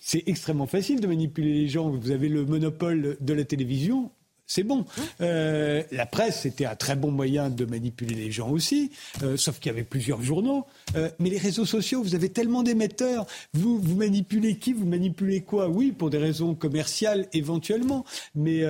c'est 0.00 0.22
extrêmement 0.26 0.66
facile 0.66 1.00
de 1.00 1.06
manipuler 1.06 1.52
les 1.52 1.68
gens. 1.68 1.90
Vous 1.90 2.10
avez 2.10 2.28
le 2.28 2.44
monopole 2.44 3.16
de 3.20 3.32
la 3.32 3.44
télévision 3.44 4.10
c'est 4.46 4.62
bon. 4.62 4.84
Euh, 5.20 5.82
la 5.90 6.06
presse, 6.06 6.42
c'était 6.42 6.66
un 6.66 6.76
très 6.76 6.96
bon 6.96 7.10
moyen 7.10 7.48
de 7.48 7.64
manipuler 7.64 8.14
les 8.14 8.30
gens 8.30 8.50
aussi, 8.50 8.90
euh, 9.22 9.36
sauf 9.36 9.58
qu'il 9.58 9.70
y 9.70 9.74
avait 9.74 9.84
plusieurs 9.84 10.22
journaux. 10.22 10.66
Euh, 10.96 11.08
mais 11.18 11.30
les 11.30 11.38
réseaux 11.38 11.64
sociaux, 11.64 12.02
vous 12.02 12.14
avez 12.14 12.28
tellement 12.28 12.62
d'émetteurs. 12.62 13.26
Vous, 13.54 13.78
vous 13.78 13.96
manipulez 13.96 14.58
qui 14.58 14.72
Vous 14.72 14.86
manipulez 14.86 15.40
quoi? 15.40 15.68
Oui, 15.68 15.92
pour 15.92 16.10
des 16.10 16.18
raisons 16.18 16.54
commerciales 16.54 17.26
éventuellement. 17.32 18.04
Mais, 18.34 18.62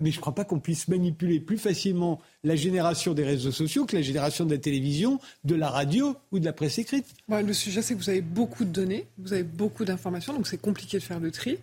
mais 0.00 0.10
je 0.10 0.16
ne 0.16 0.20
crois 0.20 0.34
pas 0.34 0.44
qu'on 0.44 0.60
puisse 0.60 0.88
manipuler 0.88 1.40
plus 1.40 1.58
facilement 1.58 2.20
la 2.42 2.56
génération 2.56 3.14
des 3.14 3.24
réseaux 3.24 3.52
sociaux 3.52 3.86
que 3.86 3.96
la 3.96 4.02
génération 4.02 4.44
de 4.44 4.50
la 4.50 4.58
télévision, 4.58 5.18
de 5.44 5.54
la 5.54 5.70
radio 5.70 6.14
ou 6.30 6.38
de 6.38 6.44
la 6.44 6.52
presse 6.52 6.78
écrite. 6.78 7.06
le 7.28 7.52
sujet, 7.54 7.80
c'est 7.80 7.94
que 7.94 7.98
vous 7.98 8.10
avez 8.10 8.20
beaucoup 8.20 8.64
de 8.64 8.70
données, 8.70 9.06
vous 9.18 9.32
avez 9.32 9.42
beaucoup 9.42 9.86
d'informations, 9.86 10.34
donc 10.34 10.46
c'est 10.46 10.60
compliqué 10.60 10.98
de 10.98 11.02
faire 11.02 11.20
le 11.20 11.30
tri. 11.30 11.58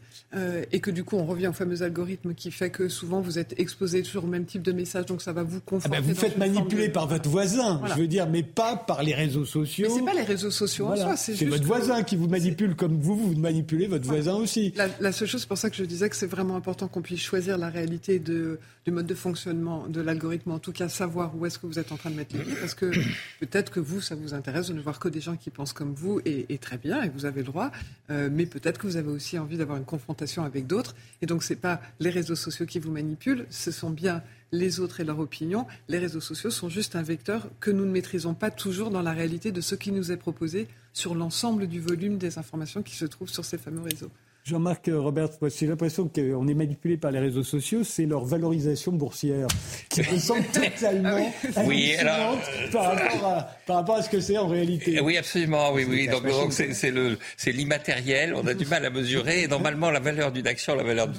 et 0.72 0.80
que 0.80 0.90
du 0.90 1.04
coup, 1.04 1.18
on 1.18 1.26
revient 1.26 1.48
au 1.48 1.54
fameux 1.54 1.84
algorithme 1.84 2.34
qui 2.34 2.50
fait 2.50 2.72
que 2.72 2.90
souvent 2.90 3.22
vous 3.22 3.38
êtes 3.38 3.51
exposé 3.58 4.04
toujours 4.04 4.24
au 4.24 4.28
même 4.28 4.46
type 4.46 4.62
de 4.62 4.72
message, 4.72 5.06
donc 5.06 5.22
ça 5.22 5.34
va 5.34 5.44
vous 5.44 5.62
conforter. 5.62 5.98
Ah 5.98 6.02
ben 6.02 6.08
vous 6.08 6.16
faites 6.16 6.38
manipuler 6.38 6.90
par 6.90 7.08
votre 7.08 7.30
voisin, 7.30 7.82
je 7.88 8.02
veux 8.02 8.08
dire, 8.08 8.30
mais 8.30 8.44
pas 8.44 8.76
par 8.76 9.04
les 9.04 9.14
réseaux 9.14 9.46
sociaux. 9.46 9.88
Mais 9.90 9.96
c'est 9.96 10.06
pas 10.06 10.14
les 10.14 10.24
réseaux 10.24 10.52
sociaux 10.52 10.88
en 10.88 10.96
soi, 10.96 11.16
c'est 11.18 11.46
votre 11.46 11.66
voisin 11.66 12.04
qui 12.04 12.16
vous 12.16 12.28
manipule 12.28 12.76
comme 12.76 13.00
vous, 13.00 13.16
vous 13.16 13.36
manipulez 13.36 13.88
votre 13.88 14.08
voisin 14.08 14.36
aussi. 14.36 14.74
La, 15.00 15.12
seule 15.12 15.28
chose, 15.28 15.42
c'est 15.42 15.48
pour 15.48 15.58
ça 15.58 15.70
que 15.70 15.76
je 15.76 15.84
disais 15.84 16.10
que 16.10 16.16
c'est 16.16 16.28
vraiment 16.28 16.56
important 16.56 16.88
qu'on 16.88 17.02
puisse 17.02 17.22
choisir 17.22 17.58
la 17.58 17.70
réalité 17.70 18.20
de, 18.20 18.60
du 18.86 18.92
mode 18.92 19.06
de 19.06 19.16
fonctionnement 19.16 19.88
de 19.88 20.02
l'algorithme, 20.02 20.52
en 20.52 20.60
tout 20.60 20.72
cas 20.72 20.90
savoir 20.90 21.36
où 21.36 21.46
est-ce 21.46 21.60
que 21.60 21.68
vous 21.68 21.80
êtes 21.80 21.92
en 21.92 21.98
train 21.98 22.10
de 22.10 22.16
mettre 22.16 22.36
les 22.36 22.44
pieds, 22.44 22.56
parce 22.60 22.74
que 22.74 22.92
peut-être 23.40 23.72
que 23.72 23.80
vous, 23.80 24.02
ça 24.02 24.16
vous 24.16 24.34
intéresse 24.34 24.68
de 24.68 24.74
ne 24.74 24.82
voir 24.82 25.00
que 25.00 25.10
des 25.10 25.22
gens 25.22 25.36
qui 25.36 25.50
pensent 25.50 25.74
comme 25.74 25.94
vous, 25.94 26.22
et, 26.26 26.58
très 26.58 26.78
bien, 26.78 27.04
et 27.04 27.10
vous 27.10 27.26
avez 27.26 27.42
le 27.42 27.48
droit, 27.48 27.72
euh, 28.10 28.30
mais 28.32 28.46
peut-être 28.46 28.80
que 28.80 28.88
vous 28.88 28.98
avez 28.98 29.10
aussi 29.10 29.38
envie 29.38 29.58
d'avoir 29.58 29.78
une 29.78 29.86
confrontation 29.86 30.44
avec 30.44 30.68
d'autres, 30.68 30.96
et 31.22 31.26
donc 31.26 31.44
c'est 31.44 31.56
pas 31.56 31.82
les 32.00 32.10
réseaux 32.10 32.36
sociaux 32.36 32.66
qui 32.66 32.80
vous 32.80 32.92
manipulent, 32.92 33.41
ce 33.50 33.72
sont 33.72 33.90
bien 33.90 34.24
les 34.52 34.80
autres 34.80 35.00
et 35.00 35.04
leur 35.04 35.20
opinion. 35.20 35.66
Les 35.88 35.98
réseaux 35.98 36.22
sociaux 36.22 36.50
sont 36.50 36.70
juste 36.70 36.96
un 36.96 37.02
vecteur 37.02 37.50
que 37.60 37.72
nous 37.72 37.86
ne 37.86 37.92
maîtrisons 37.92 38.34
pas 38.34 38.52
toujours 38.52 38.90
dans 38.90 39.02
la 39.02 39.14
réalité 39.14 39.52
de 39.52 39.62
ce 39.62 39.76
qui 39.76 39.92
nous 39.92 40.12
est 40.12 40.18
proposé 40.18 40.68
sur 40.94 41.16
l'ensemble 41.16 41.68
du 41.68 41.80
volume 41.80 42.18
des 42.18 42.38
informations 42.38 42.84
qui 42.84 42.96
se 42.96 43.06
trouvent 43.06 43.30
sur 43.30 43.46
ces 43.46 43.58
fameux 43.58 43.82
réseaux. 43.82 44.12
Jean-Marc 44.44 44.88
euh, 44.88 45.00
Robert, 45.00 45.30
j'ai 45.56 45.68
l'impression 45.68 46.08
qu'on 46.08 46.48
est 46.48 46.54
manipulé 46.54 46.98
par 46.98 47.12
les 47.12 47.20
réseaux 47.20 47.44
sociaux, 47.44 47.84
c'est 47.84 48.06
leur 48.06 48.26
valorisation 48.26 48.92
boursière 48.92 49.48
qui 49.90 50.02
me 50.02 50.18
semble 50.18 50.46
totalement 50.46 51.32
oui, 51.66 51.96
alors, 51.98 52.40
par, 52.72 52.96
rapport 52.96 53.26
à, 53.26 53.42
par, 53.66 53.76
rapport 53.78 53.96
à, 53.98 54.02
ce 54.02 54.10
que 54.10 54.20
c'est 54.20 54.38
en 54.38 54.48
réalité. 54.48 55.00
Oui, 55.02 55.18
absolument, 55.18 55.72
oui, 55.74 55.86
oui. 55.88 56.08
Donc, 56.08 56.26
donc 56.26 56.54
c'est 56.54 57.52
l'immatériel, 57.52 58.34
on 58.34 58.46
a 58.48 58.54
du 58.54 58.66
mal 58.66 58.86
à 58.86 58.90
mesurer. 58.90 59.44
Et 59.44 59.48
normalement, 59.48 59.92
la 59.92 60.00
valeur 60.00 60.32
d'une 60.32 60.48
action, 60.48 60.76
la 60.76 60.84
valeur 60.84 61.10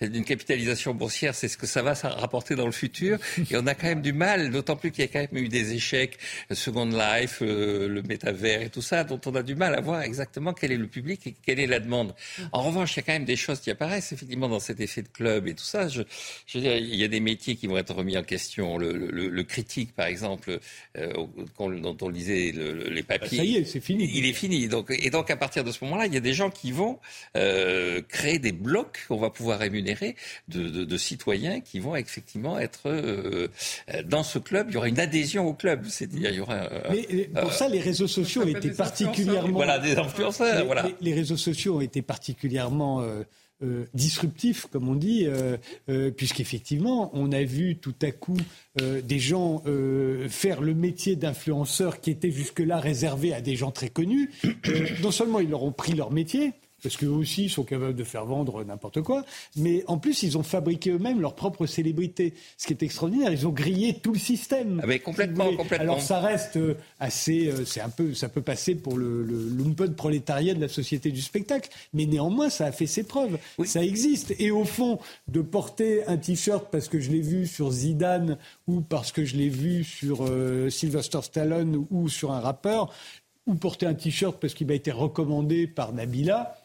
d'une 0.00 0.24
capitalisation 0.24 0.94
boursière, 0.94 1.34
c'est 1.34 1.48
ce 1.48 1.56
que 1.56 1.66
ça 1.66 1.82
va 1.82 1.94
rapporter 1.94 2.56
dans 2.56 2.66
le 2.66 2.72
futur. 2.72 3.18
Et 3.50 3.56
on 3.56 3.66
a 3.66 3.74
quand 3.74 3.86
même 3.86 4.02
du 4.02 4.12
mal, 4.12 4.50
d'autant 4.50 4.76
plus 4.76 4.90
qu'il 4.90 5.04
y 5.04 5.08
a 5.08 5.10
quand 5.10 5.32
même 5.32 5.44
eu 5.44 5.48
des 5.48 5.72
échecs, 5.72 6.18
Second 6.50 6.86
Life, 6.86 7.38
euh, 7.42 7.88
le 7.88 8.02
métavers 8.02 8.62
et 8.62 8.68
tout 8.68 8.82
ça, 8.82 9.04
dont 9.04 9.20
on 9.26 9.34
a 9.34 9.42
du 9.42 9.54
mal 9.54 9.74
à 9.74 9.80
voir 9.80 10.02
exactement 10.02 10.52
quel 10.52 10.72
est 10.72 10.76
le 10.76 10.88
public 10.88 11.26
et 11.26 11.34
quelle 11.44 11.60
est 11.60 11.66
la 11.66 11.80
demande. 11.80 12.14
En 12.52 12.62
revanche, 12.62 12.94
il 12.94 12.96
y 12.96 13.00
a 13.00 13.02
quand 13.02 13.12
même 13.12 13.24
des 13.24 13.36
choses 13.36 13.60
qui 13.60 13.70
apparaissent 13.70 14.12
effectivement 14.12 14.48
dans 14.48 14.60
cet 14.60 14.80
effet 14.80 15.02
de 15.02 15.08
club 15.08 15.46
et 15.46 15.54
tout 15.54 15.64
ça. 15.64 15.88
Je, 15.88 16.02
je 16.46 16.58
veux 16.58 16.64
dire, 16.64 16.76
il 16.76 16.96
y 16.96 17.04
a 17.04 17.08
des 17.08 17.20
métiers 17.20 17.56
qui 17.56 17.66
vont 17.66 17.76
être 17.76 17.94
remis 17.94 18.16
en 18.16 18.22
question. 18.22 18.78
Le, 18.78 18.92
le, 18.92 19.28
le 19.28 19.42
critique, 19.44 19.94
par 19.94 20.06
exemple, 20.06 20.58
euh, 20.98 21.12
dont 21.58 21.96
on 22.02 22.08
lisait 22.08 22.52
les 22.52 23.02
papiers. 23.02 23.38
Ça 23.38 23.44
y 23.44 23.56
est, 23.56 23.64
c'est 23.64 23.80
fini. 23.80 24.10
Il 24.14 24.26
est 24.26 24.32
fini. 24.32 24.68
Donc, 24.68 24.90
et 24.90 25.10
donc, 25.10 25.30
à 25.30 25.36
partir 25.36 25.64
de 25.64 25.70
ce 25.70 25.84
moment-là, 25.84 26.06
il 26.06 26.14
y 26.14 26.16
a 26.16 26.20
des 26.20 26.34
gens 26.34 26.50
qui 26.50 26.72
vont 26.72 26.98
euh, 27.36 28.02
créer 28.08 28.38
des 28.38 28.52
blocs 28.52 29.04
qu'on 29.08 29.18
va 29.18 29.30
pouvoir 29.30 29.58
rémunérer 29.60 30.16
de, 30.48 30.68
de, 30.68 30.84
de, 30.84 30.96
citoyens 30.96 31.60
qui 31.60 31.78
vont 31.78 31.96
effectivement 31.96 32.58
être 32.58 32.82
euh, 32.86 33.48
dans 34.04 34.22
ce 34.22 34.38
club. 34.38 34.66
Il 34.70 34.74
y 34.74 34.76
aura 34.76 34.88
une 34.88 35.00
adhésion 35.00 35.46
au 35.46 35.54
club. 35.54 35.86
C'est-à-dire, 35.88 36.30
il 36.30 36.36
y 36.36 36.40
aura. 36.40 36.68
Mais 36.90 37.28
pour 37.40 37.52
ça, 37.52 37.68
les 37.68 37.80
réseaux 37.80 38.08
sociaux 38.08 38.42
ont 38.42 38.48
été 38.48 38.70
particulièrement. 38.70 39.52
Voilà, 39.52 39.78
des 39.78 39.96
influenceurs. 39.96 40.64
voilà. 40.66 40.88
les 41.00 41.14
réseaux 41.14 41.36
sociaux 41.36 41.76
ont 41.76 41.80
été 41.80 42.02
particulièrement 42.02 42.39
particulièrement 42.40 43.02
euh, 43.02 43.22
euh, 43.62 43.84
disruptif, 43.92 44.66
comme 44.72 44.88
on 44.88 44.94
dit, 44.94 45.26
euh, 45.26 45.58
puisqu'effectivement, 46.10 47.10
on 47.12 47.30
a 47.32 47.42
vu 47.42 47.76
tout 47.76 47.94
à 48.00 48.10
coup 48.10 48.38
des 48.78 49.18
gens 49.18 49.62
faire 50.28 50.62
le 50.62 50.74
métier 50.74 51.16
d'influenceur 51.16 52.00
qui 52.00 52.10
était 52.10 52.30
jusque-là 52.30 52.80
réservé 52.80 53.34
à 53.34 53.42
des 53.42 53.56
gens 53.56 53.70
très 53.70 53.90
connus. 53.90 54.30
non 55.02 55.10
seulement 55.10 55.40
ils 55.40 55.50
leur 55.50 55.62
ont 55.62 55.72
pris 55.72 55.92
leur 55.92 56.10
métier, 56.10 56.52
parce 56.82 56.96
qu'eux 56.96 57.08
aussi 57.08 57.48
sont 57.48 57.64
capables 57.64 57.94
de 57.94 58.04
faire 58.04 58.24
vendre 58.24 58.64
n'importe 58.64 59.02
quoi. 59.02 59.24
Mais 59.56 59.84
en 59.86 59.98
plus, 59.98 60.22
ils 60.22 60.38
ont 60.38 60.42
fabriqué 60.42 60.90
eux-mêmes 60.90 61.20
leur 61.20 61.34
propre 61.34 61.66
célébrité. 61.66 62.34
Ce 62.56 62.66
qui 62.66 62.72
est 62.72 62.82
extraordinaire, 62.82 63.32
ils 63.32 63.46
ont 63.46 63.52
grillé 63.52 63.94
tout 63.94 64.12
le 64.12 64.18
système. 64.18 64.80
Ah 64.82 64.86
mais 64.86 64.98
complètement, 64.98 65.54
complètement. 65.56 65.92
Alors 65.92 66.00
ça 66.00 66.20
reste 66.20 66.56
euh, 66.56 66.74
assez, 66.98 67.48
euh, 67.48 67.64
c'est 67.64 67.80
un 67.80 67.88
peu, 67.88 68.14
ça 68.14 68.28
peut 68.28 68.42
passer 68.42 68.74
pour 68.74 68.96
le, 68.96 69.22
le 69.22 69.90
prolétariat 69.94 70.54
de 70.54 70.60
la 70.60 70.68
société 70.68 71.10
du 71.10 71.22
spectacle, 71.22 71.70
mais 71.92 72.06
néanmoins, 72.06 72.50
ça 72.50 72.66
a 72.66 72.72
fait 72.72 72.86
ses 72.86 73.02
preuves. 73.02 73.38
Ça 73.64 73.82
existe. 73.82 74.34
Et 74.38 74.50
au 74.50 74.64
fond, 74.64 74.98
de 75.28 75.40
porter 75.40 76.06
un 76.06 76.16
t-shirt 76.16 76.66
parce 76.70 76.88
que 76.88 77.00
je 77.00 77.10
l'ai 77.10 77.20
vu 77.20 77.46
sur 77.46 77.70
Zidane 77.70 78.38
ou 78.66 78.80
parce 78.80 79.12
que 79.12 79.24
je 79.24 79.36
l'ai 79.36 79.48
vu 79.48 79.84
sur 79.84 80.26
euh, 80.26 80.68
Sylvester 80.70 81.20
Stallone 81.22 81.86
ou 81.90 82.08
sur 82.08 82.32
un 82.32 82.40
rappeur, 82.40 82.92
ou 83.46 83.54
porter 83.54 83.86
un 83.86 83.94
t-shirt 83.94 84.38
parce 84.40 84.54
qu'il 84.54 84.66
m'a 84.66 84.74
été 84.74 84.90
recommandé 84.90 85.66
par 85.66 85.92
Nabila, 85.92 86.59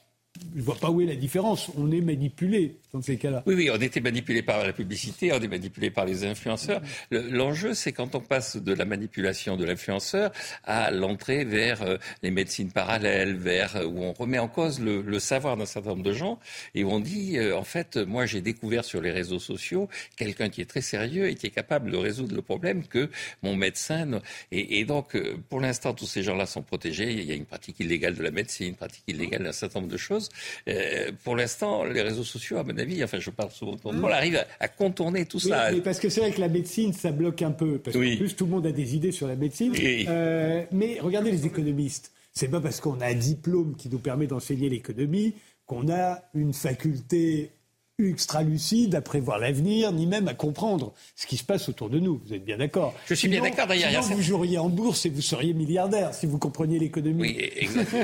je 0.53 0.59
ne 0.59 0.63
vois 0.63 0.75
pas 0.75 0.89
où 0.89 1.01
est 1.01 1.05
la 1.05 1.15
différence. 1.15 1.69
On 1.77 1.91
est 1.91 2.01
manipulé 2.01 2.75
dans 2.93 3.01
ces 3.01 3.17
cas-là. 3.17 3.43
Oui, 3.45 3.55
oui, 3.55 3.69
on 3.71 3.79
était 3.79 4.01
manipulé 4.01 4.41
par 4.41 4.65
la 4.65 4.73
publicité, 4.73 5.31
on 5.33 5.39
est 5.39 5.47
manipulé 5.47 5.89
par 5.89 6.05
les 6.05 6.25
influenceurs. 6.25 6.81
L'enjeu, 7.11 7.73
c'est 7.73 7.91
quand 7.91 8.15
on 8.15 8.21
passe 8.21 8.57
de 8.57 8.73
la 8.73 8.85
manipulation 8.85 9.57
de 9.57 9.65
l'influenceur 9.65 10.31
à 10.63 10.91
l'entrée 10.91 11.43
vers 11.45 11.81
euh, 11.81 11.97
les 12.23 12.31
médecines 12.31 12.71
parallèles, 12.71 13.35
vers 13.35 13.75
euh, 13.77 13.85
où 13.85 14.01
on 14.01 14.13
remet 14.13 14.39
en 14.39 14.47
cause 14.47 14.79
le, 14.79 15.19
savoir 15.19 15.57
d'un 15.57 15.65
certain 15.65 15.91
nombre 15.91 16.03
de 16.03 16.13
gens 16.13 16.39
et 16.73 16.83
où 16.83 16.91
on 16.91 16.99
dit, 16.99 17.37
euh, 17.37 17.57
en 17.57 17.63
fait, 17.63 17.97
moi 17.97 18.25
j'ai 18.25 18.41
découvert 18.41 18.83
sur 18.83 19.01
les 19.01 19.11
réseaux 19.11 19.39
sociaux 19.39 19.89
quelqu'un 20.17 20.49
qui 20.49 20.61
est 20.61 20.65
très 20.65 20.81
sérieux 20.81 21.27
et 21.29 21.35
qui 21.35 21.47
est 21.47 21.51
capable 21.51 21.91
de 21.91 21.97
résoudre 21.97 22.35
le 22.35 22.41
problème 22.41 22.85
que 22.85 23.09
mon 23.43 23.55
médecin. 23.55 24.19
Et, 24.51 24.79
et 24.79 24.85
donc, 24.85 25.17
pour 25.49 25.59
l'instant, 25.59 25.93
tous 25.93 26.05
ces 26.05 26.23
gens-là 26.23 26.45
sont 26.45 26.61
protégés. 26.61 27.11
Il 27.11 27.23
y 27.23 27.31
a 27.31 27.35
une 27.35 27.45
pratique 27.45 27.79
illégale 27.79 28.15
de 28.15 28.23
la 28.23 28.31
médecine, 28.31 28.67
une 28.67 28.75
pratique 28.75 29.03
illégale 29.07 29.43
d'un 29.43 29.51
certain 29.51 29.79
nombre 29.79 29.91
de 29.91 29.97
choses. 29.97 30.24
Euh, 30.67 31.11
pour 31.23 31.35
l'instant, 31.35 31.83
les 31.83 32.01
réseaux 32.01 32.23
sociaux, 32.23 32.57
à 32.57 32.63
mon 32.63 32.77
avis, 32.77 33.03
enfin, 33.03 33.19
je 33.19 33.29
parle 33.29 33.51
souvent, 33.51 33.75
on 33.83 33.93
mmh. 33.93 34.05
arrive 34.05 34.45
à, 34.59 34.67
contourner 34.67 35.25
tout 35.25 35.39
ça. 35.39 35.71
Mais 35.71 35.81
parce 35.81 35.99
que 35.99 36.09
c'est 36.09 36.21
vrai 36.21 36.31
que 36.31 36.41
la 36.41 36.49
médecine, 36.49 36.93
ça 36.93 37.11
bloque 37.11 37.41
un 37.41 37.51
peu. 37.51 37.77
Parce 37.77 37.95
qu'en 37.95 38.01
plus, 38.01 38.35
tout 38.35 38.45
le 38.45 38.51
monde 38.51 38.67
a 38.67 38.71
des 38.71 38.95
idées 38.95 39.11
sur 39.11 39.27
la 39.27 39.35
médecine. 39.35 39.73
Euh, 40.07 40.63
mais 40.71 40.99
regardez 40.99 41.31
les 41.31 41.45
économistes. 41.45 42.11
C'est 42.31 42.49
pas 42.49 42.59
parce 42.59 42.81
qu'on 42.81 42.99
a 42.99 43.07
un 43.07 43.13
diplôme 43.13 43.75
qui 43.77 43.89
nous 43.89 43.99
permet 43.99 44.27
d'enseigner 44.27 44.69
l'économie 44.69 45.35
qu'on 45.65 45.89
a 45.89 46.21
une 46.33 46.53
faculté 46.53 47.51
extra 47.97 48.43
lucide 48.43 48.93
à 48.95 49.01
prévoir 49.01 49.39
l'avenir, 49.39 49.91
ni 49.93 50.05
même 50.05 50.27
à 50.27 50.33
comprendre 50.33 50.93
ce 51.15 51.25
qui 51.25 51.37
se 51.37 51.43
passe 51.43 51.69
autour 51.69 51.89
de 51.89 51.99
nous. 51.99 52.21
Vous 52.25 52.33
êtes 52.33 52.43
bien 52.43 52.57
d'accord 52.57 52.93
Je 53.07 53.13
suis 53.13 53.29
bien 53.29 53.41
d'accord 53.41 53.67
d'ailleurs. 53.67 54.03
Sinon, 54.03 54.17
vous 54.17 54.21
joueriez 54.21 54.57
en 54.57 54.67
bourse 54.67 55.05
et 55.05 55.09
vous 55.09 55.21
seriez 55.21 55.53
milliardaire 55.53 56.13
si 56.13 56.25
vous 56.25 56.37
compreniez 56.37 56.77
l'économie. 56.77 57.21
Oui, 57.21 57.49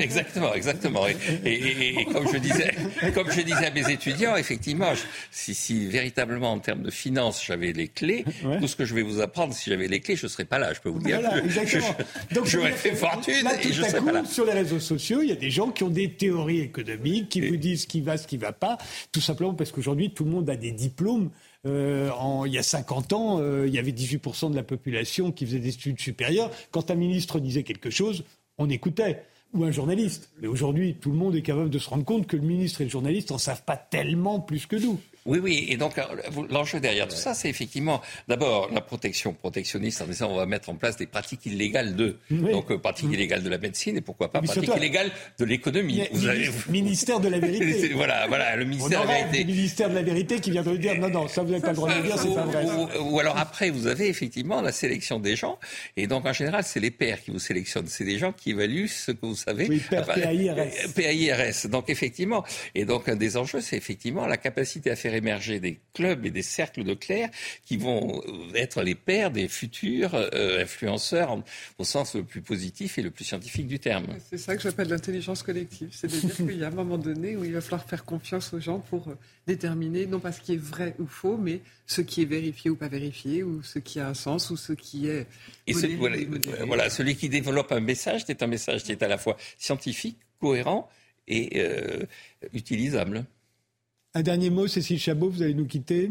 exactement, 0.00 0.54
exactement. 0.54 1.06
Et, 1.44 2.06
comme, 2.10 2.26
je 2.32 2.38
disais, 2.38 2.74
comme 3.14 3.30
je 3.30 3.42
disais 3.42 3.66
à 3.66 3.70
mes 3.70 3.90
étudiants, 3.90 4.36
effectivement, 4.36 4.92
si, 5.30 5.54
si, 5.54 5.86
véritablement 5.86 6.52
en 6.52 6.58
termes 6.58 6.82
de 6.82 6.90
finances 6.90 7.44
j'avais 7.44 7.72
les 7.72 7.88
clés, 7.88 8.24
tout 8.60 8.68
ce 8.68 8.76
que 8.76 8.86
je 8.86 8.94
vais 8.94 9.02
vous 9.02 9.20
apprendre, 9.20 9.52
si 9.52 9.68
j'avais 9.68 9.88
les 9.88 10.00
clés, 10.00 10.16
je 10.16 10.24
ne 10.24 10.30
serais 10.30 10.46
pas 10.46 10.58
là, 10.58 10.72
je 10.72 10.80
peux 10.80 10.88
vous 10.88 11.00
dire. 11.00 11.20
Voilà, 11.20 11.44
exactement. 11.44 11.94
Donc 12.32 12.46
j'aurais 12.46 12.72
fait 12.72 12.94
fortune 12.94 13.44
là, 13.44 13.52
et 13.62 13.72
je 13.72 13.82
serais 13.82 14.00
pas 14.00 14.12
là. 14.12 14.24
Sur 14.24 14.46
les 14.46 14.52
réseaux 14.52 14.80
sociaux, 14.80 15.20
il 15.20 15.28
y 15.28 15.32
a 15.32 15.36
des 15.36 15.50
gens 15.50 15.70
qui 15.70 15.84
ont 15.84 15.90
des 15.90 16.12
théories 16.12 16.60
économiques, 16.60 17.28
qui 17.28 17.46
vous 17.46 17.56
disent 17.56 17.82
ce 17.82 17.86
qui 17.86 18.00
va, 18.00 18.16
ce 18.16 18.26
qui 18.26 18.36
ne 18.36 18.42
va 18.42 18.52
pas, 18.52 18.78
tout 19.10 19.20
simplement 19.20 19.52
parce 19.52 19.70
que 19.70 19.81
Aujourd'hui, 19.82 20.14
tout 20.14 20.22
le 20.22 20.30
monde 20.30 20.48
a 20.48 20.54
des 20.54 20.70
diplômes. 20.70 21.30
Euh, 21.66 22.08
il 22.46 22.52
y 22.52 22.58
a 22.58 22.62
50 22.62 23.12
ans, 23.14 23.40
euh, 23.40 23.66
il 23.66 23.74
y 23.74 23.80
avait 23.80 23.90
18% 23.90 24.52
de 24.52 24.54
la 24.54 24.62
population 24.62 25.32
qui 25.32 25.44
faisait 25.44 25.58
des 25.58 25.70
études 25.70 25.98
supérieures. 25.98 26.52
Quand 26.70 26.92
un 26.92 26.94
ministre 26.94 27.40
disait 27.40 27.64
quelque 27.64 27.90
chose, 27.90 28.22
on 28.58 28.70
écoutait 28.70 29.24
ou 29.52 29.64
un 29.64 29.72
journaliste. 29.72 30.30
Mais 30.40 30.46
aujourd'hui, 30.46 30.94
tout 30.94 31.10
le 31.10 31.16
monde 31.16 31.34
est 31.34 31.42
capable 31.42 31.68
de 31.68 31.80
se 31.80 31.90
rendre 31.90 32.04
compte 32.04 32.28
que 32.28 32.36
le 32.36 32.44
ministre 32.44 32.80
et 32.80 32.84
le 32.84 32.90
journaliste 32.90 33.32
n'en 33.32 33.38
savent 33.38 33.64
pas 33.64 33.76
tellement 33.76 34.38
plus 34.38 34.66
que 34.66 34.76
nous. 34.76 35.00
Oui, 35.24 35.38
oui. 35.38 35.66
Et 35.68 35.76
donc, 35.76 35.94
l'enjeu 36.50 36.80
derrière 36.80 37.06
tout 37.06 37.16
ça, 37.16 37.34
c'est 37.34 37.48
effectivement, 37.48 38.00
d'abord, 38.28 38.70
la 38.72 38.80
protection 38.80 39.32
protectionniste 39.32 40.02
en 40.02 40.06
disant 40.06 40.30
on 40.30 40.36
va 40.36 40.46
mettre 40.46 40.68
en 40.68 40.74
place 40.74 40.96
des 40.96 41.06
pratiques 41.06 41.46
illégales 41.46 41.94
de. 41.94 42.18
Donc, 42.30 42.70
euh, 42.70 42.78
pratiques 42.78 43.08
mmh. 43.08 43.14
illégales 43.14 43.42
de 43.42 43.48
la 43.48 43.58
médecine 43.58 43.96
et 43.96 44.00
pourquoi 44.00 44.30
pas 44.30 44.40
pratiques 44.42 44.76
illégales 44.76 45.10
de 45.38 45.44
l'économie. 45.44 46.02
Vous 46.12 46.26
avez... 46.26 46.50
Ministère 46.68 47.20
de 47.20 47.28
la 47.28 47.38
vérité. 47.40 47.90
voilà, 47.94 48.26
voilà, 48.26 48.56
le 48.56 48.64
ministère 48.64 49.02
de 49.02 49.08
la 49.08 49.18
vérité. 49.18 49.38
Le 49.44 49.52
ministère 49.52 49.90
de 49.90 49.94
la 49.94 50.02
vérité 50.02 50.40
qui 50.40 50.50
vient 50.50 50.62
de 50.62 50.76
dire 50.76 50.98
non, 50.98 51.08
non, 51.08 51.28
ça 51.28 51.42
vous 51.42 51.50
n'avez 51.50 51.62
pas 51.62 51.70
le 51.70 51.76
droit 51.76 51.88
de 51.88 51.98
le 51.98 52.02
dire, 52.02 52.18
c'est 52.18 52.34
pas 52.34 52.44
vrai. 52.44 52.66
Ou, 53.00 53.20
alors 53.20 53.36
après, 53.36 53.70
vous 53.70 53.86
avez 53.86 54.08
effectivement 54.08 54.60
la 54.60 54.72
sélection 54.72 55.20
des 55.20 55.36
gens. 55.36 55.58
Et 55.96 56.06
donc, 56.06 56.26
en 56.26 56.32
général, 56.32 56.64
c'est 56.64 56.80
les 56.80 56.90
pairs 56.90 57.22
qui 57.22 57.30
vous 57.30 57.38
sélectionnent. 57.38 57.86
C'est 57.86 58.04
des 58.04 58.18
gens 58.18 58.32
qui 58.32 58.50
évaluent 58.50 58.88
ce 58.88 59.12
que 59.12 59.26
vous 59.26 59.36
savez. 59.36 59.68
Oui, 59.68 59.82
PAIRS. 59.88 60.92
PAIRS. 60.94 61.68
Donc, 61.68 61.90
effectivement. 61.90 62.44
Et 62.74 62.84
donc, 62.84 63.08
un 63.08 63.16
des 63.16 63.36
enjeux, 63.36 63.60
c'est 63.60 63.76
effectivement 63.76 64.26
la 64.26 64.36
capacité 64.36 64.90
à 64.90 64.96
faire 64.96 65.11
émerger 65.14 65.60
des 65.60 65.80
clubs 65.94 66.24
et 66.26 66.30
des 66.30 66.42
cercles 66.42 66.84
de 66.84 66.94
clercs 66.94 67.30
qui 67.64 67.76
vont 67.76 68.22
être 68.54 68.82
les 68.82 68.94
pères 68.94 69.30
des 69.30 69.48
futurs 69.48 70.14
euh, 70.14 70.62
influenceurs 70.62 71.42
au 71.78 71.84
sens 71.84 72.14
le 72.14 72.22
plus 72.22 72.40
positif 72.40 72.98
et 72.98 73.02
le 73.02 73.10
plus 73.10 73.24
scientifique 73.24 73.66
du 73.66 73.78
terme. 73.78 74.06
C'est 74.30 74.38
ça 74.38 74.56
que 74.56 74.62
j'appelle 74.62 74.88
l'intelligence 74.88 75.42
collective. 75.42 75.88
C'est-à-dire 75.92 76.34
qu'il 76.34 76.58
y 76.58 76.64
a 76.64 76.68
un 76.68 76.70
moment 76.70 76.98
donné 76.98 77.36
où 77.36 77.44
il 77.44 77.52
va 77.52 77.60
falloir 77.60 77.84
faire 77.84 78.04
confiance 78.04 78.52
aux 78.52 78.60
gens 78.60 78.78
pour 78.78 79.08
euh, 79.08 79.18
déterminer 79.46 80.06
non 80.06 80.20
pas 80.20 80.32
ce 80.32 80.40
qui 80.40 80.54
est 80.54 80.62
vrai 80.62 80.94
ou 80.98 81.06
faux, 81.06 81.36
mais 81.36 81.60
ce 81.86 82.00
qui 82.00 82.22
est 82.22 82.26
vérifié 82.26 82.70
ou 82.70 82.76
pas 82.76 82.88
vérifié, 82.88 83.42
ou 83.42 83.62
ce 83.62 83.78
qui 83.78 84.00
a 84.00 84.08
un 84.08 84.14
sens 84.14 84.50
ou 84.50 84.56
ce 84.56 84.72
qui 84.72 85.08
est... 85.08 85.26
Et 85.66 85.74
voilà, 86.66 86.90
celui 86.90 87.16
qui 87.16 87.28
développe 87.28 87.72
un 87.72 87.80
message, 87.80 88.22
c'est 88.26 88.42
un 88.42 88.46
message 88.46 88.84
qui 88.84 88.92
est 88.92 89.02
à 89.02 89.08
la 89.08 89.18
fois 89.18 89.36
scientifique, 89.58 90.18
cohérent 90.40 90.88
et 91.28 91.60
euh, 91.60 92.04
utilisable. 92.52 93.24
Un 94.14 94.22
dernier 94.22 94.50
mot, 94.50 94.66
Cécile 94.66 94.98
Chabot, 94.98 95.30
vous 95.30 95.42
allez 95.42 95.54
nous 95.54 95.66
quitter 95.66 96.10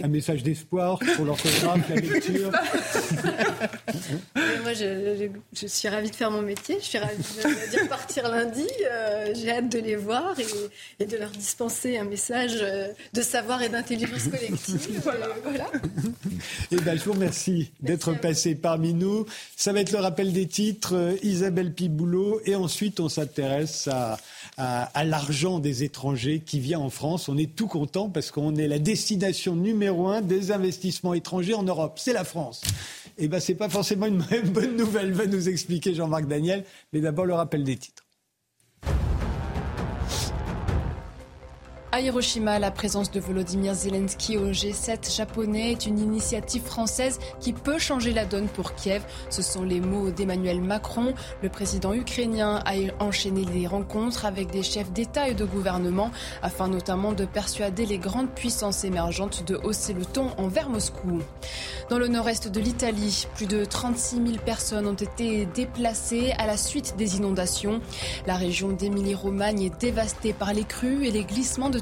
un 0.00 0.08
message 0.08 0.42
d'espoir 0.42 0.98
pour 1.16 1.26
l'orthographe, 1.26 1.86
la 1.90 1.96
lecture. 1.96 2.50
moi, 4.62 4.72
je, 4.72 5.66
suis 5.66 5.88
ravie 5.88 6.10
de 6.10 6.16
faire 6.16 6.30
mon 6.30 6.40
métier. 6.40 6.78
Je 6.80 6.84
suis 6.84 6.98
ravie 6.98 7.18
de, 7.18 7.82
repartir 7.82 8.26
lundi. 8.30 8.66
Euh, 8.90 9.34
j'ai 9.34 9.50
hâte 9.50 9.68
de 9.68 9.78
les 9.80 9.96
voir 9.96 10.34
et, 10.98 11.04
de 11.04 11.16
leur 11.18 11.28
dispenser 11.30 11.98
un 11.98 12.04
message 12.04 12.54
euh, 12.62 12.88
de 13.12 13.20
savoir 13.20 13.62
et 13.62 13.68
d'intelligence 13.68 14.28
collective. 14.28 15.00
voilà. 15.42 15.70
Et 16.70 16.76
eh 16.76 16.76
ben, 16.76 16.98
je 16.98 17.04
vous 17.04 17.12
remercie 17.12 17.70
d'être 17.80 18.14
passé 18.14 18.54
parmi 18.54 18.94
nous. 18.94 19.26
Ça 19.56 19.74
va 19.74 19.80
être 19.80 19.92
le 19.92 19.98
rappel 19.98 20.32
des 20.32 20.46
titres. 20.46 20.94
Euh, 20.94 21.16
Isabelle 21.22 21.74
Piboulot. 21.74 22.40
Et 22.46 22.54
ensuite, 22.54 22.98
on 22.98 23.10
s'intéresse 23.10 23.88
à 23.88 24.16
à, 24.58 25.04
l'argent 25.04 25.58
des 25.58 25.82
étrangers 25.82 26.40
qui 26.44 26.60
vient 26.60 26.78
en 26.78 26.90
France. 26.90 27.28
On 27.28 27.38
est 27.38 27.54
tout 27.54 27.66
content 27.66 28.08
parce 28.08 28.30
qu'on 28.30 28.54
est 28.56 28.68
la 28.68 28.78
destination 28.78 29.56
numéro 29.56 29.81
un 29.88 30.20
des 30.20 30.52
investissements 30.52 31.14
étrangers 31.14 31.54
en 31.54 31.62
Europe. 31.62 31.98
C'est 31.98 32.12
la 32.12 32.24
France. 32.24 32.62
Eh 33.18 33.28
ben, 33.28 33.40
c'est 33.40 33.54
pas 33.54 33.68
forcément 33.68 34.06
une 34.06 34.22
bonne 34.52 34.76
nouvelle, 34.76 35.12
va 35.12 35.26
nous 35.26 35.48
expliquer 35.48 35.94
Jean-Marc 35.94 36.26
Daniel. 36.26 36.64
Mais 36.92 37.00
d'abord, 37.00 37.26
le 37.26 37.34
rappel 37.34 37.64
des 37.64 37.76
titres. 37.76 38.01
À 41.94 42.00
Hiroshima, 42.00 42.58
la 42.58 42.70
présence 42.70 43.10
de 43.10 43.20
Volodymyr 43.20 43.74
Zelensky 43.74 44.38
au 44.38 44.50
G7 44.50 45.14
japonais 45.14 45.72
est 45.72 45.84
une 45.84 45.98
initiative 45.98 46.62
française 46.62 47.18
qui 47.38 47.52
peut 47.52 47.78
changer 47.78 48.14
la 48.14 48.24
donne 48.24 48.48
pour 48.48 48.74
Kiev. 48.74 49.02
Ce 49.28 49.42
sont 49.42 49.62
les 49.62 49.78
mots 49.78 50.10
d'Emmanuel 50.10 50.62
Macron. 50.62 51.12
Le 51.42 51.50
président 51.50 51.92
ukrainien 51.92 52.62
a 52.64 52.72
enchaîné 52.98 53.44
les 53.44 53.66
rencontres 53.66 54.24
avec 54.24 54.50
des 54.50 54.62
chefs 54.62 54.90
d'État 54.90 55.28
et 55.28 55.34
de 55.34 55.44
gouvernement 55.44 56.10
afin 56.40 56.66
notamment 56.66 57.12
de 57.12 57.26
persuader 57.26 57.84
les 57.84 57.98
grandes 57.98 58.30
puissances 58.30 58.84
émergentes 58.84 59.44
de 59.46 59.56
hausser 59.56 59.92
le 59.92 60.06
ton 60.06 60.30
envers 60.38 60.70
Moscou. 60.70 61.20
Dans 61.90 61.98
le 61.98 62.08
nord-est 62.08 62.48
de 62.48 62.58
l'Italie, 62.58 63.26
plus 63.34 63.44
de 63.44 63.66
36 63.66 64.16
000 64.16 64.28
personnes 64.46 64.86
ont 64.86 64.94
été 64.94 65.44
déplacées 65.44 66.32
à 66.38 66.46
la 66.46 66.56
suite 66.56 66.94
des 66.96 67.16
inondations. 67.18 67.82
La 68.26 68.36
région 68.36 68.68
d'Émilie-Romagne 68.68 69.64
est 69.64 69.78
dévastée 69.78 70.32
par 70.32 70.54
les 70.54 70.64
crues 70.64 71.04
et 71.04 71.10
les 71.10 71.24
glissements 71.24 71.68
de 71.68 71.81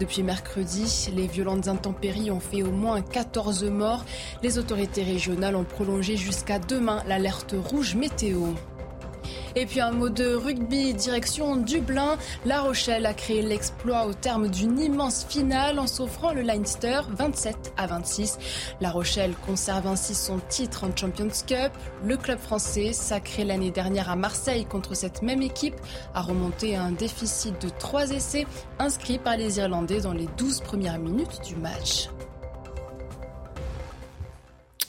Depuis 0.00 0.22
mercredi, 0.22 1.08
les 1.14 1.26
violentes 1.26 1.68
intempéries 1.68 2.30
ont 2.30 2.40
fait 2.40 2.62
au 2.62 2.70
moins 2.70 3.00
14 3.00 3.64
morts. 3.64 4.04
Les 4.42 4.58
autorités 4.58 5.02
régionales 5.02 5.56
ont 5.56 5.64
prolongé 5.64 6.16
jusqu'à 6.16 6.58
demain 6.58 7.02
l'alerte 7.06 7.54
rouge 7.56 7.94
météo. 7.94 8.54
Et 9.60 9.66
puis 9.66 9.80
un 9.80 9.90
mot 9.90 10.08
de 10.08 10.34
rugby, 10.34 10.94
direction 10.94 11.56
Dublin. 11.56 12.16
La 12.46 12.60
Rochelle 12.60 13.06
a 13.06 13.12
créé 13.12 13.42
l'exploit 13.42 14.06
au 14.06 14.14
terme 14.14 14.48
d'une 14.48 14.78
immense 14.78 15.26
finale 15.28 15.80
en 15.80 15.88
s'offrant 15.88 16.32
le 16.32 16.42
Leinster 16.42 17.00
27 17.10 17.72
à 17.76 17.88
26. 17.88 18.38
La 18.80 18.92
Rochelle 18.92 19.34
conserve 19.44 19.88
ainsi 19.88 20.14
son 20.14 20.38
titre 20.48 20.84
en 20.84 20.96
Champions 20.96 21.44
Cup. 21.44 21.72
Le 22.04 22.16
club 22.16 22.38
français, 22.38 22.92
sacré 22.92 23.44
l'année 23.44 23.72
dernière 23.72 24.08
à 24.10 24.14
Marseille 24.14 24.64
contre 24.64 24.94
cette 24.94 25.22
même 25.22 25.42
équipe, 25.42 25.80
a 26.14 26.22
remonté 26.22 26.76
à 26.76 26.84
un 26.84 26.92
déficit 26.92 27.60
de 27.60 27.68
3 27.68 28.12
essais 28.12 28.46
inscrits 28.78 29.18
par 29.18 29.36
les 29.36 29.58
Irlandais 29.58 30.02
dans 30.02 30.12
les 30.12 30.28
12 30.36 30.60
premières 30.60 31.00
minutes 31.00 31.40
du 31.44 31.56
match. 31.56 32.08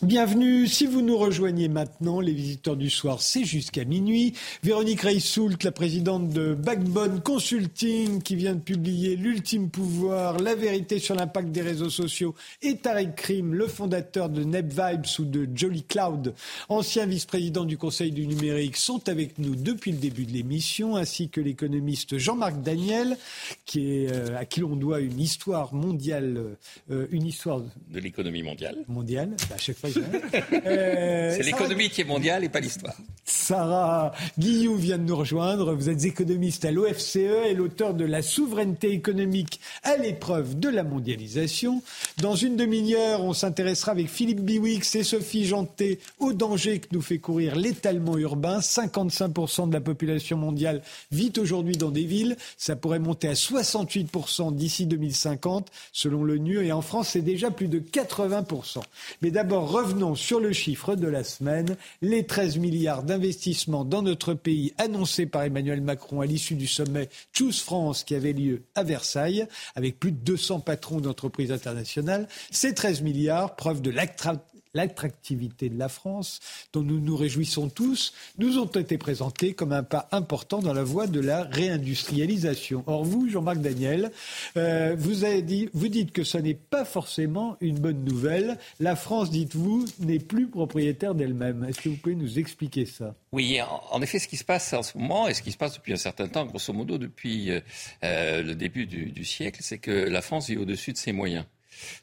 Bienvenue. 0.01 0.65
Si 0.65 0.85
vous 0.85 1.01
nous 1.01 1.17
rejoignez 1.17 1.67
maintenant, 1.67 2.21
les 2.21 2.31
visiteurs 2.31 2.77
du 2.77 2.89
soir, 2.89 3.21
c'est 3.21 3.43
jusqu'à 3.43 3.83
minuit. 3.83 4.33
Véronique 4.63 5.01
Reissoult, 5.01 5.57
la 5.61 5.73
présidente 5.73 6.29
de 6.29 6.53
Backbone 6.53 7.19
Consulting, 7.19 8.21
qui 8.21 8.37
vient 8.37 8.55
de 8.55 8.61
publier 8.61 9.17
L'ultime 9.17 9.69
pouvoir, 9.69 10.39
la 10.39 10.55
vérité 10.55 10.99
sur 10.99 11.15
l'impact 11.15 11.51
des 11.51 11.61
réseaux 11.61 11.89
sociaux, 11.89 12.33
et 12.61 12.77
Tariq 12.77 13.13
Krim, 13.13 13.53
le 13.53 13.67
fondateur 13.67 14.29
de 14.29 14.45
NetVibes 14.45 15.05
ou 15.19 15.25
de 15.25 15.49
Jolly 15.53 15.83
Cloud, 15.83 16.33
ancien 16.69 17.05
vice-président 17.05 17.65
du 17.65 17.77
Conseil 17.77 18.13
du 18.13 18.25
numérique, 18.25 18.77
sont 18.77 19.09
avec 19.09 19.37
nous 19.37 19.57
depuis 19.57 19.91
le 19.91 19.97
début 19.97 20.25
de 20.25 20.31
l'émission, 20.31 20.95
ainsi 20.95 21.27
que 21.27 21.41
l'économiste 21.41 22.17
Jean-Marc 22.17 22.61
Daniel, 22.61 23.17
qui 23.65 23.95
est, 23.95 24.13
euh, 24.13 24.37
à 24.37 24.45
qui 24.45 24.61
l'on 24.61 24.77
doit 24.77 25.01
une 25.01 25.19
histoire 25.19 25.73
mondiale, 25.73 26.55
euh, 26.89 27.05
une 27.11 27.25
histoire 27.25 27.59
de 27.59 27.99
l'économie 27.99 28.43
mondiale. 28.43 28.77
Mondiale. 28.87 29.35
Bah, 29.49 29.55
à 29.55 29.57
chaque 29.57 29.77
fois, 29.77 29.88
euh, 30.65 31.33
c'est 31.35 31.43
l'économie 31.43 31.89
qui 31.89 32.01
est 32.01 32.05
mondiale 32.05 32.43
et 32.43 32.49
pas 32.49 32.59
l'histoire. 32.59 32.95
Sarah 33.25 34.11
Guillou 34.37 34.75
vient 34.75 34.97
de 34.97 35.03
nous 35.03 35.15
rejoindre. 35.15 35.73
Vous 35.73 35.89
êtes 35.89 36.03
économiste 36.05 36.65
à 36.65 36.71
l'OFCE 36.71 37.47
et 37.47 37.53
l'auteur 37.53 37.93
de 37.93 38.05
La 38.05 38.21
souveraineté 38.21 38.91
économique 38.91 39.59
à 39.83 39.97
l'épreuve 39.97 40.59
de 40.59 40.69
la 40.69 40.83
mondialisation. 40.83 41.81
Dans 42.17 42.35
une 42.35 42.55
demi-heure, 42.55 43.23
on 43.23 43.33
s'intéressera 43.33 43.91
avec 43.91 44.09
Philippe 44.09 44.41
Biwix 44.41 44.95
et 44.95 45.03
Sophie 45.03 45.45
Janté 45.45 45.99
au 46.19 46.33
danger 46.33 46.79
que 46.79 46.87
nous 46.91 47.01
fait 47.01 47.19
courir 47.19 47.55
l'étalement 47.55 48.17
urbain. 48.17 48.59
55% 48.59 49.69
de 49.69 49.73
la 49.73 49.81
population 49.81 50.37
mondiale 50.37 50.81
vit 51.11 51.33
aujourd'hui 51.37 51.77
dans 51.77 51.91
des 51.91 52.05
villes. 52.05 52.37
Ça 52.57 52.75
pourrait 52.75 52.99
monter 52.99 53.27
à 53.27 53.33
68% 53.33 54.55
d'ici 54.55 54.85
2050, 54.85 55.71
selon 55.91 56.23
l'ONU. 56.23 56.65
Et 56.65 56.71
en 56.71 56.81
France, 56.81 57.09
c'est 57.09 57.21
déjà 57.21 57.51
plus 57.51 57.67
de 57.67 57.79
80%. 57.79 58.79
Mais 59.21 59.31
d'abord, 59.31 59.71
revenons 59.79 60.15
sur 60.15 60.41
le 60.41 60.51
chiffre 60.51 60.95
de 60.95 61.07
la 61.07 61.23
semaine. 61.23 61.77
Les 62.01 62.25
13 62.25 62.57
milliards 62.57 63.03
d'investissements 63.03 63.85
dans 63.85 64.01
notre 64.01 64.33
pays 64.33 64.73
annoncés 64.77 65.25
par 65.25 65.43
Emmanuel 65.43 65.79
Macron 65.79 66.19
à 66.19 66.25
l'issue 66.25 66.55
du 66.55 66.67
sommet 66.67 67.07
Choose 67.31 67.61
France 67.61 68.03
qui 68.03 68.13
avait 68.13 68.33
lieu 68.33 68.63
à 68.75 68.83
Versailles, 68.83 69.47
avec 69.75 69.97
plus 69.97 70.11
de 70.11 70.17
200 70.17 70.59
patrons 70.59 70.99
d'entreprises 70.99 71.53
internationales. 71.53 72.27
Ces 72.51 72.73
13 72.73 73.03
milliards, 73.03 73.55
preuve 73.55 73.81
de 73.81 73.89
l'attractivité 73.89 74.48
de 74.75 75.77
la 75.77 75.89
France, 75.89 76.39
dont 76.73 76.83
nous 76.83 76.99
nous 76.99 77.15
réjouissons 77.15 77.69
tous, 77.69 78.13
nous 78.37 78.59
ont 78.59 78.65
été 78.65 78.97
présentés 78.97 79.53
comme 79.53 79.73
un 79.73 79.83
pas 79.83 80.07
important 80.11 80.59
dans 80.59 80.73
la 80.73 80.83
voie 80.83 81.07
de 81.07 81.19
la 81.19 81.43
réindustrialisation. 81.43 82.83
Or, 82.85 83.03
vous, 83.03 83.29
Jean-Marc 83.29 83.59
Daniel, 83.59 84.11
euh, 84.57 84.95
vous 84.95 85.87
dites 85.87 86.11
que 86.11 86.23
ce 86.23 86.37
n'est 86.37 86.53
pas 86.53 86.85
forcément 86.85 87.57
une 87.61 87.79
bonne 87.79 88.03
nouvelle. 88.03 88.57
La 88.79 88.95
France, 88.95 89.31
dites-vous, 89.31 89.85
n'est 89.99 90.19
plus 90.19 90.47
propriétaire 90.47 91.15
d'elle-même. 91.15 91.65
Est-ce 91.67 91.81
que 91.81 91.89
vous 91.89 91.97
pouvez 91.97 92.15
nous 92.15 92.37
expliquer 92.37 92.85
ça? 92.85 93.15
Oui, 93.31 93.59
en 93.91 94.01
effet, 94.01 94.19
ce 94.19 94.27
qui 94.27 94.37
se 94.37 94.43
passe 94.45 94.73
en 94.73 94.83
ce 94.83 94.97
moment, 94.97 95.27
et 95.27 95.33
ce 95.33 95.41
qui 95.41 95.51
se 95.51 95.57
passe 95.57 95.75
depuis 95.75 95.93
un 95.93 95.97
certain 95.97 96.27
temps, 96.27 96.45
grosso 96.45 96.73
modo 96.73 96.97
depuis 96.97 97.51
euh, 97.51 97.59
euh, 98.03 98.43
le 98.43 98.55
début 98.55 98.85
du 98.85 99.25
siècle, 99.25 99.59
c'est 99.63 99.79
que 99.79 99.91
la 99.91 100.21
France 100.21 100.49
vit 100.49 100.57
au-dessus 100.57 100.93
de 100.93 100.97
ses 100.97 101.11
moyens. 101.11 101.45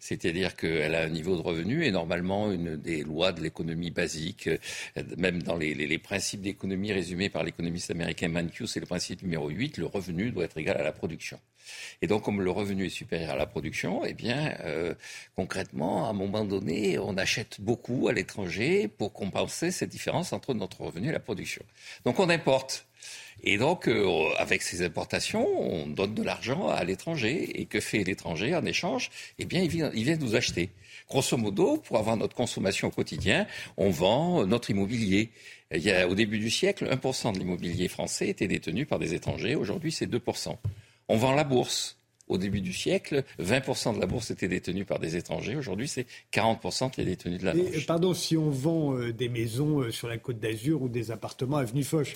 C'est-à-dire 0.00 0.56
qu'elle 0.56 0.94
a 0.94 1.02
un 1.02 1.08
niveau 1.08 1.36
de 1.36 1.42
revenu 1.42 1.84
et 1.84 1.90
normalement 1.90 2.52
une 2.52 2.76
des 2.76 3.02
lois 3.02 3.32
de 3.32 3.40
l'économie 3.40 3.90
basique, 3.90 4.48
euh, 4.48 4.58
même 5.16 5.42
dans 5.42 5.56
les, 5.56 5.98
principes 5.98 6.42
d'économie 6.42 6.92
résumés 6.92 7.30
par 7.30 7.42
l'économiste 7.42 7.90
américain 7.90 8.28
Mankiw, 8.28 8.66
c'est 8.66 8.80
le 8.80 8.86
principe 8.86 9.22
numéro 9.22 9.48
8, 9.48 9.78
le 9.78 9.86
revenu 9.86 10.30
doit 10.30 10.44
être 10.44 10.58
égal 10.58 10.76
à 10.76 10.82
la 10.82 10.92
production. 10.92 11.40
Et 12.02 12.06
donc, 12.06 12.22
comme 12.22 12.42
le 12.42 12.50
revenu 12.50 12.86
est 12.86 12.90
supérieur 12.90 13.30
à 13.30 13.36
la 13.36 13.46
production, 13.46 14.04
eh 14.04 14.14
bien, 14.14 14.54
euh, 14.60 14.94
concrètement, 15.34 16.06
à 16.06 16.10
un 16.10 16.12
moment 16.12 16.44
donné, 16.44 16.98
on 16.98 17.16
achète 17.16 17.60
beaucoup 17.60 18.08
à 18.08 18.12
l'étranger 18.12 18.88
pour 18.88 19.12
compenser 19.12 19.70
cette 19.70 19.90
différence 19.90 20.32
entre 20.32 20.54
notre 20.54 20.82
revenu 20.82 21.08
et 21.08 21.12
la 21.12 21.20
production. 21.20 21.64
Donc, 22.04 22.20
on 22.20 22.28
importe 22.28 22.86
Et 23.42 23.58
donc, 23.58 23.88
euh, 23.88 24.28
avec 24.38 24.62
ces 24.62 24.82
importations, 24.82 25.46
on 25.60 25.86
donne 25.86 26.14
de 26.14 26.22
l'argent 26.22 26.68
à 26.68 26.82
l'étranger. 26.84 27.60
Et 27.60 27.66
que 27.66 27.80
fait 27.80 28.02
l'étranger 28.02 28.54
en 28.54 28.64
échange? 28.64 29.10
Eh 29.38 29.44
bien, 29.44 29.62
il 29.62 29.68
vient, 29.68 29.90
il 29.94 30.04
vient 30.04 30.16
nous 30.16 30.34
acheter. 30.34 30.70
Grosso 31.08 31.36
modo, 31.36 31.76
pour 31.76 31.98
avoir 31.98 32.16
notre 32.16 32.34
consommation 32.34 32.88
au 32.88 32.90
quotidien, 32.90 33.46
on 33.76 33.90
vend 33.90 34.44
notre 34.46 34.70
immobilier. 34.70 35.30
Il 35.72 35.82
y 35.82 35.90
a, 35.90 36.08
au 36.08 36.14
début 36.14 36.38
du 36.38 36.50
siècle, 36.50 36.88
1% 36.90 37.32
de 37.32 37.38
l'immobilier 37.38 37.88
français 37.88 38.28
était 38.28 38.48
détenu 38.48 38.86
par 38.86 38.98
des 38.98 39.14
étrangers. 39.14 39.54
Aujourd'hui, 39.54 39.92
c'est 39.92 40.06
2%. 40.06 40.56
On 41.08 41.16
vend 41.16 41.32
la 41.32 41.44
bourse. 41.44 41.98
Au 42.28 42.38
début 42.38 42.60
du 42.60 42.72
siècle, 42.72 43.22
20% 43.40 43.94
de 43.94 44.00
la 44.00 44.06
bourse 44.06 44.32
était 44.32 44.48
détenue 44.48 44.84
par 44.84 44.98
des 44.98 45.14
étrangers. 45.14 45.54
Aujourd'hui, 45.54 45.86
c'est 45.86 46.06
40% 46.32 46.90
qui 46.90 47.02
est 47.02 47.04
détenu 47.04 47.38
de 47.38 47.44
la 47.44 47.54
bourse. 47.54 47.86
Pardon, 47.86 48.14
si 48.14 48.36
on 48.36 48.50
vend 48.50 48.96
euh, 48.96 49.12
des 49.12 49.28
maisons 49.28 49.82
euh, 49.82 49.92
sur 49.92 50.08
la 50.08 50.18
côte 50.18 50.40
d'Azur 50.40 50.82
ou 50.82 50.88
des 50.88 51.12
appartements 51.12 51.58
à 51.58 51.60
Avenue 51.60 51.84
Foch, 51.84 52.14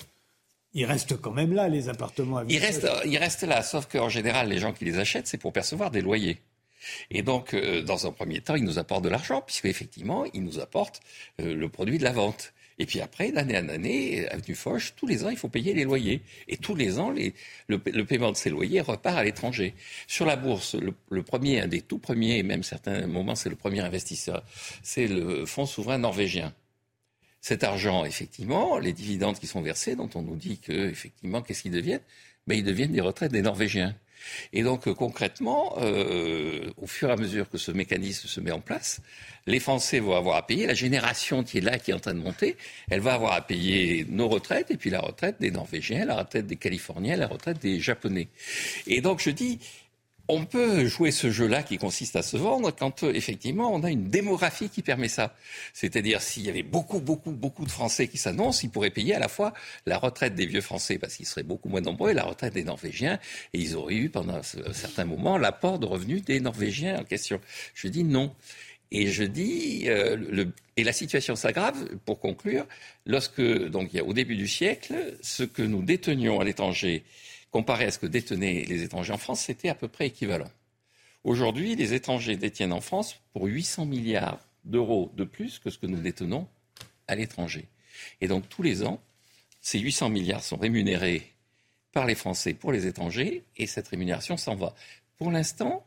ils 0.73 0.85
restent 0.85 1.19
quand 1.19 1.31
même 1.31 1.53
là, 1.53 1.67
les 1.67 1.89
appartements 1.89 2.37
à 2.37 2.43
ils 2.47 2.57
restent, 2.57 2.87
ils 3.05 3.17
restent 3.17 3.43
là, 3.43 3.61
sauf 3.61 3.87
qu'en 3.87 4.09
général, 4.09 4.49
les 4.49 4.59
gens 4.59 4.73
qui 4.73 4.85
les 4.85 4.99
achètent, 4.99 5.27
c'est 5.27 5.37
pour 5.37 5.53
percevoir 5.53 5.91
des 5.91 6.01
loyers. 6.01 6.39
Et 7.11 7.21
donc, 7.21 7.53
euh, 7.53 7.83
dans 7.83 8.07
un 8.07 8.11
premier 8.11 8.41
temps, 8.41 8.55
ils 8.55 8.63
nous 8.63 8.79
apportent 8.79 9.03
de 9.03 9.09
l'argent, 9.09 9.41
puisqu'effectivement, 9.41 10.25
ils 10.33 10.43
nous 10.43 10.59
apportent 10.59 11.01
le 11.37 11.67
produit 11.67 11.97
de 11.97 12.03
la 12.03 12.11
vente. 12.11 12.53
Et 12.81 12.87
puis 12.87 12.99
après, 12.99 13.31
d'année 13.31 13.59
en 13.59 13.69
année, 13.69 14.27
Avenue 14.29 14.55
Foch, 14.55 14.93
tous 14.95 15.05
les 15.05 15.23
ans, 15.23 15.29
il 15.29 15.37
faut 15.37 15.49
payer 15.49 15.75
les 15.75 15.83
loyers. 15.83 16.23
Et 16.47 16.57
tous 16.57 16.73
les 16.73 16.97
ans, 16.97 17.13
le, 17.67 18.03
paiement 18.05 18.31
de 18.31 18.37
ces 18.37 18.49
loyers 18.49 18.81
repart 18.81 19.19
à 19.19 19.23
l'étranger. 19.23 19.75
Sur 20.07 20.25
la 20.25 20.35
bourse, 20.35 20.75
le, 20.75 21.21
premier, 21.21 21.61
un 21.61 21.67
des 21.67 21.81
tout 21.81 21.99
premiers, 21.99 22.39
et 22.39 22.43
même 22.43 22.63
certains 22.63 23.05
moments, 23.05 23.35
c'est 23.35 23.49
le 23.49 23.55
premier 23.55 23.81
investisseur, 23.81 24.43
c'est 24.81 25.05
le 25.05 25.45
fonds 25.45 25.67
souverain 25.67 25.99
norvégien. 25.99 26.55
Cet 27.41 27.63
argent, 27.63 28.05
effectivement, 28.05 28.77
les 28.77 28.93
dividendes 28.93 29.39
qui 29.39 29.47
sont 29.47 29.61
versés, 29.61 29.95
dont 29.95 30.09
on 30.15 30.21
nous 30.21 30.35
dit 30.35 30.59
que, 30.59 30.89
effectivement, 30.89 31.41
qu'est-ce 31.41 31.63
qu'ils 31.63 31.71
deviennent? 31.71 32.01
Ben, 32.47 32.55
Ils 32.55 32.63
deviennent 32.63 32.91
des 32.91 33.01
retraites 33.01 33.31
des 33.31 33.41
Norvégiens. 33.41 33.95
Et 34.53 34.63
donc 34.63 34.87
euh, 34.87 34.93
concrètement, 34.93 35.75
euh, 35.79 36.71
au 36.77 36.87
fur 36.87 37.09
et 37.09 37.11
à 37.11 37.15
mesure 37.15 37.49
que 37.49 37.57
ce 37.57 37.71
mécanisme 37.71 38.27
se 38.27 38.39
met 38.39 38.51
en 38.51 38.59
place, 38.59 39.01
les 39.47 39.59
Français 39.59 39.99
vont 39.99 40.15
avoir 40.15 40.35
à 40.35 40.45
payer, 40.45 40.67
la 40.67 40.73
génération 40.73 41.43
qui 41.43 41.57
est 41.57 41.61
là, 41.61 41.79
qui 41.79 41.91
est 41.91 41.93
en 41.93 41.99
train 41.99 42.13
de 42.13 42.19
monter, 42.19 42.55
elle 42.89 42.99
va 42.99 43.13
avoir 43.15 43.33
à 43.33 43.41
payer 43.41 44.05
nos 44.09 44.27
retraites, 44.27 44.69
et 44.71 44.77
puis 44.77 44.89
la 44.89 45.01
retraite 45.01 45.37
des 45.39 45.51
Norvégiens, 45.51 46.05
la 46.05 46.17
retraite 46.17 46.45
des 46.45 46.55
Californiens, 46.55 47.15
la 47.15 47.27
retraite 47.27 47.59
des 47.59 47.79
Japonais. 47.79 48.27
Et 48.87 49.01
donc 49.01 49.21
je 49.21 49.31
dis, 49.31 49.59
on 50.31 50.45
peut 50.45 50.85
jouer 50.85 51.11
ce 51.11 51.29
jeu-là 51.29 51.61
qui 51.61 51.77
consiste 51.77 52.15
à 52.15 52.21
se 52.21 52.37
vendre 52.37 52.71
quand 52.71 53.03
euh, 53.03 53.13
effectivement 53.13 53.73
on 53.73 53.83
a 53.83 53.91
une 53.91 54.09
démographie 54.09 54.69
qui 54.69 54.81
permet 54.81 55.09
ça. 55.09 55.35
C'est-à-dire 55.73 56.21
s'il 56.21 56.43
y 56.43 56.49
avait 56.49 56.63
beaucoup, 56.63 57.01
beaucoup, 57.01 57.31
beaucoup 57.31 57.65
de 57.65 57.71
Français 57.71 58.07
qui 58.07 58.17
s'annoncent, 58.17 58.61
ils 58.63 58.69
pourraient 58.69 58.91
payer 58.91 59.13
à 59.13 59.19
la 59.19 59.27
fois 59.27 59.53
la 59.85 59.97
retraite 59.97 60.33
des 60.33 60.45
vieux 60.45 60.61
Français 60.61 60.97
parce 60.97 61.15
qu'ils 61.15 61.25
seraient 61.25 61.43
beaucoup 61.43 61.67
moins 61.67 61.81
nombreux 61.81 62.11
et 62.11 62.13
la 62.13 62.23
retraite 62.23 62.53
des 62.53 62.63
Norvégiens 62.63 63.19
et 63.53 63.59
ils 63.59 63.75
auraient 63.75 63.95
eu 63.95 64.09
pendant 64.09 64.35
un 64.35 64.73
certain 64.73 65.03
moment 65.03 65.37
l'apport 65.37 65.79
de 65.79 65.85
revenus 65.85 66.23
des 66.23 66.39
Norvégiens 66.39 66.99
en 66.99 67.03
question. 67.03 67.41
Je 67.75 67.89
dis 67.89 68.05
non. 68.05 68.33
Et 68.93 69.07
je 69.07 69.23
dis, 69.23 69.83
euh, 69.87 70.17
le, 70.17 70.51
et 70.75 70.83
la 70.83 70.91
situation 70.91 71.37
s'aggrave, 71.37 71.77
pour 72.05 72.19
conclure, 72.19 72.65
lorsque, 73.05 73.41
donc, 73.41 73.93
il 73.93 73.97
y 73.97 73.99
a, 74.01 74.03
au 74.03 74.11
début 74.11 74.35
du 74.35 74.49
siècle, 74.49 75.15
ce 75.21 75.43
que 75.43 75.61
nous 75.61 75.81
détenions 75.81 76.41
à 76.41 76.43
l'étranger 76.43 77.05
comparé 77.51 77.85
à 77.85 77.91
ce 77.91 77.99
que 77.99 78.07
détenaient 78.07 78.65
les 78.67 78.83
étrangers 78.83 79.13
en 79.13 79.17
France, 79.17 79.41
c'était 79.41 79.69
à 79.69 79.75
peu 79.75 79.87
près 79.87 80.07
équivalent. 80.07 80.49
Aujourd'hui, 81.23 81.75
les 81.75 81.93
étrangers 81.93 82.37
détiennent 82.37 82.73
en 82.73 82.81
France 82.81 83.19
pour 83.33 83.45
800 83.45 83.85
milliards 83.85 84.39
d'euros 84.63 85.11
de 85.15 85.23
plus 85.23 85.59
que 85.59 85.69
ce 85.69 85.77
que 85.77 85.85
nous 85.85 86.01
détenons 86.01 86.47
à 87.07 87.15
l'étranger. 87.15 87.67
Et 88.21 88.27
donc 88.27 88.47
tous 88.49 88.63
les 88.63 88.83
ans, 88.83 89.01
ces 89.59 89.79
800 89.79 90.09
milliards 90.09 90.43
sont 90.43 90.57
rémunérés 90.57 91.31
par 91.91 92.05
les 92.05 92.15
Français 92.15 92.53
pour 92.53 92.71
les 92.71 92.87
étrangers 92.87 93.43
et 93.57 93.67
cette 93.67 93.89
rémunération 93.89 94.37
s'en 94.37 94.55
va. 94.55 94.73
Pour 95.17 95.29
l'instant, 95.29 95.85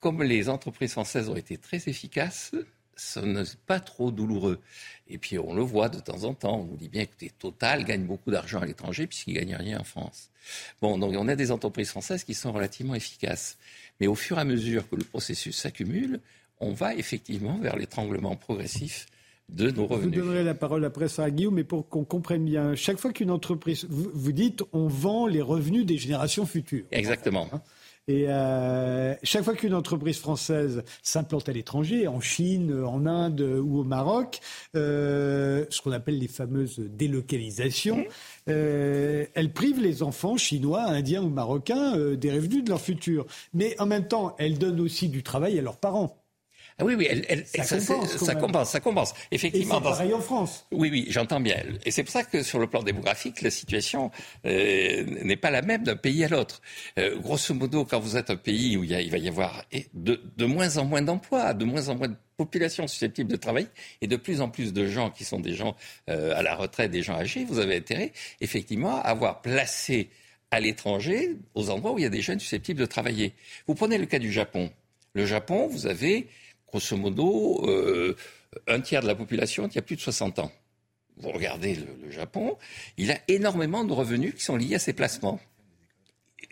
comme 0.00 0.22
les 0.22 0.48
entreprises 0.48 0.92
françaises 0.92 1.28
ont 1.28 1.36
été 1.36 1.58
très 1.58 1.88
efficaces, 1.88 2.52
ce 2.96 3.20
n'est 3.20 3.44
pas 3.66 3.80
trop 3.80 4.10
douloureux. 4.10 4.60
Et 5.08 5.18
puis 5.18 5.38
on 5.38 5.54
le 5.54 5.62
voit 5.62 5.88
de 5.88 6.00
temps 6.00 6.24
en 6.24 6.34
temps, 6.34 6.60
on 6.60 6.64
nous 6.64 6.76
dit 6.76 6.88
bien 6.88 7.06
que 7.06 7.12
Total 7.38 7.84
gagne 7.84 8.04
beaucoup 8.04 8.30
d'argent 8.30 8.60
à 8.60 8.66
l'étranger 8.66 9.06
puisqu'il 9.06 9.34
ne 9.34 9.40
gagne 9.40 9.56
rien 9.56 9.80
en 9.80 9.84
France. 9.84 10.30
Bon, 10.80 10.98
donc 10.98 11.14
on 11.16 11.28
a 11.28 11.36
des 11.36 11.50
entreprises 11.50 11.90
françaises 11.90 12.24
qui 12.24 12.34
sont 12.34 12.52
relativement 12.52 12.94
efficaces. 12.94 13.58
Mais 14.00 14.06
au 14.06 14.14
fur 14.14 14.38
et 14.38 14.40
à 14.40 14.44
mesure 14.44 14.88
que 14.88 14.96
le 14.96 15.04
processus 15.04 15.56
s'accumule, 15.56 16.20
on 16.60 16.72
va 16.72 16.94
effectivement 16.94 17.58
vers 17.58 17.76
l'étranglement 17.76 18.36
progressif 18.36 19.06
de 19.48 19.70
nos 19.70 19.86
revenus. 19.86 20.18
Vous 20.18 20.26
donnerez 20.26 20.44
la 20.44 20.54
parole 20.54 20.84
après 20.84 21.08
ça 21.08 21.24
à 21.24 21.30
Guillaume, 21.30 21.54
mais 21.54 21.64
pour 21.64 21.88
qu'on 21.88 22.04
comprenne 22.04 22.44
bien, 22.44 22.74
chaque 22.74 22.98
fois 22.98 23.12
qu'une 23.12 23.30
entreprise, 23.30 23.86
vous, 23.88 24.32
dites, 24.32 24.62
on 24.72 24.86
vend 24.86 25.26
les 25.26 25.42
revenus 25.42 25.84
des 25.84 25.98
générations 25.98 26.46
futures. 26.46 26.84
Exactement. 26.90 27.48
Hein 27.52 27.60
et 28.08 28.24
euh, 28.28 29.14
chaque 29.22 29.44
fois 29.44 29.54
qu'une 29.54 29.74
entreprise 29.74 30.18
française 30.18 30.82
s'implante 31.02 31.48
à 31.48 31.52
l'étranger, 31.52 32.08
en 32.08 32.20
Chine, 32.20 32.82
en 32.82 33.06
Inde 33.06 33.40
ou 33.40 33.78
au 33.78 33.84
Maroc, 33.84 34.40
euh, 34.74 35.64
ce 35.70 35.80
qu'on 35.80 35.92
appelle 35.92 36.18
les 36.18 36.28
fameuses 36.28 36.80
délocalisations, 36.80 38.04
euh, 38.48 39.26
elle 39.34 39.52
prive 39.52 39.80
les 39.80 40.02
enfants 40.02 40.36
chinois, 40.36 40.82
indiens 40.82 41.22
ou 41.22 41.28
marocains 41.28 41.96
des 42.16 42.32
revenus 42.32 42.64
de 42.64 42.70
leur 42.70 42.80
futur. 42.80 43.26
Mais 43.54 43.78
en 43.80 43.86
même 43.86 44.08
temps, 44.08 44.34
elle 44.38 44.58
donne 44.58 44.80
aussi 44.80 45.08
du 45.08 45.22
travail 45.22 45.58
à 45.58 45.62
leurs 45.62 45.78
parents. 45.78 46.21
Ah 46.78 46.84
oui, 46.84 46.94
oui, 46.94 47.06
ça, 47.44 47.76
compense, 48.34 48.66
ça, 48.66 48.80
compense, 48.80 49.14
Effectivement. 49.30 49.78
Et 49.78 49.82
pareil 49.82 50.14
en 50.14 50.20
France. 50.20 50.66
Oui, 50.72 50.88
oui, 50.90 51.06
j'entends 51.08 51.40
bien. 51.40 51.62
Et 51.84 51.90
c'est 51.90 52.02
pour 52.02 52.12
ça 52.12 52.24
que 52.24 52.42
sur 52.42 52.58
le 52.58 52.66
plan 52.66 52.82
démographique, 52.82 53.42
la 53.42 53.50
situation 53.50 54.10
euh, 54.46 55.04
n'est 55.22 55.36
pas 55.36 55.50
la 55.50 55.62
même 55.62 55.82
d'un 55.82 55.96
pays 55.96 56.24
à 56.24 56.28
l'autre. 56.28 56.62
Euh, 56.98 57.18
grosso 57.18 57.54
modo, 57.54 57.84
quand 57.84 58.00
vous 58.00 58.16
êtes 58.16 58.30
un 58.30 58.36
pays 58.36 58.76
où 58.76 58.84
il, 58.84 59.10
va 59.10 59.18
y 59.18 59.28
avoir 59.28 59.64
de, 59.94 60.44
moins 60.44 60.78
en 60.78 60.84
moins 60.84 61.02
d'emplois, 61.02 61.54
de 61.54 61.64
moins 61.64 61.88
en 61.88 61.96
moins 61.96 62.08
de 62.08 62.16
population 62.36 62.86
susceptible 62.86 63.30
de 63.30 63.36
travailler 63.36 63.68
et 64.00 64.06
de 64.06 64.16
plus 64.16 64.40
en 64.40 64.48
plus 64.48 64.72
de 64.72 64.86
gens 64.86 65.10
qui 65.10 65.24
sont 65.24 65.40
des 65.40 65.54
gens 65.54 65.76
euh, 66.08 66.36
à 66.36 66.42
la 66.42 66.54
retraite, 66.56 66.90
des 66.90 67.02
gens 67.02 67.14
âgés, 67.14 67.44
vous 67.44 67.58
avez 67.58 67.76
intérêt 67.76 68.12
effectivement 68.40 68.96
à 68.96 69.02
avoir 69.02 69.42
placé 69.42 70.08
à 70.50 70.60
l'étranger, 70.60 71.36
aux 71.54 71.70
endroits 71.70 71.92
où 71.92 71.98
il 71.98 72.02
y 72.02 72.06
a 72.06 72.10
des 72.10 72.20
jeunes 72.20 72.40
susceptibles 72.40 72.80
de 72.80 72.86
travailler. 72.86 73.34
Vous 73.66 73.74
prenez 73.74 73.98
le 73.98 74.06
cas 74.06 74.18
du 74.18 74.30
Japon. 74.30 74.70
Le 75.14 75.26
Japon, 75.26 75.66
vous 75.66 75.86
avez 75.86 76.28
grosso 76.72 76.96
modo, 76.96 77.62
euh, 77.68 78.16
un 78.66 78.80
tiers 78.80 79.02
de 79.02 79.06
la 79.06 79.14
population 79.14 79.68
qui 79.68 79.78
a 79.78 79.82
plus 79.82 79.96
de 79.96 80.00
60 80.00 80.38
ans. 80.38 80.50
Vous 81.18 81.30
regardez 81.30 81.76
le, 81.76 82.10
Japon, 82.10 82.56
il 82.96 83.10
a 83.10 83.18
énormément 83.28 83.84
de 83.84 83.92
revenus 83.92 84.34
qui 84.34 84.42
sont 84.42 84.56
liés 84.56 84.74
à 84.74 84.78
ses 84.78 84.94
placements. 84.94 85.38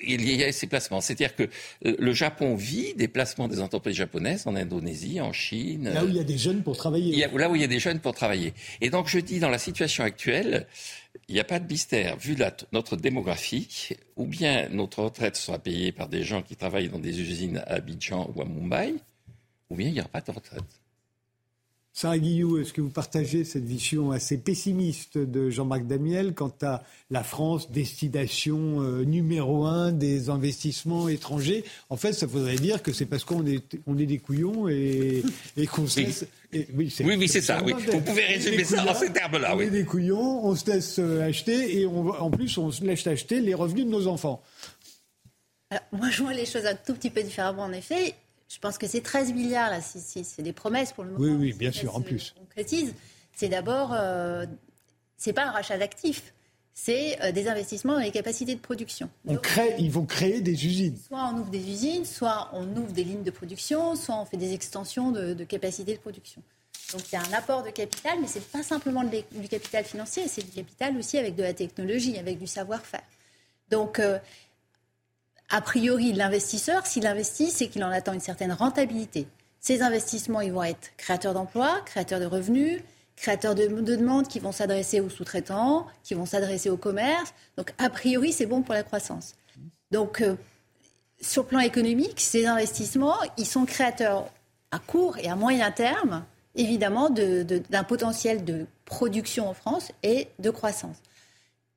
Il 0.07 0.31
y 0.31 0.45
a 0.45 0.53
ces 0.53 0.67
placements. 0.67 1.01
C'est-à-dire 1.01 1.35
que 1.35 1.49
le 1.83 2.13
Japon 2.13 2.55
vit 2.55 2.95
des 2.95 3.09
placements 3.09 3.49
des 3.49 3.61
entreprises 3.61 3.97
japonaises 3.97 4.47
en 4.47 4.55
Indonésie, 4.55 5.21
en 5.21 5.33
Chine. 5.33 5.91
Là 5.93 6.05
où 6.05 6.09
il 6.09 6.17
y 6.17 6.21
a 6.21 6.25
des 6.25 6.39
jeunes 6.39 6.63
pour 6.63 6.77
travailler. 6.77 7.27
là 7.27 7.51
où 7.51 7.57
il 7.57 7.61
y 7.61 7.65
a 7.65 7.69
des 7.69 7.81
jeunes 7.81 8.01
pour 8.01 8.15
travailler. 8.15 8.55
Et 8.81 8.89
donc 8.91 9.09
je 9.09 9.19
dis, 9.19 9.41
dans 9.41 9.51
la 9.51 9.59
situation 9.59 10.05
actuelle, 10.05 10.67
il 11.29 11.35
n'y 11.35 11.41
a 11.41 11.45
pas 11.45 11.59
de 11.59 11.67
mystère. 11.67 12.17
Vu 12.19 12.37
notre 12.73 12.97
démographie, 12.97 13.89
ou 14.17 14.27
bien 14.27 14.69
notre 14.71 15.03
retraite 15.03 15.37
sera 15.37 15.59
payée 15.59 15.93
par 15.93 16.09
des 16.09 16.23
gens 16.23 16.43
qui 16.43 16.57
travaillent 16.57 16.89
dans 16.89 16.99
des 16.99 17.21
usines 17.21 17.59
à 17.67 17.75
Abidjan 17.75 18.31
ou 18.35 18.41
à 18.41 18.45
Mumbai, 18.45 18.95
ou 19.71 19.77
bien 19.77 19.89
il 19.89 19.95
n'y 19.95 20.01
aura 20.01 20.09
pas 20.09 20.21
de 20.21 20.31
retraite. 20.31 20.63
Sarah 21.93 22.19
Guillou, 22.19 22.59
est-ce 22.59 22.73
que 22.73 22.81
vous 22.81 22.91
partagez 22.91 23.45
cette 23.45 23.65
vision 23.65 24.13
assez 24.13 24.39
pessimiste 24.39 25.19
de 25.19 25.51
Jean-Marc 25.51 25.87
Damiel 25.87 26.35
quant 26.35 26.55
à 26.63 26.85
la 27.11 27.25
France, 27.25 27.73
destination 27.73 28.81
euh, 28.81 29.05
numéro 29.05 29.67
un 29.67 29.91
des 29.91 30.31
investissements 30.31 31.09
étrangers? 31.09 31.65
En 31.89 31.97
fait, 31.97 32.13
ça 32.13 32.27
voudrait 32.27 32.57
dire 32.57 32.83
que 32.83 32.93
c'est 32.93 33.07
parce 33.07 33.25
qu'on 33.25 33.45
est, 33.45 33.77
on 33.89 33.99
est 33.99 34.07
des 34.07 34.19
couillons 34.19 34.69
et, 34.69 35.25
qu'on 35.73 35.89
se 35.89 36.01
laisse... 36.01 36.27
oui, 36.53 36.93
oui, 37.03 37.29
c'est 37.29 37.41
ça. 37.41 37.61
Oui. 37.65 37.73
Vous 37.73 38.01
pouvez 38.01 38.25
résumer 38.25 38.63
ça 38.63 38.85
dans 38.85 38.95
ces 38.95 39.13
termes-là. 39.13 39.57
On 39.57 39.61
est 39.61 39.71
des 39.71 39.85
couillons, 39.85 40.47
on 40.47 40.55
se 40.55 40.71
laisse 40.71 41.01
euh, 41.01 41.23
acheter 41.23 41.81
et 41.81 41.87
en 41.87 42.31
plus, 42.31 42.57
on 42.57 42.71
se 42.71 42.85
laisse 42.85 43.05
acheter 43.09 43.41
les 43.41 43.55
revenus 43.55 43.85
de 43.85 43.91
nos 43.91 44.07
enfants. 44.07 44.43
moi, 45.91 46.09
je 46.11 46.23
vois 46.23 46.35
les 46.35 46.47
choses 46.47 46.67
un 46.67 46.77
tout 46.77 46.95
petit 46.95 47.11
peu 47.11 47.23
différemment, 47.25 47.65
en 47.65 47.73
effet. 47.73 48.15
Je 48.51 48.59
pense 48.59 48.79
que 48.79 48.89
ces 48.89 49.01
13 49.01 49.33
milliards, 49.33 49.71
là, 49.71 49.81
c'est 49.81 50.43
des 50.43 50.53
promesses 50.53 50.93
pour 50.93 51.05
le 51.05 51.13
moment. 51.13 51.23
Oui, 51.25 51.31
oui, 51.31 51.53
bien 51.53 51.71
sûr, 51.71 51.95
en 51.95 52.01
plus. 52.01 52.35
concrétise. 52.37 52.93
C'est 53.37 53.49
d'abord, 53.49 53.93
euh, 53.95 54.45
c'est 55.17 55.33
pas 55.33 55.45
un 55.47 55.53
rachat 55.53 55.79
d'actifs, 55.79 56.35
c'est 56.75 57.21
euh, 57.23 57.31
des 57.31 57.49
investissements 57.49 57.95
dans 57.95 58.01
les 58.01 58.11
capacités 58.11 58.55
de 58.55 58.61
production. 58.61 59.09
On 59.27 59.37
crée, 59.37 59.77
ils 59.79 59.91
vont 59.91 60.05
créer 60.05 60.41
des 60.41 60.67
usines. 60.67 60.97
Soit 61.07 61.31
on 61.33 61.39
ouvre 61.39 61.51
des 61.51 61.71
usines, 61.71 62.05
soit 62.05 62.51
on 62.53 62.67
ouvre 62.77 62.93
des 62.93 63.05
lignes 63.05 63.23
de 63.23 63.31
production, 63.31 63.95
soit 63.95 64.17
on 64.17 64.25
fait 64.25 64.37
des 64.37 64.53
extensions 64.53 65.13
de, 65.13 65.45
capacités 65.45 65.95
de 65.95 66.01
production. 66.01 66.43
Donc 66.93 67.03
il 67.13 67.15
y 67.15 67.19
a 67.19 67.23
un 67.23 67.33
apport 67.39 67.63
de 67.63 67.71
capital, 67.71 68.19
mais 68.21 68.27
ce 68.27 68.39
n'est 68.39 68.45
pas 68.45 68.65
simplement 68.65 69.05
du 69.05 69.49
capital 69.49 69.85
financier, 69.85 70.27
c'est 70.27 70.43
du 70.43 70.51
capital 70.51 70.97
aussi 70.97 71.19
avec 71.19 71.37
de 71.37 71.43
la 71.45 71.55
technologie, 71.55 72.19
avec 72.19 72.39
du 72.39 72.49
savoir-faire. 72.49 73.05
Donc 73.71 74.01
euh, 74.01 74.19
a 75.51 75.61
priori, 75.61 76.13
l'investisseur, 76.13 76.87
s'il 76.87 77.07
investit, 77.07 77.51
c'est 77.51 77.69
qu'il 77.69 77.83
en 77.83 77.91
attend 77.91 78.13
une 78.13 78.21
certaine 78.21 78.53
rentabilité. 78.53 79.27
Ces 79.61 79.83
investissements, 79.83 80.41
ils 80.41 80.53
vont 80.53 80.63
être 80.63 80.93
créateurs 80.97 81.35
d'emplois, 81.35 81.81
créateurs 81.85 82.21
de 82.21 82.25
revenus, 82.25 82.81
créateurs 83.17 83.55
de, 83.55 83.67
demande 83.67 84.29
qui 84.29 84.39
vont 84.39 84.53
s'adresser 84.53 85.01
aux 85.01 85.11
sous-traitants, 85.11 85.87
qui 86.03 86.15
vont 86.15 86.25
s'adresser 86.25 86.71
au 86.71 86.77
commerce. 86.77 87.35
Donc, 87.57 87.75
a 87.79 87.91
priori, 87.91 88.33
c'est 88.33 88.47
bon 88.47 88.63
pour 88.63 88.75
la 88.75 88.83
croissance. 88.83 89.35
Donc, 89.91 90.23
euh, 90.23 90.37
sur 91.21 91.43
le 91.43 91.49
plan 91.49 91.61
économique, 91.61 92.21
ces 92.21 92.47
investissements, 92.47 93.19
ils 93.37 93.47
sont 93.47 93.67
créateurs 93.67 94.31
à 94.71 94.79
court 94.79 95.19
et 95.19 95.29
à 95.29 95.37
moyen 95.37 95.71
terme, 95.71 96.25
évidemment, 96.55 97.11
d'un 97.11 97.85
potentiel 97.85 98.45
de 98.45 98.67
production 98.85 99.49
en 99.49 99.55
France 99.55 99.93
et 100.03 100.29
de 100.39 100.51
croissance. 100.51 100.97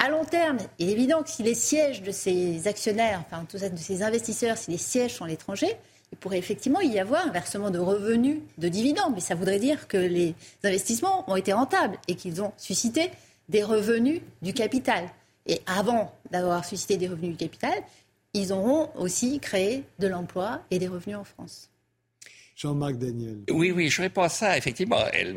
À 0.04 0.10
long 0.10 0.26
terme, 0.26 0.58
il 0.80 0.90
est 0.90 0.92
évident 0.92 1.24
que 1.24 1.30
si 1.30 1.44
les 1.44 1.56
sièges 1.56 2.02
de 2.02 2.12
ces 2.12 2.68
actionnaires, 2.68 3.24
enfin 3.26 3.46
de 3.50 3.78
ces 3.78 4.04
investisseurs, 4.04 4.58
si 4.58 4.70
les 4.70 4.78
sièges 4.78 5.14
sont 5.14 5.24
à 5.24 5.30
l'étranger, 5.30 5.78
il 6.12 6.18
pourrait 6.18 6.40
effectivement 6.40 6.82
y 6.82 7.00
avoir 7.00 7.26
un 7.26 7.32
versement 7.32 7.70
de 7.70 7.80
revenus, 7.80 8.40
de 8.58 8.68
dividendes. 8.68 9.14
Mais 9.16 9.22
ça 9.22 9.34
voudrait 9.34 9.60
dire 9.60 9.88
que 9.88 9.96
les 9.96 10.36
investissements 10.62 11.24
ont 11.32 11.38
été 11.38 11.54
rentables 11.54 11.98
et 12.10 12.16
qu'ils 12.16 12.42
ont 12.42 12.52
suscité 12.58 13.12
des 13.48 13.64
revenus 13.64 14.20
du 14.42 14.54
capital. 14.54 15.06
Et 15.46 15.62
avant 15.68 16.14
d'avoir 16.32 16.66
suscité 16.66 16.98
des 16.98 17.08
revenus 17.08 17.32
du 17.32 17.38
capital, 17.38 17.74
ils 18.34 18.52
auront 18.52 18.90
aussi 18.98 19.40
créé 19.40 19.86
de 20.00 20.08
l'emploi 20.08 20.60
et 20.70 20.80
des 20.80 20.90
revenus 20.90 21.16
en 21.16 21.24
France. 21.24 21.70
Jean-Marc 22.56 22.98
Daniel. 22.98 23.40
Oui, 23.50 23.72
oui, 23.72 23.90
je 23.90 24.02
réponds 24.02 24.22
à 24.22 24.30
ça. 24.30 24.58
Effectivement, 24.58 25.00
elle, 25.12 25.36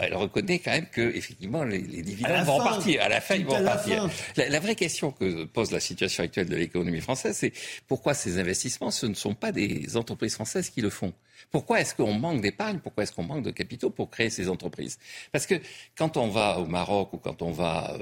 elle 0.00 0.14
reconnaît 0.14 0.58
quand 0.58 0.70
même 0.70 0.86
que 0.86 1.02
effectivement 1.14 1.64
les, 1.64 1.80
dividendes 1.80 2.46
vont 2.46 2.58
partir. 2.58 3.02
À 3.02 3.08
la 3.08 3.20
fin, 3.20 3.34
ils 3.34 3.44
vont 3.44 3.62
partir. 3.62 4.08
La, 4.36 4.60
vraie 4.60 4.74
question 4.74 5.10
que 5.10 5.44
pose 5.44 5.70
la 5.70 5.80
situation 5.80 6.24
actuelle 6.24 6.48
de 6.48 6.56
l'économie 6.56 7.00
française, 7.00 7.36
c'est 7.36 7.52
pourquoi 7.86 8.14
ces 8.14 8.38
investissements, 8.38 8.90
ce 8.90 9.06
ne 9.06 9.14
sont 9.14 9.34
pas 9.34 9.52
des 9.52 9.96
entreprises 9.96 10.34
françaises 10.34 10.70
qui 10.70 10.80
le 10.80 10.90
font? 10.90 11.12
Pourquoi 11.50 11.80
est-ce 11.80 11.94
qu'on 11.94 12.14
manque 12.14 12.40
d'épargne? 12.40 12.78
Pourquoi 12.78 13.04
est-ce 13.04 13.12
qu'on 13.12 13.22
manque 13.22 13.44
de 13.44 13.50
capitaux 13.50 13.90
pour 13.90 14.10
créer 14.10 14.30
ces 14.30 14.48
entreprises? 14.48 14.98
Parce 15.32 15.46
que 15.46 15.56
quand 15.96 16.16
on 16.16 16.28
va 16.28 16.58
au 16.58 16.66
Maroc 16.66 17.12
ou 17.12 17.18
quand 17.18 17.42
on 17.42 17.52
va 17.52 17.94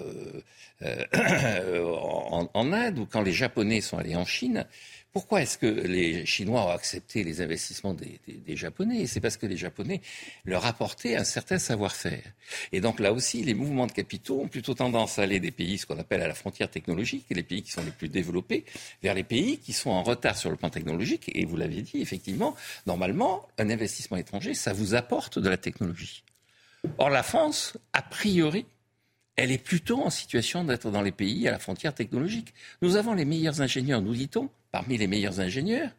euh, 0.83 1.05
euh, 1.17 1.85
en, 1.85 2.49
en 2.55 2.73
Inde 2.73 3.01
ou 3.01 3.07
quand 3.07 3.23
les 3.23 3.33
Japonais 3.33 3.81
sont 3.81 3.99
allés 3.99 4.17
en 4.17 4.25
Chine, 4.25 4.65
pourquoi 5.15 5.43
est-ce 5.43 5.59
que 5.59 5.67
les 5.67 6.27
Chinois 6.27 6.67
ont 6.67 6.71
accepté 6.71 7.23
les 7.23 7.41
investissements 7.41 7.95
des, 7.95 8.19
Japonais? 8.57 9.07
C'est 9.07 9.21
parce 9.21 9.37
que 9.37 9.47
les 9.47 9.57
Japonais 9.57 10.01
leur 10.45 10.67
apportaient 10.67 11.15
un 11.15 11.23
certain 11.23 11.61
savoir-faire. 11.61 12.25
Et 12.73 12.81
donc 12.81 12.99
là 12.99 13.13
aussi, 13.13 13.45
les 13.45 13.55
mouvements 13.55 13.87
de 13.87 13.93
capitaux 13.93 14.41
ont 14.41 14.49
plutôt 14.49 14.75
tendance 14.75 15.21
à 15.21 15.23
aller 15.23 15.39
des 15.39 15.53
pays, 15.53 15.79
ce 15.79 15.87
qu'on 15.87 16.01
appelle 16.01 16.21
à 16.21 16.27
la 16.27 16.35
frontière 16.35 16.69
technologique, 16.69 17.27
les 17.31 17.45
pays 17.45 17.63
qui 17.63 17.71
sont 17.71 17.85
les 17.85 17.93
plus 17.93 18.09
développés, 18.09 18.65
vers 19.05 19.15
les 19.15 19.23
pays 19.23 19.59
qui 19.59 19.73
sont 19.73 19.91
en 19.91 20.03
retard 20.03 20.37
sur 20.37 20.51
le 20.51 20.57
plan 20.57 20.69
technologique. 20.69 21.31
Et 21.33 21.45
vous 21.45 21.57
l'avez 21.57 21.83
dit, 21.83 22.03
effectivement, 22.03 22.57
normalement, 22.85 23.49
un 23.59 23.71
investissement 23.71 24.17
étranger, 24.17 24.53
ça 24.53 24.73
vous 24.73 24.97
apporte 24.97 25.39
de 25.39 25.49
la 25.49 25.57
technologie. 25.57 26.25
Or, 26.99 27.09
la 27.09 27.23
France, 27.23 27.79
a 27.93 28.03
priori, 28.03 28.67
elle 29.37 29.53
est 29.53 29.63
plutôt 29.63 30.03
en 30.03 30.11
situation 30.11 30.65
d'être 30.65 30.91
dans 30.91 31.03
les 31.03 31.13
pays 31.13 31.47
à 31.47 31.53
la 31.53 31.61
frontière 31.61 31.95
technologique. 31.95 32.53
Nous 32.83 32.97
avons 32.97 33.15
les 33.15 33.25
meilleurs 33.25 33.61
ingénieurs, 33.61 34.03
nous 34.03 34.15
dit-on, 34.15 34.51
parmi 34.75 34.99
les 34.99 35.07
meilleurs 35.07 35.39
ingénieurs 35.39 35.93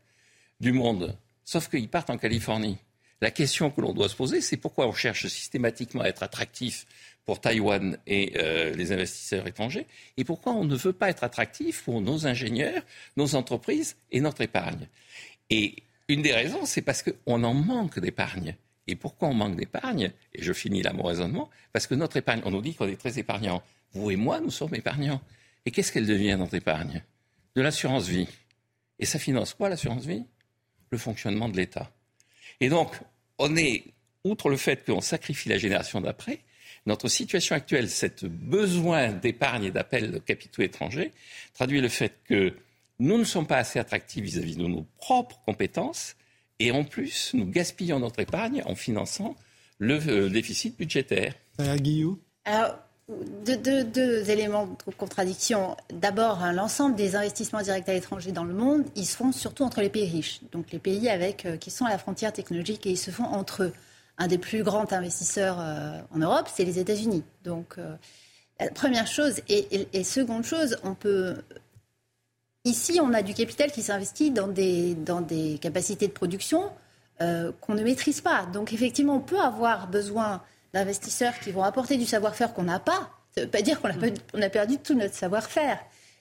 du 0.59 0.73
monde, 0.73 1.17
sauf 1.45 1.69
qu'ils 1.69 1.87
partent 1.87 2.09
en 2.09 2.17
Californie. 2.17 2.77
La 3.21 3.31
question 3.31 3.71
que 3.71 3.79
l'on 3.79 3.93
doit 3.93 4.09
se 4.09 4.17
poser, 4.17 4.41
c'est 4.41 4.57
pourquoi 4.57 4.85
on 4.85 4.91
cherche 4.91 5.27
systématiquement 5.27 6.01
à 6.01 6.07
être 6.07 6.23
attractif 6.23 6.85
pour 7.23 7.39
Taïwan 7.39 7.97
et 8.05 8.33
euh, 8.35 8.73
les 8.73 8.91
investisseurs 8.91 9.47
étrangers, 9.47 9.87
et 10.17 10.25
pourquoi 10.25 10.51
on 10.51 10.65
ne 10.65 10.75
veut 10.75 10.91
pas 10.91 11.09
être 11.09 11.23
attractif 11.23 11.83
pour 11.85 12.01
nos 12.01 12.27
ingénieurs, 12.27 12.83
nos 13.15 13.35
entreprises 13.35 13.95
et 14.11 14.19
notre 14.19 14.41
épargne. 14.41 14.89
Et 15.49 15.83
une 16.09 16.21
des 16.21 16.33
raisons, 16.33 16.65
c'est 16.65 16.81
parce 16.81 17.01
qu'on 17.01 17.45
en 17.45 17.53
manque 17.53 17.99
d'épargne. 17.99 18.57
Et 18.87 18.97
pourquoi 18.97 19.29
on 19.29 19.33
manque 19.33 19.55
d'épargne? 19.55 20.11
Et 20.33 20.43
je 20.43 20.51
finis 20.51 20.81
là 20.81 20.91
mon 20.91 21.03
raisonnement, 21.03 21.49
parce 21.71 21.87
que 21.87 21.95
notre 21.95 22.17
épargne, 22.17 22.41
on 22.43 22.51
nous 22.51 22.61
dit 22.61 22.75
qu'on 22.75 22.89
est 22.89 22.99
très 22.99 23.17
épargnant. 23.19 23.63
Vous 23.93 24.11
et 24.11 24.17
moi, 24.17 24.41
nous 24.41 24.51
sommes 24.51 24.75
épargnants. 24.75 25.21
Et 25.65 25.71
qu'est-ce 25.71 25.93
qu'elle 25.93 26.07
devient, 26.07 26.35
notre 26.37 26.55
épargne? 26.55 27.01
De 27.55 27.61
l'assurance 27.61 28.09
vie. 28.09 28.27
Et 28.99 29.05
ça 29.05 29.19
finance 29.19 29.53
quoi 29.53 29.69
l'assurance 29.69 30.05
vie? 30.05 30.25
Le 30.91 30.97
fonctionnement 30.97 31.49
de 31.49 31.57
l'État. 31.57 31.91
Et 32.59 32.69
donc, 32.69 32.91
on 33.37 33.55
est, 33.55 33.83
outre 34.23 34.49
le 34.49 34.57
fait 34.57 34.85
qu'on 34.85 35.01
sacrifie 35.01 35.49
la 35.49 35.57
génération 35.57 36.01
d'après, 36.01 36.39
notre 36.85 37.07
situation 37.07 37.55
actuelle, 37.55 37.89
cet 37.89 38.25
besoin 38.25 39.11
d'épargne 39.11 39.65
et 39.65 39.71
d'appel 39.71 40.11
de 40.11 40.19
capitaux 40.19 40.61
étrangers, 40.61 41.11
traduit 41.53 41.81
le 41.81 41.89
fait 41.89 42.19
que 42.25 42.55
nous 42.99 43.17
ne 43.17 43.23
sommes 43.23 43.47
pas 43.47 43.57
assez 43.57 43.79
attractifs 43.79 44.23
vis-à-vis 44.23 44.55
de 44.55 44.67
nos 44.67 44.85
propres 44.97 45.39
compétences, 45.45 46.15
et 46.59 46.71
en 46.71 46.83
plus, 46.83 47.31
nous 47.33 47.45
gaspillons 47.45 47.99
notre 47.99 48.19
épargne 48.21 48.61
en 48.65 48.75
finançant 48.75 49.35
le 49.77 49.99
euh, 50.07 50.29
déficit 50.29 50.77
budgétaire. 50.77 51.35
Guillaume? 51.59 52.17
Deux, 53.07 54.29
éléments 54.29 54.67
de 54.67 54.93
contradiction. 54.95 55.77
D'abord, 55.93 56.41
hein, 56.41 56.53
l'ensemble 56.53 56.95
des 56.95 57.15
investissements 57.15 57.61
directs 57.61 57.87
à 57.87 57.93
l'étranger 57.93 58.31
dans 58.31 58.43
le 58.43 58.53
monde, 58.53 58.83
ils 58.95 59.05
se 59.05 59.15
font 59.15 59.31
surtout 59.31 59.63
entre 59.63 59.81
les 59.81 59.89
pays 59.89 60.09
riches, 60.09 60.41
donc 60.51 60.71
les 60.71 60.79
pays 60.79 61.09
avec, 61.09 61.45
euh, 61.45 61.57
qui 61.57 61.69
sont 61.69 61.85
à 61.85 61.89
la 61.89 61.97
frontière 61.97 62.33
technologique, 62.33 62.85
et 62.85 62.91
ils 62.91 62.97
se 62.97 63.11
font 63.11 63.25
entre 63.25 63.63
eux. 63.63 63.73
Un 64.17 64.27
des 64.27 64.37
plus 64.37 64.63
grands 64.63 64.91
investisseurs 64.91 65.57
euh, 65.59 65.99
en 66.13 66.19
Europe, 66.19 66.49
c'est 66.53 66.63
les 66.63 66.79
États-Unis. 66.79 67.23
Donc, 67.43 67.75
euh, 67.77 67.95
première 68.73 69.07
chose. 69.07 69.41
Et, 69.49 70.03
seconde 70.03 70.45
chose, 70.45 70.77
on 70.83 70.95
peut. 70.95 71.35
Ici, 72.63 72.99
on 73.01 73.13
a 73.13 73.21
du 73.21 73.33
capital 73.33 73.71
qui 73.71 73.83
s'investit 73.83 74.31
dans 74.31 74.47
des, 74.47 74.95
dans 74.95 75.21
des 75.21 75.59
capacités 75.59 76.07
de 76.07 76.13
production 76.13 76.71
qu'on 77.19 77.75
ne 77.75 77.83
maîtrise 77.83 78.21
pas. 78.21 78.45
Donc, 78.45 78.73
effectivement, 78.73 79.15
on 79.15 79.21
peut 79.21 79.39
avoir 79.39 79.87
besoin 79.87 80.41
d'investisseurs 80.75 81.39
qui 81.39 81.51
vont 81.51 81.63
apporter 81.63 81.97
du 81.97 82.05
savoir-faire 82.05 82.53
qu'on 82.53 82.63
n'a 82.63 82.79
pas. 82.79 83.09
Ça 83.33 83.41
ne 83.41 83.45
veut 83.45 83.51
pas 83.51 83.61
dire 83.61 83.81
qu'on 83.81 83.89
a, 84.41 84.49
perdu 84.49 84.77
tout 84.77 84.93
notre 84.93 85.15
savoir-faire. 85.15 85.79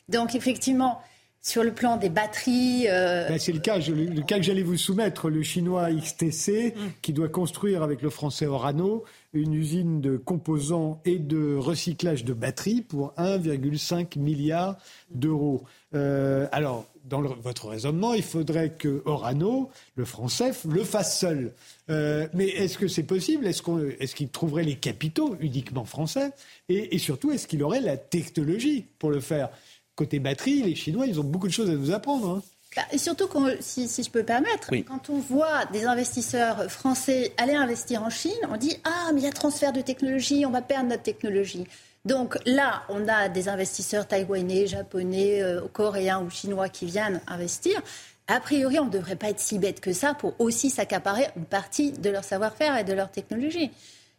Donc 0.08 0.36
effectivement, 0.36 1.02
sur 1.42 1.64
le 1.64 1.72
plan 1.72 1.96
des 1.96 2.08
batteries. 2.08 2.86
Euh, 2.88 3.28
ben, 3.28 3.38
c'est 3.38 3.52
le 3.52 3.58
cas, 3.58 3.78
le, 3.78 4.22
cas 4.22 4.36
que 4.36 4.44
j'allais 4.44 4.62
vous 4.62 4.76
soumettre, 4.76 5.28
le 5.28 5.42
chinois 5.42 5.90
XTC, 5.92 6.72
mm. 6.74 6.80
qui 7.02 7.12
doit 7.12 7.28
construire 7.28 7.82
avec 7.82 8.00
le 8.00 8.10
français 8.10 8.46
Orano 8.46 9.04
une 9.32 9.54
usine 9.54 10.00
de 10.00 10.16
composants 10.16 11.00
et 11.04 11.18
de 11.18 11.56
recyclage 11.56 12.24
de 12.24 12.32
batteries 12.32 12.80
pour 12.80 13.12
1,5 13.18 14.20
milliard 14.20 14.76
d'euros. 15.10 15.64
Euh, 15.94 16.46
alors, 16.52 16.86
dans 17.04 17.20
votre 17.20 17.68
raisonnement, 17.68 18.14
il 18.14 18.22
faudrait 18.22 18.70
que 18.70 19.02
Orano, 19.04 19.70
le 19.96 20.04
français, 20.04 20.52
le 20.68 20.84
fasse 20.84 21.18
seul. 21.18 21.52
Euh, 21.90 22.26
mais 22.32 22.48
est-ce 22.48 22.78
que 22.78 22.88
c'est 22.88 23.02
possible? 23.02 23.46
Est-ce 23.46 24.14
qu'il 24.14 24.28
trouverait 24.30 24.64
les 24.64 24.76
capitaux 24.76 25.36
uniquement 25.40 25.84
français? 25.84 26.32
Et, 26.68 26.98
surtout, 26.98 27.30
est-ce 27.30 27.46
qu'il 27.46 27.62
aurait 27.62 27.80
la 27.80 27.96
technologie 27.96 28.86
pour 28.98 29.10
le 29.10 29.20
faire? 29.20 29.50
Côté 29.96 30.18
batterie, 30.18 30.62
les 30.62 30.74
Chinois, 30.74 31.06
ils 31.06 31.20
ont 31.20 31.24
beaucoup 31.24 31.46
de 31.46 31.52
choses 31.52 31.70
à 31.70 31.74
nous 31.74 31.92
apprendre. 31.92 32.28
Hein. 32.28 32.42
Bah, 32.74 32.82
et 32.90 32.98
surtout, 32.98 33.28
si, 33.60 33.86
je 33.86 34.10
peux 34.10 34.24
permettre, 34.24 34.70
quand 34.88 35.08
on 35.08 35.18
voit 35.18 35.66
des 35.66 35.84
investisseurs 35.84 36.68
français 36.68 37.32
aller 37.36 37.54
investir 37.54 38.02
en 38.02 38.10
Chine, 38.10 38.32
on 38.50 38.56
dit 38.56 38.76
Ah, 38.82 39.10
mais 39.14 39.20
il 39.20 39.24
y 39.24 39.28
a 39.28 39.32
transfert 39.32 39.72
de 39.72 39.82
technologie, 39.82 40.44
on 40.46 40.50
va 40.50 40.62
perdre 40.62 40.88
notre 40.88 41.04
technologie. 41.04 41.64
Donc 42.04 42.36
là, 42.44 42.82
on 42.90 43.08
a 43.08 43.28
des 43.28 43.48
investisseurs 43.48 44.06
taïwanais, 44.06 44.66
japonais, 44.66 45.42
euh, 45.42 45.62
coréens 45.72 46.20
ou 46.22 46.28
chinois 46.28 46.68
qui 46.68 46.84
viennent 46.84 47.20
investir. 47.26 47.80
A 48.26 48.40
priori, 48.40 48.78
on 48.78 48.86
ne 48.86 48.90
devrait 48.90 49.16
pas 49.16 49.30
être 49.30 49.40
si 49.40 49.58
bête 49.58 49.80
que 49.80 49.92
ça 49.92 50.14
pour 50.14 50.34
aussi 50.38 50.70
s'accaparer 50.70 51.26
une 51.36 51.44
partie 51.44 51.92
de 51.92 52.10
leur 52.10 52.24
savoir-faire 52.24 52.76
et 52.76 52.84
de 52.84 52.92
leur 52.92 53.10
technologie. 53.10 53.70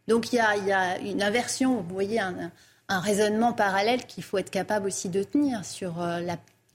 Donc 0.07 0.31
il 0.31 0.35
y 0.35 0.39
a, 0.39 0.99
une 0.99 1.23
inversion, 1.23 1.81
vous 1.81 1.93
voyez, 1.93 2.19
un, 2.19 2.51
raisonnement 2.89 3.53
parallèle 3.53 4.05
qu'il 4.05 4.23
faut 4.23 4.37
être 4.37 4.51
capable 4.51 4.87
aussi 4.87 5.09
de 5.09 5.23
tenir 5.23 5.65
sur 5.65 6.01
euh, 6.01 6.21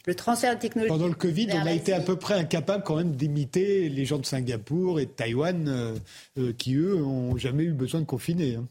le 0.07 0.15
transfert 0.17 0.57
de 0.57 0.61
technologie. 0.61 0.89
Pendant 0.89 1.07
le 1.07 1.15
Covid, 1.15 1.49
on 1.53 1.67
a 1.67 1.73
été 1.73 1.93
à 1.93 2.01
peu 2.01 2.17
près 2.17 2.35
incapable 2.35 2.83
quand 2.85 2.97
même 2.97 3.13
d'imiter 3.13 3.89
les 3.89 4.05
gens 4.05 4.19
de 4.19 4.27
Singapour 4.27 4.99
et 4.99 5.07
de 5.07 5.11
Taïwan 5.11 5.69
euh, 6.37 6.53
qui, 6.55 6.75
eux, 6.75 6.97
n'ont 6.97 7.37
jamais 7.37 7.65
eu 7.65 7.73
besoin 7.73 8.01
de 8.01 8.07
confiner. 8.07 8.57
Hein. 8.57 8.67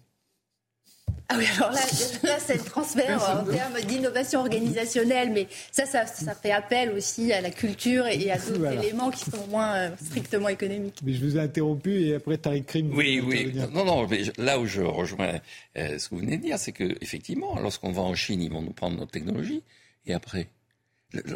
Ah 1.30 1.36
oui, 1.38 1.46
alors 1.58 1.72
là, 1.72 1.80
là 2.24 2.38
c'est 2.40 2.56
le 2.56 2.64
transfert 2.64 3.22
en 3.22 3.44
termes 3.52 3.80
d'innovation 3.88 4.40
organisationnelle, 4.40 5.32
mais 5.32 5.48
ça, 5.72 5.86
ça, 5.86 6.06
fait 6.34 6.52
appel 6.52 6.92
aussi 6.92 7.32
à 7.32 7.42
la 7.42 7.52
culture 7.52 8.08
et 8.08 8.32
à 8.32 8.38
d'autres 8.38 8.72
éléments 8.72 9.12
qui 9.12 9.30
sont 9.30 9.48
moins 9.50 9.76
euh, 9.76 9.90
strictement 10.04 10.50
économiques. 10.50 11.00
Mais 11.04 11.14
je 11.14 11.24
vous 11.24 11.38
ai 11.38 11.42
interrompu 11.42 12.02
et 12.02 12.16
après 12.16 12.38
Tariq 12.38 12.66
Krim. 12.66 12.92
Oui, 12.94 13.22
oui. 13.26 13.54
Non, 13.74 13.86
non, 13.86 14.08
mais 14.08 14.24
là 14.38 14.60
où 14.60 14.66
je 14.66 14.82
rejoins 14.82 15.40
euh, 15.78 15.98
ce 15.98 16.10
que 16.10 16.16
vous 16.16 16.22
venez 16.22 16.38
de 16.38 16.44
dire, 16.44 16.58
c'est 16.58 16.72
qu'effectivement, 16.72 17.60
lorsqu'on 17.60 17.92
va 17.92 18.02
en 18.02 18.16
Chine, 18.16 18.42
ils 18.42 18.52
vont 18.52 18.62
nous 18.62 18.74
prendre 18.74 18.98
notre 18.98 19.12
technologie 19.12 19.64
et 20.06 20.14
après 20.14 20.48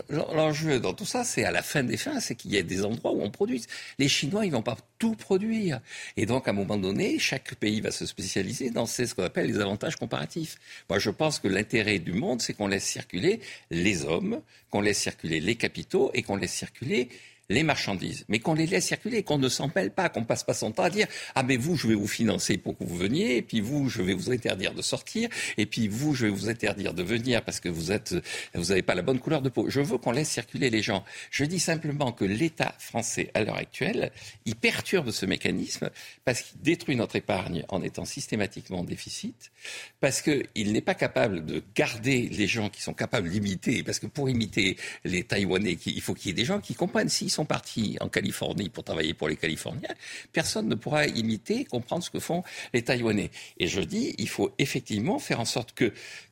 L'enjeu 0.09 0.79
dans 0.79 0.93
tout 0.93 1.05
ça, 1.05 1.23
c'est 1.23 1.43
à 1.45 1.51
la 1.51 1.63
fin 1.63 1.83
des 1.83 1.97
fins, 1.97 2.19
c'est 2.19 2.35
qu'il 2.35 2.53
y 2.53 2.57
a 2.57 2.61
des 2.61 2.85
endroits 2.85 3.11
où 3.11 3.23
on 3.23 3.31
produit. 3.31 3.65
Les 3.97 4.07
Chinois, 4.07 4.45
ils 4.45 4.51
vont 4.51 4.61
pas 4.61 4.77
tout 4.99 5.15
produire. 5.15 5.81
Et 6.15 6.27
donc, 6.27 6.47
à 6.47 6.51
un 6.51 6.53
moment 6.53 6.77
donné, 6.77 7.17
chaque 7.17 7.55
pays 7.55 7.81
va 7.81 7.89
se 7.89 8.05
spécialiser 8.05 8.69
dans 8.69 8.85
ce 8.85 9.11
qu'on 9.15 9.23
appelle 9.23 9.47
les 9.47 9.59
avantages 9.59 9.95
comparatifs. 9.95 10.57
Moi, 10.89 10.99
je 10.99 11.09
pense 11.09 11.39
que 11.39 11.47
l'intérêt 11.47 11.97
du 11.97 12.13
monde, 12.13 12.41
c'est 12.41 12.53
qu'on 12.53 12.67
laisse 12.67 12.85
circuler 12.85 13.39
les 13.71 14.05
hommes, 14.05 14.41
qu'on 14.69 14.81
laisse 14.81 14.99
circuler 14.99 15.39
les 15.39 15.55
capitaux 15.55 16.11
et 16.13 16.21
qu'on 16.21 16.35
laisse 16.35 16.53
circuler 16.53 17.09
les 17.49 17.63
marchandises, 17.63 18.25
mais 18.29 18.39
qu'on 18.39 18.53
les 18.53 18.65
laisse 18.65 18.85
circuler, 18.85 19.23
qu'on 19.23 19.37
ne 19.37 19.49
s'en 19.49 19.69
pas, 19.69 20.09
qu'on 20.09 20.23
passe 20.23 20.43
pas 20.43 20.53
son 20.53 20.71
temps 20.71 20.83
à 20.83 20.89
dire 20.89 21.07
ah 21.35 21.43
mais 21.43 21.57
vous 21.57 21.75
je 21.75 21.87
vais 21.87 21.95
vous 21.95 22.07
financer 22.07 22.57
pour 22.57 22.77
que 22.77 22.83
vous 22.83 22.97
veniez, 22.97 23.37
et 23.37 23.41
puis 23.41 23.61
vous 23.61 23.89
je 23.89 24.01
vais 24.01 24.13
vous 24.13 24.31
interdire 24.31 24.73
de 24.73 24.81
sortir, 24.81 25.29
et 25.57 25.65
puis 25.65 25.87
vous 25.87 26.13
je 26.13 26.25
vais 26.25 26.31
vous 26.31 26.49
interdire 26.49 26.93
de 26.93 27.03
venir 27.03 27.43
parce 27.43 27.59
que 27.59 27.69
vous 27.69 27.91
êtes 27.91 28.15
vous 28.53 28.65
n'avez 28.65 28.81
pas 28.81 28.95
la 28.95 29.01
bonne 29.01 29.19
couleur 29.19 29.41
de 29.41 29.49
peau. 29.49 29.69
Je 29.69 29.81
veux 29.81 29.97
qu'on 29.97 30.11
laisse 30.11 30.29
circuler 30.29 30.69
les 30.69 30.81
gens. 30.81 31.03
Je 31.31 31.45
dis 31.45 31.59
simplement 31.59 32.11
que 32.11 32.25
l'État 32.25 32.75
français 32.79 33.29
à 33.33 33.43
l'heure 33.43 33.57
actuelle, 33.57 34.11
il 34.45 34.55
perturbe 34.55 35.11
ce 35.11 35.25
mécanisme 35.25 35.89
parce 36.25 36.41
qu'il 36.41 36.61
détruit 36.61 36.95
notre 36.95 37.15
épargne 37.15 37.65
en 37.69 37.81
étant 37.81 38.05
systématiquement 38.05 38.79
en 38.79 38.83
déficit, 38.83 39.51
parce 39.99 40.21
qu'il 40.21 40.71
n'est 40.71 40.81
pas 40.81 40.95
capable 40.95 41.45
de 41.45 41.63
garder 41.75 42.29
les 42.29 42.47
gens 42.47 42.69
qui 42.69 42.81
sont 42.81 42.93
capables 42.93 43.29
d'imiter, 43.29 43.83
parce 43.83 43.99
que 43.99 44.07
pour 44.07 44.29
imiter 44.29 44.77
les 45.03 45.23
Taïwanais, 45.23 45.77
il 45.85 46.01
faut 46.01 46.13
qu'il 46.13 46.27
y 46.27 46.31
ait 46.31 46.33
des 46.33 46.45
gens 46.45 46.59
qui 46.59 46.75
comprennent 46.75 47.09
s'ils 47.09 47.31
sont 47.33 47.45
partis 47.45 47.97
en 48.01 48.09
Californie 48.09 48.69
pour 48.69 48.83
travailler 48.83 49.13
pour 49.13 49.27
les 49.27 49.35
Californiens, 49.35 49.93
personne 50.31 50.67
ne 50.67 50.75
pourra 50.75 51.07
imiter, 51.07 51.65
comprendre 51.65 52.03
ce 52.03 52.09
que 52.09 52.19
font 52.19 52.43
les 52.73 52.83
Taïwanais. 52.83 53.31
Et 53.57 53.67
je 53.67 53.81
dis, 53.81 54.15
il 54.17 54.29
faut 54.29 54.51
effectivement 54.57 55.19
faire 55.19 55.39
en 55.39 55.45
sorte 55.45 55.73
que, 55.73 55.91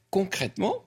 concrètement, 0.09 0.83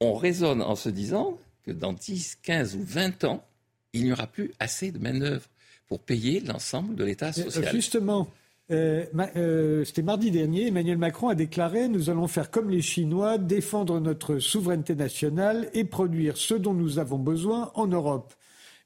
on 0.00 0.14
raisonne 0.14 0.62
en 0.62 0.76
se 0.76 0.88
disant 0.88 1.38
que 1.64 1.72
dans 1.72 1.92
10, 1.92 2.38
15 2.42 2.76
ou 2.76 2.82
20 2.82 3.24
ans, 3.24 3.44
il 3.92 4.04
n'y 4.04 4.12
aura 4.12 4.26
plus 4.26 4.52
assez 4.58 4.90
de 4.90 4.98
main-d'œuvre 4.98 5.46
pour 5.88 6.00
payer 6.00 6.40
l'ensemble 6.40 6.94
de 6.94 7.04
l'État 7.04 7.28
euh, 7.28 7.32
social. 7.32 7.74
Justement, 7.74 8.28
euh, 8.70 9.06
euh, 9.36 9.84
c'était 9.84 10.02
mardi 10.02 10.30
dernier, 10.30 10.66
Emmanuel 10.66 10.98
Macron 10.98 11.28
a 11.28 11.34
déclaré 11.34 11.88
Nous 11.88 12.10
allons 12.10 12.28
faire 12.28 12.50
comme 12.50 12.68
les 12.68 12.82
Chinois, 12.82 13.38
défendre 13.38 13.98
notre 13.98 14.38
souveraineté 14.38 14.94
nationale 14.94 15.70
et 15.72 15.84
produire 15.84 16.36
ce 16.36 16.54
dont 16.54 16.74
nous 16.74 16.98
avons 16.98 17.18
besoin 17.18 17.70
en 17.74 17.86
Europe 17.86 18.34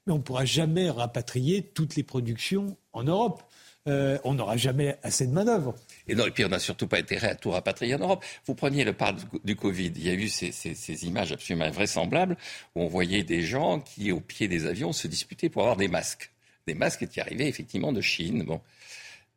mais 0.05 0.13
on 0.13 0.17
ne 0.17 0.23
pourra 0.23 0.45
jamais 0.45 0.89
rapatrier 0.89 1.63
toutes 1.63 1.95
les 1.95 2.03
productions 2.03 2.77
en 2.91 3.03
Europe. 3.03 3.43
Euh, 3.89 4.17
on 4.23 4.33
n'aura 4.33 4.55
jamais 4.55 4.97
assez 5.03 5.27
de 5.27 5.33
main-d'œuvre. 5.33 5.75
Et, 6.07 6.15
non, 6.15 6.25
et 6.25 6.31
puis 6.31 6.45
on 6.45 6.49
n'a 6.49 6.59
surtout 6.59 6.87
pas 6.87 6.99
intérêt 6.99 7.31
à 7.31 7.35
tout 7.35 7.51
rapatrier 7.51 7.95
en 7.95 7.99
Europe. 7.99 8.23
Vous 8.45 8.55
preniez 8.55 8.85
le 8.85 8.93
parle 8.93 9.17
du 9.43 9.57
Covid, 9.57 9.91
il 9.95 10.03
y 10.03 10.09
a 10.09 10.13
eu 10.13 10.29
ces, 10.29 11.05
images 11.05 11.33
absolument 11.33 11.65
invraisemblables 11.65 12.37
où 12.75 12.81
on 12.81 12.87
voyait 12.87 13.23
des 13.23 13.41
gens 13.41 13.81
qui, 13.81 14.13
au 14.13 14.21
pied 14.21 14.47
des 14.47 14.65
avions, 14.65 14.93
se 14.93 15.07
disputaient 15.07 15.49
pour 15.49 15.63
avoir 15.63 15.75
des 15.75 15.89
masques. 15.89 16.31
Des 16.65 16.75
masques 16.75 17.07
qui 17.07 17.19
arrivaient 17.19 17.49
effectivement 17.49 17.91
de 17.91 17.99
Chine. 17.99 18.45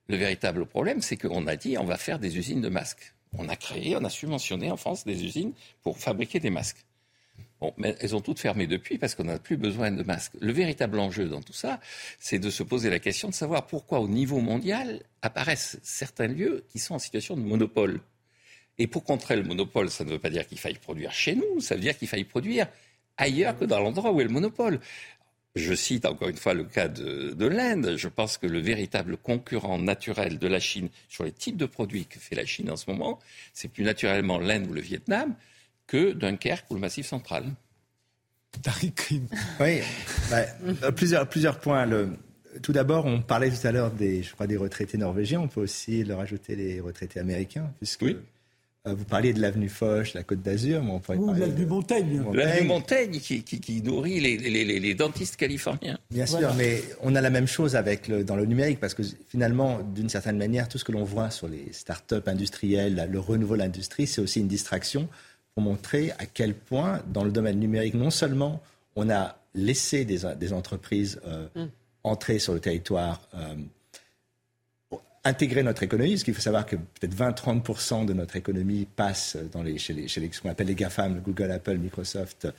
Le 0.08 0.16
véritable 0.16 0.64
problème, 0.64 1.00
c'est 1.00 1.16
qu'on 1.16 1.48
a 1.48 1.56
dit 1.56 1.76
on 1.76 1.84
va 1.84 1.96
faire 1.96 2.20
des 2.20 2.38
usines 2.38 2.60
de 2.60 2.68
masques. 2.68 3.14
On 3.36 3.48
a 3.48 3.56
créé, 3.56 3.96
on 3.96 4.04
a 4.04 4.10
subventionné 4.10 4.70
en 4.70 4.76
France 4.76 5.04
des 5.04 5.24
usines 5.24 5.52
pour 5.82 5.98
fabriquer 5.98 6.38
des 6.38 6.50
masques. 6.50 6.85
Mais 7.76 7.96
elles 8.00 8.14
ont 8.14 8.20
toutes 8.20 8.38
fermé 8.38 8.66
depuis 8.66 8.98
parce 8.98 9.14
qu'on 9.14 9.24
n'a 9.24 9.38
plus 9.38 9.56
besoin 9.56 9.90
de 9.90 10.02
masques. 10.02 10.32
Le 10.40 10.52
véritable 10.52 10.98
enjeu 10.98 11.28
dans 11.28 11.42
tout 11.42 11.52
ça, 11.52 11.80
c'est 12.18 12.38
de 12.38 12.50
se 12.50 12.62
poser 12.62 12.90
la 12.90 12.98
question 12.98 13.28
de 13.28 13.34
savoir 13.34 13.66
pourquoi 13.66 14.00
au 14.00 14.08
niveau 14.08 14.40
mondial 14.40 15.02
apparaissent 15.22 15.78
certains 15.82 16.28
lieux 16.28 16.64
qui 16.68 16.78
sont 16.78 16.94
en 16.94 16.98
situation 16.98 17.36
de 17.36 17.42
monopole. 17.42 18.00
Et 18.78 18.86
pour 18.86 19.04
contrer 19.04 19.36
le 19.36 19.42
monopole, 19.42 19.90
ça 19.90 20.04
ne 20.04 20.10
veut 20.10 20.18
pas 20.18 20.30
dire 20.30 20.46
qu'il 20.46 20.58
faille 20.58 20.78
produire 20.78 21.12
chez 21.12 21.34
nous, 21.34 21.60
ça 21.60 21.74
veut 21.74 21.80
dire 21.80 21.96
qu'il 21.96 22.08
faille 22.08 22.24
produire 22.24 22.66
ailleurs 23.16 23.58
que 23.58 23.64
dans 23.64 23.80
l'endroit 23.80 24.12
où 24.12 24.20
est 24.20 24.24
le 24.24 24.30
monopole. 24.30 24.80
Je 25.54 25.72
cite 25.72 26.04
encore 26.04 26.28
une 26.28 26.36
fois 26.36 26.52
le 26.52 26.64
cas 26.64 26.86
de, 26.86 27.30
de 27.30 27.46
l'Inde. 27.46 27.94
Je 27.96 28.08
pense 28.08 28.36
que 28.36 28.46
le 28.46 28.60
véritable 28.60 29.16
concurrent 29.16 29.78
naturel 29.78 30.38
de 30.38 30.46
la 30.46 30.60
Chine 30.60 30.90
sur 31.08 31.24
les 31.24 31.32
types 31.32 31.56
de 31.56 31.64
produits 31.64 32.04
que 32.04 32.18
fait 32.18 32.34
la 32.34 32.44
Chine 32.44 32.70
en 32.70 32.76
ce 32.76 32.90
moment, 32.90 33.18
c'est 33.54 33.68
plus 33.68 33.82
naturellement 33.82 34.38
l'Inde 34.38 34.66
ou 34.68 34.74
le 34.74 34.82
Vietnam 34.82 35.34
que 35.86 36.12
Dunkerque 36.12 36.70
ou 36.70 36.74
le 36.74 36.80
Massif 36.80 37.06
central. 37.06 37.44
Oui, 39.60 39.80
bah, 40.30 40.38
euh, 40.82 40.90
plusieurs, 40.90 41.28
plusieurs 41.28 41.58
points. 41.58 41.86
Le, 41.86 42.10
tout 42.62 42.72
d'abord, 42.72 43.06
on 43.06 43.20
parlait 43.20 43.50
tout 43.50 43.66
à 43.66 43.72
l'heure 43.72 43.90
des, 43.90 44.22
je 44.22 44.32
crois, 44.32 44.46
des 44.46 44.56
retraités 44.56 44.98
norvégiens. 44.98 45.40
On 45.40 45.48
peut 45.48 45.60
aussi 45.60 46.04
leur 46.04 46.20
ajouter 46.20 46.56
les 46.56 46.80
retraités 46.80 47.20
américains, 47.20 47.70
puisque 47.78 48.02
oui. 48.02 48.16
Euh, 48.86 48.94
vous 48.94 49.04
parliez 49.04 49.32
de 49.32 49.40
l'avenue 49.40 49.68
Foch, 49.68 50.14
la 50.14 50.22
Côte 50.22 50.42
d'Azur, 50.42 50.82
mais 50.82 50.92
on 50.92 51.00
pourrait 51.00 51.18
Ou 51.18 51.34
l'avenue 51.34 51.66
Montaigne. 51.66 52.22
L'avenue 52.32 52.68
Montaigne 52.68 53.18
qui, 53.18 53.42
qui, 53.42 53.60
qui 53.60 53.82
nourrit 53.82 54.20
les, 54.20 54.36
les, 54.36 54.64
les, 54.64 54.94
dentistes 54.94 55.36
californiens. 55.36 55.98
Bien 56.10 56.26
sûr, 56.26 56.54
mais 56.54 56.82
on 57.02 57.14
a 57.14 57.20
la 57.20 57.30
même 57.30 57.48
chose 57.48 57.74
avec 57.74 58.06
le, 58.06 58.22
dans 58.22 58.36
le 58.36 58.44
numérique, 58.44 58.78
parce 58.78 58.94
que 58.94 59.02
finalement, 59.28 59.80
d'une 59.82 60.08
certaine 60.08 60.38
manière, 60.38 60.68
tout 60.68 60.78
ce 60.78 60.84
que 60.84 60.92
l'on 60.92 61.04
voit 61.04 61.30
sur 61.30 61.48
les 61.48 61.72
start-up 61.72 62.28
industrielles, 62.28 63.08
le 63.10 63.18
renouveau 63.18 63.54
de 63.54 63.62
l'industrie, 63.62 64.06
c'est 64.06 64.20
aussi 64.20 64.40
une 64.40 64.48
distraction 64.48 65.08
pour 65.56 65.64
montrer 65.64 66.12
à 66.18 66.26
quel 66.26 66.54
point, 66.54 67.00
dans 67.06 67.24
le 67.24 67.30
domaine 67.30 67.58
numérique, 67.58 67.94
non 67.94 68.10
seulement 68.10 68.62
on 68.94 69.08
a 69.08 69.38
laissé 69.54 70.04
des, 70.04 70.18
des 70.36 70.52
entreprises 70.52 71.18
euh, 71.26 71.48
mm. 71.54 71.68
entrer 72.04 72.38
sur 72.38 72.52
le 72.52 72.60
territoire, 72.60 73.22
euh, 73.34 74.98
intégrer 75.24 75.62
notre 75.62 75.82
économie, 75.82 76.10
parce 76.10 76.24
qu'il 76.24 76.34
faut 76.34 76.42
savoir 76.42 76.66
que 76.66 76.76
peut-être 76.76 77.16
20-30% 77.16 78.04
de 78.04 78.12
notre 78.12 78.36
économie 78.36 78.86
passe 78.96 79.38
dans 79.50 79.62
les, 79.62 79.78
chez, 79.78 79.94
les, 79.94 80.08
chez 80.08 80.20
les, 80.20 80.30
ce 80.30 80.42
qu'on 80.42 80.50
appelle 80.50 80.66
les 80.66 80.74
GAFAM, 80.74 81.22
Google, 81.22 81.50
Apple, 81.50 81.78
Microsoft, 81.78 82.44
euh, 82.44 82.50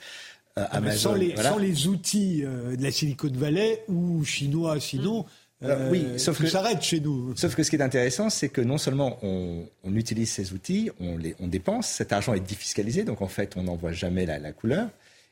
ah, 0.56 0.64
Amazon. 0.78 1.12
Sans 1.12 1.16
les, 1.16 1.36
sans 1.36 1.58
les 1.60 1.88
outils 1.88 2.42
de 2.42 2.82
la 2.82 2.90
Silicon 2.90 3.30
Valley 3.32 3.84
ou 3.88 4.26
chinois 4.26 4.80
sinon, 4.80 5.28
euh, 5.64 5.90
oui, 5.90 6.06
sauf 6.18 6.40
que 6.40 6.46
ça 6.46 6.62
s'arrête 6.62 6.84
chez 6.84 7.00
nous. 7.00 7.36
Sauf 7.36 7.56
que 7.56 7.64
ce 7.64 7.72
qui 7.72 7.78
est 7.78 7.82
intéressant, 7.82 8.30
c'est 8.30 8.50
que 8.50 8.62
non 8.62 8.78
seulement 8.78 9.18
on, 9.24 9.66
on, 9.84 9.96
utilise 9.96 10.30
ces 10.30 10.54
outils, 10.54 10.92
on 11.00 11.18
les 11.18 11.36
on 11.40 11.48
dépense, 11.48 11.88
cet 11.88 12.14
argent 12.14 12.36
est 12.36 12.48
défiscalisé, 12.48 13.04
donc 13.04 13.24
en 13.24 13.28
fait 13.28 13.58
on 13.58 13.64
n'en 13.64 13.76
voit 13.76 13.92
jamais 13.92 14.28
la, 14.28 14.38
la, 14.38 14.52
couleur. 14.52 14.90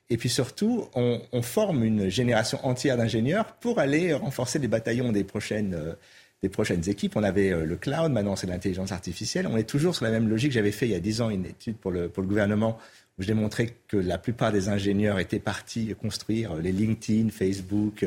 Et 0.10 0.18
puis 0.18 0.30
surtout, 0.30 0.88
on, 0.96 1.22
on 1.32 1.42
forme 1.44 1.84
une 1.84 2.10
génération 2.10 2.64
entière 2.66 2.98
d'ingénieurs 2.98 3.54
pour 3.58 3.78
aller 3.78 4.14
renforcer 4.14 4.58
les 4.58 4.68
bataillons 4.68 5.12
des 5.12 5.24
prochaines 5.24 5.76
euh, 5.76 5.94
des 6.42 6.50
prochaines 6.50 6.90
équipes. 6.90 7.16
On 7.16 7.24
avait 7.24 7.52
euh, 7.52 7.64
le 7.64 7.76
cloud, 7.76 8.12
maintenant 8.12 8.36
c'est 8.36 8.48
l'intelligence 8.48 8.92
artificielle. 8.92 9.46
On 9.46 9.58
est 9.58 9.70
toujours 9.70 9.94
sur 9.94 10.06
la 10.06 10.12
même 10.12 10.28
logique. 10.28 10.52
J'avais 10.52 10.72
fait 10.72 10.88
il 10.88 10.92
y 10.92 10.96
a 10.96 11.00
dix 11.00 11.22
ans 11.22 11.30
une 11.30 11.46
étude 11.46 11.78
pour 11.78 11.92
le, 11.92 12.10
pour 12.10 12.24
le 12.24 12.30
gouvernement 12.30 12.80
où 13.20 13.24
j'ai 13.24 13.36
montré 13.36 13.78
que 13.88 13.98
la 13.98 14.18
plupart 14.18 14.52
des 14.52 14.70
ingénieurs 14.70 15.20
étaient 15.20 15.40
partis 15.40 15.94
construire 16.02 16.56
les 16.56 16.72
LinkedIn, 16.72 17.30
Facebook, 17.30 18.06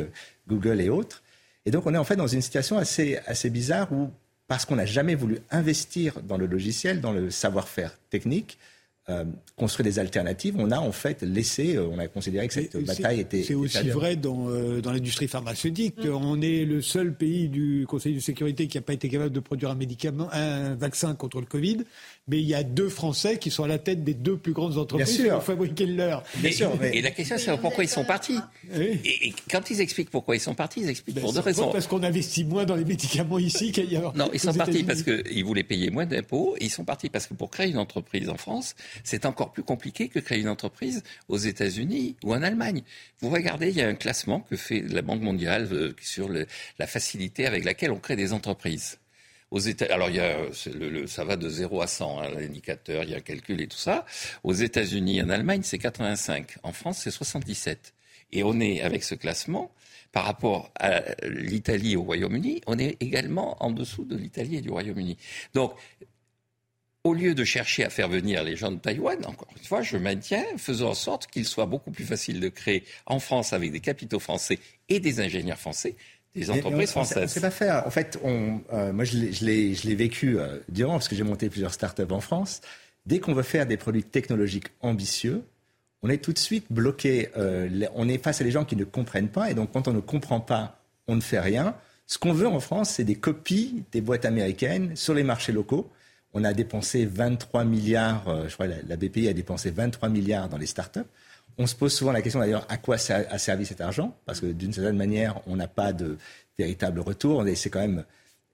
Google 0.49 0.81
et 0.81 0.91
autres. 0.91 1.23
Et 1.69 1.71
donc 1.71 1.85
on 1.85 1.93
est 1.93 1.99
en 1.99 2.05
fait 2.05 2.17
dans 2.17 2.27
une 2.27 2.41
situation 2.41 2.79
assez, 2.79 3.19
assez 3.27 3.51
bizarre 3.51 3.93
où, 3.93 4.09
parce 4.47 4.65
qu'on 4.65 4.77
n'a 4.77 4.87
jamais 4.87 5.15
voulu 5.15 5.41
investir 5.51 6.23
dans 6.23 6.39
le 6.39 6.47
logiciel, 6.47 7.03
dans 7.03 7.13
le 7.13 7.31
savoir-faire 7.31 7.93
technique, 8.09 8.57
euh, 9.11 9.27
construire 9.55 9.85
des 9.85 9.99
alternatives, 9.99 10.55
on 10.59 10.71
a 10.71 10.79
en 10.79 10.93
fait 10.93 11.21
laissé, 11.21 11.77
euh, 11.77 11.87
on 11.91 11.99
a 11.99 12.09
considéré 12.09 12.49
que 12.49 12.55
cette 12.55 12.75
bataille 12.87 13.21
était. 13.21 13.43
C'est 13.43 13.55
aussi 13.55 13.91
vrai 13.91 14.17
dans, 14.17 14.49
euh, 14.49 14.81
dans 14.81 14.93
l'industrie 14.93 15.29
pharmaceutique. 15.29 16.03
Mm. 16.03 16.09
On 16.09 16.41
est 16.41 16.65
le 16.65 16.81
seul 16.81 17.15
pays 17.15 17.51
du 17.51 17.85
Conseil 17.87 18.15
de 18.15 18.21
sécurité 18.21 18.67
qui 18.67 18.79
n'a 18.79 18.83
pas 18.83 18.95
été 18.95 19.11
capable 19.11 19.35
de 19.35 19.41
produire 19.41 19.71
un 19.71 19.75
médicament, 19.75 20.31
un 20.33 20.75
vaccin 20.75 21.15
contre 21.15 21.41
le 21.41 21.47
Covid 21.47 21.85
mais 22.29 22.39
il 22.39 22.47
y 22.47 22.55
a 22.55 22.63
deux 22.63 22.89
Français 22.89 23.39
qui 23.39 23.51
sont 23.51 23.65
à 23.65 23.69
la 23.69 23.79
tête 23.79 24.05
des 24.05 24.15
deux 24.15 24.37
plus 24.37 24.53
grandes 24.53 24.77
entreprises 24.77 25.17
qui 25.17 25.31
ont 25.31 25.41
fabriqué 25.41 25.87
le 25.87 25.97
leur. 25.97 26.23
Bien 26.37 26.53
sûr, 26.53 26.73
Et 26.85 27.01
la 27.01 27.11
question, 27.11 27.37
c'est 27.39 27.57
pourquoi 27.59 27.85
ils 27.85 27.89
sont 27.89 28.05
partis. 28.05 28.39
Et, 28.75 29.33
quand 29.51 29.71
ils 29.71 29.81
expliquent 29.81 30.11
pourquoi 30.11 30.37
ils 30.37 30.41
sont 30.41 30.55
partis, 30.55 30.81
ils 30.81 30.91
expliquent 30.91 31.17
ben, 31.17 31.23
pour 31.23 31.33
deux 31.33 31.41
raisons. 31.41 31.73
Parce 31.73 31.87
qu'on 31.87 32.03
investit 32.03 32.45
moins 32.45 32.65
dans 32.65 32.77
les 32.77 32.85
médicaments 32.85 33.39
ici 33.39 33.73
qu'ailleurs. 33.73 34.15
Non, 34.15 34.31
ils 34.33 34.41
sont 34.41 34.55
partis 34.55 34.85
parce 34.85 35.03
qu'ils 35.03 35.45
voulaient 35.45 35.63
payer 35.63 35.91
moins 35.91 36.07
d'impôts. 36.07 36.57
Ils 36.61 36.71
sont 36.71 36.85
partis 36.85 37.09
parce 37.09 37.27
que 37.27 37.35
pour 37.35 37.51
créer 37.51 37.71
une 37.71 37.79
entreprise 37.79 38.29
en 38.29 38.37
France, 38.37 38.75
c'est 39.05 39.27
encore 39.27 39.53
plus 39.53 39.63
compliqué 39.63 40.09
que 40.09 40.19
créer 40.19 40.41
une 40.41 40.49
entreprise 40.49 41.03
aux 41.29 41.39
États-Unis 41.39 42.17
ou 42.23 42.35
en 42.35 42.43
Allemagne. 42.43 42.83
Vous 43.21 43.31
regardez, 43.31 43.69
il 43.71 43.77
y 43.77 43.83
a 43.83 43.89
un 43.89 43.95
classement 43.95 44.41
que 44.41 44.57
fait 44.57 44.85
la 44.89 45.03
Banque 45.03 45.23
mondiale 45.23 45.69
euh, 45.73 45.95
sur 46.01 46.29
la 46.29 46.87
facilité 46.87 47.47
avec 47.47 47.65
laquelle 47.65 47.91
on 47.91 47.99
crée 47.99 48.17
des 48.17 48.33
entreprises. 48.33 48.99
Aux 49.51 49.59
États, 49.59 49.87
alors 49.93 50.11
il 50.11 50.17
y 50.17 50.21
a, 50.21 50.37
ça 51.07 51.25
va 51.25 51.37
de 51.37 51.49
0 51.49 51.81
à 51.81 51.87
100, 51.87 52.21
hein, 52.21 52.31
l'indicateur, 52.31 53.05
il 53.05 53.11
y 53.11 53.15
a 53.15 53.21
calcul 53.21 53.61
et 53.61 53.67
tout 53.67 53.79
ça. 53.79 54.05
Aux 54.45 54.53
États-Unis, 54.53 55.23
en 55.23 55.31
Allemagne, 55.31 55.63
c'est 55.63 55.79
85. 55.79 56.57
En 56.63 56.73
France, 56.73 56.99
c'est 57.03 57.11
77. 57.11 57.95
Et 58.33 58.43
on 58.43 58.61
est, 58.61 58.83
avec 58.83 59.05
ce 59.05 59.15
classement, 59.15 59.73
par 60.13 60.25
rapport 60.25 60.71
à 60.79 61.03
l'Italie 61.27 61.93
et 61.93 61.97
au 61.97 62.03
Royaume-Uni, 62.03 62.61
on 62.67 62.79
est 62.79 62.97
également 63.01 63.63
en 63.63 63.71
dessous 63.71 64.05
de 64.05 64.17
l'Italie 64.17 64.57
et 64.57 64.61
du 64.61 64.71
Royaume-Uni. 64.71 65.17
Donc, 65.55 65.75
au 67.05 67.15
lieu 67.15 67.35
de 67.35 67.45
chercher 67.45 67.85
à 67.85 67.91
faire 67.91 68.09
venir 68.09 68.45
les 68.45 68.57
gens 68.57 68.71
de 68.71 68.79
Taïwan, 68.79 69.25
encore 69.25 69.49
une 69.57 69.65
fois, 69.65 69.83
je 69.83 69.97
maintiens, 69.97 70.45
faisons 70.59 70.89
en 70.89 70.95
sorte 70.95 71.27
qu'il 71.27 71.47
soit 71.47 71.67
beaucoup 71.67 71.91
plus 71.91 72.05
facile 72.05 72.41
de 72.41 72.49
créer 72.49 72.85
en 73.07 73.19
France 73.19 73.53
avec 73.53 73.73
des 73.73 73.81
capitaux 73.81 74.19
français 74.19 74.59
et 74.89 75.01
des 75.01 75.21
ingénieurs 75.21 75.59
français 75.59 75.97
des 76.39 76.51
entreprises 76.51 76.91
françaises. 76.91 77.31
C'est 77.31 77.41
pas 77.41 77.51
faire. 77.51 77.87
En 77.87 77.91
fait, 77.91 78.19
on, 78.23 78.61
euh, 78.73 78.93
moi, 78.93 79.05
je 79.05 79.45
l'ai 79.45 79.95
vécu 79.95 80.39
euh, 80.39 80.59
durant, 80.69 80.95
parce 80.95 81.09
que 81.09 81.17
j'ai 81.17 81.23
monté 81.23 81.49
plusieurs 81.49 81.73
startups 81.73 82.11
en 82.11 82.21
France. 82.21 82.61
Dès 83.07 83.19
qu'on 83.21 83.35
veut 83.35 83.43
faire 83.43 83.67
des 83.67 83.77
produits 83.77 84.03
technologiques 84.03 84.69
ambitieux, 84.81 85.43
on 86.03 86.11
est 86.11 86.19
tout 86.19 86.33
de 86.33 86.39
suite 86.39 86.67
bloqué. 86.71 87.31
Euh, 87.37 87.87
on 87.95 88.09
est 88.09 88.23
face 88.23 88.41
à 88.41 88.45
des 88.45 88.51
gens 88.51 88.65
qui 88.65 88.77
ne 88.77 88.85
comprennent 88.85 89.29
pas. 89.29 89.51
Et 89.51 89.55
donc, 89.55 89.73
quand 89.73 89.89
on 89.89 89.93
ne 89.93 90.01
comprend 90.01 90.41
pas, 90.41 90.81
on 91.07 91.17
ne 91.17 91.21
fait 91.21 91.41
rien. 91.41 91.75
Ce 92.07 92.19
qu'on 92.19 92.33
veut 92.33 92.49
en 92.49 92.61
France, 92.61 92.91
c'est 92.91 93.05
des 93.05 93.17
copies 93.17 93.85
des 93.93 94.01
boîtes 94.01 94.25
américaines 94.25 94.97
sur 94.97 95.15
les 95.15 95.25
marchés 95.25 95.53
locaux. 95.53 95.91
On 96.35 96.45
a 96.45 96.53
dépensé 96.53 97.07
23 97.07 97.65
milliards, 97.65 98.49
je 98.49 98.53
crois 98.53 98.67
la, 98.67 98.77
la 98.87 98.97
BPI 98.97 99.29
a 99.29 99.33
dépensé 99.33 99.71
23 99.71 100.11
milliards 100.11 100.49
dans 100.49 100.59
les 100.59 100.67
startups 100.67 101.01
On 101.59 101.67
se 101.67 101.75
pose 101.75 101.93
souvent 101.93 102.13
la 102.13 102.23
question 102.23 102.39
d'ailleurs 102.39 102.65
à 102.69 102.77
quoi 102.77 102.97
a 102.97 103.39
servi 103.39 103.67
cet 103.67 103.81
argent, 103.81 104.17
parce 104.27 104.41
que 104.41 104.47
d'une 104.47 104.73
certaine 104.73 104.97
manière, 104.97 105.41
on 105.47 105.57
n'a 105.57 105.67
pas 105.67 105.93
de 105.93 106.17
véritable 106.57 107.01
retour. 107.01 107.45
C'est 107.57 107.69
quand 107.69 107.81
même 107.81 108.05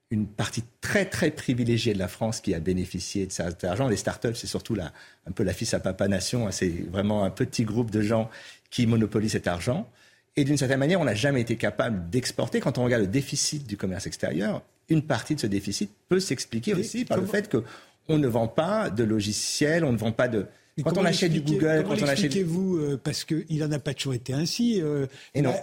une 0.09 0.27
partie 0.27 0.63
très 0.81 1.05
très 1.05 1.29
privilégiée 1.29 1.93
de 1.93 1.99
la 1.99 2.07
France 2.07 2.41
qui 2.41 2.53
a 2.55 2.59
bénéficié 2.59 3.27
de 3.27 3.31
cet 3.31 3.63
argent. 3.63 3.87
Les 3.87 3.95
startups, 3.95 4.33
c'est 4.35 4.47
surtout 4.47 4.75
un 4.79 5.31
peu 5.31 5.43
la 5.43 5.53
fils 5.53 5.73
à 5.75 5.79
papa 5.79 6.07
nation. 6.07 6.47
Hein. 6.47 6.51
C'est 6.51 6.69
vraiment 6.89 7.23
un 7.23 7.29
petit 7.29 7.63
groupe 7.63 7.91
de 7.91 8.01
gens 8.01 8.29
qui 8.71 8.87
monopolisent 8.87 9.33
cet 9.33 9.47
argent. 9.47 9.89
Et 10.35 10.43
d'une 10.43 10.57
certaine 10.57 10.79
manière, 10.79 10.99
on 10.99 11.05
n'a 11.05 11.15
jamais 11.15 11.41
été 11.41 11.55
capable 11.57 12.09
d'exporter. 12.09 12.59
Quand 12.59 12.77
on 12.77 12.83
regarde 12.83 13.03
le 13.03 13.07
déficit 13.07 13.67
du 13.67 13.77
commerce 13.77 14.07
extérieur, 14.07 14.63
une 14.89 15.03
partie 15.03 15.35
de 15.35 15.39
ce 15.39 15.47
déficit 15.47 15.91
peut 16.09 16.19
s'expliquer 16.19 16.73
aussi 16.73 17.05
par 17.05 17.19
le 17.19 17.25
fait 17.25 17.49
qu'on 17.49 18.17
ne 18.17 18.27
vend 18.27 18.47
pas 18.47 18.89
de 18.89 19.03
logiciels, 19.03 19.83
on 19.85 19.91
ne 19.91 19.97
vend 19.97 20.11
pas 20.11 20.27
de, 20.27 20.47
quand 20.83 20.97
on 20.97 21.05
achète 21.05 21.31
du 21.31 21.39
Google, 21.39 21.85
quand 21.87 21.95
on 22.01 22.07
achète. 22.07 22.35
vous 22.43 22.77
euh, 22.77 22.99
parce 23.01 23.23
qu'il 23.23 23.59
n'en 23.59 23.71
a 23.71 23.79
pas 23.79 23.93
toujours 23.93 24.13
été 24.13 24.33
ainsi. 24.33 24.81
Euh, 24.81 25.05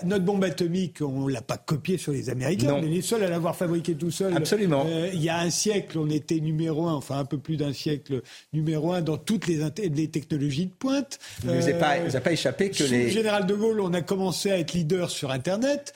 notre 0.05 0.24
bombe 0.24 0.43
atomique, 0.43 1.02
on 1.02 1.28
l'a 1.28 1.43
pas 1.43 1.59
copiée 1.59 1.98
sur 1.98 2.12
les 2.12 2.30
Américains. 2.30 2.72
On 2.72 2.82
est 2.82 2.89
les 2.89 3.02
seuls 3.02 3.22
à 3.22 3.28
l'avoir 3.28 3.55
fabriquée 3.55 3.94
tout 3.94 4.10
seul. 4.10 4.34
Absolument. 4.34 4.86
Euh, 4.89 5.10
il 5.12 5.22
y 5.22 5.28
a 5.28 5.39
un 5.39 5.51
siècle, 5.51 5.98
on 5.98 6.09
était 6.09 6.40
numéro 6.40 6.86
un, 6.89 6.94
enfin 6.94 7.18
un 7.18 7.26
peu 7.26 7.36
plus 7.36 7.59
d'un 7.59 7.74
siècle, 7.74 8.22
numéro 8.55 8.93
un 8.93 9.02
dans 9.02 9.18
toutes 9.18 9.48
les, 9.48 9.60
les 9.94 10.09
technologies 10.09 10.66
de 10.66 10.72
pointe. 10.72 11.18
Il 11.44 11.51
ne 11.51 11.60
vous, 11.60 11.68
a 11.68 11.72
pas, 11.74 11.98
vous 11.98 12.16
a 12.16 12.20
pas 12.20 12.32
échappé 12.32 12.70
que 12.70 12.84
les. 12.84 13.10
général 13.10 13.44
de 13.44 13.55
Gaulle, 13.55 13.80
on 13.80 13.93
a 13.93 14.01
commencé 14.01 14.51
à 14.51 14.59
être 14.59 14.72
leader 14.72 15.10
sur 15.10 15.30
Internet. 15.30 15.93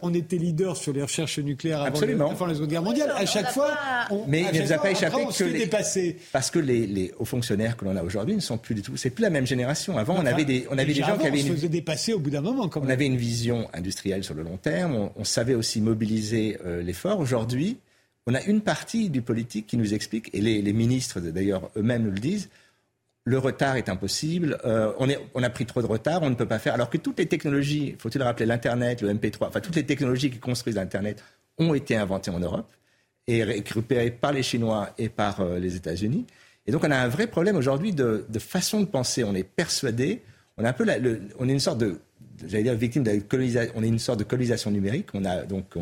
on 0.00 0.14
était 0.14 0.36
leader 0.36 0.76
sur 0.76 0.94
les 0.94 1.02
recherches 1.02 1.38
nucléaires 1.38 1.82
avant, 1.82 2.00
avant 2.30 2.46
la 2.46 2.54
Seconde 2.54 2.70
Guerre 2.70 2.82
mondiale. 2.82 3.12
à 3.14 3.26
chaque 3.26 3.50
fois, 3.50 3.72
on, 4.10 4.24
mais 4.26 4.46
il 4.52 4.60
ne 4.60 4.66
vous 4.66 4.72
a 4.72 4.78
pas 4.78 4.90
échappé 4.90 5.26
que 5.36 5.44
les... 5.44 6.16
parce 6.32 6.50
que 6.50 6.58
les, 6.58 6.86
les 6.86 7.12
hauts 7.18 7.26
fonctionnaires 7.26 7.76
que 7.76 7.84
l'on 7.84 7.96
a 7.96 8.02
aujourd'hui 8.02 8.34
ne 8.34 8.40
sont 8.40 8.53
plus 8.58 8.74
du 8.74 8.82
tout. 8.82 8.96
C'est 8.96 9.10
plus 9.10 9.22
la 9.22 9.30
même 9.30 9.46
génération. 9.46 9.98
Avant, 9.98 10.16
on 10.16 10.26
avait 10.26 10.44
des, 10.44 10.66
on 10.70 10.78
avait 10.78 10.92
des 10.92 11.02
gens 11.02 11.18
qui 11.18 11.26
avaient. 11.26 11.42
On 11.42 11.48
se 11.48 11.52
faisait 11.52 11.68
dépasser 11.68 12.12
au 12.12 12.18
bout 12.18 12.30
d'un 12.30 12.40
moment. 12.40 12.68
Quand 12.68 12.80
On 12.82 12.88
avait 12.88 13.06
une 13.06 13.16
vision 13.16 13.68
industrielle 13.72 14.24
sur 14.24 14.34
le 14.34 14.42
long 14.42 14.56
terme. 14.56 15.10
On, 15.16 15.24
savait 15.24 15.54
aussi 15.54 15.80
mobiliser 15.80 16.58
euh, 16.64 16.82
l'effort. 16.82 17.18
Aujourd'hui, 17.18 17.78
on 18.26 18.34
a 18.34 18.42
une 18.42 18.60
partie 18.60 19.10
du 19.10 19.22
politique 19.22 19.66
qui 19.66 19.76
nous 19.76 19.94
explique, 19.94 20.30
et 20.32 20.40
les, 20.40 20.72
ministres 20.72 21.20
d'ailleurs 21.20 21.70
eux-mêmes 21.76 22.04
nous 22.04 22.10
le 22.10 22.18
disent. 22.18 22.50
Le 23.26 23.38
retard 23.38 23.76
est 23.76 23.88
impossible. 23.88 24.58
Euh, 24.66 24.92
on, 24.98 25.08
est, 25.08 25.18
on 25.34 25.42
a 25.42 25.48
pris 25.48 25.64
trop 25.64 25.80
de 25.80 25.86
retard. 25.86 26.22
On 26.22 26.28
ne 26.28 26.34
peut 26.34 26.46
pas 26.46 26.58
faire. 26.58 26.74
Alors 26.74 26.90
que 26.90 26.98
toutes 26.98 27.18
les 27.18 27.26
technologies, 27.26 27.96
faut-il 27.98 28.22
rappeler 28.22 28.44
l'internet, 28.44 29.00
le 29.00 29.14
MP3, 29.14 29.48
enfin 29.48 29.60
toutes 29.60 29.76
les 29.76 29.86
technologies 29.86 30.30
qui 30.30 30.38
construisent 30.38 30.76
l'internet 30.76 31.22
ont 31.56 31.72
été 31.72 31.96
inventées 31.96 32.30
en 32.30 32.40
Europe 32.40 32.70
et 33.26 33.42
récupérées 33.44 34.10
par 34.10 34.32
les 34.32 34.42
Chinois 34.42 34.90
et 34.98 35.08
par 35.08 35.40
euh, 35.40 35.58
les 35.58 35.76
États-Unis. 35.76 36.26
Et 36.66 36.72
donc 36.72 36.84
on 36.84 36.90
a 36.90 36.96
un 36.96 37.08
vrai 37.08 37.26
problème 37.26 37.56
aujourd'hui 37.56 37.92
de, 37.92 38.24
façon 38.38 38.80
de 38.80 38.86
penser. 38.86 39.24
On 39.24 39.34
est 39.34 39.44
persuadé, 39.44 40.22
on 40.56 40.64
est 40.64 40.68
un 40.68 40.72
peu, 40.72 40.86
on 41.38 41.48
est 41.48 41.52
une 41.52 41.60
sorte 41.60 41.78
de, 41.78 41.98
j'allais 42.46 42.64
dire 42.64 42.74
victime 42.74 43.02
de 43.02 43.10
la 43.10 43.18
colonisation, 43.18 43.72
on 43.76 43.82
est 43.82 43.88
une 43.88 43.98
sorte 43.98 44.18
de 44.18 44.24
colonisation 44.24 44.70
numérique. 44.70 45.08
On 45.14 45.24
a 45.24 45.42
donc, 45.42 45.76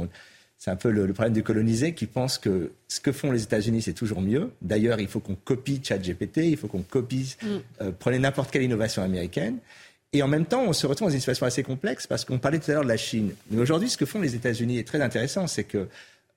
c'est 0.59 0.71
un 0.71 0.77
peu 0.77 0.91
le, 0.91 1.13
problème 1.13 1.33
des 1.33 1.43
colonisés 1.43 1.93
qui 1.93 2.07
pensent 2.07 2.39
que 2.39 2.71
ce 2.87 3.01
que 3.01 3.11
font 3.11 3.33
les 3.33 3.43
États-Unis 3.43 3.83
c'est 3.83 3.95
toujours 3.95 4.21
mieux. 4.21 4.53
D'ailleurs, 4.63 5.01
il 5.01 5.09
faut 5.09 5.19
qu'on 5.19 5.35
copie 5.35 5.81
ChatGPT, 5.83 6.39
il 6.39 6.57
faut 6.57 6.69
qu'on 6.69 6.83
copie, 6.83 7.35
mm. 7.43 7.47
euh, 7.81 7.91
prenez 7.99 8.21
n'importe 8.21 8.53
quelle 8.53 8.63
innovation 8.63 9.03
américaine. 9.03 9.59
Et 10.13 10.23
en 10.23 10.29
même 10.29 10.45
temps, 10.45 10.63
on 10.63 10.73
se 10.73 10.87
retrouve 10.87 11.09
dans 11.09 11.15
une 11.15 11.19
situation 11.19 11.47
assez 11.47 11.65
complexe 11.65 12.07
parce 12.07 12.25
qu'on 12.25 12.39
parlait 12.39 12.61
tout 12.61 12.71
à 12.71 12.75
l'heure 12.75 12.85
de 12.85 12.89
la 12.89 12.97
Chine. 12.97 13.33
Mais 13.51 13.61
aujourd'hui, 13.61 13.89
ce 13.89 13.97
que 13.97 14.05
font 14.05 14.21
les 14.21 14.37
États-Unis 14.37 14.79
est 14.79 14.87
très 14.87 15.01
intéressant, 15.01 15.49
c'est 15.49 15.65
que 15.65 15.89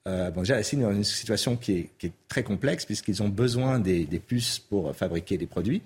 euh, 0.07 0.29
bon, 0.29 0.41
déjà, 0.41 0.55
la 0.55 0.63
Chine 0.63 0.81
est 0.81 0.83
dans 0.83 0.91
une 0.91 1.03
situation 1.03 1.55
qui 1.55 1.89
est, 2.01 2.11
très 2.27 2.43
complexe 2.43 2.85
puisqu'ils 2.85 3.23
ont 3.23 3.29
besoin 3.29 3.79
des, 3.79 4.05
puces 4.25 4.59
pour 4.59 4.95
fabriquer 4.95 5.37
des 5.37 5.47
produits 5.47 5.81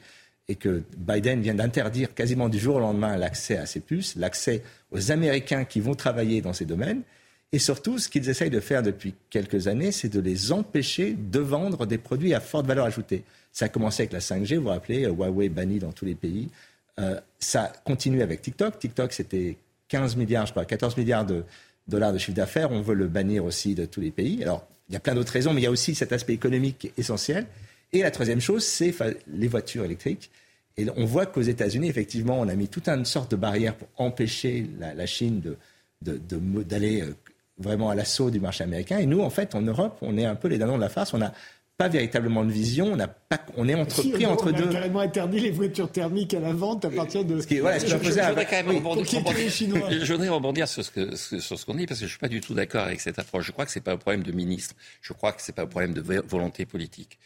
et 0.48 0.56
que 0.56 0.84
Biden 0.98 1.42
vient 1.42 1.54
d'interdire 1.54 2.14
quasiment 2.14 2.50
du 2.50 2.58
jour 2.58 2.78
au 2.78 2.80
lendemain 2.80 3.16
l'accès 3.18 3.58
à 3.58 3.66
ces 3.66 3.80
puces, 3.80 4.16
l'accès 4.16 4.64
aux 4.92 5.12
Américains 5.12 5.64
qui 5.64 5.80
vont 5.80 5.94
travailler 5.94 6.42
dans 6.42 6.54
ces 6.54 6.66
domaines. 6.66 7.04
Et 7.52 7.60
surtout, 7.60 7.98
ce 7.98 8.10
qu'ils 8.10 8.30
essayent 8.30 8.50
de 8.50 8.60
faire 8.60 8.84
depuis 8.84 9.14
quelques 9.30 9.68
années, 9.68 9.92
c'est 9.92 10.10
de 10.10 10.20
les 10.20 10.52
empêcher 10.52 11.14
de 11.14 11.40
vendre 11.40 11.86
des 11.86 11.98
produits 11.98 12.34
à 12.34 12.40
forte 12.40 12.66
valeur 12.66 12.86
ajoutée. 12.86 13.24
Ça 13.52 13.66
a 13.66 13.70
commencé 13.70 14.04
avec 14.04 14.14
la 14.14 14.20
5G, 14.20 14.56
vous 14.56 14.64
vous 14.64 14.70
rappelez, 14.70 15.06
Huawei 15.06 15.50
banni 15.50 15.80
dans 15.80 15.92
tous 15.92 16.06
les 16.06 16.16
pays. 16.16 16.50
Euh, 17.00 17.20
ça 17.40 17.72
continue 17.86 18.22
avec 18.22 18.42
TikTok. 18.42 18.78
TikTok, 18.78 19.14
c'était 19.14 19.58
15 19.88 20.16
milliards, 20.16 20.46
je 20.46 20.52
crois, 20.52 20.66
14 20.66 20.98
milliards 20.98 21.26
de, 21.26 21.44
dollars 21.90 22.14
de 22.14 22.18
chiffre 22.18 22.36
d'affaires. 22.36 22.72
On 22.72 22.82
veut 22.82 22.96
le 22.96 23.08
bannir 23.08 23.44
aussi 23.44 23.76
de 23.76 23.86
tous 23.86 24.02
les 24.02 24.12
pays. 24.12 24.42
Alors, 24.44 24.66
il 24.90 24.94
y 24.94 24.96
a 24.96 25.00
plein 25.00 25.16
d'autres 25.16 25.34
raisons, 25.34 25.54
mais 25.54 25.62
il 25.62 25.66
y 25.66 25.68
a 25.68 25.72
aussi 25.72 25.96
cet 25.96 26.14
aspect 26.14 26.34
économique 26.34 26.92
essentiel. 26.98 27.46
Et 27.94 28.02
la 28.02 28.12
troisième 28.12 28.40
chose, 28.40 28.64
c'est 28.64 28.94
les 29.28 29.48
voitures 29.48 29.86
électriques. 29.86 30.32
Et 30.78 30.88
on 30.96 31.06
voit 31.06 31.26
qu'aux 31.26 31.42
États-Unis, 31.42 31.90
effectivement, 31.90 32.40
on 32.40 32.48
a 32.48 32.56
mis 32.56 32.68
toute 32.70 32.88
une 32.88 33.06
sorte 33.06 33.32
de 33.32 33.36
barrière 33.36 33.76
pour 33.76 33.90
empêcher 33.98 34.70
la, 34.80 35.06
Chine 35.06 35.42
d'aller 36.02 37.02
euh, 37.02 37.16
vraiment 37.58 37.90
à 37.90 37.96
l'assaut 37.96 38.32
du 38.32 38.40
marché 38.40 38.64
américain. 38.64 38.98
Et 39.00 39.06
nous, 39.06 39.20
en 39.20 39.30
fait, 39.30 39.56
en 39.56 39.62
Europe, 39.62 39.98
on 40.02 40.18
est 40.18 40.26
un 40.26 40.36
peu 40.36 40.48
les 40.48 40.58
dindons 40.58 40.78
de 40.78 40.82
la 40.82 40.90
farce. 40.90 41.14
Pas 41.80 41.88
véritablement 41.88 42.44
de 42.44 42.52
vision. 42.52 42.92
On, 42.92 43.00
a 43.00 43.08
pas, 43.08 43.40
on 43.56 43.68
est 43.70 43.74
entrepris 43.74 44.26
entre 44.26 44.52
deux. 44.52 44.66
On 44.66 44.70
a 44.70 44.74
carrément 44.74 45.00
interdit 45.00 45.40
les 45.40 45.52
voitures 45.52 45.90
thermiques 45.90 46.34
à 46.34 46.42
la 46.42 46.52
vente 46.52 46.84
à 46.84 46.90
partir 46.90 47.24
de. 47.24 47.40
Ce 47.40 47.48
qui, 47.48 47.60
voilà, 47.60 47.80
je, 47.80 47.88
je, 47.88 47.96
voudrais 47.96 48.46
quand 48.46 48.64
même 48.64 48.76
rebondir, 48.76 49.06
je 49.06 50.12
voudrais 50.12 50.28
rebondir 50.28 50.68
sur 50.68 50.84
ce 50.84 50.92
que, 50.92 51.16
sur 51.16 51.58
ce 51.58 51.66
qu'on 51.66 51.76
dit 51.76 51.86
parce 51.86 52.02
que 52.02 52.06
je 52.06 52.12
suis 52.12 52.20
pas 52.20 52.28
du 52.28 52.42
tout 52.42 52.54
d'accord 52.54 52.84
avec 52.84 53.00
cette 53.00 53.18
approche. 53.18 53.46
Je 53.46 53.54
crois 53.54 53.66
que 53.66 53.72
c'est 53.72 53.80
pas 53.80 53.94
un 53.94 53.98
problème 53.98 54.24
de 54.24 54.34
ministre. 54.34 54.76
Je 55.02 55.14
crois 55.14 55.32
que 55.32 55.42
c'est 55.42 55.56
pas 55.56 55.62
un 55.62 55.68
problème 55.68 55.94
de 55.94 56.02
volonté 56.28 56.66
politique. 56.66 57.18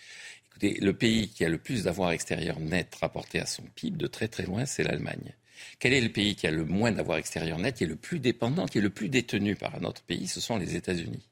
Écoutez, 0.51 0.80
le 0.80 0.93
pays 0.93 1.30
qui 1.30 1.43
a 1.43 1.49
le 1.49 1.57
plus 1.57 1.85
d'avoir 1.85 2.11
extérieur 2.11 2.59
net 2.59 2.93
rapporté 3.01 3.39
à 3.39 3.47
son 3.47 3.63
PIB 3.73 3.97
de 3.97 4.05
très 4.05 4.27
très 4.27 4.43
loin, 4.43 4.67
c'est 4.67 4.84
l'Allemagne. 4.84 5.34
Quel 5.80 5.93
est 5.93 6.01
le 6.01 6.09
pays 6.09 6.35
qui 6.35 6.45
a 6.45 6.51
le 6.51 6.63
moins 6.63 6.91
d'avoir 6.91 7.17
extérieur 7.17 7.57
net, 7.57 7.77
qui 7.77 7.85
est 7.85 7.88
le 7.88 7.95
plus 7.95 8.19
dépendant, 8.19 8.67
qui 8.67 8.77
est 8.77 8.81
le 8.81 8.91
plus 8.91 9.09
détenu 9.09 9.55
par 9.55 9.73
un 9.73 9.84
autre 9.84 10.03
pays? 10.03 10.27
Ce 10.27 10.39
sont 10.39 10.57
les 10.57 10.75
États-Unis. 10.75 11.27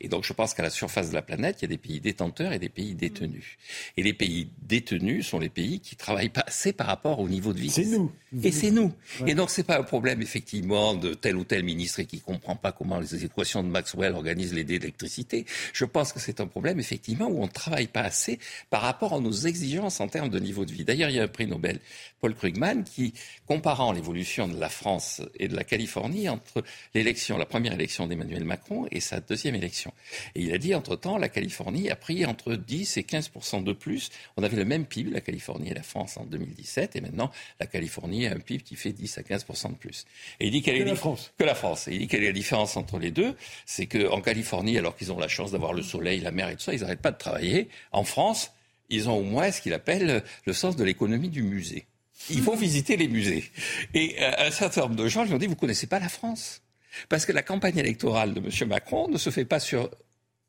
Et 0.00 0.08
donc 0.08 0.24
je 0.24 0.32
pense 0.32 0.54
qu'à 0.54 0.62
la 0.62 0.70
surface 0.70 1.10
de 1.10 1.14
la 1.14 1.22
planète, 1.22 1.58
il 1.60 1.62
y 1.62 1.66
a 1.66 1.68
des 1.68 1.78
pays 1.78 2.00
détenteurs 2.00 2.52
et 2.52 2.58
des 2.58 2.68
pays 2.68 2.94
détenus. 2.94 3.58
Et 3.96 4.02
les 4.02 4.14
pays 4.14 4.50
détenus 4.62 5.26
sont 5.26 5.38
les 5.38 5.48
pays 5.48 5.80
qui 5.80 5.96
travaillent 5.96 6.28
pas 6.28 6.44
assez 6.46 6.72
par 6.72 6.86
rapport 6.86 7.20
au 7.20 7.28
niveau 7.28 7.52
de 7.52 7.58
vie. 7.58 7.70
C'est 7.70 7.84
nous. 7.84 8.12
Et 8.42 8.52
c'est 8.52 8.70
nous. 8.70 8.92
Et 9.26 9.34
donc 9.34 9.50
c'est 9.50 9.62
pas 9.62 9.78
un 9.78 9.82
problème 9.82 10.22
effectivement 10.22 10.94
de 10.94 11.14
tel 11.14 11.36
ou 11.36 11.44
tel 11.44 11.62
ministre 11.62 12.00
et 12.00 12.06
qui 12.06 12.20
comprend 12.20 12.56
pas 12.56 12.72
comment 12.72 12.98
les 12.98 13.24
équations 13.24 13.62
de 13.62 13.68
Maxwell 13.68 14.14
organisent 14.14 14.54
les 14.54 14.64
d'électricité. 14.64 15.44
Je 15.72 15.84
pense 15.84 16.12
que 16.12 16.20
c'est 16.20 16.40
un 16.40 16.46
problème 16.46 16.80
effectivement 16.80 17.26
où 17.26 17.42
on 17.42 17.46
ne 17.46 17.52
travaille 17.52 17.86
pas 17.86 18.02
assez 18.02 18.38
par 18.70 18.82
rapport 18.82 19.14
à 19.14 19.20
nos 19.20 19.32
exigences 19.32 20.00
en 20.00 20.08
termes 20.08 20.30
de 20.30 20.38
niveau 20.38 20.64
de 20.64 20.72
vie. 20.72 20.84
D'ailleurs, 20.84 21.10
il 21.10 21.16
y 21.16 21.20
a 21.20 21.22
un 21.22 21.28
prix 21.28 21.46
Nobel, 21.46 21.80
Paul 22.20 22.34
Krugman, 22.34 22.84
qui 22.84 23.12
comparant 23.46 23.92
l'évolution 23.92 24.48
de 24.48 24.58
la 24.58 24.68
France 24.68 25.20
et 25.38 25.48
de 25.48 25.54
la 25.54 25.64
Californie 25.64 26.28
entre 26.28 26.64
l'élection, 26.94 27.36
la 27.36 27.46
première 27.46 27.74
élection 27.74 28.06
d'Emmanuel 28.06 28.44
Macron 28.44 28.86
et 28.90 29.00
sa 29.00 29.20
deuxième 29.20 29.54
élection 29.54 29.92
et 30.34 30.42
il 30.42 30.52
a 30.52 30.58
dit, 30.58 30.74
entre-temps, 30.74 31.18
la 31.18 31.28
Californie 31.28 31.90
a 31.90 31.96
pris 31.96 32.24
entre 32.26 32.54
10 32.54 32.96
et 32.96 33.02
15% 33.02 33.64
de 33.64 33.72
plus. 33.72 34.10
On 34.36 34.42
avait 34.42 34.56
le 34.56 34.64
même 34.64 34.86
PIB, 34.86 35.10
la 35.10 35.20
Californie 35.20 35.70
et 35.70 35.74
la 35.74 35.82
France, 35.82 36.16
en 36.16 36.24
2017, 36.24 36.96
et 36.96 37.00
maintenant, 37.00 37.30
la 37.60 37.66
Californie 37.66 38.23
a 38.28 38.32
un 38.32 38.38
PIB 38.38 38.62
qui 38.62 38.76
fait 38.76 38.92
10 38.92 39.18
à 39.18 39.22
15 39.22 39.46
de 39.46 39.74
plus. 39.74 40.04
Et 40.40 40.46
il 40.46 40.50
dit 40.50 40.62
quelle 40.62 40.76
que 40.78 40.82
est 40.82 40.84
la 40.84 40.96
France. 40.96 41.32
Que 41.38 41.44
la 41.44 41.54
France. 41.54 41.88
Et 41.88 41.92
il 41.92 41.98
dit 42.00 42.08
quelle 42.08 42.22
est 42.22 42.28
la 42.28 42.32
différence 42.32 42.76
entre 42.76 42.98
les 42.98 43.10
deux 43.10 43.36
C'est 43.66 43.86
qu'en 43.86 44.20
Californie, 44.20 44.78
alors 44.78 44.96
qu'ils 44.96 45.12
ont 45.12 45.18
la 45.18 45.28
chance 45.28 45.52
d'avoir 45.52 45.72
le 45.72 45.82
soleil, 45.82 46.20
la 46.20 46.30
mer 46.30 46.48
et 46.48 46.56
tout 46.56 46.62
ça, 46.62 46.74
ils 46.74 46.80
n'arrêtent 46.80 47.02
pas 47.02 47.12
de 47.12 47.18
travailler. 47.18 47.68
En 47.92 48.04
France, 48.04 48.52
ils 48.90 49.08
ont 49.08 49.16
au 49.16 49.22
moins 49.22 49.50
ce 49.50 49.60
qu'il 49.60 49.72
appelle 49.72 50.22
le 50.46 50.52
sens 50.52 50.76
de 50.76 50.84
l'économie 50.84 51.28
du 51.28 51.42
musée. 51.42 51.86
Ils 52.30 52.42
vont 52.42 52.56
visiter 52.56 52.96
les 52.96 53.08
musées. 53.08 53.44
Et 53.92 54.16
euh, 54.20 54.30
un 54.38 54.50
certain 54.50 54.82
nombre 54.82 54.96
de 54.96 55.08
gens 55.08 55.24
lui 55.24 55.34
ont 55.34 55.38
dit, 55.38 55.46
vous 55.46 55.56
connaissez 55.56 55.86
pas 55.86 55.98
la 55.98 56.08
France? 56.08 56.62
Parce 57.08 57.26
que 57.26 57.32
la 57.32 57.42
campagne 57.42 57.78
électorale 57.78 58.34
de 58.34 58.40
M. 58.40 58.68
Macron 58.68 59.08
ne 59.08 59.18
se 59.18 59.30
fait 59.30 59.44
pas 59.44 59.60
sur 59.60 59.90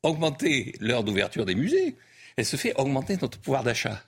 augmenter 0.02 0.74
l'heure 0.80 1.04
d'ouverture 1.04 1.44
des 1.44 1.54
musées, 1.54 1.96
elle 2.36 2.46
se 2.46 2.56
fait 2.56 2.74
augmenter 2.76 3.16
notre 3.20 3.38
pouvoir 3.38 3.64
d'achat. 3.64 4.02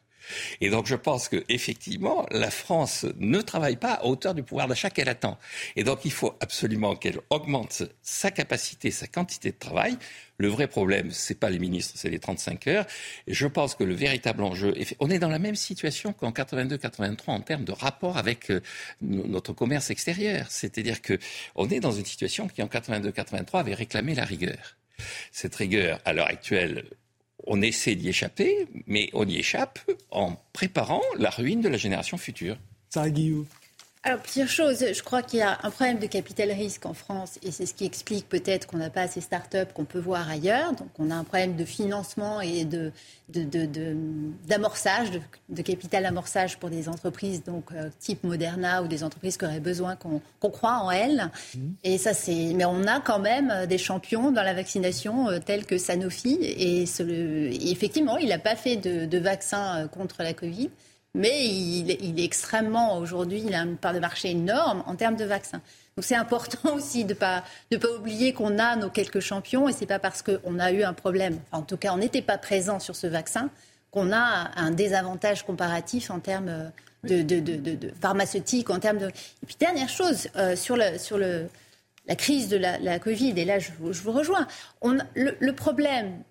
Et 0.60 0.70
donc 0.70 0.86
je 0.86 0.94
pense 0.94 1.28
que 1.28 1.44
effectivement 1.48 2.26
la 2.30 2.50
France 2.50 3.06
ne 3.18 3.40
travaille 3.40 3.76
pas 3.76 3.94
à 3.94 4.04
hauteur 4.04 4.34
du 4.34 4.42
pouvoir 4.42 4.68
d'achat 4.68 4.90
qu'elle 4.90 5.08
attend. 5.08 5.38
Et 5.76 5.84
donc 5.84 6.04
il 6.04 6.12
faut 6.12 6.34
absolument 6.40 6.96
qu'elle 6.96 7.18
augmente 7.30 7.82
sa 8.02 8.30
capacité, 8.30 8.90
sa 8.90 9.06
quantité 9.06 9.50
de 9.50 9.58
travail. 9.58 9.96
Le 10.40 10.48
vrai 10.48 10.68
problème, 10.68 11.10
c'est 11.10 11.34
pas 11.34 11.50
les 11.50 11.58
ministres, 11.58 11.94
c'est 11.96 12.10
les 12.10 12.20
35 12.20 12.66
heures. 12.68 12.86
Et 13.26 13.34
je 13.34 13.46
pense 13.46 13.74
que 13.74 13.82
le 13.82 13.94
véritable 13.94 14.44
enjeu, 14.44 14.72
on 15.00 15.10
est 15.10 15.18
dans 15.18 15.28
la 15.28 15.40
même 15.40 15.56
situation 15.56 16.12
qu'en 16.12 16.30
82-83 16.30 17.16
en 17.26 17.40
termes 17.40 17.64
de 17.64 17.72
rapport 17.72 18.16
avec 18.16 18.50
euh, 18.50 18.60
notre 19.00 19.52
commerce 19.52 19.90
extérieur. 19.90 20.46
C'est-à-dire 20.50 21.02
que 21.02 21.18
on 21.56 21.68
est 21.68 21.80
dans 21.80 21.90
une 21.90 22.04
situation 22.04 22.46
qui 22.46 22.62
en 22.62 22.66
82-83 22.66 23.58
avait 23.58 23.74
réclamé 23.74 24.14
la 24.14 24.24
rigueur. 24.24 24.76
Cette 25.32 25.54
rigueur, 25.54 26.00
à 26.04 26.12
l'heure 26.12 26.28
actuelle, 26.28 26.84
on 27.46 27.62
essaie 27.62 27.94
d'y 27.94 28.08
échapper, 28.08 28.66
mais 28.86 29.10
on 29.12 29.26
y 29.26 29.36
échappe 29.36 29.78
en 30.10 30.36
préparant 30.52 31.02
la 31.16 31.30
ruine 31.30 31.60
de 31.60 31.68
la 31.68 31.76
génération 31.76 32.18
future. 32.18 32.56
Alors, 34.04 34.20
plusieurs 34.20 34.48
choses. 34.48 34.84
Je 34.92 35.02
crois 35.02 35.22
qu'il 35.22 35.40
y 35.40 35.42
a 35.42 35.58
un 35.62 35.70
problème 35.70 35.98
de 35.98 36.06
capital 36.06 36.52
risque 36.52 36.86
en 36.86 36.94
France 36.94 37.38
et 37.42 37.50
c'est 37.50 37.66
ce 37.66 37.74
qui 37.74 37.84
explique 37.84 38.28
peut-être 38.28 38.68
qu'on 38.68 38.76
n'a 38.76 38.90
pas 38.90 39.02
assez 39.02 39.20
start-up 39.20 39.72
qu'on 39.72 39.84
peut 39.84 39.98
voir 39.98 40.28
ailleurs. 40.30 40.72
Donc, 40.72 40.88
on 40.98 41.10
a 41.10 41.16
un 41.16 41.24
problème 41.24 41.56
de 41.56 41.64
financement 41.64 42.40
et 42.40 42.64
de, 42.64 42.92
d'amorçage, 44.46 45.10
de, 45.10 45.20
de, 45.48 45.62
capital 45.62 46.06
amorçage 46.06 46.58
pour 46.58 46.70
des 46.70 46.88
entreprises 46.88 47.42
donc 47.42 47.64
euh, 47.72 47.90
type 47.98 48.22
Moderna 48.22 48.82
ou 48.82 48.88
des 48.88 49.02
entreprises 49.02 49.36
qui 49.36 49.44
auraient 49.44 49.58
besoin 49.58 49.96
qu'on, 49.96 50.20
croit 50.40 50.78
en 50.78 50.92
elles. 50.92 51.30
Mmh. 51.54 51.60
Et 51.82 51.98
ça, 51.98 52.14
c'est. 52.14 52.52
Mais 52.54 52.64
on 52.64 52.86
a 52.86 53.00
quand 53.00 53.18
même 53.18 53.50
euh, 53.50 53.66
des 53.66 53.78
champions 53.78 54.30
dans 54.30 54.44
la 54.44 54.54
vaccination 54.54 55.28
euh, 55.28 55.40
tels 55.40 55.66
que 55.66 55.76
Sanofi. 55.76 56.34
Et, 56.40 56.84
et 56.84 57.70
effectivement, 57.72 58.16
il 58.16 58.28
n'a 58.28 58.38
pas 58.38 58.54
fait 58.54 58.76
de 58.76 59.18
vaccin 59.18 59.88
contre 59.88 60.22
la 60.22 60.34
Covid 60.34 60.70
mais 61.14 61.46
il, 61.46 61.90
est 61.90 62.24
extrêmement, 62.24 62.98
aujourd'hui, 62.98 63.42
il 63.44 63.54
a 63.54 63.62
une 63.62 63.76
part 63.76 63.94
de 63.94 63.98
marché 63.98 64.30
énorme 64.30 64.82
en 64.86 64.94
termes 64.94 65.16
de 65.16 65.24
vaccins. 65.24 65.60
Donc 65.96 66.04
c'est 66.04 66.14
important 66.14 66.74
aussi 66.74 67.04
de 67.04 67.14
ne 67.14 67.18
pas, 67.18 67.44
de 67.70 67.76
pas 67.76 67.90
oublier 67.90 68.32
qu'on 68.32 68.58
a 68.58 68.76
nos 68.76 68.90
quelques 68.90 69.20
champions 69.20 69.68
et 69.68 69.72
ce 69.72 69.80
n'est 69.80 69.86
pas 69.86 69.98
parce 69.98 70.22
qu'on 70.22 70.58
a 70.58 70.72
eu 70.72 70.82
un 70.82 70.92
problème, 70.92 71.40
en 71.52 71.62
tout 71.62 71.76
cas 71.76 71.92
on 71.92 71.98
n'était 71.98 72.22
pas 72.22 72.38
présent 72.38 72.78
sur 72.78 72.94
ce 72.94 73.06
vaccin, 73.06 73.50
qu'on 73.90 74.12
a 74.12 74.50
un 74.56 74.70
désavantage 74.70 75.44
comparatif 75.44 76.10
en 76.10 76.20
termes 76.20 76.70
de, 77.04 77.22
de, 77.22 77.40
de, 77.40 77.90
pharmaceutique, 78.00 78.70
en 78.70 78.78
termes 78.78 78.98
de... 78.98 79.06
Et 79.08 79.46
puis 79.46 79.56
dernière 79.58 79.88
chose, 79.88 80.28
euh, 80.36 80.56
sur, 80.56 80.76
le, 80.76 80.98
sur 80.98 81.16
le, 81.16 81.48
la 82.06 82.16
crise 82.16 82.48
de 82.48 82.58
la, 82.58 82.98
Covid, 82.98 83.32
et 83.36 83.44
là 83.46 83.58
je, 83.58 83.70
vous 83.80 84.12
rejoins, 84.12 84.46
on, 84.82 84.98
le 85.14 85.52
problème 85.52 86.22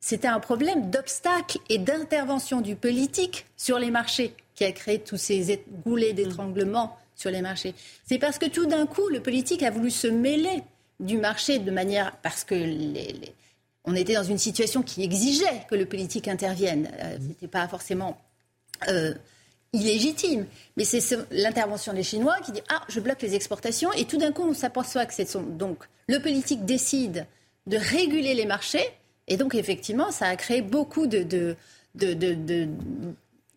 c'était 0.00 0.28
un 0.28 0.40
problème 0.40 0.90
d'obstacle 0.90 1.58
et 1.68 1.78
d'intervention 1.78 2.60
du 2.60 2.76
politique 2.76 3.46
sur 3.56 3.78
les 3.78 3.90
marchés 3.90 4.34
qui 4.54 4.64
a 4.64 4.72
créé 4.72 4.98
tous 4.98 5.16
ces 5.16 5.64
goulets 5.84 6.12
d'étranglement 6.12 6.96
sur 7.14 7.30
les 7.30 7.42
marchés. 7.42 7.74
C'est 8.06 8.18
parce 8.18 8.38
que 8.38 8.46
tout 8.46 8.66
d'un 8.66 8.86
coup, 8.86 9.08
le 9.08 9.20
politique 9.20 9.62
a 9.62 9.70
voulu 9.70 9.90
se 9.90 10.06
mêler 10.06 10.62
du 11.00 11.18
marché 11.18 11.58
de 11.58 11.70
manière 11.70 12.16
parce 12.22 12.44
que 12.44 12.54
on 13.84 13.94
était 13.94 14.14
dans 14.14 14.24
une 14.24 14.38
situation 14.38 14.82
qui 14.82 15.02
exigeait 15.02 15.64
que 15.70 15.74
le 15.74 15.86
politique 15.86 16.28
intervienne. 16.28 16.90
Euh, 17.00 17.16
Ce 17.20 17.26
n'était 17.26 17.48
pas 17.48 17.66
forcément 17.68 18.18
euh, 18.88 19.14
illégitime, 19.72 20.46
mais 20.76 20.84
c'est 20.84 21.16
l'intervention 21.30 21.92
des 21.92 22.02
Chinois 22.02 22.36
qui 22.44 22.52
dit 22.52 22.62
ah 22.68 22.82
je 22.88 23.00
bloque 23.00 23.22
les 23.22 23.34
exportations. 23.34 23.92
Et 23.92 24.04
tout 24.04 24.18
d'un 24.18 24.32
coup 24.32 24.42
on 24.42 24.54
s'aperçoit 24.54 25.06
que 25.06 25.14
c'est 25.14 25.28
son 25.28 25.42
donc 25.42 25.78
le 26.08 26.18
politique 26.20 26.64
décide 26.64 27.26
de 27.66 27.76
réguler 27.76 28.34
les 28.34 28.46
marchés 28.46 28.86
et 29.28 29.36
donc, 29.36 29.54
effectivement, 29.54 30.10
ça 30.10 30.26
a 30.26 30.36
créé 30.36 30.60
beaucoup 30.62 31.06
de, 31.06 31.54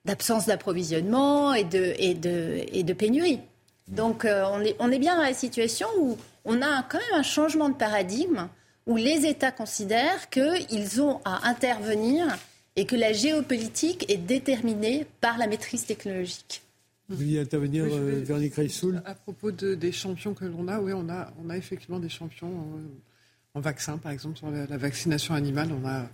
d'absence 0.06 0.46
d'approvisionnement 0.46 1.54
et 1.54 1.64
de, 1.64 1.94
et 1.98 2.14
de, 2.14 2.64
et 2.72 2.84
de 2.84 2.94
pénurie. 2.94 3.40
Donc, 3.88 4.26
euh, 4.26 4.46
on, 4.52 4.62
est, 4.62 4.76
on 4.80 4.92
est 4.92 5.00
bien 5.00 5.16
dans 5.16 5.24
la 5.24 5.34
situation 5.34 5.88
où 6.00 6.18
on 6.46 6.62
a 6.62 6.84
quand 6.84 7.00
même 7.00 7.20
un 7.20 7.24
changement 7.24 7.70
de 7.70 7.76
paradigme, 7.76 8.48
où 8.88 8.96
les 8.96 9.26
États 9.26 9.52
considèrent 9.52 10.30
qu'ils 10.30 11.02
ont 11.02 11.20
à 11.24 11.48
intervenir 11.48 12.38
et 12.76 12.86
que 12.86 12.96
la 12.96 13.14
géopolitique 13.14 14.10
est 14.10 14.18
déterminée 14.18 15.06
par 15.20 15.38
la 15.38 15.48
maîtrise 15.48 15.86
technologique. 15.86 16.64
Vous 17.10 17.18
vouliez 17.18 17.40
intervenir, 17.42 17.84
euh, 17.86 18.22
Véronique 18.24 18.56
Reissoul? 18.56 19.02
À 19.06 19.14
propos 19.14 19.52
de, 19.52 19.76
des 19.76 19.92
champions 19.92 20.34
que 20.34 20.46
l'on 20.46 20.68
a, 20.70 20.80
oui, 20.80 20.94
on 20.94 21.10
a, 21.10 21.32
on 21.44 21.50
a 21.50 21.58
effectivement 21.58 22.00
des 22.00 22.10
champions. 22.10 22.48
Euh, 22.48 22.80
en 23.54 23.60
vaccin, 23.60 23.98
par 23.98 24.12
exemple, 24.12 24.38
sur 24.38 24.50
la, 24.50 24.78
vaccination 24.78 25.34
animale, 25.34 25.70
on 25.72 25.88
a 25.88 26.06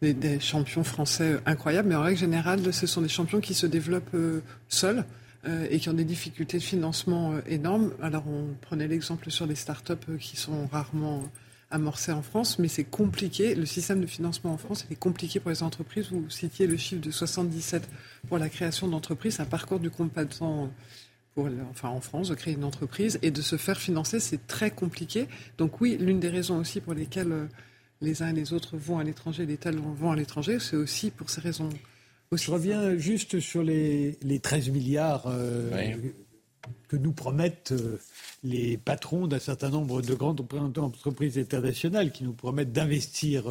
des, 0.00 0.38
champions 0.38 0.84
français 0.84 1.38
incroyables, 1.44 1.88
mais 1.88 1.94
en 1.96 2.02
règle 2.02 2.18
générale, 2.18 2.72
ce 2.72 2.86
sont 2.86 3.00
des 3.00 3.08
champions 3.08 3.40
qui 3.40 3.54
se 3.54 3.66
développent 3.66 4.14
euh, 4.14 4.42
seuls 4.68 5.04
euh, 5.46 5.66
et 5.70 5.80
qui 5.80 5.88
ont 5.88 5.94
des 5.94 6.04
difficultés 6.04 6.58
de 6.58 6.62
financement 6.62 7.32
euh, 7.32 7.40
énormes. 7.46 7.92
Alors, 8.00 8.24
on 8.28 8.54
prenait 8.60 8.86
l'exemple 8.86 9.30
sur 9.30 9.46
les 9.46 9.56
start-up 9.56 10.04
qui 10.20 10.36
sont 10.36 10.68
rarement 10.68 11.24
amorcées 11.70 12.12
en 12.12 12.22
France, 12.22 12.60
mais 12.60 12.68
c'est 12.68 12.84
compliqué. 12.84 13.56
Le 13.56 13.66
système 13.66 14.00
de 14.00 14.06
financement 14.06 14.52
en 14.52 14.58
France, 14.58 14.86
est 14.90 14.94
compliqué 14.94 15.40
pour 15.40 15.50
les 15.50 15.64
entreprises. 15.64 16.12
Vous 16.12 16.30
citiez 16.30 16.68
le 16.68 16.76
chiffre 16.76 17.00
de 17.00 17.10
77 17.10 17.88
pour 18.28 18.38
la 18.38 18.48
création 18.48 18.86
d'entreprises, 18.86 19.40
un 19.40 19.46
parcours 19.46 19.80
du 19.80 19.90
combattant 19.90 20.70
enfin 21.36 21.88
en 21.88 22.00
France, 22.00 22.28
de 22.28 22.34
créer 22.34 22.54
une 22.54 22.64
entreprise 22.64 23.18
et 23.22 23.30
de 23.30 23.42
se 23.42 23.56
faire 23.56 23.78
financer, 23.78 24.20
c'est 24.20 24.46
très 24.46 24.70
compliqué. 24.70 25.26
Donc 25.58 25.80
oui, 25.80 25.96
l'une 25.98 26.20
des 26.20 26.28
raisons 26.28 26.58
aussi 26.58 26.80
pour 26.80 26.94
lesquelles 26.94 27.32
euh, 27.32 27.46
les 28.00 28.22
uns 28.22 28.28
et 28.28 28.32
les 28.32 28.52
autres 28.52 28.76
vont 28.76 28.98
à 28.98 29.04
l'étranger, 29.04 29.46
les 29.46 29.56
talents 29.56 29.92
vont 29.92 30.12
à 30.12 30.16
l'étranger, 30.16 30.58
c'est 30.60 30.76
aussi 30.76 31.10
pour 31.10 31.30
ces 31.30 31.40
raisons. 31.40 31.68
Je 32.32 32.50
reviens 32.50 32.96
juste 32.96 33.40
sur 33.40 33.62
les, 33.62 34.18
les 34.22 34.40
13 34.40 34.70
milliards 34.70 35.26
euh, 35.26 35.96
que 36.88 36.96
nous 36.96 37.12
promettent 37.12 37.72
euh, 37.72 38.00
les 38.44 38.76
patrons 38.76 39.26
d'un 39.26 39.38
certain 39.38 39.70
nombre 39.70 40.02
de 40.02 40.14
grandes 40.14 40.40
entreprises 40.78 41.38
internationales 41.38 42.12
qui 42.12 42.24
nous 42.24 42.34
promettent 42.34 42.72
d'investir 42.72 43.50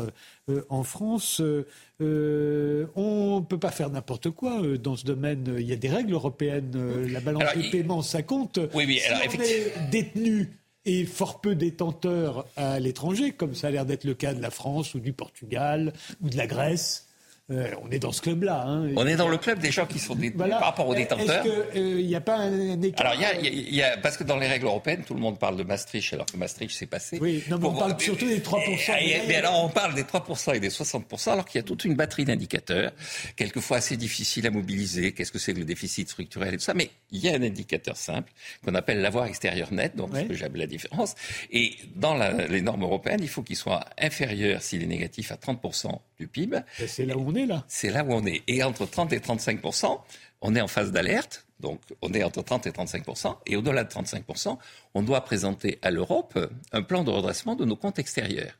euh, 0.49 0.61
en 0.69 0.83
France. 0.83 1.41
Euh, 1.41 2.85
on 2.95 3.39
ne 3.39 3.45
peut 3.45 3.59
pas 3.59 3.71
faire 3.71 3.89
n'importe 3.89 4.29
quoi 4.29 4.61
dans 4.77 4.95
ce 4.95 5.03
domaine. 5.03 5.55
Il 5.57 5.65
y 5.65 5.73
a 5.73 5.77
des 5.77 5.89
règles 5.89 6.13
européennes. 6.13 7.07
La 7.11 7.19
balance 7.19 7.43
des 7.55 7.69
paiements, 7.69 8.01
ça 8.01 8.21
compte. 8.21 8.59
Oui, 8.73 9.01
alors, 9.07 9.31
si 9.31 9.41
est 9.41 9.89
détenu 9.89 10.49
et 10.85 11.05
fort 11.05 11.41
peu 11.41 11.55
détenteurs 11.55 12.45
à 12.55 12.79
l'étranger, 12.79 13.31
comme 13.31 13.55
ça 13.55 13.67
a 13.67 13.71
l'air 13.71 13.85
d'être 13.85 14.03
le 14.03 14.13
cas 14.13 14.33
de 14.33 14.41
la 14.41 14.51
France 14.51 14.93
ou 14.95 14.99
du 14.99 15.13
Portugal 15.13 15.93
ou 16.21 16.29
de 16.29 16.37
la 16.37 16.47
Grèce, 16.47 17.07
euh, 17.51 17.73
on 17.81 17.91
est 17.91 17.99
dans 17.99 18.13
ce 18.13 18.21
club-là. 18.21 18.63
Hein. 18.65 18.93
On 18.95 19.05
est 19.05 19.17
dans 19.17 19.27
le 19.27 19.37
club 19.37 19.59
des 19.59 19.69
gens 19.69 19.85
qui 19.85 19.99
sont 19.99 20.15
détenus 20.15 20.49
par 20.49 20.61
rapport 20.61 20.87
aux 20.87 20.95
détenteurs. 20.95 21.45
Est-ce 21.45 21.73
qu'il 21.73 21.97
n'y 21.97 22.15
euh, 22.15 22.17
a 22.17 22.21
pas 22.21 22.37
un, 22.37 22.81
écart 22.81 23.05
Alors, 23.05 23.21
il 23.41 23.75
y, 23.75 23.81
a, 23.81 23.97
parce 23.97 24.15
que 24.15 24.23
dans 24.23 24.37
les 24.37 24.47
règles 24.47 24.65
européennes, 24.65 25.03
tout 25.05 25.13
le 25.13 25.19
monde 25.19 25.37
parle 25.37 25.57
de 25.57 25.63
Maastricht, 25.63 26.13
alors 26.13 26.25
que 26.25 26.37
Maastricht 26.37 26.73
s'est 26.73 26.85
passé. 26.85 27.19
Oui, 27.19 27.43
non, 27.49 27.57
mais 27.59 27.65
on 27.65 27.73
parle 27.73 27.99
surtout 27.99 28.27
des 28.27 28.39
3%. 28.39 29.27
mais 29.27 29.35
alors, 29.35 29.61
on 29.61 29.67
parle 29.67 29.93
des 29.93 30.03
3% 30.03 30.55
et 30.55 30.61
des 30.61 30.69
60%, 30.69 31.31
alors 31.31 31.45
qu'il 31.45 31.59
y 31.59 31.63
a 31.63 31.67
toute 31.67 31.83
une 31.83 31.95
batterie 31.95 32.23
d'indicateurs, 32.23 32.93
quelquefois 33.35 33.77
assez 33.77 33.97
difficiles 33.97 34.47
à 34.47 34.49
mobiliser. 34.49 35.11
Qu'est-ce 35.11 35.33
que 35.33 35.39
c'est 35.39 35.53
que 35.53 35.59
le 35.59 35.65
déficit 35.65 36.09
structurel 36.09 36.53
et 36.53 36.57
tout 36.57 36.63
ça 36.63 36.73
Mais 36.73 36.91
il 37.11 37.19
y 37.19 37.27
a 37.27 37.33
un 37.33 37.43
indicateur 37.43 37.97
simple 37.97 38.31
qu'on 38.63 38.73
appelle 38.73 39.01
l'avoir 39.01 39.25
extérieur 39.25 39.73
net, 39.73 39.97
donc 39.97 40.15
ce 40.15 40.21
que 40.21 40.33
j'appelle 40.33 40.61
la 40.61 40.67
différence. 40.67 41.15
Et 41.51 41.75
dans 41.93 42.15
les 42.15 42.61
normes 42.61 42.83
européennes, 42.83 43.19
il 43.21 43.27
faut 43.27 43.43
qu'il 43.43 43.57
soit 43.57 43.83
inférieur, 43.99 44.61
s'il 44.61 44.81
est 44.81 44.87
négatif, 44.87 45.33
à 45.33 45.35
30% 45.35 45.99
du 46.17 46.27
PIB. 46.27 46.59
C'est 46.87 47.05
là 47.05 47.17
où 47.17 47.32
on 47.32 47.32
C'est 47.68 47.89
là 47.89 48.03
où 48.03 48.14
on 48.14 48.26
est. 48.26 48.43
Et 48.47 48.64
entre 48.64 48.85
30 48.85 49.14
et 49.14 49.19
35% 49.19 49.99
on 50.43 50.55
est 50.55 50.61
en 50.61 50.68
phase 50.68 50.91
d'alerte. 50.91 51.45
Donc, 51.61 51.80
on 52.01 52.14
est 52.14 52.23
entre 52.23 52.41
30 52.41 52.68
et 52.68 52.72
35% 52.72 53.38
Et 53.45 53.55
au-delà 53.55 53.85
de 53.85 53.89
35% 53.89 54.57
on 54.93 55.01
doit 55.01 55.22
présenter 55.22 55.80
à 55.81 55.89
l'Europe 55.89 56.38
un 56.73 56.84
plan 56.84 57.03
de 57.03 57.10
redressement 57.10 57.55
de 57.55 57.64
nos 57.64 57.77
comptes 57.77 57.97
extérieurs. 57.97 58.60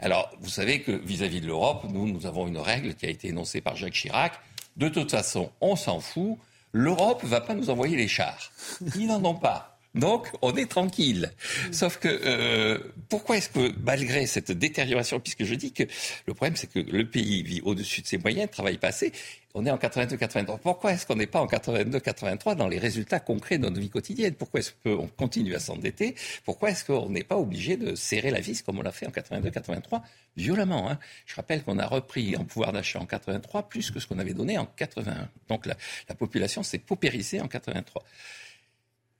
Alors, 0.00 0.30
vous 0.40 0.48
savez 0.48 0.80
que 0.80 0.92
vis-à-vis 0.92 1.42
de 1.42 1.46
l'Europe, 1.46 1.84
nous, 1.90 2.08
nous 2.08 2.26
avons 2.26 2.46
une 2.46 2.58
règle 2.58 2.94
qui 2.94 3.06
a 3.06 3.10
été 3.10 3.28
énoncée 3.28 3.60
par 3.60 3.76
Jacques 3.76 3.92
Chirac. 3.92 4.32
De 4.76 4.88
toute 4.88 5.10
façon, 5.10 5.50
on 5.60 5.76
s'en 5.76 6.00
fout. 6.00 6.38
L'Europe 6.72 7.22
ne 7.22 7.28
va 7.28 7.42
pas 7.42 7.54
nous 7.54 7.68
envoyer 7.70 7.96
les 7.96 8.08
chars. 8.08 8.50
Ils 8.96 9.06
n'en 9.06 9.22
ont 9.24 9.34
pas. 9.34 9.77
Donc, 9.94 10.28
on 10.42 10.54
est 10.54 10.66
tranquille. 10.66 11.32
Sauf 11.72 11.98
que, 11.98 12.08
euh, 12.08 12.78
pourquoi 13.08 13.38
est-ce 13.38 13.48
que, 13.48 13.72
malgré 13.82 14.26
cette 14.26 14.52
détérioration, 14.52 15.18
puisque 15.18 15.44
je 15.44 15.54
dis 15.54 15.72
que 15.72 15.84
le 16.26 16.34
problème, 16.34 16.56
c'est 16.56 16.70
que 16.70 16.78
le 16.78 17.04
pays 17.06 17.42
vit 17.42 17.60
au-dessus 17.62 18.02
de 18.02 18.06
ses 18.06 18.18
moyens, 18.18 18.50
travaille 18.50 18.78
pas 18.78 18.88
assez, 18.88 19.12
on 19.54 19.64
est 19.66 19.70
en 19.70 19.76
82-83. 19.76 20.58
Pourquoi 20.58 20.92
est-ce 20.92 21.06
qu'on 21.06 21.16
n'est 21.16 21.26
pas 21.26 21.40
en 21.40 21.46
82-83 21.46 22.54
dans 22.54 22.68
les 22.68 22.78
résultats 22.78 23.18
concrets 23.18 23.58
de 23.58 23.64
notre 23.64 23.80
vie 23.80 23.88
quotidienne? 23.88 24.34
Pourquoi 24.34 24.60
est-ce 24.60 24.72
qu'on 24.84 25.08
continue 25.08 25.54
à 25.54 25.58
s'endetter? 25.58 26.14
Pourquoi 26.44 26.70
est-ce 26.70 26.84
qu'on 26.84 27.08
n'est 27.08 27.24
pas 27.24 27.36
obligé 27.36 27.76
de 27.76 27.94
serrer 27.94 28.30
la 28.30 28.40
vis 28.40 28.62
comme 28.62 28.78
on 28.78 28.82
l'a 28.82 28.92
fait 28.92 29.06
en 29.06 29.10
82-83 29.10 30.02
violemment 30.36 30.90
hein? 30.90 30.98
Je 31.26 31.34
rappelle 31.34 31.62
qu'on 31.62 31.78
a 31.78 31.86
repris 31.86 32.36
en 32.36 32.44
pouvoir 32.44 32.72
d'achat 32.72 33.00
en 33.00 33.06
83 33.06 33.68
plus 33.68 33.90
que 33.90 34.00
ce 34.00 34.06
qu'on 34.06 34.18
avait 34.18 34.34
donné 34.34 34.58
en 34.58 34.66
81. 34.66 35.28
Donc 35.48 35.66
la 35.66 36.14
population 36.14 36.62
s'est 36.62 36.78
paupérisée 36.78 37.40
en 37.40 37.48
83. 37.48 38.04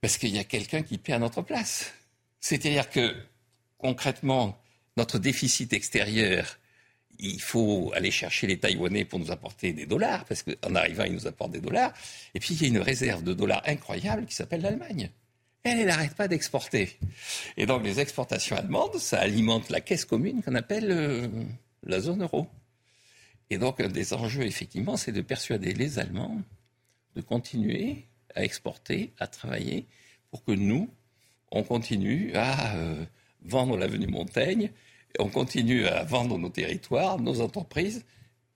Parce 0.01 0.17
qu'il 0.17 0.29
y 0.29 0.39
a 0.39 0.43
quelqu'un 0.43 0.81
qui 0.81 0.97
paie 0.97 1.13
à 1.13 1.19
notre 1.19 1.41
place. 1.41 1.93
C'est-à-dire 2.39 2.89
que, 2.89 3.15
concrètement, 3.77 4.61
notre 4.97 5.19
déficit 5.19 5.73
extérieur, 5.73 6.57
il 7.19 7.41
faut 7.41 7.91
aller 7.93 8.11
chercher 8.11 8.47
les 8.47 8.57
Taïwanais 8.57 9.03
pour 9.03 9.19
nous 9.19 9.31
apporter 9.31 9.73
des 9.73 9.85
dollars, 9.85 10.23
parce 10.25 10.43
qu'en 10.43 10.75
arrivant, 10.75 11.03
ils 11.03 11.13
nous 11.13 11.27
apportent 11.27 11.51
des 11.51 11.59
dollars. 11.59 11.93
Et 12.33 12.39
puis, 12.39 12.53
il 12.55 12.61
y 12.61 12.65
a 12.65 12.67
une 12.69 12.79
réserve 12.79 13.23
de 13.23 13.33
dollars 13.33 13.61
incroyable 13.65 14.25
qui 14.25 14.35
s'appelle 14.35 14.61
l'Allemagne. 14.61 15.09
Elle, 15.63 15.85
n'arrête 15.85 16.15
pas 16.15 16.29
d'exporter. 16.29 16.97
Et 17.57 17.65
donc, 17.65 17.83
les 17.83 17.99
exportations 17.99 18.55
allemandes, 18.55 18.97
ça 18.97 19.19
alimente 19.19 19.69
la 19.69 19.81
caisse 19.81 20.05
commune 20.05 20.41
qu'on 20.41 20.55
appelle 20.55 20.89
euh, 20.89 21.27
la 21.83 21.99
zone 21.99 22.23
euro. 22.23 22.47
Et 23.49 23.57
donc, 23.57 23.81
un 23.81 23.89
des 23.89 24.13
enjeux, 24.13 24.43
effectivement, 24.43 24.95
c'est 24.95 25.11
de 25.11 25.21
persuader 25.21 25.73
les 25.73 25.99
Allemands 25.99 26.41
de 27.15 27.21
continuer 27.21 28.05
à 28.35 28.43
exporter, 28.43 29.13
à 29.19 29.27
travailler, 29.27 29.85
pour 30.31 30.43
que 30.43 30.51
nous, 30.51 30.89
on 31.51 31.63
continue 31.63 32.31
à 32.35 32.75
euh, 32.75 33.05
vendre 33.43 33.77
l'avenue 33.77 34.07
Montaigne, 34.07 34.71
on 35.17 35.29
continue 35.29 35.85
à 35.85 36.03
vendre 36.03 36.37
nos 36.37 36.49
territoires, 36.49 37.19
nos 37.19 37.41
entreprises, 37.41 38.05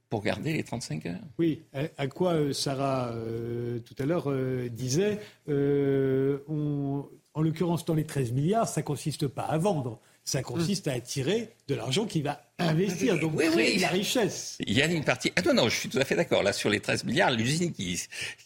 pour 0.10 0.22
garder 0.22 0.54
les 0.54 0.64
35 0.64 1.08
heures. 1.08 1.20
Oui, 1.40 1.64
à, 1.74 2.08
quoi 2.08 2.34
euh, 2.34 2.54
Sarah 2.54 3.10
euh, 3.14 3.80
tout 3.80 3.95
à 3.98 4.06
l'heure 4.06 4.32
disait, 4.70 5.20
en 5.48 7.41
l'occurrence 7.41 7.84
dans 7.86 7.95
les 7.95 8.06
13 8.06 8.32
milliards, 8.32 8.68
ça 8.68 8.84
consiste 8.84 9.28
pas 9.28 9.41
à 9.44 9.58
vendre, 9.58 10.00
ça 10.26 10.41
consiste 10.41 10.88
à 10.88 10.94
attirer 10.94 11.50
de 11.68 11.76
l'argent 11.76 12.06
qui 12.06 12.22
va 12.22 12.41
investir, 12.58 13.20
donc 13.20 13.38
créer 13.38 13.78
la 13.80 13.90
richesse. 13.90 14.58
Il 14.66 14.74
y 14.74 14.82
a 14.82 14.86
une 14.86 15.04
partie. 15.04 15.34
Ah 15.36 15.41
non, 15.41 15.54
non, 15.54 15.70
je 15.70 15.78
suis 15.78 15.90
tout 15.90 15.98
à 15.98 16.06
fait 16.06 16.16
d'accord. 16.16 16.44
Là, 16.44 16.54
sur 16.54 16.70
les 16.70 16.80
13 16.80 17.04
milliards, 17.04 17.32
l'usine 17.32 17.74
qui, 17.74 18.02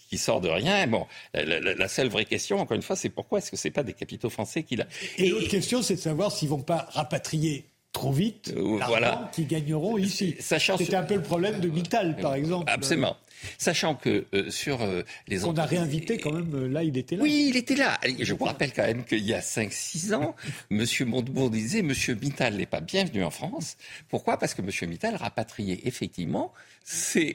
qui 0.10 0.18
sort 0.18 0.42
de 0.42 0.50
rien. 0.50 0.88
Bon, 0.88 1.06
la, 1.34 1.88
seule 1.88 2.10
vraie 2.10 2.26
question, 2.26 2.60
encore 2.60 2.76
une 2.76 2.82
fois, 2.82 2.96
c'est 2.96 3.10
pourquoi 3.10 3.40
est-ce 3.40 3.52
que 3.52 3.58
c'est 3.58 3.72
pas 3.72 3.84
des 3.84 3.94
capitaux 3.94 4.30
français 4.30 4.64
qui 4.64 4.76
l'a. 4.76 4.88
Et, 5.18 5.30
l'autre 5.30 5.50
question, 5.50 5.84
c'est 5.84 5.96
de 5.96 6.00
savoir 6.00 6.32
s'ils 6.32 6.50
vont 6.50 6.64
pas 6.64 6.88
rapatrier 6.92 7.66
trop 7.98 8.12
vite 8.12 8.54
euh, 8.56 8.80
voilà. 8.88 9.30
qui 9.32 9.46
gagneront 9.46 9.98
ici. 9.98 10.36
C'était 10.40 10.96
un 10.96 11.04
peu 11.04 11.16
le 11.16 11.24
problème 11.24 11.60
de 11.60 11.68
Mittal, 11.68 12.16
par 12.18 12.36
exemple. 12.36 12.72
Absolument. 12.72 13.18
Sachant 13.58 13.96
que 13.96 14.26
euh, 14.34 14.52
sur 14.52 14.84
euh, 14.84 15.02
les 15.28 15.46
On 15.46 15.56
a 15.58 15.66
réinvité 15.66 16.18
quand 16.18 16.32
même, 16.32 16.72
là, 16.72 16.84
il 16.84 16.96
était 16.96 17.16
là. 17.16 17.24
Oui, 17.24 17.48
il 17.50 17.58
était 17.58 17.76
là. 17.76 18.00
Je 18.20 18.34
vous 18.34 18.46
rappelle 18.46 18.72
quand 18.72 18.86
même 18.86 19.04
qu'il 19.04 19.24
y 19.26 19.34
a 19.34 19.40
5-6 19.40 20.14
ans, 20.14 20.36
M. 20.72 20.86
Montebourg 21.08 21.50
disait 21.50 21.80
M. 21.80 21.94
Mittal 22.22 22.56
n'est 22.56 22.68
pas 22.68 22.82
bienvenu 22.82 23.24
en 23.24 23.32
France. 23.32 23.78
Pourquoi? 24.10 24.38
Parce 24.38 24.54
que 24.54 24.62
M. 24.62 24.90
Mittal 24.90 25.16
rapatriait 25.16 25.82
effectivement 25.86 26.54
ses, 26.84 27.34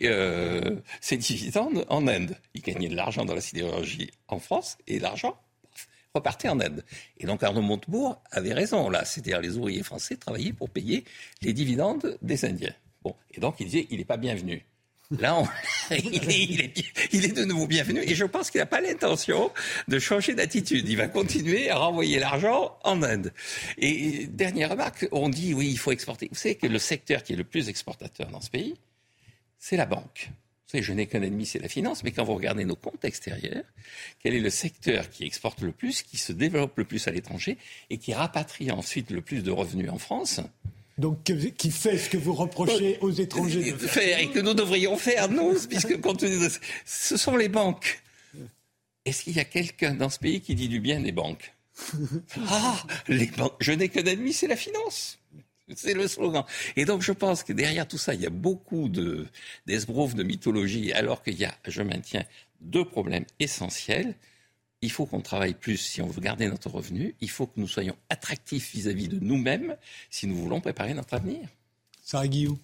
ses 1.01 1.17
dividendes 1.17 1.85
en 1.89 2.07
Inde. 2.07 2.37
Il 2.55 2.63
gagnait 2.63 2.89
de 2.89 2.97
l'argent 2.97 3.25
dans 3.25 3.35
la 3.35 3.41
sidérurgie 3.41 4.11
en 4.29 4.39
France 4.39 4.79
et 4.87 5.01
l'argent 5.01 5.37
repartait 6.15 6.49
en 6.49 6.61
Inde. 6.61 6.85
Et 7.19 7.27
donc 7.27 7.43
Arnaud 7.43 7.63
Montebourg 7.63 8.23
avait 8.31 8.53
raison 8.53 8.91
là, 8.91 9.05
c'est-à-dire 9.05 9.41
les 9.41 9.57
ouvriers 9.57 9.83
français 9.83 10.17
travaillaient 10.17 10.53
pour 10.53 10.71
payer 10.71 11.05
les 11.41 11.53
dividendes 11.53 12.19
des 12.23 12.45
Indiens. 12.45 12.75
Bon, 13.03 13.17
et 13.33 13.41
donc 13.41 13.57
il 13.61 13.67
disait 13.67 13.87
il 13.91 13.99
n'est 13.99 14.05
pas 14.05 14.17
bienvenu. 14.17 14.65
Là, 15.19 15.43
il, 15.91 16.61
est, 16.63 17.37
de 17.37 17.45
nouveau 17.45 17.67
bienvenu 17.67 18.01
et 18.01 18.15
je 18.15 18.25
pense 18.25 18.51
qu'il 18.51 18.61
n'a 18.61 18.67
pas 18.67 18.81
l'intention 18.81 19.51
de 19.87 19.99
changer 19.99 20.35
d'attitude. 20.35 20.89
Il 20.89 20.97
va 20.97 21.07
continuer 21.07 21.69
à 21.69 21.77
renvoyer 21.77 22.19
l'argent 22.19 22.79
en 22.83 23.03
Inde. 23.03 23.33
Et 23.77 24.27
dernière 24.27 24.71
remarque, 24.71 25.07
on 25.13 25.29
dit 25.29 25.53
oui, 25.53 25.69
il 25.71 25.79
faut 25.79 25.93
exporter. 25.93 26.29
Vous 26.31 26.39
savez 26.39 26.55
que 26.55 26.67
le 26.67 26.79
secteur 26.79 27.23
qui 27.23 27.35
est 27.35 27.37
le 27.37 27.45
plus 27.45 27.69
exportateur 27.69 28.29
dans 28.31 28.41
ce 28.41 28.49
pays, 28.49 28.75
c'est 29.59 29.77
la 29.77 29.87
banque 29.87 30.31
je 30.81 30.93
n'ai 30.93 31.07
qu'un 31.07 31.23
ennemi, 31.23 31.45
c'est 31.45 31.59
la 31.59 31.69
finance, 31.69 32.03
mais 32.05 32.13
quand 32.13 32.25
vous 32.25 32.35
regardez 32.35 32.65
nos 32.65 32.77
comptes 32.77 33.05
extérieurs, 33.05 33.65
quel 34.23 34.35
est 34.35 34.41
le 34.41 34.51
secteur 34.51 35.11
qui 35.11 35.25
exporte 35.25 35.61
le 35.61 35.73
plus, 35.73 36.03
qui 36.03 36.17
se 36.17 36.33
développe 36.33 36.79
le 36.79 36.85
plus 36.85 37.07
à 37.09 37.11
l'étranger 37.11 37.59
et 37.91 37.99
qui 37.99 38.15
rapatrie 38.15 38.71
ensuite 38.71 39.11
le 39.11 39.21
plus 39.21 39.43
de 39.43 39.51
revenus 39.51 39.91
en 39.91 39.99
France 39.99 40.41
donc, 40.99 41.25
qui 41.57 41.71
fait 41.71 41.97
ce 41.97 42.11
que 42.11 42.19
vous 42.19 42.35
reprochez 42.35 42.99
aux 43.01 43.11
étrangers 43.11 43.73
de 43.73 43.79
faire 43.79 44.19
Et 44.19 44.31
que 44.31 44.39
nous 44.39 44.55
devrions 44.55 44.97
faire, 44.97 45.31
nous, 45.31 45.55
puisque 45.69 45.99
ce 46.85 47.17
sont 47.17 47.37
les 47.37 47.49
banques. 47.49 48.03
Est-ce 49.05 49.25
qu'il 49.25 49.35
y 49.35 49.41
a 49.41 49.45
quelqu'un 49.45 49.95
dans 49.95 50.11
ce 50.11 50.19
pays 50.19 50.41
qui 50.41 50.55
dit 50.55 50.69
du 50.69 50.81
bien 50.81 51.01
des 51.01 51.13
banques? 51.13 51.55
Ah, 52.49 52.85
les 53.09 53.27
banques. 53.27 53.57
Je 53.61 53.73
n'ai 53.73 53.89
qu'un 53.89 54.05
ennemi, 54.05 54.33
c'est 54.33 54.47
la 54.47 54.57
finance. 54.57 55.19
C'est 55.77 55.95
le 55.95 56.09
slogan. 56.09 56.45
Et 56.77 56.85
donc, 56.85 57.03
je 57.03 57.13
pense 57.13 57.43
que 57.43 57.53
derrière 57.53 57.87
tout 57.87 57.99
ça, 57.99 58.15
il 58.15 58.21
y 58.21 58.27
a 58.27 58.31
beaucoup 58.31 58.89
de, 58.89 59.27
d'esbroufs, 59.67 60.15
de 60.15 60.23
mythologie, 60.23 60.93
alors 60.93 61.23
qu'il 61.23 61.35
y 61.35 61.45
a, 61.45 61.55
je 61.67 61.83
maintiens, 61.83 62.25
deux 62.61 62.85
problèmes 62.85 63.25
essentiels. 63.39 64.15
Il 64.81 64.91
faut 64.91 65.07
qu'on 65.07 65.21
travaille 65.21 65.55
plus 65.55 65.77
si 65.77 66.03
on 66.03 66.07
veut 66.07 66.21
garder 66.21 66.49
notre 66.49 66.69
revenu. 66.69 67.15
Il 67.21 67.31
faut 67.31 67.47
que 67.47 67.61
nous 67.61 67.69
soyons 67.69 67.97
attractifs 68.11 68.73
vis-à-vis 68.75 69.09
de 69.09 69.19
nous-mêmes 69.21 69.77
si 70.11 70.27
nous 70.27 70.37
voulons 70.37 70.61
préparer 70.61 70.93
notre 70.95 71.15
avenir. 71.15 71.49
Sarah 72.03 72.27
Guillaume. 72.27 72.59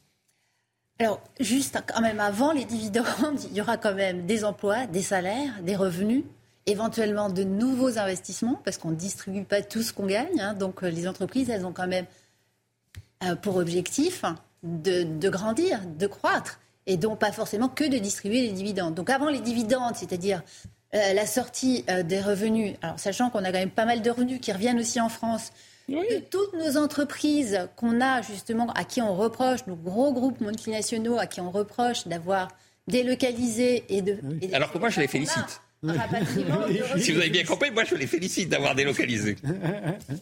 Alors, 1.01 1.23
juste 1.39 1.79
quand 1.87 2.01
même 2.01 2.19
avant 2.19 2.53
les 2.53 2.65
dividendes, 2.65 3.41
il 3.51 3.57
y 3.57 3.61
aura 3.61 3.77
quand 3.77 3.95
même 3.95 4.27
des 4.27 4.43
emplois, 4.45 4.87
des 4.87 5.03
salaires, 5.03 5.63
des 5.63 5.77
revenus, 5.77 6.25
éventuellement 6.67 7.31
de 7.31 7.45
nouveaux 7.45 7.99
investissements, 7.99 8.61
parce 8.65 8.79
qu'on 8.79 8.91
ne 8.91 8.97
distribue 8.97 9.45
pas 9.45 9.63
tout 9.63 9.83
ce 9.83 9.93
qu'on 9.93 10.07
gagne. 10.07 10.41
Hein. 10.41 10.55
donc, 10.55 10.83
euh, 10.83 10.91
les 10.91 11.07
entreprises, 11.07 11.51
elles 11.51 11.65
ont 11.65 11.73
quand 11.73 11.87
même 11.87 12.07
pour 13.43 13.57
objectif 13.57 14.25
de, 14.63 15.29
grandir, 15.29 15.81
de 15.87 16.07
croître, 16.07 16.61
et 16.87 16.97
donc 16.97 17.19
pas 17.19 17.33
forcément 17.33 17.69
que 17.69 17.85
de 17.85 17.99
distribuer 17.99 18.43
les 18.43 18.53
dividendes. 18.53 18.95
Donc 18.95 19.11
avant 19.11 19.29
les 19.29 19.41
dividendes, 19.41 19.95
c'est-à-dire 19.97 20.43
euh, 20.95 21.13
la 21.13 21.27
sortie 21.27 21.85
euh, 21.91 22.03
des 22.03 22.21
revenus, 22.21 22.77
alors 22.83 22.99
sachant 22.99 23.31
qu'on 23.31 23.45
a 23.45 23.53
quand 23.53 23.59
même 23.59 23.71
pas 23.71 23.85
mal 23.85 24.03
de 24.03 24.11
revenus 24.11 24.41
qui 24.41 24.53
reviennent 24.53 24.81
aussi 24.81 25.01
en 25.01 25.09
France, 25.09 25.53
de 25.89 26.19
toutes 26.31 26.53
nos 26.53 26.77
entreprises 26.77 27.67
qu'on 27.77 28.01
a 28.03 28.21
justement, 28.21 28.71
à 28.73 28.85
qui 28.85 29.01
on 29.01 29.15
reproche, 29.15 29.67
nos 29.67 29.77
gros 29.77 30.13
groupes 30.13 30.41
multinationaux, 30.41 31.19
à 31.19 31.27
qui 31.27 31.41
on 31.41 31.51
reproche 31.51 32.07
d'avoir 32.07 32.49
délocalisé 32.89 33.85
et 33.89 34.03
de... 34.03 34.19
alors 34.55 34.71
que 34.71 34.79
moi 34.79 34.91
je 34.91 35.01
les 35.01 35.09
félicite. 35.09 35.63
Si 36.99 37.13
vous 37.13 37.21
avez 37.21 37.31
bien 37.31 37.45
compris, 37.45 37.71
moi 37.71 37.85
je 37.85 37.95
les 37.95 38.09
félicite 38.09 38.49
d'avoir 38.49 38.75
délocalisé. 38.75 39.37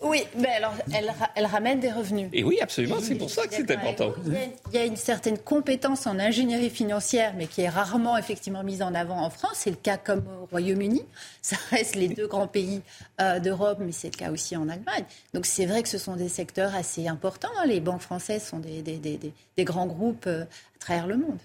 Oui, 0.03 0.23
mais 0.37 0.49
alors 0.49 0.75
elle, 0.93 1.13
elle 1.35 1.47
ramène 1.47 1.81
des 1.81 1.91
revenus. 1.91 2.29
Et 2.35 2.45
oui, 2.45 2.59
absolument, 2.61 2.99
c'est 3.01 3.15
pour 3.15 3.31
ça 3.31 3.47
que 3.47 3.55
c'est 3.55 3.71
important. 3.71 4.13
Il 4.27 4.75
y, 4.75 4.79
a, 4.79 4.85
une 4.85 4.97
certaine 4.97 5.39
compétence 5.39 6.07
en 6.07 6.19
ingénierie 6.19 6.69
financière, 6.69 7.33
mais 7.37 7.47
qui 7.47 7.63
est 7.63 7.69
rarement 7.71 8.19
effectivement 8.19 8.63
mise 8.63 8.83
en 8.83 8.95
avant 8.95 9.19
en 9.25 9.31
France. 9.31 9.55
C'est 9.55 9.71
le 9.71 9.77
cas 9.77 9.97
comme 9.97 10.25
au 10.43 10.47
Royaume-Uni. 10.47 11.03
Ça 11.41 11.57
reste 11.71 11.95
les 11.95 12.09
deux 12.09 12.27
grands 12.27 12.49
pays 12.49 12.83
euh, 13.21 13.41
d'Europe, 13.41 13.79
mais 13.81 13.93
c'est 13.93 14.13
le 14.13 14.17
cas 14.19 14.31
aussi 14.31 14.57
en 14.57 14.69
Allemagne. 14.69 15.05
Donc 15.33 15.47
c'est 15.47 15.65
vrai 15.65 15.83
que 15.83 15.89
ce 15.89 15.99
sont 15.99 16.17
des 16.17 16.29
secteurs 16.29 16.75
assez 16.75 17.09
importants. 17.09 17.49
Les 17.67 17.81
banques 17.81 18.03
françaises 18.03 18.45
sont 18.45 18.59
des, 18.59 18.83
des, 18.83 18.99
des, 18.99 19.19
des 19.57 19.65
grands 19.65 19.87
groupes 19.87 20.27
euh, 20.27 20.43
à 20.43 20.79
travers 20.81 21.07
le 21.07 21.17
monde. 21.17 21.39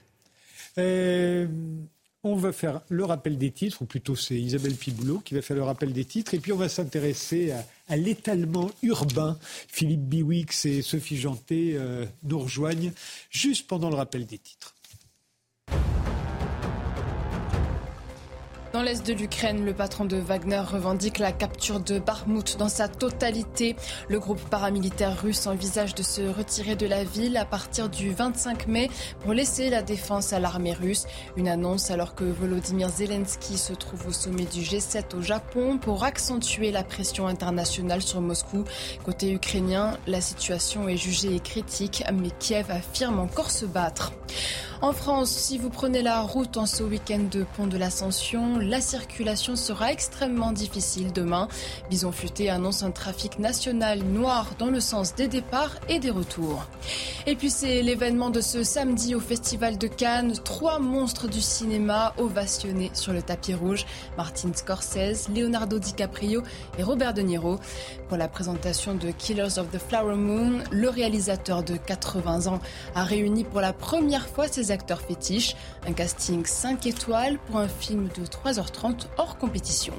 Euh... 0.78 1.48
On 2.24 2.36
va 2.36 2.52
faire 2.52 2.82
le 2.90 3.04
rappel 3.04 3.40
des 3.40 3.50
titres, 3.50 3.82
ou 3.82 3.86
plutôt 3.86 4.16
c'est 4.16 4.40
Isabelle 4.40 4.76
Piboulot 4.76 5.20
qui 5.20 5.34
va 5.34 5.42
faire 5.42 5.58
le 5.58 5.64
rappel 5.64 5.92
des 5.92 6.06
titres, 6.06 6.36
et 6.36 6.40
puis 6.40 6.54
on 6.54 6.58
va 6.58 6.70
s'intéresser 6.70 7.52
à, 7.88 7.98
l'étalement 7.98 8.70
urbain. 8.84 9.40
Philippe 9.68 10.08
Biwix 10.08 10.66
et 10.66 10.82
Sophie 10.82 11.18
Janté 11.18 11.74
euh, 11.76 12.06
nous 12.24 12.40
rejoignent 12.40 12.92
juste 13.32 13.68
pendant 13.68 13.90
le 13.90 13.96
rappel 13.96 14.26
des 14.26 14.38
titres. 14.38 14.76
Dans 18.74 18.82
l'est 18.82 19.06
de 19.06 19.12
l'Ukraine, 19.12 19.66
le 19.66 19.74
patron 19.74 20.06
de 20.06 20.16
Wagner 20.16 20.62
revendique 20.62 21.20
la 21.20 21.34
capture 21.34 21.82
de 21.82 22.00
Barmout 22.00 22.56
dans 22.58 22.70
sa 22.70 22.88
totalité. 22.88 23.76
Le 24.08 24.18
groupe 24.18 24.40
paramilitaire 24.50 25.22
russe 25.22 25.46
envisage 25.46 25.94
de 25.94 26.04
se 26.04 26.22
retirer 26.22 26.78
de 26.78 26.88
la 26.88 27.04
ville 27.04 27.36
à 27.36 27.44
partir 27.44 27.90
du 27.90 28.12
25 28.12 28.68
mai 28.68 28.90
pour 29.20 29.34
laisser 29.34 29.70
la 29.70 29.82
défense 29.82 30.32
à 30.32 30.40
l'armée 30.40 30.72
russe. 30.72 31.06
Une 31.36 31.50
annonce 31.50 31.92
alors 31.92 32.16
que 32.16 32.24
Volodymyr 32.24 32.88
Zelensky 32.88 33.58
se 33.58 33.74
trouve 33.74 34.08
au 34.08 34.14
sommet 34.14 34.46
du 34.46 34.62
G7 34.62 35.18
au 35.18 35.22
Japon 35.22 35.78
pour 35.78 36.06
accentuer 36.06 36.72
la 36.72 36.86
pression 36.86 37.28
internationale 37.28 38.02
sur 38.02 38.22
Moscou. 38.22 38.64
Côté 39.04 39.34
ukrainien, 39.34 39.98
la 40.08 40.22
situation 40.22 40.88
est 40.88 40.96
jugée 40.96 41.42
critique, 41.42 42.06
mais 42.14 42.30
Kiev 42.40 42.72
affirme 42.72 43.20
encore 43.20 43.52
se 43.52 43.66
battre. 43.66 44.14
En 44.84 44.94
France, 44.94 45.30
si 45.30 45.60
vous 45.60 45.70
prenez 45.70 46.02
la 46.02 46.22
route 46.22 46.58
en 46.58 46.66
ce 46.66 46.82
week-end 46.82 47.28
de 47.30 47.46
Pont 47.56 47.68
de 47.68 47.78
l'Ascension, 47.78 48.58
la 48.62 48.82
circulation 48.82 49.56
sera 49.56 49.92
extrêmement 49.92 50.52
difficile 50.52 51.12
demain. 51.12 51.48
Bison 51.90 52.12
Futé 52.12 52.50
annonce 52.50 52.84
un 52.84 52.92
trafic 52.92 53.40
national 53.40 54.00
noir 54.00 54.52
dans 54.60 54.70
le 54.70 54.80
sens 54.80 55.16
des 55.16 55.28
départs 55.28 55.76
et 55.90 56.00
des 56.00 56.10
retours. 56.10 56.66
Et 57.28 57.36
puis 57.36 57.50
c'est 57.50 57.82
l'événement 57.82 58.30
de 58.30 58.42
ce 58.42 58.64
samedi 58.64 59.16
au 59.16 59.20
Festival 59.20 59.78
de 59.78 59.88
Cannes. 59.88 60.34
Trois 60.44 60.80
monstres 60.80 61.28
du 61.28 61.42
cinéma 61.42 62.14
ovationnés 62.18 62.92
sur 62.94 63.14
le 63.14 63.22
tapis 63.22 63.54
rouge. 63.54 63.86
Martin 64.18 64.52
Scorsese, 64.54 65.30
Leonardo 65.30 65.80
DiCaprio 65.80 66.44
et 66.78 66.84
Robert 66.84 67.14
De 67.14 67.22
Niro. 67.22 67.60
Pour 68.08 68.18
la 68.18 68.28
présentation 68.28 68.96
de 68.96 69.12
Killers 69.12 69.58
of 69.58 69.72
the 69.72 69.80
Flower 69.80 70.16
Moon, 70.16 70.64
le 70.72 70.90
réalisateur 70.90 71.64
de 71.64 71.78
80 71.78 72.48
ans 72.48 72.60
a 72.96 73.04
réuni 73.04 73.44
pour 73.44 73.62
la 73.62 73.74
première 73.74 74.28
fois 74.28 74.48
ses 74.48 74.72
acteurs 74.72 75.02
fétiches. 75.02 75.56
Un 75.88 75.94
casting 75.94 76.46
5 76.46 76.86
étoiles 76.86 77.38
pour 77.48 77.58
un 77.58 77.68
film 77.68 78.10
de 78.18 78.26
3h30 78.52 79.08
hors 79.18 79.38
compétition. 79.38 79.94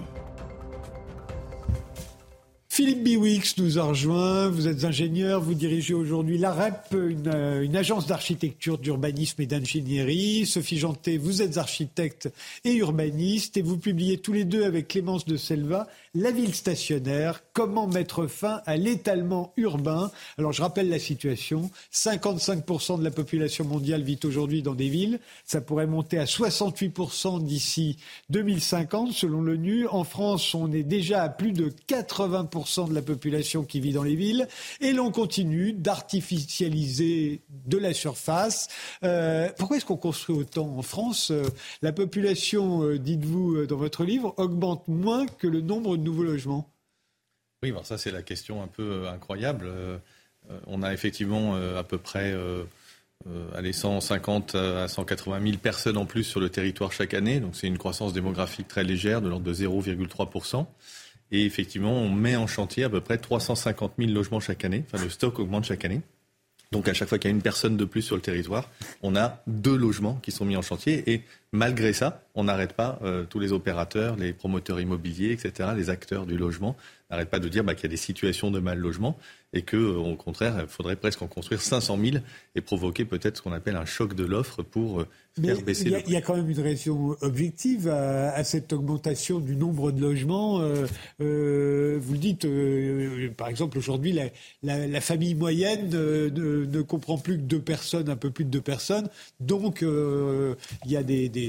Philippe 2.69 3.03
Biwix 3.03 3.59
nous 3.59 3.79
a 3.79 3.83
rejoint. 3.83 4.49
Vous 4.49 4.67
êtes 4.67 4.85
ingénieur, 4.85 5.43
vous 5.43 5.55
dirigez 5.55 5.93
aujourd'hui 5.93 6.39
l'AREP, 6.39 6.95
une, 6.95 7.29
euh, 7.29 7.63
une 7.63 7.77
agence 7.77 8.07
d'architecture, 8.07 8.79
d'urbanisme 8.79 9.43
et 9.43 9.47
d'ingénierie. 9.47 10.47
Sophie 10.47 10.79
Janté, 10.79 11.19
vous 11.19 11.43
êtes 11.43 11.59
architecte 11.59 12.31
et 12.65 12.75
urbaniste 12.75 13.59
et 13.59 13.63
vous 13.63 13.77
publiez 13.77 14.19
tous 14.19 14.33
les 14.33 14.45
deux 14.45 14.65
avec 14.65 14.89
Clémence 14.89 15.27
de 15.27 15.37
Selva 15.37 15.87
la 16.15 16.31
ville 16.31 16.55
stationnaire, 16.55 17.43
comment 17.53 17.87
mettre 17.87 18.27
fin 18.27 18.61
à 18.67 18.77
l'étalement 18.77 19.53
urbain. 19.57 20.11
Alors 20.39 20.53
je 20.53 20.63
rappelle 20.63 20.89
la 20.89 20.99
situation, 20.99 21.71
55% 21.93 22.99
de 22.99 23.05
la 23.05 23.11
population 23.11 23.65
mondiale 23.65 24.03
vit 24.03 24.21
aujourd'hui 24.25 24.63
dans 24.63 24.75
des 24.75 24.89
villes, 24.89 25.21
ça 25.45 25.61
pourrait 25.61 25.87
monter 25.87 26.19
à 26.19 26.25
68% 26.25 27.43
d'ici 27.43 27.97
2050 28.31 29.13
selon 29.13 29.43
l'ONU. 29.43 29.87
En 29.89 30.05
France, 30.05 30.55
on 30.55 30.73
est 30.73 30.83
déjà 30.83 31.23
à 31.23 31.29
plus 31.29 31.53
de 31.53 31.73
80% 31.89 32.43
20% 32.43 32.89
de 32.89 32.95
la 32.95 33.03
population 33.03 33.65
qui 33.65 33.81
vit 33.81 33.93
dans 33.93 34.03
les 34.03 34.17
villes, 34.17 34.49
et 34.81 34.93
l'on 34.93 35.11
continue 35.11 35.73
d'artificialiser 35.73 37.43
de 37.67 37.79
la 37.79 37.95
surface. 37.95 38.69
Euh, 39.05 39.49
pourquoi 39.59 39.77
est-ce 39.77 39.87
qu'on 39.87 39.97
construit 39.97 40.37
autant 40.37 40.77
en 40.77 40.83
France 40.83 41.33
La 41.83 41.93
population, 41.93 42.97
dites-vous 42.97 43.67
dans 43.67 43.77
votre 43.77 44.05
livre, 44.05 44.35
augmente 44.37 44.89
moins 44.89 45.27
que 45.27 45.47
le 45.47 45.61
nombre 45.61 45.97
nouveaux 46.03 46.25
logements. 46.25 46.73
Oui, 47.63 47.73
ça 47.85 47.97
c'est 47.97 48.11
la 48.11 48.23
question 48.23 48.63
un 48.63 48.67
peu 48.67 49.09
incroyable. 49.09 49.71
on 50.67 50.83
a 50.83 50.93
effectivement 50.93 51.55
à 51.55 51.85
peu 51.85 51.99
près 51.99 52.35
euh, 53.29 53.49
allez, 53.55 53.73
150 53.73 54.55
à 54.55 54.89
180 54.89 55.41
000 55.43 55.59
personnes 55.59 55.97
en 55.97 56.07
plus 56.07 56.25
sur 56.25 56.41
le 56.41 56.49
territoire 56.49 56.93
chaque 56.93 57.15
année. 57.15 57.41
Donc 57.41 57.55
c'est 57.55 57.67
une 57.67 57.79
croissance 57.79 58.13
démographique 58.13 58.69
très 58.69 58.85
légère, 58.85 59.23
de 59.23 59.29
l'ordre 59.29 59.45
de 59.45 59.55
0,3%. 59.55 60.67
Et 61.31 61.47
effectivement, 61.47 61.93
on 61.93 62.11
met 62.11 62.37
en 62.37 62.47
chantier 62.47 62.85
à 62.85 62.91
peu 62.91 63.01
près 63.01 63.19
350 63.19 63.95
000 63.99 64.11
logements 64.11 64.41
chaque 64.41 64.65
année. 64.65 64.85
Enfin, 64.87 65.03
le 65.03 65.11
stock 65.11 65.39
augmente 65.39 65.65
chaque 65.65 65.85
année. 65.85 66.03
Donc 66.73 66.89
à 66.89 66.95
chaque 66.95 67.09
fois 67.09 67.19
qu'il 67.19 67.31
y 67.31 67.33
a 67.33 67.37
une 67.37 67.43
personne 67.43 67.77
de 67.77 67.85
plus 67.85 68.03
sur 68.03 68.17
le 68.17 68.23
territoire, 68.23 68.71
on 69.03 69.15
a 69.15 69.43
deux 69.47 69.77
logements 69.77 70.19
qui 70.23 70.31
sont 70.31 70.45
mis 70.45 70.57
en 70.57 70.63
chantier. 70.63 71.11
Et 71.13 71.23
malgré 71.53 71.93
ça, 71.93 72.25
on 72.35 72.45
n'arrête 72.45 72.73
pas 72.73 72.99
euh, 73.03 73.25
tous 73.25 73.39
les 73.39 73.53
opérateurs, 73.53 74.17
les 74.17 74.33
promoteurs 74.33 74.81
immobiliers, 74.81 75.33
etc., 75.33 75.71
les 75.77 75.91
acteurs 75.91 76.27
du 76.27 76.37
logement, 76.37 76.77
n'arrêtent 77.11 77.31
pas 77.31 77.39
de 77.39 77.49
dire 77.49 77.63
bah, 77.63 77.75
qu'il 77.75 77.85
y 77.85 77.87
a 77.87 77.91
des 77.91 77.97
situations 77.97 78.51
de 78.51 78.59
mal 78.59 78.79
logement 78.79 79.17
et 79.55 79.63
que, 79.63 79.77
euh, 79.77 79.99
au 79.99 80.17
contraire, 80.17 80.57
il 80.61 80.67
faudrait 80.67 80.97
presque 80.97 81.21
en 81.21 81.27
construire 81.27 81.61
500 81.61 81.99
000 82.03 82.17
et 82.55 82.61
provoquer 82.61 83.05
peut-être 83.05 83.37
ce 83.37 83.43
qu'on 83.43 83.53
appelle 83.53 83.77
un 83.77 83.85
choc 83.85 84.15
de 84.15 84.25
l'offre 84.25 84.63
pour 84.63 85.01
euh, 85.01 85.07
faire 85.41 85.61
baisser 85.61 85.91
le 85.91 86.01
Il 86.07 86.13
y 86.13 86.17
a 86.17 86.23
quand 86.23 86.37
même 86.37 86.49
une 86.49 86.61
raison 86.61 87.17
objective 87.21 87.89
à, 87.89 88.43
cette 88.45 88.73
augmentation 88.73 89.41
du 89.41 89.57
nombre 89.57 89.93
de 89.93 90.01
logements. 90.01 90.61
Euh, 90.61 91.99
vous 92.01 92.13
le 92.13 92.19
dites, 92.19 92.47
par 93.37 93.49
exemple, 93.49 93.77
aujourd'hui, 93.77 94.19
la, 94.63 95.01
famille 95.01 95.35
moyenne 95.35 95.91
ne, 95.91 96.83
comprend 96.83 97.19
plus 97.19 97.37
que 97.37 97.43
deux 97.43 97.61
personnes, 97.61 98.09
un 98.09 98.17
peu 98.17 98.31
plus 98.31 98.45
de 98.45 98.51
deux 98.51 98.61
personnes. 98.61 99.09
Donc, 99.41 99.83
il 99.83 100.91
y 100.91 100.97
a 100.97 101.03
des, 101.03 101.29
des, 101.29 101.42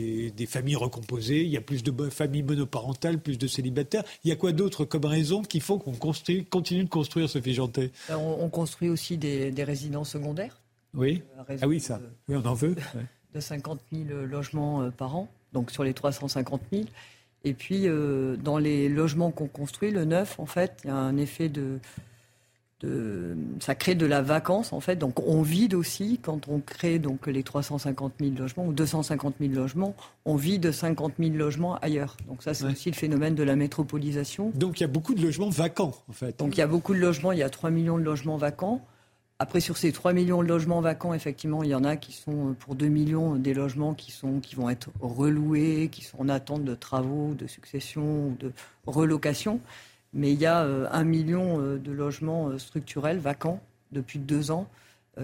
familles 0.47 0.75
recomposées, 0.75 1.43
il 1.43 1.49
y 1.49 1.57
a 1.57 1.61
plus 1.61 1.83
de 1.83 2.09
familles 2.09 2.43
monoparentales, 2.43 3.19
plus 3.19 3.37
de 3.37 3.47
célibataires. 3.47 4.03
Il 4.23 4.29
y 4.29 4.31
a 4.31 4.35
quoi 4.35 4.51
d'autre 4.51 4.85
comme 4.85 5.05
raison 5.05 5.41
qui 5.41 5.59
font 5.59 5.79
qu'on 5.79 5.93
continue 5.93 6.83
de 6.83 6.89
construire, 6.89 7.29
ce 7.29 7.39
Janté 7.43 7.91
euh, 8.09 8.15
on, 8.15 8.49
construit 8.49 8.89
aussi 8.89 9.17
des, 9.17 9.63
résidences 9.63 10.11
secondaires. 10.11 10.61
Oui. 10.93 11.21
Euh, 11.49 11.57
ah 11.61 11.67
oui, 11.67 11.79
ça. 11.79 11.99
Oui, 12.27 12.35
on 12.35 12.45
en 12.47 12.53
veut. 12.53 12.75
De 13.33 13.39
50 13.39 13.79
000 13.91 14.25
logements 14.27 14.83
euh, 14.83 14.91
par 14.91 15.15
an, 15.15 15.27
donc 15.53 15.71
sur 15.71 15.83
les 15.83 15.93
350 15.93 16.61
000. 16.71 16.83
Et 17.43 17.53
puis, 17.53 17.87
dans 18.41 18.57
les 18.57 18.87
logements 18.87 19.31
qu'on 19.31 19.47
construit, 19.47 19.91
le 19.91 20.05
neuf, 20.05 20.39
en 20.39 20.45
fait, 20.45 20.79
il 20.85 20.87
y 20.87 20.91
a 20.91 20.95
un 20.95 21.17
effet 21.17 21.49
de, 21.49 21.79
ça 23.60 23.76
crée 23.76 23.95
de 23.95 24.05
la 24.05 24.22
vacance 24.22 24.73
en 24.73 24.80
fait. 24.80 24.95
Donc 24.97 25.19
on 25.26 25.41
vide 25.41 25.73
aussi 25.73 26.19
quand 26.22 26.47
on 26.47 26.60
crée 26.60 26.99
donc 26.99 27.27
les 27.27 27.43
350 27.43 28.14
000 28.19 28.31
logements 28.38 28.65
ou 28.65 28.73
250 28.73 29.35
000 29.39 29.53
logements, 29.53 29.95
on 30.26 30.35
vide 30.35 30.72
50 30.72 31.14
000 31.19 31.35
logements 31.35 31.77
ailleurs. 31.77 32.18
Donc 32.27 32.43
ça 32.43 32.53
c'est 32.53 32.65
aussi 32.65 32.89
le 32.89 32.95
phénomène 32.95 33.35
de 33.35 33.43
la 33.43 33.55
métropolisation. 33.55 34.51
Donc 34.55 34.80
il 34.80 34.81
y 34.81 34.85
a 34.85 34.88
beaucoup 34.88 35.14
de 35.14 35.22
logements 35.22 35.49
vacants 35.49 35.93
en 36.10 36.14
fait. 36.14 36.39
Donc 36.39 36.55
il 36.55 36.60
y 36.60 36.64
a 36.64 36.68
beaucoup 36.68 36.93
de 36.93 36.99
logements, 36.99 37.31
il 37.31 37.39
y 37.39 37.43
a 37.43 37.49
3 37.49 37.69
millions 37.69 37.97
de 37.97 38.03
logements 38.03 38.38
vacants. 38.38 38.81
Après, 39.39 39.60
sur 39.60 39.77
ces 39.77 39.91
3 39.91 40.14
millions 40.14 40.41
de 40.41 40.47
logements 40.47 40.80
vacants, 40.80 41.14
effectivement, 41.14 41.64
il 41.64 41.69
y 41.69 41.76
en 41.76 41.84
a 41.84 41.97
qui 41.97 42.14
sont 42.14 42.51
euh, 42.51 42.53
pour 42.53 42.76
2 42.76 42.88
millions 42.88 43.35
des 43.35 43.53
logements 43.53 43.93
qui, 43.93 44.11
sont, 44.11 44.39
qui 44.39 44.55
vont 44.55 44.69
être 44.69 44.89
reloués, 45.01 45.89
qui 45.91 46.03
sont 46.03 46.22
en 46.22 46.30
attente 46.30 46.64
de 46.64 46.76
travaux, 46.76 47.34
de 47.34 47.47
succession 47.47 48.38
de 48.39 48.53
relocation 48.85 49.60
mais 50.14 50.31
il 50.31 50.40
y 50.40 50.45
a 50.45 50.64
euh, 50.64 50.88
un 50.91 51.03
million 51.03 51.60
euh, 51.60 51.77
de 51.77 51.91
logements 51.91 52.49
euh, 52.49 52.60
structurels 52.60 53.19
vacants 53.19 53.60
depuis 53.91 54.19
deux 54.19 54.52
ans 54.52 54.68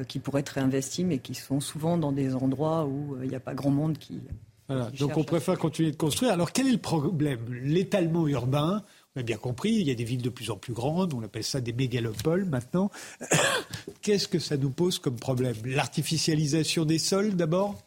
qui 0.08 0.20
pourraient 0.20 0.42
être 0.42 0.50
réinvestis, 0.50 1.04
mais 1.04 1.18
qui 1.18 1.34
sont 1.34 1.60
souvent 1.60 1.98
dans 1.98 2.12
des 2.12 2.36
endroits 2.36 2.86
où 2.86 3.18
il 3.24 3.28
n'y 3.28 3.36
a 3.36 3.40
pas 3.40 3.56
grand 3.56 3.72
monde 3.72 3.98
qui. 3.98 4.22
Voilà, 4.68 4.92
donc 4.92 5.18
on 5.18 5.24
préfère 5.24 5.58
continuer 5.58 5.90
de 5.90 5.96
construire. 5.96 6.32
Alors 6.32 6.52
quel 6.52 6.68
est 6.68 6.74
le 6.74 6.78
problème? 6.78 7.40
L'étalement 7.64 8.28
urbain, 8.28 8.84
on 9.16 9.22
a 9.22 9.24
bien 9.24 9.38
compris, 9.38 9.72
il 9.72 9.88
y 9.88 9.90
a 9.90 9.96
des 9.96 10.04
villes 10.04 10.22
de 10.22 10.30
plus 10.30 10.52
en 10.52 10.58
plus 10.58 10.74
grandes, 10.74 11.16
on 11.16 11.24
appelle 11.24 11.44
ça 11.44 11.60
des 11.60 11.74
mégalopoles 11.74 12.46
maintenant. 12.46 12.92
Qu'est-ce 14.04 14.28
que 14.28 14.38
ça 14.38 14.58
nous 14.58 14.70
pose 14.70 15.00
comme 15.00 15.16
problème? 15.16 15.56
L'artificialisation 15.66 16.86
des 16.86 17.00
sols 17.00 17.36
d'abord? 17.36 17.82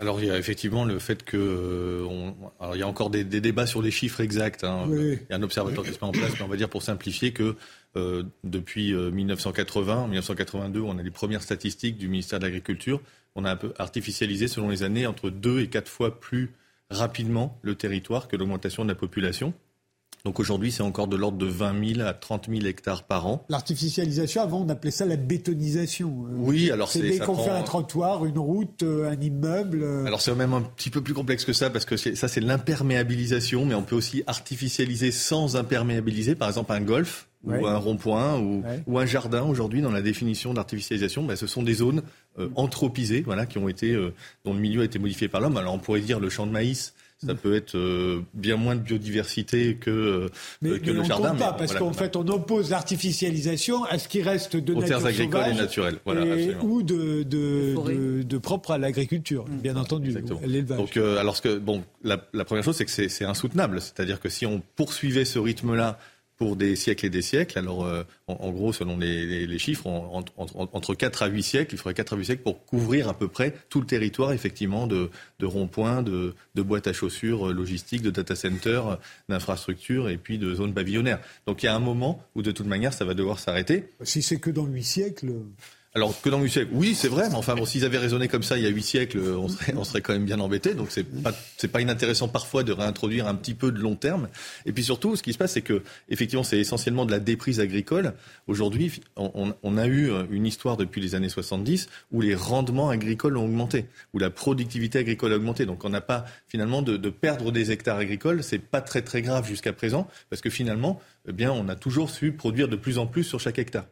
Alors 0.00 0.20
il 0.20 0.26
y 0.26 0.30
a 0.30 0.38
effectivement 0.38 0.84
le 0.84 0.98
fait 0.98 1.22
que 1.22 1.36
euh, 1.36 2.30
alors 2.58 2.74
il 2.74 2.78
y 2.78 2.82
a 2.82 2.88
encore 2.88 3.10
des, 3.10 3.24
débats 3.24 3.66
sur 3.66 3.80
les 3.80 3.90
chiffres 3.90 4.20
exacts. 4.20 4.64
Hein. 4.64 4.86
Il 4.90 5.18
y 5.30 5.32
a 5.32 5.36
un 5.36 5.42
observatoire 5.42 5.86
qui 5.86 5.92
se 5.92 5.98
met 5.98 6.04
en 6.04 6.12
place, 6.12 6.32
mais 6.34 6.42
on 6.42 6.48
va 6.48 6.56
dire 6.56 6.68
pour 6.68 6.82
simplifier 6.82 7.32
que 7.32 7.54
euh, 7.96 8.24
depuis 8.42 8.92
1980, 8.92 10.04
euh, 10.04 10.06
1982, 10.06 10.80
on 10.80 10.98
a 10.98 11.02
les 11.02 11.10
premières 11.10 11.42
statistiques 11.42 11.96
du 11.96 12.08
ministère 12.08 12.40
de 12.40 12.44
l'Agriculture. 12.44 13.00
On 13.36 13.44
a 13.44 13.50
un 13.50 13.56
peu 13.56 13.72
artificialisé 13.78 14.48
selon 14.48 14.68
les 14.68 14.82
années 14.82 15.06
entre 15.06 15.30
deux 15.30 15.60
et 15.60 15.68
quatre 15.68 15.88
fois 15.88 16.18
plus 16.18 16.52
rapidement 16.90 17.58
le 17.62 17.74
territoire 17.74 18.28
que 18.28 18.36
l'augmentation 18.36 18.84
de 18.84 18.88
la 18.88 18.94
population. 18.94 19.54
Donc 20.24 20.40
aujourd'hui, 20.40 20.72
c'est 20.72 20.82
encore 20.82 21.06
de 21.06 21.16
l'ordre 21.16 21.36
de 21.36 21.44
20 21.44 21.96
000 21.96 22.08
à 22.08 22.14
30 22.14 22.48
000 22.48 22.64
hectares 22.64 23.02
par 23.02 23.26
an. 23.26 23.44
L'artificialisation, 23.50 24.40
avant, 24.40 24.62
on 24.62 24.68
appelait 24.70 24.90
ça 24.90 25.04
la 25.04 25.16
bétonisation. 25.16 26.24
Euh, 26.26 26.36
oui, 26.38 26.70
alors 26.70 26.90
c'est 26.90 27.02
dès 27.02 27.18
qu'on 27.18 27.36
fait 27.36 27.50
un 27.50 27.62
trottoir, 27.62 28.24
une 28.24 28.38
route, 28.38 28.82
euh, 28.82 29.10
un 29.10 29.20
immeuble. 29.20 29.82
Euh. 29.82 30.06
Alors 30.06 30.22
c'est 30.22 30.34
même 30.34 30.54
un 30.54 30.62
petit 30.62 30.88
peu 30.88 31.02
plus 31.02 31.12
complexe 31.12 31.44
que 31.44 31.52
ça 31.52 31.68
parce 31.68 31.84
que 31.84 31.98
ça 31.98 32.26
c'est 32.26 32.40
l'imperméabilisation, 32.40 33.66
mais 33.66 33.74
on 33.74 33.82
peut 33.82 33.96
aussi 33.96 34.22
artificialiser 34.26 35.12
sans 35.12 35.56
imperméabiliser, 35.56 36.34
par 36.34 36.48
exemple 36.48 36.72
un 36.72 36.80
golf. 36.80 37.28
ou 37.44 37.66
un 37.66 37.76
rond-point 37.76 38.38
ou, 38.86 38.98
un 38.98 39.04
jardin 39.04 39.42
aujourd'hui 39.42 39.82
dans 39.82 39.90
la 39.90 40.00
définition 40.00 40.54
d'artificialisation, 40.54 41.24
ben, 41.24 41.36
ce 41.36 41.46
sont 41.46 41.62
des 41.62 41.74
zones 41.74 42.00
anthropisées, 42.54 43.20
voilà, 43.20 43.44
qui 43.44 43.58
ont 43.58 43.68
été 43.68 43.94
dont 44.46 44.54
le 44.54 44.60
milieu 44.60 44.80
a 44.80 44.84
été 44.84 44.98
modifié 44.98 45.28
par 45.28 45.42
l'homme. 45.42 45.58
Alors 45.58 45.74
on 45.74 45.78
pourrait 45.78 46.00
dire 46.00 46.20
le 46.20 46.30
champ 46.30 46.46
de 46.46 46.52
maïs, 46.52 46.94
ça 47.18 47.34
peut 47.34 47.54
être 47.54 47.76
euh, 47.76 48.22
bien 48.34 48.56
moins 48.56 48.76
de 48.76 48.80
biodiversité 48.80 49.76
que, 49.76 49.90
euh, 49.90 50.28
mais, 50.62 50.78
que 50.80 50.90
le 50.90 51.00
on 51.00 51.04
jardin. 51.04 51.34
Pas, 51.34 51.52
parce 51.52 51.74
qu'en 51.74 51.92
fait, 51.92 52.16
on 52.16 52.26
oppose 52.28 52.70
l'artificialisation 52.70 53.84
à 53.84 53.98
ce 53.98 54.08
qui 54.08 54.22
reste 54.22 54.56
de 54.56 54.72
Aux 54.72 54.80
nature 54.80 54.98
terres 54.98 55.06
agricoles 55.06 55.48
et 55.48 55.54
naturelles. 55.54 55.98
Voilà, 56.04 56.24
ou 56.62 56.82
de, 56.82 57.22
de, 57.22 58.22
de, 58.22 58.38
propre 58.38 58.72
à 58.72 58.78
l'agriculture, 58.78 59.46
mm. 59.48 59.58
bien 59.58 59.76
entendu, 59.76 60.14
l'élevage. 60.44 60.78
Donc, 60.78 60.96
euh, 60.96 61.18
alors 61.18 61.40
que, 61.40 61.58
bon, 61.58 61.84
la, 62.02 62.26
la 62.32 62.44
première 62.44 62.64
chose, 62.64 62.76
c'est 62.76 62.84
que 62.84 62.90
c'est 62.90 63.24
insoutenable. 63.24 63.80
C'est-à-dire 63.80 64.20
que 64.20 64.28
si 64.28 64.46
on 64.46 64.62
poursuivait 64.76 65.24
ce 65.24 65.38
rythme-là 65.38 65.98
pour 66.36 66.56
des 66.56 66.76
siècles 66.76 67.06
et 67.06 67.10
des 67.10 67.22
siècles. 67.22 67.58
Alors, 67.58 67.84
euh, 67.84 68.02
en, 68.26 68.50
gros, 68.50 68.72
selon 68.72 68.98
les, 68.98 69.58
chiffres, 69.58 69.86
entre 69.86 70.94
4 70.94 71.22
à 71.22 71.26
8 71.26 71.42
siècles, 71.42 71.74
il 71.74 71.78
faudrait 71.78 71.94
4 71.94 72.14
à 72.14 72.16
8 72.16 72.24
siècles 72.24 72.42
pour 72.42 72.64
couvrir 72.64 73.08
à 73.08 73.14
peu 73.14 73.28
près 73.28 73.54
tout 73.68 73.80
le 73.80 73.86
territoire, 73.86 74.32
effectivement, 74.32 74.86
de, 74.86 75.10
ronds-points, 75.42 76.02
de, 76.02 76.34
boîtes 76.56 76.86
à 76.86 76.92
chaussures 76.92 77.48
euh, 77.48 77.52
logistiques, 77.52 78.02
de 78.02 78.10
data 78.10 78.34
centers, 78.34 78.98
d'infrastructures 79.28 80.08
et 80.08 80.16
puis 80.16 80.38
de 80.38 80.54
zones 80.54 80.74
pavillonnaires. 80.74 81.20
Donc, 81.46 81.62
il 81.62 81.66
y 81.66 81.68
a 81.68 81.74
un 81.74 81.80
moment 81.80 82.22
où, 82.34 82.42
de 82.42 82.50
toute 82.50 82.66
manière, 82.66 82.92
ça 82.92 83.04
va 83.04 83.14
devoir 83.14 83.38
s'arrêter. 83.38 83.90
Si 84.02 84.22
c'est 84.22 84.38
que 84.38 84.50
dans 84.50 84.66
8 84.66 84.82
siècles. 84.82 85.32
Alors 85.96 86.20
que 86.20 86.28
dans 86.28 86.42
huit 86.42 86.50
siècles, 86.50 86.72
oui, 86.72 86.92
c'est 86.96 87.06
vrai, 87.06 87.28
mais 87.28 87.36
enfin, 87.36 87.54
bon, 87.54 87.64
s'ils 87.64 87.84
avaient 87.84 87.98
raisonné 87.98 88.26
comme 88.26 88.42
ça 88.42 88.56
il 88.56 88.64
y 88.64 88.66
a 88.66 88.68
huit 88.68 88.82
siècles, 88.82 89.20
on 89.20 89.46
serait, 89.46 89.74
on 89.76 89.84
serait 89.84 90.00
quand 90.00 90.12
même 90.12 90.24
bien 90.24 90.40
embêté. 90.40 90.74
Donc 90.74 90.88
c'est 90.90 91.04
pas, 91.04 91.32
pas 91.72 91.80
inintéressant 91.80 92.26
parfois 92.26 92.64
de 92.64 92.72
réintroduire 92.72 93.28
un 93.28 93.36
petit 93.36 93.54
peu 93.54 93.70
de 93.70 93.78
long 93.78 93.94
terme. 93.94 94.28
Et 94.66 94.72
puis 94.72 94.82
surtout, 94.82 95.14
ce 95.14 95.22
qui 95.22 95.32
se 95.32 95.38
passe, 95.38 95.52
c'est 95.52 95.62
que 95.62 95.84
effectivement, 96.08 96.42
c'est 96.42 96.58
essentiellement 96.58 97.06
de 97.06 97.12
la 97.12 97.20
déprise 97.20 97.60
agricole. 97.60 98.14
Aujourd'hui, 98.48 99.02
on, 99.14 99.54
on, 99.62 99.76
a 99.76 99.86
eu 99.86 100.10
une 100.30 100.46
histoire 100.46 100.76
depuis 100.76 101.00
les 101.00 101.14
années 101.14 101.28
70 101.28 101.88
où 102.10 102.20
les 102.20 102.34
rendements 102.34 102.90
agricoles 102.90 103.36
ont 103.36 103.44
augmenté, 103.44 103.86
où 104.14 104.18
la 104.18 104.30
productivité 104.30 104.98
agricole 104.98 105.32
a 105.32 105.36
augmenté. 105.36 105.64
Donc 105.64 105.84
on 105.84 105.90
n'a 105.90 106.00
pas 106.00 106.24
finalement 106.48 106.82
de, 106.82 106.96
de 106.96 107.10
perdre 107.10 107.52
des 107.52 107.70
hectares 107.70 107.98
agricoles, 107.98 108.42
c'est 108.42 108.58
pas 108.58 108.80
très 108.80 109.02
très 109.02 109.22
grave 109.22 109.46
jusqu'à 109.46 109.72
présent, 109.72 110.08
parce 110.28 110.42
que 110.42 110.50
finalement, 110.50 111.00
eh 111.28 111.32
bien, 111.32 111.52
on 111.52 111.68
a 111.68 111.76
toujours 111.76 112.10
su 112.10 112.32
produire 112.32 112.66
de 112.66 112.74
plus 112.74 112.98
en 112.98 113.06
plus 113.06 113.22
sur 113.22 113.38
chaque 113.38 113.60
hectare. 113.60 113.86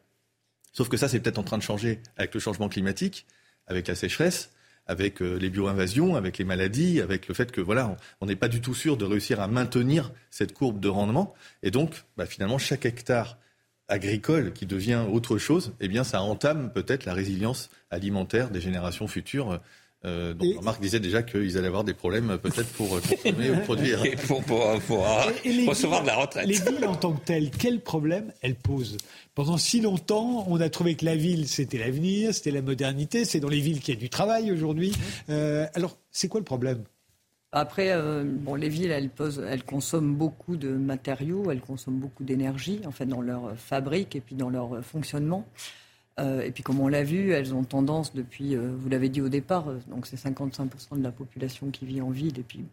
Sauf 0.72 0.88
que 0.88 0.96
ça, 0.96 1.08
c'est 1.08 1.20
peut-être 1.20 1.38
en 1.38 1.42
train 1.42 1.58
de 1.58 1.62
changer 1.62 2.00
avec 2.16 2.34
le 2.34 2.40
changement 2.40 2.68
climatique, 2.68 3.26
avec 3.66 3.88
la 3.88 3.94
sécheresse, 3.94 4.50
avec 4.86 5.22
euh, 5.22 5.36
les 5.36 5.50
bioinvasions, 5.50 6.16
avec 6.16 6.38
les 6.38 6.44
maladies, 6.44 7.00
avec 7.00 7.28
le 7.28 7.34
fait 7.34 7.52
que 7.52 7.60
voilà, 7.60 7.96
on 8.20 8.26
n'est 8.26 8.36
pas 8.36 8.48
du 8.48 8.60
tout 8.60 8.74
sûr 8.74 8.96
de 8.96 9.04
réussir 9.04 9.40
à 9.40 9.48
maintenir 9.48 10.12
cette 10.30 10.54
courbe 10.54 10.80
de 10.80 10.88
rendement. 10.88 11.34
Et 11.62 11.70
donc, 11.70 12.04
bah, 12.16 12.26
finalement, 12.26 12.58
chaque 12.58 12.86
hectare 12.86 13.38
agricole 13.88 14.52
qui 14.52 14.66
devient 14.66 15.04
autre 15.10 15.38
chose, 15.38 15.74
eh 15.80 15.88
bien, 15.88 16.04
ça 16.04 16.22
entame 16.22 16.72
peut-être 16.72 17.04
la 17.04 17.14
résilience 17.14 17.70
alimentaire 17.90 18.50
des 18.50 18.60
générations 18.60 19.06
futures 19.06 19.60
euh, 20.04 20.34
donc 20.34 20.62
Marc 20.62 20.80
disait 20.80 21.00
déjà 21.00 21.22
qu'ils 21.22 21.56
allaient 21.56 21.68
avoir 21.68 21.84
des 21.84 21.94
problèmes 21.94 22.30
euh, 22.30 22.38
peut-être 22.38 22.68
pour 22.72 22.96
euh, 22.96 23.00
consommer 23.00 23.50
ou 23.50 23.60
produire. 23.60 24.04
Et 24.04 24.16
pour, 24.16 24.42
pour, 24.42 24.58
recevoir 24.58 26.02
de 26.02 26.06
la 26.06 26.16
retraite. 26.16 26.46
Les 26.46 26.54
villes 26.54 26.84
en 26.86 26.96
tant 26.96 27.12
que 27.12 27.24
telles, 27.24 27.50
quel 27.50 27.80
problème 27.80 28.32
elles 28.42 28.56
posent? 28.56 28.96
Pendant 29.34 29.58
si 29.58 29.80
longtemps, 29.80 30.44
on 30.48 30.60
a 30.60 30.68
trouvé 30.68 30.94
que 30.94 31.04
la 31.04 31.16
ville, 31.16 31.48
c'était 31.48 31.78
l'avenir, 31.78 32.34
c'était 32.34 32.50
la 32.50 32.62
modernité, 32.62 33.24
c'est 33.24 33.40
dans 33.40 33.48
les 33.48 33.60
villes 33.60 33.80
qu'il 33.80 33.94
y 33.94 33.96
a 33.96 34.00
du 34.00 34.10
travail 34.10 34.52
aujourd'hui. 34.52 34.92
alors, 35.28 35.96
c'est 36.10 36.28
quoi 36.28 36.40
le 36.40 36.44
problème? 36.44 36.84
Après, 37.54 37.92
euh, 37.92 38.24
bon, 38.24 38.54
les 38.54 38.70
villes, 38.70 38.90
elles, 38.90 39.10
elles, 39.46 39.64
consomment 39.64 40.14
beaucoup 40.14 40.56
de 40.56 40.70
matériaux, 40.70 41.50
elles 41.50 41.60
consomment 41.60 41.98
beaucoup 41.98 42.24
d'énergie, 42.24 42.80
en 42.86 42.92
fait, 42.92 43.04
dans 43.04 43.20
leur 43.20 43.54
fabrique 43.56 44.16
et 44.16 44.20
puis 44.20 44.34
dans 44.34 44.48
leur 44.48 44.82
fonctionnement. 44.82 45.46
Euh, 46.20 46.42
et 46.42 46.50
puis, 46.50 46.62
comme 46.62 46.80
on 46.80 46.88
l'a 46.88 47.04
vu, 47.04 47.32
elles 47.32 47.54
ont 47.54 47.64
tendance 47.64 48.14
depuis, 48.14 48.54
euh, 48.54 48.70
vous 48.76 48.88
l'avez 48.88 49.08
dit 49.08 49.20
au 49.20 49.28
départ, 49.28 49.64
donc 49.88 50.06
c'est 50.06 50.16
55% 50.16 50.98
de 50.98 51.02
la 51.02 51.12
population 51.12 51.70
qui 51.70 51.86
vit 51.86 52.00
en 52.00 52.10
ville, 52.10 52.38
et 52.38 52.42
puis 52.42 52.64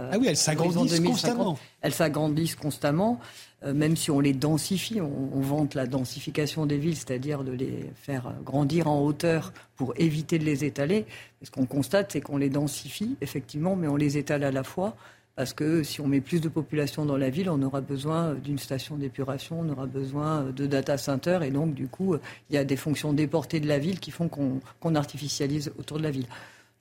ah 0.00 0.16
oui, 0.16 0.28
elles 0.28 0.36
s'agrandissent 0.36 1.00
constamment. 1.00 1.58
Elles 1.80 1.92
s'agrandissent 1.92 2.54
constamment, 2.54 3.18
même 3.66 3.96
si 3.96 4.12
on 4.12 4.20
les 4.20 4.32
densifie. 4.32 5.00
On, 5.00 5.30
on 5.34 5.40
vante 5.40 5.74
la 5.74 5.86
densification 5.88 6.66
des 6.66 6.78
villes, 6.78 6.94
c'est-à-dire 6.94 7.42
de 7.42 7.50
les 7.50 7.90
faire 7.96 8.32
grandir 8.44 8.86
en 8.86 9.00
hauteur 9.00 9.52
pour 9.74 9.94
éviter 9.96 10.38
de 10.38 10.44
les 10.44 10.64
étaler. 10.64 11.04
Ce 11.42 11.50
qu'on 11.50 11.66
constate, 11.66 12.12
c'est 12.12 12.20
qu'on 12.20 12.36
les 12.36 12.48
densifie, 12.48 13.16
effectivement, 13.20 13.74
mais 13.74 13.88
on 13.88 13.96
les 13.96 14.18
étale 14.18 14.44
à 14.44 14.52
la 14.52 14.62
fois. 14.62 14.94
Parce 15.38 15.52
que 15.52 15.84
si 15.84 16.00
on 16.00 16.08
met 16.08 16.20
plus 16.20 16.40
de 16.40 16.48
population 16.48 17.06
dans 17.06 17.16
la 17.16 17.30
ville, 17.30 17.48
on 17.48 17.62
aura 17.62 17.80
besoin 17.80 18.34
d'une 18.34 18.58
station 18.58 18.96
d'épuration, 18.96 19.60
on 19.60 19.68
aura 19.68 19.86
besoin 19.86 20.42
de 20.42 20.66
data 20.66 20.98
centers. 20.98 21.44
Et 21.44 21.52
donc, 21.52 21.74
du 21.74 21.86
coup, 21.86 22.16
il 22.50 22.56
y 22.56 22.58
a 22.58 22.64
des 22.64 22.74
fonctions 22.74 23.12
déportées 23.12 23.60
de 23.60 23.68
la 23.68 23.78
ville 23.78 24.00
qui 24.00 24.10
font 24.10 24.28
qu'on 24.28 24.94
artificialise 24.96 25.70
autour 25.78 25.98
de 25.98 26.02
la 26.02 26.10
ville. 26.10 26.26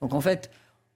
Donc, 0.02 0.16
en 0.16 0.22
fait, 0.22 0.50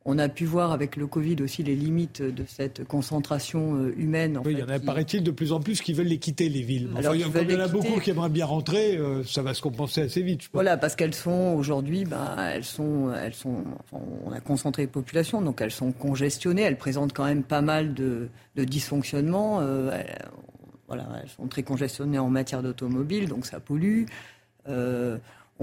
on 0.04 0.18
a 0.18 0.30
pu 0.30 0.46
voir 0.46 0.72
avec 0.72 0.96
le 0.96 1.06
Covid 1.06 1.38
aussi 1.42 1.62
les 1.62 1.76
limites 1.76 2.22
de 2.22 2.44
cette 2.48 2.84
concentration 2.86 3.76
euh, 3.76 3.94
humaine. 3.98 4.40
oui, 4.44 4.54
il 4.54 4.60
y 4.60 4.64
en 4.64 4.70
a, 4.70 4.80
paraît-il, 4.80 5.24
de 5.24 5.32
plus 5.32 5.52
en 5.52 5.60
plus 5.60 5.82
qui 5.82 5.94
veulent 5.94 6.08
les 6.08 6.18
quitter, 6.18 6.50
les 6.50 6.64
villes. 6.64 6.90
Alors, 6.96 7.14
il 7.14 7.22
y 7.22 7.26
en 7.26 7.60
a 7.60 7.68
beaucoup 7.68 8.00
qui 8.00 8.10
aimeraient 8.10 8.30
bien 8.30 8.46
rentrer, 8.48 8.98
euh, 8.98 9.24
ça 9.24 9.44
va 9.44 9.54
se 9.54 9.62
compenser 9.62 10.02
assez 10.02 10.24
vite. 10.24 10.50
Voilà, 10.54 10.78
parce 10.78 10.96
qu'elles 10.96 11.14
sont 11.14 11.54
aujourd'hui, 11.56 12.06
ben, 12.06 12.36
elles 12.52 12.64
sont, 12.64 13.14
elles 13.14 13.36
sont, 13.36 13.64
on 13.92 14.32
a 14.32 14.40
concentré 14.40 14.84
les 14.84 14.88
populations, 14.88 15.42
donc 15.42 15.62
elles 15.62 15.72
sont 15.72 15.92
congestionnées, 15.92 16.64
elles 16.64 16.78
présentent 16.78 17.14
quand 17.14 17.26
même 17.26 17.44
pas 17.44 17.62
mal 17.62 17.94
de, 17.94 18.30
de 18.56 18.64
dysfonctionnements. 18.64 19.60
Euh, 19.62 19.92
elles, 19.94 20.30
voilà, 20.88 21.08
elles 21.22 21.30
sont 21.30 21.48
très 21.48 21.64
congestionnées 21.64 22.20
en 22.20 22.30
matière 22.30 22.64
d'automobile, 22.64 23.30
donc 23.30 23.46
ça 23.46 23.60
pollue. 23.60 24.06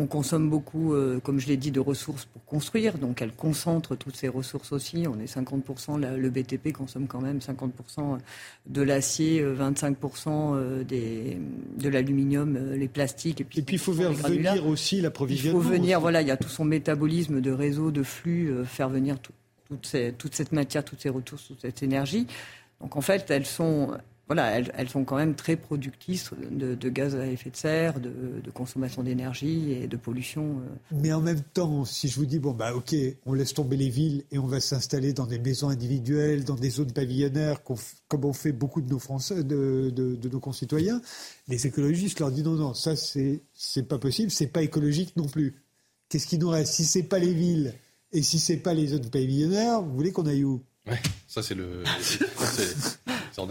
On 0.01 0.07
consomme 0.07 0.49
beaucoup, 0.49 0.95
euh, 0.95 1.19
comme 1.19 1.41
je 1.41 1.49
l'ai 1.49 1.57
dit, 1.57 1.73
de 1.73 1.81
ressources 1.81 2.25
pour 2.25 2.45
construire, 2.45 2.99
donc 2.99 3.21
elle 3.21 3.33
concentre 3.33 3.97
toutes 3.97 4.15
ces 4.15 4.29
ressources 4.29 4.71
aussi. 4.71 5.07
On 5.09 5.19
est 5.19 5.25
50%, 5.27 5.99
le 5.99 6.31
BTP 6.31 6.73
consomme 6.73 7.09
quand 7.09 7.21
même 7.21 7.39
50% 7.39 8.19
de 8.67 8.83
l'acier, 8.83 9.43
25% 9.43 10.55
euh, 10.55 10.85
des, 10.85 11.39
de 11.79 11.89
l'aluminium, 11.89 12.57
euh, 12.57 12.77
les 12.77 12.87
plastiques. 12.87 13.41
Et 13.41 13.45
puis, 13.45 13.65
il 13.69 13.79
faut 13.81 13.91
venir 13.91 14.65
aussi 14.69 15.01
l'approvisionnement. 15.01 15.59
Il 15.59 15.65
faut 15.65 15.69
venir, 15.69 16.01
voilà, 16.01 16.23
il 16.23 16.29
y 16.29 16.31
a 16.31 16.37
tout 16.37 16.49
son 16.49 16.65
métabolisme 16.65 17.41
de 17.41 17.51
réseau, 17.51 17.91
de 17.91 18.05
flux, 18.05 18.55
faire 18.67 18.91
venir 18.91 19.17
toute 19.19 19.85
cette 19.85 20.53
matière, 20.53 20.85
toutes 20.85 21.01
ces 21.01 21.09
ressources, 21.09 21.49
toute 21.49 21.63
cette 21.63 21.83
énergie. 21.83 22.29
Donc 22.81 22.95
en 22.95 23.01
fait, 23.01 23.29
elles 23.33 23.47
sont 23.47 23.99
voilà, 24.29 24.61
elles, 24.75 24.89
sont 24.91 25.05
quand 25.05 25.17
même 25.17 25.35
très 25.35 25.57
productrices 25.57 26.31
de, 26.51 26.89
gaz 26.91 27.17
à 27.17 27.27
effet 27.27 27.49
de 27.49 27.57
serre, 27.57 27.99
de, 27.99 28.51
consommation 28.53 29.03
d'énergie 29.03 29.73
et 29.73 29.87
de 29.87 29.97
pollution. 29.97 30.61
Euh. 30.61 30.77
Mais 30.93 31.13
en 31.13 31.21
même 31.23 31.41
temps, 31.41 31.87
si 31.87 32.09
je 32.09 32.17
vous 32.17 32.27
dis, 32.27 32.39
bon, 32.39 32.53
bah 32.53 32.75
ok, 32.75 32.95
on 33.25 33.33
laisse 33.33 33.55
tomber 33.55 33.77
les 33.77 33.89
villes 33.89 34.25
et 34.31 34.39
on 34.39 34.47
va 34.47 34.61
s'installer 34.61 35.15
dans 35.15 35.27
des 35.27 35.39
maisons 35.39 35.71
individuelles, 35.71 36.45
dans 36.45 36.57
des 36.57 36.71
zones 36.71 36.93
pavillonnaires, 36.93 37.63
comme 37.63 38.25
ont 38.25 38.33
fait 38.35 38.53
beaucoup 38.53 38.83
de 38.83 38.91
nos 38.91 38.99
Français, 38.99 39.43
de, 39.45 39.91
de 39.91 40.29
nos 40.29 40.41
concitoyens, 40.41 41.01
les 41.49 41.67
écologistes 41.67 42.21
leur 42.21 42.31
disent 42.31 42.45
non, 42.45 42.53
non, 42.53 42.75
ça 42.75 42.97
c'est, 42.97 43.43
c'est 43.55 43.89
pas 43.89 43.99
possible, 43.99 44.31
c'est 44.31 44.47
pas 44.49 44.63
écologique 44.63 45.17
non 45.17 45.27
plus. 45.27 45.55
Qu'est-ce 46.09 46.27
qui 46.27 46.39
nous 46.39 46.51
reste? 46.51 46.75
Si 46.75 46.85
c'est 46.85 47.03
pas 47.03 47.19
les 47.19 47.33
villes 47.33 47.75
et 48.13 48.23
si 48.23 48.39
c'est 48.39 48.59
pas 48.59 48.75
les 48.75 48.89
zones 48.89 49.09
pavillonnaires, 49.09 49.83
vous 49.83 49.95
voulez 49.95 50.13
qu'on 50.13 50.27
aille 50.27 50.45
où? 50.45 50.63
Ouais, 50.87 51.01
ça 51.27 51.43
c'est 51.43 51.55
le. 51.55 51.83
C'est 52.01 52.98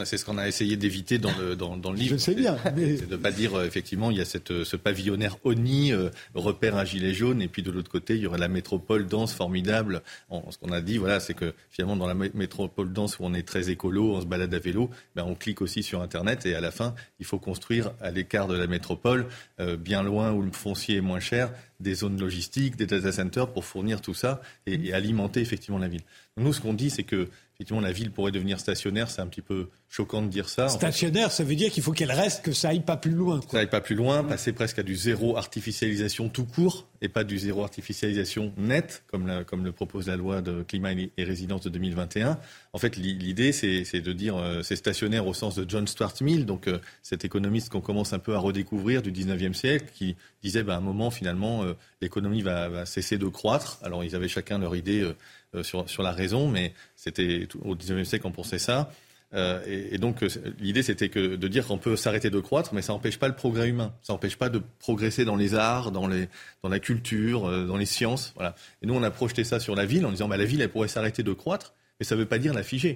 ce 0.06 0.26
qu'on 0.26 0.38
a 0.38 0.48
essayé 0.48 0.78
d'éviter 0.78 1.18
dans 1.18 1.32
le, 1.38 1.56
dans, 1.56 1.78
dans 1.78 1.92
le 1.92 1.98
livre. 1.98 2.18
Je 2.18 2.22
sais 2.22 2.36
bien. 2.36 2.58
Mais... 2.76 2.98
C'est 2.98 3.08
de 3.08 3.16
ne 3.16 3.22
pas 3.22 3.32
dire, 3.32 3.56
euh, 3.56 3.66
effectivement, 3.66 4.12
il 4.12 4.18
y 4.18 4.22
a 4.22 4.26
cette, 4.26 4.64
ce 4.64 4.76
pavillonnaire 4.76 5.38
ONI, 5.44 5.94
euh, 5.94 6.10
repère 6.36 6.76
un 6.76 6.86
gilet 6.86 7.14
jaune, 7.14 7.42
et 7.42 7.48
puis 7.48 7.64
de 7.64 7.72
l'autre 7.72 7.92
côté, 7.92 8.16
il 8.16 8.22
y 8.22 8.28
aurait 8.28 8.38
la 8.38 8.48
métropole 8.48 9.08
dense 9.08 9.34
formidable. 9.34 10.02
ce 10.50 10.58
qu'on 10.58 10.72
a 10.72 10.82
dit, 10.82 10.98
voilà, 10.98 11.20
c'est 11.20 11.34
que 11.34 11.54
finalement, 11.70 11.96
dans 11.96 12.08
la 12.08 12.14
métropole 12.14 12.92
dense 12.92 13.20
où 13.20 13.24
on 13.24 13.34
est 13.34 13.48
très 13.48 13.70
écolo, 13.70 14.16
on 14.16 14.22
se 14.22 14.26
balade 14.26 14.54
à 14.54 14.60
vélo, 14.60 14.90
ben, 15.16 15.24
on 15.26 15.36
clique 15.36 15.62
aussi 15.62 15.84
sur 15.84 16.02
Internet, 16.02 16.46
et 16.46 16.56
à 16.56 16.62
la 16.62 16.72
fin, 16.72 16.94
il 17.20 17.26
faut 17.26 17.40
construire 17.40 17.92
à 18.02 18.12
l'écart 18.12 18.48
de 18.48 18.56
la 18.56 18.68
métropole, 18.68 19.28
euh, 19.60 19.78
bien 19.78 20.04
loin 20.04 20.32
où 20.32 20.42
le 20.42 20.52
foncier 20.52 20.98
est 20.98 21.02
moins 21.02 21.20
cher, 21.20 21.52
des 21.80 21.94
zones 21.94 22.20
logistiques, 22.20 22.76
des 22.76 22.88
data 22.88 23.12
centers 23.12 23.52
pour 23.52 23.66
fournir 23.66 24.02
tout 24.02 24.16
ça 24.16 24.42
et, 24.66 24.88
et 24.88 24.94
alimenter 24.94 25.42
effectivement 25.42 25.78
la 25.78 25.88
ville. 25.88 26.02
Donc 26.36 26.48
nous, 26.48 26.54
ce 26.54 26.62
qu'on 26.62 26.74
dit, 26.74 26.90
c'est 26.90 27.04
que 27.04 27.28
effectivement, 27.60 27.82
la 27.82 27.92
ville 27.92 28.12
pourrait 28.12 28.32
devenir 28.32 28.60
stationnaire. 28.60 29.10
C'est 29.10 29.22
un 29.22 29.26
petit 29.26 29.42
peu 29.42 29.70
choquant 29.90 30.22
de 30.22 30.28
dire 30.28 30.48
ça. 30.48 30.70
Stationnaire, 30.70 31.32
ça 31.32 31.44
veut 31.44 31.56
dire 31.56 31.72
qu'il 31.72 31.82
faut 31.82 31.92
qu'elle 31.92 32.12
reste, 32.12 32.44
que 32.44 32.52
ça 32.52 32.70
aille 32.70 32.82
pas 32.82 32.98
plus 32.98 33.12
loin. 33.12 33.40
Ça 33.50 33.58
aille 33.58 33.70
pas 33.70 33.82
plus 33.82 33.96
loin, 33.96 34.24
passer 34.24 34.54
presque 34.54 34.78
à 34.78 34.84
du 34.84 34.96
zéro 34.96 35.38
artificialisation 35.38 36.30
tout 36.30 36.46
court 36.46 36.88
et 37.02 37.10
pas 37.10 37.24
du 37.24 37.40
zéro 37.40 37.64
artificialisation 37.64 38.54
net, 38.58 39.04
comme, 39.08 39.44
comme 39.46 39.64
le 39.66 39.72
propose 39.72 40.08
la 40.08 40.18
loi 40.18 40.42
de 40.42 40.62
climat 40.62 40.92
et 40.92 41.24
résidence 41.24 41.62
de 41.62 41.70
2021. 41.70 42.38
En 42.74 42.78
fait, 42.78 42.96
l'idée, 42.96 43.52
c'est 43.52 44.02
de 44.02 44.14
dire 44.14 44.38
euh, 44.38 44.62
c'est 44.62 44.76
stationnaire 44.76 45.26
au 45.26 45.34
sens 45.34 45.56
de 45.56 45.66
John 45.68 45.88
Stuart 45.88 46.14
Mill, 46.22 46.46
donc 46.46 46.68
euh, 46.68 46.78
cet 47.02 47.26
économiste 47.26 47.70
qu'on 47.70 47.82
commence 47.82 48.14
un 48.14 48.20
peu 48.20 48.36
à 48.36 48.40
redécouvrir 48.40 49.02
du 49.02 49.12
19e 49.12 49.54
siècle, 49.54 49.86
qui 49.96 50.16
disait 50.44 50.62
bah, 50.62 50.76
à 50.76 50.78
un 50.78 50.82
moment, 50.82 51.10
finalement, 51.10 51.64
euh, 51.64 51.74
l'économie 52.02 52.44
va, 52.44 52.70
va, 52.70 52.86
cesser 52.86 53.18
de 53.18 53.28
croître. 53.28 53.80
Alors, 53.82 54.04
ils 54.04 54.16
avaient 54.16 54.28
chacun 54.28 54.60
leur 54.60 54.76
idée 54.76 55.12
sur, 55.62 55.90
sur 55.90 56.04
la 56.04 56.12
raison, 56.12 56.50
mais 56.50 56.74
c'était 56.96 57.48
au 57.64 57.76
19e 57.76 58.04
siècle 58.04 58.24
qu'on 58.24 58.32
pensait 58.32 58.60
ça. 58.60 58.92
Euh, 59.34 59.62
et, 59.66 59.98
donc 59.98 60.24
euh, 60.24 60.30
l'idée 60.58 60.84
c'était 60.84 61.10
que 61.10 61.36
de 61.36 61.48
dire 61.50 61.68
qu'on 61.68 61.78
peut 61.78 61.98
s'arrêter 61.98 62.30
de 62.30 62.40
croître, 62.40 62.74
mais 62.74 62.82
ça 62.82 62.94
n'empêche 62.94 63.20
pas 63.20 63.28
le 63.28 63.36
progrès 63.36 63.68
humain. 63.68 63.94
Ça 64.02 64.14
n'empêche 64.14 64.38
pas 64.38 64.50
de 64.50 64.62
progresser 64.80 65.26
dans 65.26 65.36
les 65.36 65.54
arts, 65.54 65.92
dans, 65.92 66.08
les, 66.08 66.30
dans 66.64 66.70
la 66.70 66.80
culture, 66.80 67.46
euh, 67.46 67.66
dans 67.66 67.78
les 67.78 67.86
sciences. 67.86 68.32
Voilà. 68.36 68.56
Et 68.82 68.88
nous 68.88 68.94
on 68.94 69.04
a 69.04 69.12
projeté 69.12 69.44
ça 69.44 69.60
sur 69.60 69.76
la 69.76 69.86
ville 69.86 70.06
en 70.06 70.12
disant 70.12 70.30
bah, 70.30 70.38
la 70.38 70.46
ville 70.46 70.62
elle 70.62 70.70
pourrait 70.70 70.88
s'arrêter 70.88 71.24
de 71.24 71.34
croître, 71.34 71.74
mais 72.00 72.06
ça 72.06 72.16
ne 72.16 72.22
veut 72.22 72.26
pas 72.26 72.40
dire 72.40 72.54
la 72.54 72.64
figer. 72.64 72.96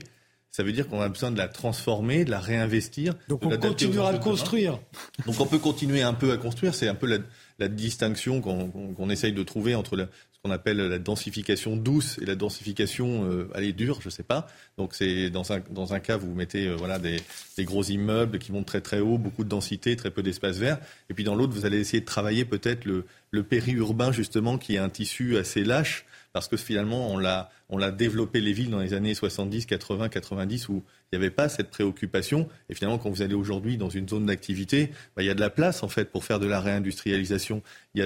Ça 0.52 0.64
veut 0.64 0.74
dire 0.74 0.88
qu'on 0.90 1.00
a 1.00 1.08
besoin 1.08 1.32
de 1.32 1.38
la 1.38 1.48
transformer, 1.48 2.26
de 2.26 2.32
la 2.32 2.40
réinvestir. 2.40 3.14
Donc 3.30 3.46
on 3.46 3.58
continuera 3.58 4.10
à 4.10 4.18
construire. 4.18 4.80
Donc 5.26 5.40
on 5.40 5.46
peut 5.46 5.60
continuer 5.60 6.02
un 6.02 6.14
peu 6.14 6.34
à 6.34 6.38
construire. 6.38 6.76
C'est 6.76 6.90
un 6.90 6.96
peu 6.96 7.08
la, 7.08 7.20
la 7.58 7.70
distinction 7.70 8.42
qu'on 8.42 9.10
essaye 9.10 9.32
de 9.32 9.44
trouver 9.44 9.76
entre 9.76 9.96
la, 9.96 10.08
qu'on 10.44 10.52
appelle 10.52 10.78
la 10.78 10.98
densification 10.98 11.76
douce 11.76 12.18
et 12.20 12.26
la 12.26 12.36
densification, 12.36 13.30
euh, 13.30 13.48
allez, 13.54 13.74
dure, 13.74 14.02
je 14.02 14.10
sais 14.10 14.24
pas. 14.24 14.48
Donc 14.78 14.96
c'est 14.96 15.30
dans 15.30 15.52
un, 15.52 15.60
dans 15.70 15.94
un 15.94 16.00
cas, 16.00 16.18
vous 16.18 16.34
mettez 16.34 16.68
euh, 16.68 16.76
voilà, 16.76 16.98
des, 16.98 17.22
des, 17.58 17.64
gros 17.64 17.84
immeubles 17.84 18.40
qui 18.40 18.52
montent 18.52 18.66
très 18.66 18.82
très 18.82 19.00
haut, 19.00 19.20
beaucoup 19.20 19.44
de 19.44 19.50
densité, 19.50 19.96
très 19.96 20.10
peu 20.10 20.24
d'espace 20.24 20.58
vert. 20.58 20.80
Et 21.10 21.14
puis 21.14 21.24
dans 21.24 21.36
l'autre, 21.36 21.54
vous 21.54 21.66
allez 21.66 21.80
essayer 21.80 22.02
de 22.02 22.06
travailler 22.06 22.44
peut-être 22.44 22.86
le, 22.86 23.06
le 23.30 23.44
périurbain, 23.44 24.12
justement, 24.12 24.58
qui 24.58 24.76
est 24.76 24.80
un 24.80 24.90
tissu 24.90 25.38
assez 25.38 25.64
lâche, 25.64 26.06
parce 26.34 26.48
que 26.48 26.58
finalement, 26.58 27.12
on 27.12 27.18
l'a, 27.18 27.52
on 27.70 27.78
l'a 27.78 27.92
développé 27.92 28.42
les 28.42 28.54
villes 28.54 28.72
dans 28.72 28.80
les 28.80 28.94
années 28.96 29.14
70, 29.14 29.68
80, 29.68 30.10
90, 30.10 30.70
où 30.70 30.84
il 31.12 31.20
n'y 31.20 31.26
avait 31.26 31.32
pas 31.32 31.50
cette 31.50 31.70
préoccupation. 31.70 32.48
Et 32.70 32.74
finalement, 32.74 32.98
quand 32.98 33.10
vous 33.10 33.22
allez 33.22 33.34
aujourd'hui 33.34 33.78
dans 33.78 33.90
une 33.90 34.08
zone 34.08 34.28
d'activité, 34.28 34.92
bah, 35.16 35.24
il 35.24 35.26
y 35.26 35.30
a 35.30 35.34
de 35.34 35.42
la 35.42 35.50
place, 35.50 35.84
en 35.84 35.90
fait, 35.90 36.10
pour 36.10 36.24
faire 36.24 36.40
de 36.40 36.48
la 36.48 36.62
réindustrialisation. 36.62 37.62
Il 37.96 38.00
y 38.00 38.04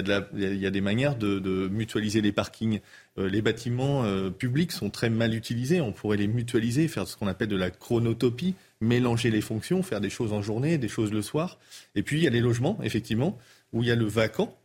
a, 0.66 0.70
des 0.70 0.80
manières 0.80 1.14
de, 1.14 1.38
de 1.38 1.68
mutualiser 1.68 2.20
les 2.20 2.32
parkings. 2.32 2.80
Euh, 3.18 3.28
les 3.28 3.42
bâtiments 3.42 4.02
euh, 4.04 4.30
publics 4.30 4.72
sont 4.72 4.90
très 4.90 5.08
mal 5.08 5.34
utilisés. 5.34 5.80
On 5.80 5.92
pourrait 5.92 6.16
les 6.16 6.26
mutualiser, 6.26 6.88
faire 6.88 7.06
ce 7.06 7.16
qu'on 7.16 7.28
appelle 7.28 7.48
de 7.48 7.56
la 7.56 7.70
chronotopie, 7.70 8.56
mélanger 8.80 9.30
les 9.30 9.40
fonctions, 9.40 9.84
faire 9.84 10.00
des 10.00 10.10
choses 10.10 10.32
en 10.32 10.42
journée, 10.42 10.76
des 10.76 10.88
choses 10.88 11.12
le 11.12 11.22
soir. 11.22 11.60
Et 11.94 12.02
puis, 12.02 12.18
il 12.18 12.24
y 12.24 12.26
a 12.26 12.30
les 12.30 12.40
logements, 12.40 12.76
effectivement, 12.82 13.38
où 13.72 13.82
il 13.82 13.88
y 13.88 13.92
a 13.92 13.96
le 13.96 14.06
vacant 14.06 14.58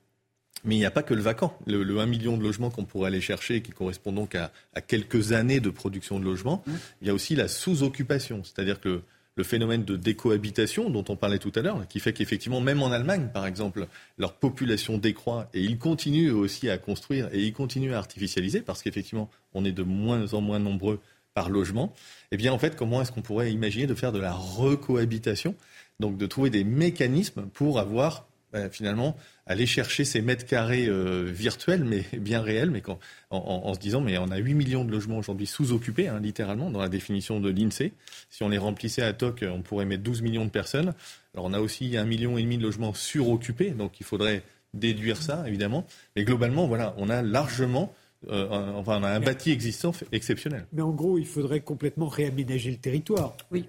mais 0.63 0.75
il 0.75 0.79
n'y 0.79 0.85
a 0.85 0.91
pas 0.91 1.03
que 1.03 1.13
le 1.13 1.21
vacant. 1.21 1.57
Le, 1.65 1.83
le 1.83 1.99
1 1.99 2.05
million 2.05 2.37
de 2.37 2.43
logements 2.43 2.69
qu'on 2.69 2.85
pourrait 2.85 3.07
aller 3.07 3.21
chercher, 3.21 3.61
qui 3.61 3.71
correspond 3.71 4.11
donc 4.11 4.35
à, 4.35 4.51
à, 4.73 4.81
quelques 4.81 5.31
années 5.31 5.59
de 5.59 5.69
production 5.69 6.19
de 6.19 6.25
logements, 6.25 6.63
mmh. 6.65 6.71
il 7.01 7.07
y 7.07 7.09
a 7.09 7.13
aussi 7.13 7.35
la 7.35 7.47
sous-occupation. 7.47 8.43
C'est-à-dire 8.43 8.79
que 8.79 9.01
le, 9.35 9.43
phénomène 9.43 9.83
de 9.83 9.95
décohabitation 9.95 10.89
dont 10.89 11.05
on 11.09 11.15
parlait 11.15 11.39
tout 11.39 11.51
à 11.55 11.61
l'heure, 11.61 11.87
qui 11.87 11.99
fait 11.99 12.13
qu'effectivement, 12.13 12.61
même 12.61 12.83
en 12.83 12.91
Allemagne, 12.91 13.29
par 13.33 13.47
exemple, 13.47 13.87
leur 14.19 14.33
population 14.33 14.97
décroît 14.99 15.49
et 15.53 15.61
ils 15.61 15.79
continuent 15.79 16.31
aussi 16.31 16.69
à 16.69 16.77
construire 16.77 17.27
et 17.33 17.39
ils 17.39 17.53
continuent 17.53 17.93
à 17.93 17.97
artificialiser 17.97 18.61
parce 18.61 18.83
qu'effectivement, 18.83 19.31
on 19.53 19.65
est 19.65 19.71
de 19.71 19.83
moins 19.83 20.33
en 20.33 20.41
moins 20.41 20.59
nombreux 20.59 20.99
par 21.33 21.49
logement. 21.49 21.93
Eh 22.31 22.37
bien, 22.37 22.53
en 22.53 22.59
fait, 22.59 22.75
comment 22.75 23.01
est-ce 23.01 23.11
qu'on 23.11 23.21
pourrait 23.21 23.51
imaginer 23.51 23.87
de 23.87 23.95
faire 23.95 24.11
de 24.11 24.19
la 24.19 24.33
recohabitation 24.33 25.55
donc 26.01 26.17
de 26.17 26.25
trouver 26.25 26.49
des 26.49 26.65
mécanismes 26.65 27.43
pour 27.53 27.79
avoir 27.79 28.27
ben, 28.51 28.69
finalement 28.69 29.15
aller 29.51 29.65
chercher 29.65 30.05
ces 30.05 30.21
mètres 30.21 30.45
carrés 30.45 30.87
euh, 30.87 31.29
virtuels, 31.31 31.83
mais 31.83 32.05
bien 32.17 32.41
réels, 32.41 32.71
mais 32.71 32.81
quand, 32.81 32.99
en, 33.29 33.73
se 33.73 33.79
disant, 33.79 34.01
mais 34.01 34.17
on 34.17 34.31
a 34.31 34.37
8 34.37 34.53
millions 34.53 34.85
de 34.85 34.91
logements 34.91 35.17
aujourd'hui 35.17 35.47
sous-occupés, 35.47 36.07
hein, 36.07 36.19
littéralement, 36.21 36.69
dans 36.69 36.79
la 36.79 36.89
définition 36.89 37.39
de 37.39 37.49
l'INSEE. 37.49 37.93
Si 38.29 38.43
on 38.43 38.49
les 38.49 38.57
remplissait 38.57 39.03
à 39.03 39.13
TOC, 39.13 39.45
on 39.47 39.61
pourrait 39.61 39.85
mettre 39.85 40.03
12 40.03 40.21
millions 40.21 40.45
de 40.45 40.49
personnes. 40.49 40.93
Alors 41.33 41.45
on 41.45 41.53
a 41.53 41.59
aussi 41.59 41.95
un 41.97 42.05
million 42.05 42.37
et 42.37 42.43
demi 42.43 42.57
de 42.57 42.63
logements 42.63 42.93
suroccupés, 42.93 43.71
donc 43.71 43.99
il 43.99 44.05
faudrait 44.05 44.43
déduire 44.73 45.21
ça, 45.21 45.43
évidemment. 45.47 45.85
Mais 46.15 46.23
globalement, 46.23 46.67
voilà, 46.67 46.93
on 46.97 47.09
a 47.09 47.21
largement 47.21 47.93
enfin, 48.29 48.99
on 48.99 49.03
a 49.03 49.09
un 49.09 49.19
bâti 49.19 49.51
existant 49.51 49.93
exceptionnel. 50.11 50.67
Mais 50.73 50.83
en 50.83 50.91
gros, 50.91 51.17
il 51.17 51.25
faudrait 51.25 51.61
complètement 51.61 52.07
réaménager 52.07 52.69
le 52.69 52.77
territoire. 52.77 53.35
Oui. 53.51 53.65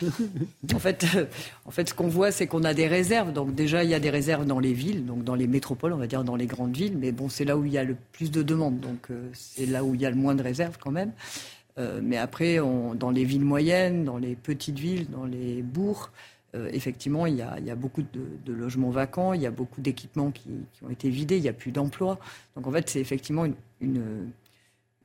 en, 0.74 0.78
fait, 0.78 1.06
en 1.64 1.70
fait, 1.70 1.88
ce 1.88 1.94
qu'on 1.94 2.08
voit, 2.08 2.32
c'est 2.32 2.46
qu'on 2.46 2.64
a 2.64 2.74
des 2.74 2.86
réserves. 2.86 3.32
Donc 3.32 3.54
déjà, 3.54 3.84
il 3.84 3.90
y 3.90 3.94
a 3.94 4.00
des 4.00 4.10
réserves 4.10 4.46
dans 4.46 4.60
les 4.60 4.72
villes, 4.72 5.06
donc 5.06 5.24
dans 5.24 5.34
les 5.34 5.46
métropoles, 5.46 5.92
on 5.92 5.98
va 5.98 6.06
dire 6.06 6.24
dans 6.24 6.36
les 6.36 6.46
grandes 6.46 6.76
villes. 6.76 6.96
Mais 6.98 7.12
bon, 7.12 7.28
c'est 7.28 7.44
là 7.44 7.56
où 7.56 7.64
il 7.64 7.72
y 7.72 7.78
a 7.78 7.84
le 7.84 7.96
plus 8.12 8.30
de 8.30 8.42
demandes. 8.42 8.80
Donc 8.80 9.08
c'est 9.32 9.66
là 9.66 9.84
où 9.84 9.94
il 9.94 10.00
y 10.00 10.06
a 10.06 10.10
le 10.10 10.16
moins 10.16 10.34
de 10.34 10.42
réserves 10.42 10.78
quand 10.80 10.92
même. 10.92 11.12
Euh, 11.78 12.00
mais 12.02 12.16
après, 12.16 12.58
dans 12.58 13.10
les 13.10 13.24
villes 13.24 13.44
moyennes, 13.44 14.04
dans 14.04 14.18
les 14.18 14.34
petites 14.34 14.78
villes, 14.78 15.08
dans 15.10 15.24
les 15.24 15.62
bourgs, 15.62 16.10
euh, 16.56 16.68
effectivement, 16.72 17.26
il 17.26 17.36
y, 17.36 17.42
a, 17.42 17.74
beaucoup 17.76 18.02
de, 18.02 18.52
logements 18.52 18.90
vacants, 18.90 19.32
il 19.32 19.40
y 19.40 19.46
a 19.46 19.50
beaucoup 19.50 19.80
d'équipements 19.80 20.30
qui, 20.30 20.48
ont 20.84 20.90
été 20.90 21.08
vidés, 21.08 21.36
il 21.36 21.42
n'y 21.42 21.48
a 21.48 21.52
plus 21.52 21.70
d'emplois. 21.70 22.18
Donc 22.56 22.66
en 22.66 22.72
fait, 22.72 22.88
c'est 22.88 23.00
effectivement 23.00 23.46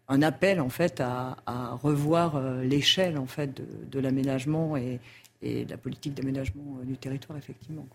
un 0.07 0.21
appel 0.21 0.61
en 0.61 0.69
fait 0.69 1.01
à, 1.01 1.77
revoir 1.81 2.35
euh, 2.35 2.63
l'échelle 2.63 3.17
en 3.17 3.25
fait 3.25 3.61
de, 3.89 3.99
l'aménagement 3.99 4.77
et, 4.77 4.99
la 5.41 5.77
politique 5.77 6.15
d'aménagement 6.15 6.79
du 6.83 6.97
territoire, 6.97 7.37
effectivement. 7.37 7.85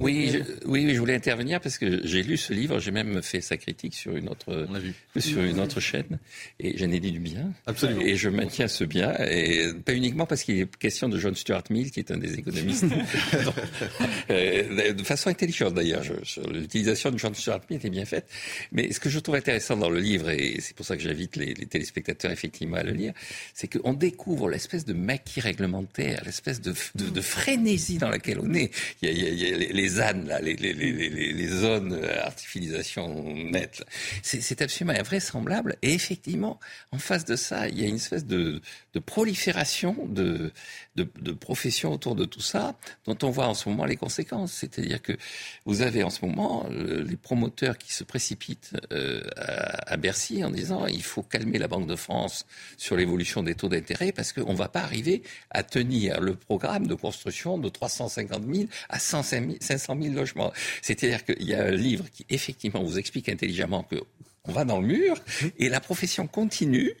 Oui, 0.00 0.30
je, 0.32 0.66
oui, 0.66 0.92
je 0.92 0.98
voulais 0.98 1.14
intervenir 1.14 1.60
parce 1.60 1.78
que 1.78 2.04
j'ai 2.04 2.24
lu 2.24 2.36
ce 2.36 2.52
livre, 2.52 2.80
j'ai 2.80 2.90
même 2.90 3.22
fait 3.22 3.40
sa 3.40 3.56
critique 3.56 3.94
sur 3.94 4.16
une 4.16 4.28
autre, 4.28 4.66
sur 5.18 5.40
une 5.40 5.60
autre 5.60 5.78
chaîne, 5.78 6.18
et 6.58 6.76
j'en 6.76 6.90
ai 6.90 6.98
dit 6.98 7.12
du 7.12 7.20
bien. 7.20 7.52
Absolument. 7.64 8.00
Et 8.00 8.16
je 8.16 8.28
maintiens 8.28 8.66
ce 8.66 8.82
bien, 8.82 9.14
et 9.20 9.72
pas 9.84 9.92
uniquement 9.92 10.26
parce 10.26 10.42
qu'il 10.42 10.58
est 10.58 10.76
question 10.76 11.08
de 11.08 11.16
John 11.16 11.36
Stuart 11.36 11.62
Mill, 11.70 11.92
qui 11.92 12.00
est 12.00 12.10
un 12.10 12.16
des 12.16 12.34
économistes, 12.34 12.86
euh, 14.30 14.92
de 14.92 15.02
façon 15.04 15.30
intelligente 15.30 15.74
d'ailleurs. 15.74 16.02
L'utilisation 16.52 17.12
de 17.12 17.18
John 17.18 17.34
Stuart 17.34 17.60
Mill 17.70 17.78
était 17.78 17.90
bien 17.90 18.04
faite, 18.04 18.28
mais 18.72 18.90
ce 18.92 18.98
que 18.98 19.08
je 19.08 19.20
trouve 19.20 19.36
intéressant 19.36 19.76
dans 19.76 19.90
le 19.90 20.00
livre, 20.00 20.28
et 20.30 20.56
c'est 20.60 20.74
pour 20.74 20.84
ça 20.84 20.96
que 20.96 21.02
j'invite 21.02 21.36
les, 21.36 21.54
les, 21.54 21.66
téléspectateurs 21.66 22.32
effectivement 22.32 22.78
à 22.78 22.82
le 22.82 22.92
lire, 22.92 23.12
c'est 23.54 23.68
qu'on 23.68 23.92
découvre 23.92 24.48
l'espèce 24.50 24.84
de 24.84 24.92
maquis 24.92 25.40
réglementaire, 25.40 26.22
l'espèce 26.24 26.60
de, 26.60 26.74
de, 26.96 27.10
de, 27.10 27.20
frénésie 27.20 27.98
dans 27.98 28.08
laquelle 28.08 28.40
on 28.40 28.52
est. 28.52 28.72
Il 29.02 29.08
y 29.08 29.12
a, 29.12 29.14
il 29.14 29.20
y 29.20 29.28
a 29.28 29.35
les, 29.36 29.72
les 29.72 30.00
ânes, 30.00 30.26
là, 30.26 30.40
les, 30.40 30.54
les, 30.54 30.72
les, 30.72 31.48
zones 31.48 32.00
artificialisation 32.24 33.22
nette. 33.34 33.84
C'est 34.22 34.62
absolument 34.62 34.98
invraisemblable. 34.98 35.76
Et 35.82 35.92
effectivement, 35.92 36.58
en 36.92 36.98
face 36.98 37.24
de 37.24 37.36
ça, 37.36 37.68
il 37.68 37.80
y 37.80 37.84
a 37.84 37.88
une 37.88 37.96
espèce 37.96 38.26
de, 38.26 38.60
prolifération 39.04 39.96
de, 40.08 40.52
professions 41.40 41.92
autour 41.92 42.14
de 42.14 42.24
tout 42.24 42.40
ça, 42.40 42.76
dont 43.04 43.18
on 43.22 43.30
voit 43.30 43.48
en 43.48 43.54
ce 43.54 43.68
moment 43.68 43.84
les 43.84 43.96
conséquences. 43.96 44.52
C'est-à-dire 44.52 45.02
que 45.02 45.12
vous 45.64 45.82
avez 45.82 46.02
en 46.02 46.10
ce 46.10 46.24
moment 46.24 46.66
les 46.70 47.16
promoteurs 47.16 47.78
qui 47.78 47.92
se 47.92 48.04
précipitent 48.04 48.72
euh, 48.92 49.22
à, 49.36 49.92
à, 49.92 49.96
Bercy 49.96 50.44
en 50.44 50.50
disant 50.50 50.86
il 50.86 51.02
faut 51.02 51.22
calmer 51.22 51.58
la 51.58 51.68
Banque 51.68 51.86
de 51.86 51.96
France 51.96 52.46
sur 52.76 52.96
l'évolution 52.96 53.42
des 53.42 53.54
taux 53.54 53.68
d'intérêt 53.68 54.12
parce 54.12 54.32
qu'on 54.32 54.52
ne 54.52 54.58
va 54.58 54.68
pas 54.68 54.80
arriver 54.80 55.22
à 55.50 55.62
tenir 55.62 56.20
le 56.20 56.34
programme 56.34 56.86
de 56.86 56.94
construction 56.94 57.58
de 57.58 57.68
350 57.68 58.42
000 58.52 58.68
à 58.88 58.98
100 58.98 59.22
500 59.26 59.96
000 60.00 60.14
logements. 60.14 60.52
C'est-à-dire 60.82 61.24
qu'il 61.24 61.42
y 61.42 61.54
a 61.54 61.64
un 61.64 61.70
livre 61.70 62.04
qui, 62.10 62.24
effectivement, 62.30 62.82
vous 62.82 62.98
explique 62.98 63.28
intelligemment 63.28 63.82
que 63.82 63.96
on 64.48 64.52
va 64.52 64.64
dans 64.64 64.80
le 64.80 64.86
mur 64.86 65.16
et 65.58 65.68
la 65.68 65.80
profession 65.80 66.26
continue. 66.26 66.92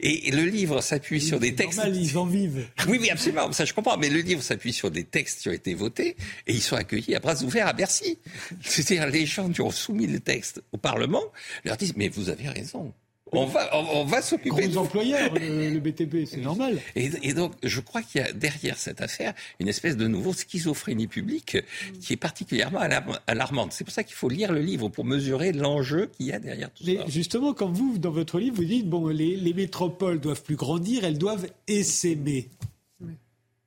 Et 0.00 0.32
le 0.32 0.42
livre 0.42 0.80
s'appuie 0.80 1.20
sur 1.20 1.38
des 1.38 1.54
textes. 1.54 1.78
Normal, 1.78 1.96
ils 1.96 2.18
en 2.18 2.26
vivent. 2.26 2.66
Oui, 2.88 2.98
oui, 3.00 3.10
absolument. 3.10 3.52
Ça, 3.52 3.64
je 3.64 3.72
comprends. 3.72 3.96
Mais 3.96 4.08
le 4.08 4.18
livre 4.18 4.42
s'appuie 4.42 4.72
sur 4.72 4.90
des 4.90 5.04
textes 5.04 5.42
qui 5.42 5.48
ont 5.50 5.52
été 5.52 5.74
votés 5.74 6.16
et 6.48 6.52
ils 6.52 6.62
sont 6.62 6.74
accueillis 6.74 7.14
à 7.14 7.20
bras 7.20 7.40
ouverts 7.44 7.68
à 7.68 7.72
Bercy. 7.72 8.18
C'est-à-dire, 8.60 9.06
les 9.06 9.24
gens 9.24 9.48
qui 9.50 9.60
ont 9.60 9.70
soumis 9.70 10.08
le 10.08 10.18
texte 10.18 10.62
au 10.72 10.78
Parlement 10.78 11.22
leur 11.64 11.76
disent, 11.76 11.94
mais 11.96 12.08
vous 12.08 12.28
avez 12.28 12.48
raison. 12.48 12.92
On 13.32 13.46
va, 13.46 13.68
on, 13.76 14.04
va 14.04 14.22
s'occuper. 14.22 14.68
des 14.68 14.78
employeurs, 14.78 15.34
le, 15.34 15.78
BTP, 15.78 16.26
c'est 16.26 16.40
normal. 16.40 16.78
Et, 16.94 17.32
donc, 17.34 17.52
je 17.62 17.80
crois 17.80 18.02
qu'il 18.02 18.20
y 18.20 18.24
a 18.24 18.32
derrière 18.32 18.76
cette 18.76 19.00
affaire 19.00 19.34
une 19.60 19.68
espèce 19.68 19.96
de 19.96 20.06
nouveau 20.06 20.32
schizophrénie 20.32 21.06
publique 21.06 21.58
qui 22.00 22.12
est 22.12 22.16
particulièrement 22.16 22.80
alarmante. 23.26 23.72
C'est 23.72 23.84
pour 23.84 23.92
ça 23.92 24.04
qu'il 24.04 24.14
faut 24.14 24.28
lire 24.28 24.52
le 24.52 24.60
livre 24.60 24.88
pour 24.88 25.04
mesurer 25.04 25.52
l'enjeu 25.52 26.10
qu'il 26.16 26.26
y 26.26 26.32
a 26.32 26.38
derrière 26.38 26.70
tout 26.72 26.84
ça. 26.84 27.06
Justement, 27.08 27.54
quand 27.54 27.70
vous, 27.70 27.98
dans 27.98 28.10
votre 28.10 28.38
livre, 28.38 28.56
vous 28.56 28.64
dites 28.64 28.88
bon, 28.88 29.08
les, 29.08 29.36
les 29.36 29.52
métropoles 29.52 30.20
doivent 30.20 30.42
plus 30.42 30.56
grandir, 30.56 31.04
elles 31.04 31.18
doivent 31.18 31.48
essaimer. 31.66 32.48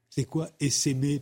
C'est 0.09 0.25
quoi 0.25 0.49
essaimer? 0.59 1.21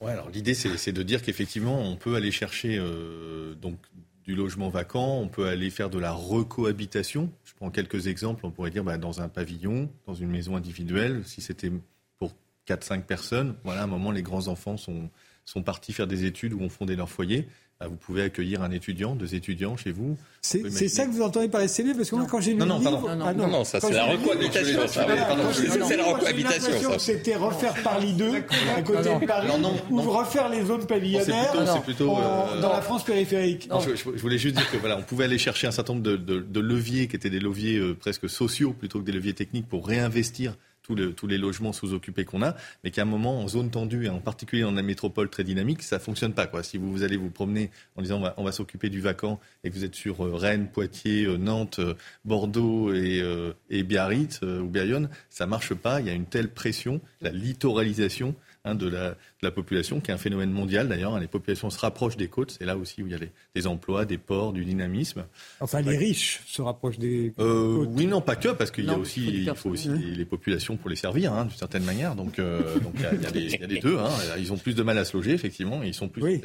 Ouais, 0.00 0.12
alors 0.12 0.30
l'idée 0.30 0.54
c'est 0.54 0.92
de 0.92 1.02
dire 1.02 1.22
qu'effectivement 1.22 1.80
on 1.80 1.96
peut 1.96 2.16
aller 2.16 2.32
chercher 2.32 2.76
euh, 2.76 3.54
donc 3.54 3.78
du 4.24 4.34
logement 4.34 4.68
vacant, 4.68 5.18
on 5.18 5.28
peut 5.28 5.46
aller 5.46 5.70
faire 5.70 5.90
de 5.90 5.98
la 5.98 6.12
recohabitation. 6.12 7.30
Je 7.44 7.54
prends 7.54 7.70
quelques 7.70 8.06
exemples. 8.06 8.46
On 8.46 8.50
pourrait 8.50 8.70
dire 8.70 8.84
bah, 8.84 8.98
dans 8.98 9.20
un 9.20 9.28
pavillon, 9.28 9.90
dans 10.06 10.14
une 10.14 10.30
maison 10.30 10.56
individuelle, 10.56 11.22
si 11.24 11.40
c'était 11.40 11.72
pour 12.18 12.32
4-5 12.68 13.02
personnes, 13.02 13.56
voilà, 13.64 13.80
à 13.80 13.84
un 13.84 13.88
moment, 13.88 14.10
les 14.10 14.22
grands-enfants 14.22 14.76
sont, 14.76 15.10
sont 15.44 15.62
partis 15.62 15.92
faire 15.92 16.06
des 16.06 16.24
études 16.24 16.52
ou 16.52 16.60
ont 16.60 16.68
fondé 16.68 16.94
leur 16.94 17.10
foyer. 17.10 17.48
Bah, 17.82 17.88
vous 17.88 17.96
pouvez 17.96 18.22
accueillir 18.22 18.62
un 18.62 18.70
étudiant, 18.70 19.16
deux 19.16 19.34
étudiants 19.34 19.76
chez 19.76 19.90
vous. 19.90 20.16
C'est 20.40 20.88
ça 20.88 21.04
que 21.04 21.10
vous 21.10 21.22
entendez 21.22 21.48
par 21.48 21.68
SCB 21.68 21.96
Parce 21.96 22.10
que 22.10 22.14
moi, 22.14 22.26
quand 22.30 22.40
j'ai 22.40 22.52
lu 22.52 22.58
non, 22.58 22.66
non, 22.66 22.78
le 22.78 22.84
livre... 22.84 23.18
Ah, 23.24 23.34
non, 23.34 23.48
non, 23.48 23.64
ça 23.64 23.80
c'est 23.80 23.90
la 23.90 24.04
recohabitation. 24.04 24.80
C'est 24.86 25.96
la 25.96 26.04
recohabitation. 26.04 26.98
C'était 27.00 27.34
refaire 27.34 27.74
Paris 27.82 28.12
2 28.12 28.36
à 28.76 28.82
côté 28.82 29.02
de 29.02 29.26
Paris 29.26 29.48
ou 29.90 30.00
refaire 30.00 30.48
les 30.48 30.64
zones 30.64 30.86
pavillonnaires 30.86 31.52
euh, 31.56 32.60
dans 32.60 32.72
la 32.72 32.82
France 32.82 33.02
périphérique. 33.02 33.68
Je 33.84 34.20
voulais 34.20 34.38
juste 34.38 34.54
dire 34.54 34.70
que 34.70 34.76
voilà, 34.76 34.96
on 34.96 35.02
pouvait 35.02 35.24
aller 35.24 35.38
chercher 35.38 35.66
un 35.66 35.72
certain 35.72 35.94
nombre 35.94 36.04
de 36.04 36.60
leviers 36.60 37.08
qui 37.08 37.16
étaient 37.16 37.30
des 37.30 37.40
leviers 37.40 37.78
euh, 37.78 37.94
presque 37.94 38.30
sociaux 38.30 38.72
plutôt 38.78 39.00
que 39.00 39.04
des 39.04 39.12
leviers 39.12 39.34
techniques 39.34 39.68
pour 39.68 39.88
réinvestir 39.88 40.54
tous, 40.82 40.96
tous 41.12 41.26
les 41.26 41.38
logements 41.38 41.72
sous-occupés 41.72 42.24
qu'on 42.24 42.42
a, 42.42 42.56
mais 42.84 42.90
qu'à 42.90 43.02
un 43.02 43.06
moment, 43.06 43.40
en 43.40 43.48
zone 43.48 43.70
tendue, 43.70 44.06
et 44.06 44.08
en 44.08 44.20
particulier 44.20 44.62
dans 44.62 44.72
la 44.72 44.82
métropole 44.82 45.28
très 45.28 45.44
dynamique, 45.44 45.82
ça 45.82 45.98
fonctionne 45.98 46.34
pas. 46.34 46.46
Quoi. 46.46 46.62
Si 46.62 46.78
vous, 46.78 46.90
vous 46.90 47.02
allez 47.02 47.16
vous 47.16 47.30
promener 47.30 47.70
en 47.96 48.02
disant 48.02 48.18
on 48.18 48.22
va, 48.22 48.34
va 48.38 48.52
s'occuper 48.52 48.90
du 48.90 49.00
vacant 49.00 49.40
et 49.64 49.70
que 49.70 49.74
vous 49.74 49.84
êtes 49.84 49.94
sur 49.94 50.24
euh, 50.24 50.34
Rennes, 50.34 50.68
Poitiers, 50.68 51.24
euh, 51.24 51.36
Nantes, 51.36 51.78
euh, 51.78 51.94
Bordeaux 52.24 52.92
et, 52.92 53.22
et 53.70 53.82
Biarritz 53.82 54.40
ou 54.42 54.66
Bayonne, 54.66 55.08
ça 55.30 55.46
marche 55.46 55.74
pas. 55.74 56.00
Il 56.00 56.06
y 56.06 56.10
a 56.10 56.12
une 56.12 56.26
telle 56.26 56.48
pression, 56.48 57.00
la 57.20 57.30
littoralisation 57.30 58.34
Hein, 58.64 58.76
de, 58.76 58.88
la, 58.88 59.10
de, 59.10 59.16
la, 59.42 59.50
population, 59.50 60.00
qui 60.00 60.12
est 60.12 60.14
un 60.14 60.18
phénomène 60.18 60.52
mondial 60.52 60.88
d'ailleurs. 60.88 61.16
Hein. 61.16 61.20
les 61.20 61.26
populations 61.26 61.68
se 61.68 61.80
rapprochent 61.80 62.16
des 62.16 62.28
côtes, 62.28 62.54
c'est 62.56 62.64
là 62.64 62.76
aussi 62.76 63.02
où 63.02 63.08
il 63.08 63.12
y 63.12 63.14
a 63.16 63.18
des 63.56 63.66
emplois, 63.66 64.04
des 64.04 64.18
ports, 64.18 64.52
du 64.52 64.64
dynamisme. 64.64 65.24
Enfin, 65.58 65.80
les 65.80 65.96
riches 65.96 66.42
se 66.46 66.62
rapprochent 66.62 67.00
des 67.00 67.32
euh, 67.40 67.78
côtes. 67.78 67.88
Oui, 67.90 68.06
non, 68.06 68.20
pas 68.20 68.36
que, 68.36 68.50
parce 68.50 68.70
qu'il 68.70 68.84
y 68.84 68.90
a 68.90 68.96
aussi, 68.96 69.42
il 69.46 69.54
faut 69.56 69.70
aussi 69.70 69.88
les, 69.88 70.24
populations 70.24 70.76
pour 70.76 70.90
les 70.90 70.94
servir, 70.94 71.32
hein, 71.32 71.46
d'une 71.46 71.56
certaine 71.56 71.82
manière. 71.82 72.14
Donc, 72.14 72.38
euh, 72.38 72.78
donc 72.78 72.92
il, 72.98 73.02
y 73.02 73.06
a, 73.06 73.14
il, 73.14 73.22
y 73.22 73.26
a 73.26 73.30
des, 73.32 73.40
il 73.40 73.60
y 73.60 73.64
a 73.64 73.66
les 73.66 73.80
deux. 73.80 73.98
Hein. 73.98 74.10
Ils 74.38 74.52
ont 74.52 74.58
plus 74.58 74.76
de 74.76 74.82
mal 74.84 74.96
à 74.96 75.04
se 75.04 75.16
loger, 75.16 75.32
effectivement, 75.32 75.82
et 75.82 75.88
ils 75.88 75.94
sont 75.94 76.08
plus 76.08 76.22
oui. 76.22 76.40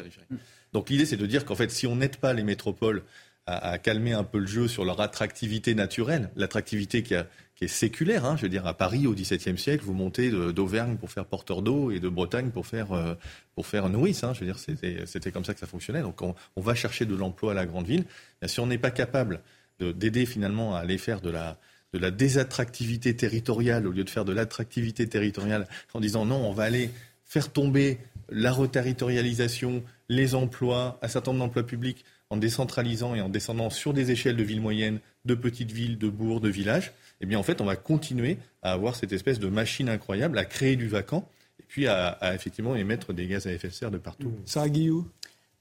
Donc 0.73 0.89
l'idée, 0.89 1.05
c'est 1.05 1.17
de 1.17 1.25
dire 1.27 1.45
qu'en 1.45 1.55
fait, 1.55 1.69
si 1.69 1.85
on 1.85 1.97
n'aide 1.97 2.17
pas 2.17 2.33
les 2.33 2.43
métropoles 2.43 3.03
à, 3.45 3.73
à, 3.73 3.77
calmer 3.77 4.13
un 4.13 4.23
peu 4.23 4.39
le 4.39 4.47
jeu 4.47 4.67
sur 4.67 4.85
leur 4.85 5.01
attractivité 5.01 5.75
naturelle, 5.75 6.31
l'attractivité 6.35 7.03
qui 7.03 7.13
a 7.13 7.27
qui 7.57 7.65
est 7.65 7.67
séculaire. 7.67 8.23
Hein, 8.23 8.37
je 8.37 8.43
veux 8.43 8.49
dire, 8.49 8.67
à 8.67 8.75
Paris 8.75 9.07
au 9.07 9.13
XVIIe 9.13 9.57
siècle, 9.57 9.83
vous 9.83 9.93
montez 9.93 10.29
d'Auvergne 10.29 10.95
pour 10.95 11.11
faire 11.11 11.25
porteur 11.25 11.61
d'eau 11.61 11.91
et 11.91 11.99
de 11.99 12.07
Bretagne 12.07 12.51
pour 12.51 12.67
faire 12.67 12.93
euh, 12.93 13.15
pour 13.55 13.65
faire 13.65 13.89
nourrice. 13.89 14.23
Hein, 14.23 14.33
je 14.33 14.41
veux 14.41 14.45
dire, 14.45 14.59
c'était 14.59 15.31
comme 15.31 15.43
ça 15.43 15.53
que 15.53 15.59
ça 15.59 15.67
fonctionnait. 15.67 16.01
Donc, 16.01 16.21
on, 16.21 16.35
va 16.55 16.75
chercher 16.75 17.05
de 17.05 17.15
l'emploi 17.15 17.51
à 17.51 17.55
la 17.55 17.65
grande 17.65 17.87
ville. 17.87 18.05
si 18.45 18.59
on 18.59 18.67
n'est 18.67 18.77
pas 18.77 18.91
capable 18.91 19.41
d'aider 19.79 20.25
finalement 20.25 20.75
à 20.75 20.79
aller 20.79 20.97
faire 20.97 21.19
de 21.19 21.29
la 21.29 21.57
de 21.93 21.99
la 21.99 22.11
désattractivité 22.11 23.15
territoriale 23.15 23.87
au 23.87 23.91
lieu 23.91 24.03
de 24.03 24.09
faire 24.09 24.25
de 24.25 24.33
l'attractivité 24.33 25.07
territoriale 25.07 25.67
en 25.93 26.01
disant 26.01 26.25
non, 26.25 26.45
on 26.45 26.51
va 26.51 26.63
aller 26.63 26.91
faire 27.23 27.51
tomber 27.51 27.97
la 28.29 28.51
reterritorialisation, 28.51 29.83
les 30.09 30.35
emplois, 30.35 30.99
un 31.01 31.07
certain 31.07 31.31
nombre 31.31 31.45
d'emplois 31.45 31.65
publics 31.65 32.03
en 32.29 32.37
décentralisant 32.37 33.15
et 33.15 33.21
en 33.21 33.29
descendant 33.29 33.69
sur 33.69 33.93
des 33.93 34.11
échelles 34.11 34.35
de 34.35 34.43
villes 34.43 34.61
moyennes, 34.61 34.99
de 35.23 35.33
petites 35.33 35.71
villes, 35.71 35.97
de 35.97 36.09
bourgs, 36.09 36.41
de 36.41 36.49
villages 36.49 36.91
eh 37.21 37.25
bien 37.25 37.39
en 37.39 37.43
fait 37.43 37.61
on 37.61 37.65
va 37.65 37.75
continuer 37.75 38.37
à 38.61 38.71
avoir 38.71 38.95
cette 38.95 39.13
espèce 39.13 39.39
de 39.39 39.47
machine 39.47 39.89
incroyable 39.89 40.37
à 40.37 40.45
créer 40.45 40.75
du 40.75 40.87
vacant 40.87 41.27
et 41.59 41.63
puis 41.67 41.87
à, 41.87 42.17
effectivement 42.33 42.75
émettre 42.75 43.13
des 43.13 43.27
gaz 43.27 43.47
à 43.47 43.53
effet 43.53 43.67
de 43.67 43.73
serre 43.73 43.91
de 43.91 43.97
partout. 43.97 44.31
Sarah 44.45 44.69
Guillou? 44.69 45.07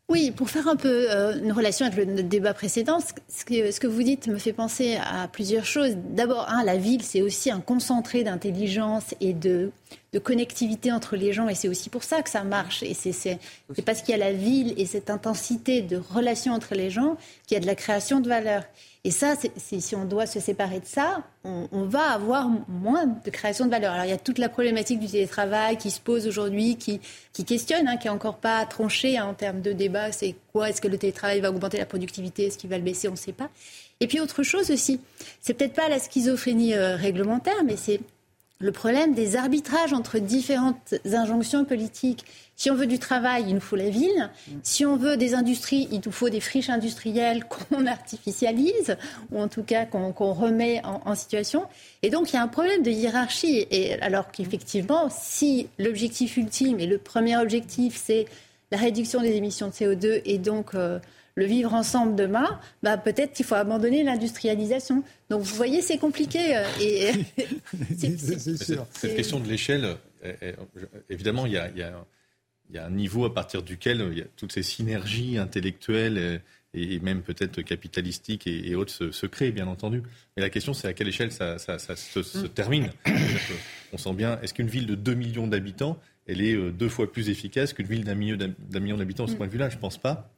Oui, 0.08 0.30
pour 0.30 0.50
faire 0.50 0.68
un 0.68 0.76
peu 0.76 1.10
euh, 1.10 1.42
une 1.42 1.50
relation 1.50 1.84
avec 1.84 2.06
le 2.06 2.22
débat 2.22 2.54
précédent, 2.54 3.00
ce 3.00 3.44
que, 3.44 3.72
ce 3.72 3.80
que, 3.80 3.88
vous 3.88 4.04
dites 4.04 4.28
me 4.28 4.38
fait 4.38 4.52
penser 4.52 4.98
à 5.04 5.26
plusieurs 5.26 5.64
choses. 5.64 5.96
D'abord, 5.96 6.48
la 6.64 6.76
ville, 6.76 7.02
c'est 7.02 7.22
aussi 7.22 7.50
un 7.50 7.60
concentré 7.60 8.22
d'intelligence 8.22 9.16
et 9.20 9.32
de, 9.32 9.72
de, 10.12 10.18
connectivité 10.18 10.90
entre 10.92 11.16
les 11.16 11.32
gens, 11.32 11.48
et 11.48 11.54
c'est 11.54 11.68
aussi 11.68 11.90
pour 11.90 12.02
ça 12.02 12.22
que 12.22 12.30
ça 12.30 12.42
marche. 12.42 12.82
Et 12.82 12.94
c'est 12.94 13.38
parce 13.84 14.02
qu'il 14.02 14.16
y 14.16 14.20
a 14.20 14.24
la 14.24 14.32
ville 14.32 14.74
et 14.78 14.86
cette 14.86 15.10
intensité 15.10 15.82
de 15.82 15.96
relation 15.96 16.54
entre 16.54 16.74
les 16.74 16.88
gens 16.88 17.16
qu'il 17.46 17.54
y 17.54 17.58
a 17.58 17.60
de 17.60 17.66
la 17.66 17.74
création 17.74 18.20
de 18.20 18.28
valeur. 18.28 18.64
Et 19.06 19.12
ça, 19.12 19.34
si 19.56 19.94
on 19.94 20.04
doit 20.04 20.26
se 20.26 20.40
séparer 20.40 20.80
de 20.80 20.84
ça, 20.84 21.22
on, 21.44 21.84
va 21.84 22.10
avoir 22.10 22.48
moins 22.66 23.06
de 23.06 23.30
création 23.30 23.66
de 23.66 23.70
valeur. 23.70 23.92
Alors 23.92 24.04
il 24.04 24.10
y 24.10 24.12
a 24.12 24.18
toute 24.18 24.38
la 24.38 24.48
problématique 24.48 24.98
du 24.98 25.06
télétravail 25.06 25.76
qui 25.76 25.92
se 25.92 26.00
pose 26.00 26.26
aujourd'hui, 26.26 26.74
qui, 26.74 27.00
qui 27.32 27.44
questionne, 27.44 27.86
hein, 27.86 27.98
qui 27.98 28.08
est 28.08 28.10
encore 28.10 28.38
pas 28.38 28.66
tranchée 28.66 29.16
hein, 29.16 29.26
en 29.26 29.34
termes 29.34 29.60
de 29.60 29.72
débat. 29.72 30.10
C'est 30.10 30.34
quoi? 30.52 30.70
Est-ce 30.70 30.80
que 30.80 30.88
le 30.88 30.98
télétravail 30.98 31.40
va 31.40 31.50
augmenter 31.50 31.78
la 31.78 31.86
productivité? 31.86 32.46
Est-ce 32.46 32.58
qu'il 32.58 32.68
va 32.68 32.78
le 32.78 32.82
baisser? 32.82 33.06
On 33.06 33.12
ne 33.12 33.16
sait 33.16 33.32
pas. 33.32 33.48
Et 34.00 34.08
puis 34.08 34.18
autre 34.18 34.42
chose 34.42 34.72
aussi, 34.72 34.98
c'est 35.40 35.54
peut-être 35.54 35.74
pas 35.74 35.88
la 35.88 36.00
schizophrénie 36.00 36.74
euh, 36.74 36.96
réglementaire, 36.96 37.62
mais 37.64 37.76
c'est 37.76 38.00
le 38.58 38.72
problème 38.72 39.12
des 39.12 39.36
arbitrages 39.36 39.92
entre 39.92 40.18
différentes 40.18 40.94
injonctions 41.04 41.64
politiques. 41.66 42.24
Si 42.56 42.70
on 42.70 42.74
veut 42.74 42.86
du 42.86 42.98
travail, 42.98 43.44
il 43.48 43.54
nous 43.54 43.60
faut 43.60 43.76
la 43.76 43.90
ville. 43.90 44.30
Si 44.62 44.86
on 44.86 44.96
veut 44.96 45.18
des 45.18 45.34
industries, 45.34 45.88
il 45.92 46.00
nous 46.04 46.12
faut 46.12 46.30
des 46.30 46.40
friches 46.40 46.70
industrielles 46.70 47.44
qu'on 47.70 47.86
artificialise, 47.86 48.96
ou 49.30 49.40
en 49.40 49.48
tout 49.48 49.62
cas 49.62 49.84
qu'on 49.84 50.32
remet 50.32 50.80
en, 50.84 51.14
situation. 51.14 51.64
Et 52.02 52.08
donc, 52.08 52.32
il 52.32 52.36
y 52.36 52.38
a 52.38 52.42
un 52.42 52.48
problème 52.48 52.82
de 52.82 52.90
hiérarchie. 52.90 53.66
Et 53.70 54.00
alors 54.00 54.30
qu'effectivement, 54.30 55.08
si 55.10 55.68
l'objectif 55.78 56.38
ultime, 56.38 56.80
et 56.80 56.86
le 56.86 56.96
premier 56.96 57.36
objectif, 57.36 58.00
c'est 58.02 58.24
la 58.72 58.78
réduction 58.78 59.20
des 59.20 59.32
émissions 59.32 59.68
de 59.68 59.72
CO2 59.72 60.22
et 60.24 60.38
donc 60.38 60.74
euh, 60.74 60.98
le 61.36 61.44
vivre 61.44 61.74
ensemble 61.74 62.16
demain, 62.16 62.58
bah, 62.82 62.96
peut-être 62.96 63.34
qu'il 63.34 63.44
faut 63.44 63.54
abandonner 63.54 64.02
l'industrialisation. 64.02 65.04
Donc 65.28 65.42
vous 65.42 65.54
voyez, 65.54 65.82
c'est 65.82 65.98
compliqué. 65.98 66.56
Euh, 66.56 66.64
et 66.80 67.12
Cette 67.96 69.16
question 69.16 69.38
de 69.38 69.46
l'échelle, 69.46 69.96
évidemment, 71.10 71.46
il 71.46 71.52
y, 71.52 71.58
a, 71.58 72.84
un 72.84 72.90
niveau 72.90 73.26
à 73.26 73.32
partir 73.32 73.62
duquel 73.62 74.08
il 74.10 74.18
y 74.18 74.22
a 74.22 74.26
toutes 74.36 74.52
ces 74.52 74.62
synergies 74.62 75.38
intellectuelles 75.38 76.40
et, 76.74 76.98
même 77.00 77.22
peut-être 77.22 77.62
capitalistiques 77.62 78.46
et, 78.46 78.74
autres 78.74 79.10
se, 79.10 79.26
créent, 79.26 79.52
bien 79.52 79.66
entendu. 79.66 80.02
Mais 80.36 80.42
la 80.42 80.50
question, 80.50 80.72
c'est 80.72 80.88
à 80.88 80.94
quelle 80.94 81.08
échelle 81.08 81.32
ça, 81.32 81.58
se, 81.58 82.18
mm. 82.18 82.48
termine. 82.48 82.90
On 83.92 83.98
sent 83.98 84.14
bien, 84.14 84.40
est-ce 84.40 84.54
qu'une 84.54 84.68
ville 84.68 84.86
de 84.86 84.94
2 84.94 85.14
millions 85.14 85.46
d'habitants, 85.46 85.98
elle 86.26 86.40
est 86.40 86.54
euh, 86.54 86.72
deux 86.72 86.88
fois 86.88 87.10
plus 87.10 87.28
efficace 87.28 87.72
qu'une 87.72 87.86
ville 87.86 88.04
d'un 88.04 88.14
million 88.14 88.96
d'habitants 88.96 89.24
à 89.24 89.28
ce 89.28 89.34
mm. 89.34 89.36
point 89.36 89.46
de 89.46 89.52
vue-là? 89.52 89.68
Je 89.68 89.76
ne 89.76 89.80
pense 89.80 89.98
pas 89.98 90.35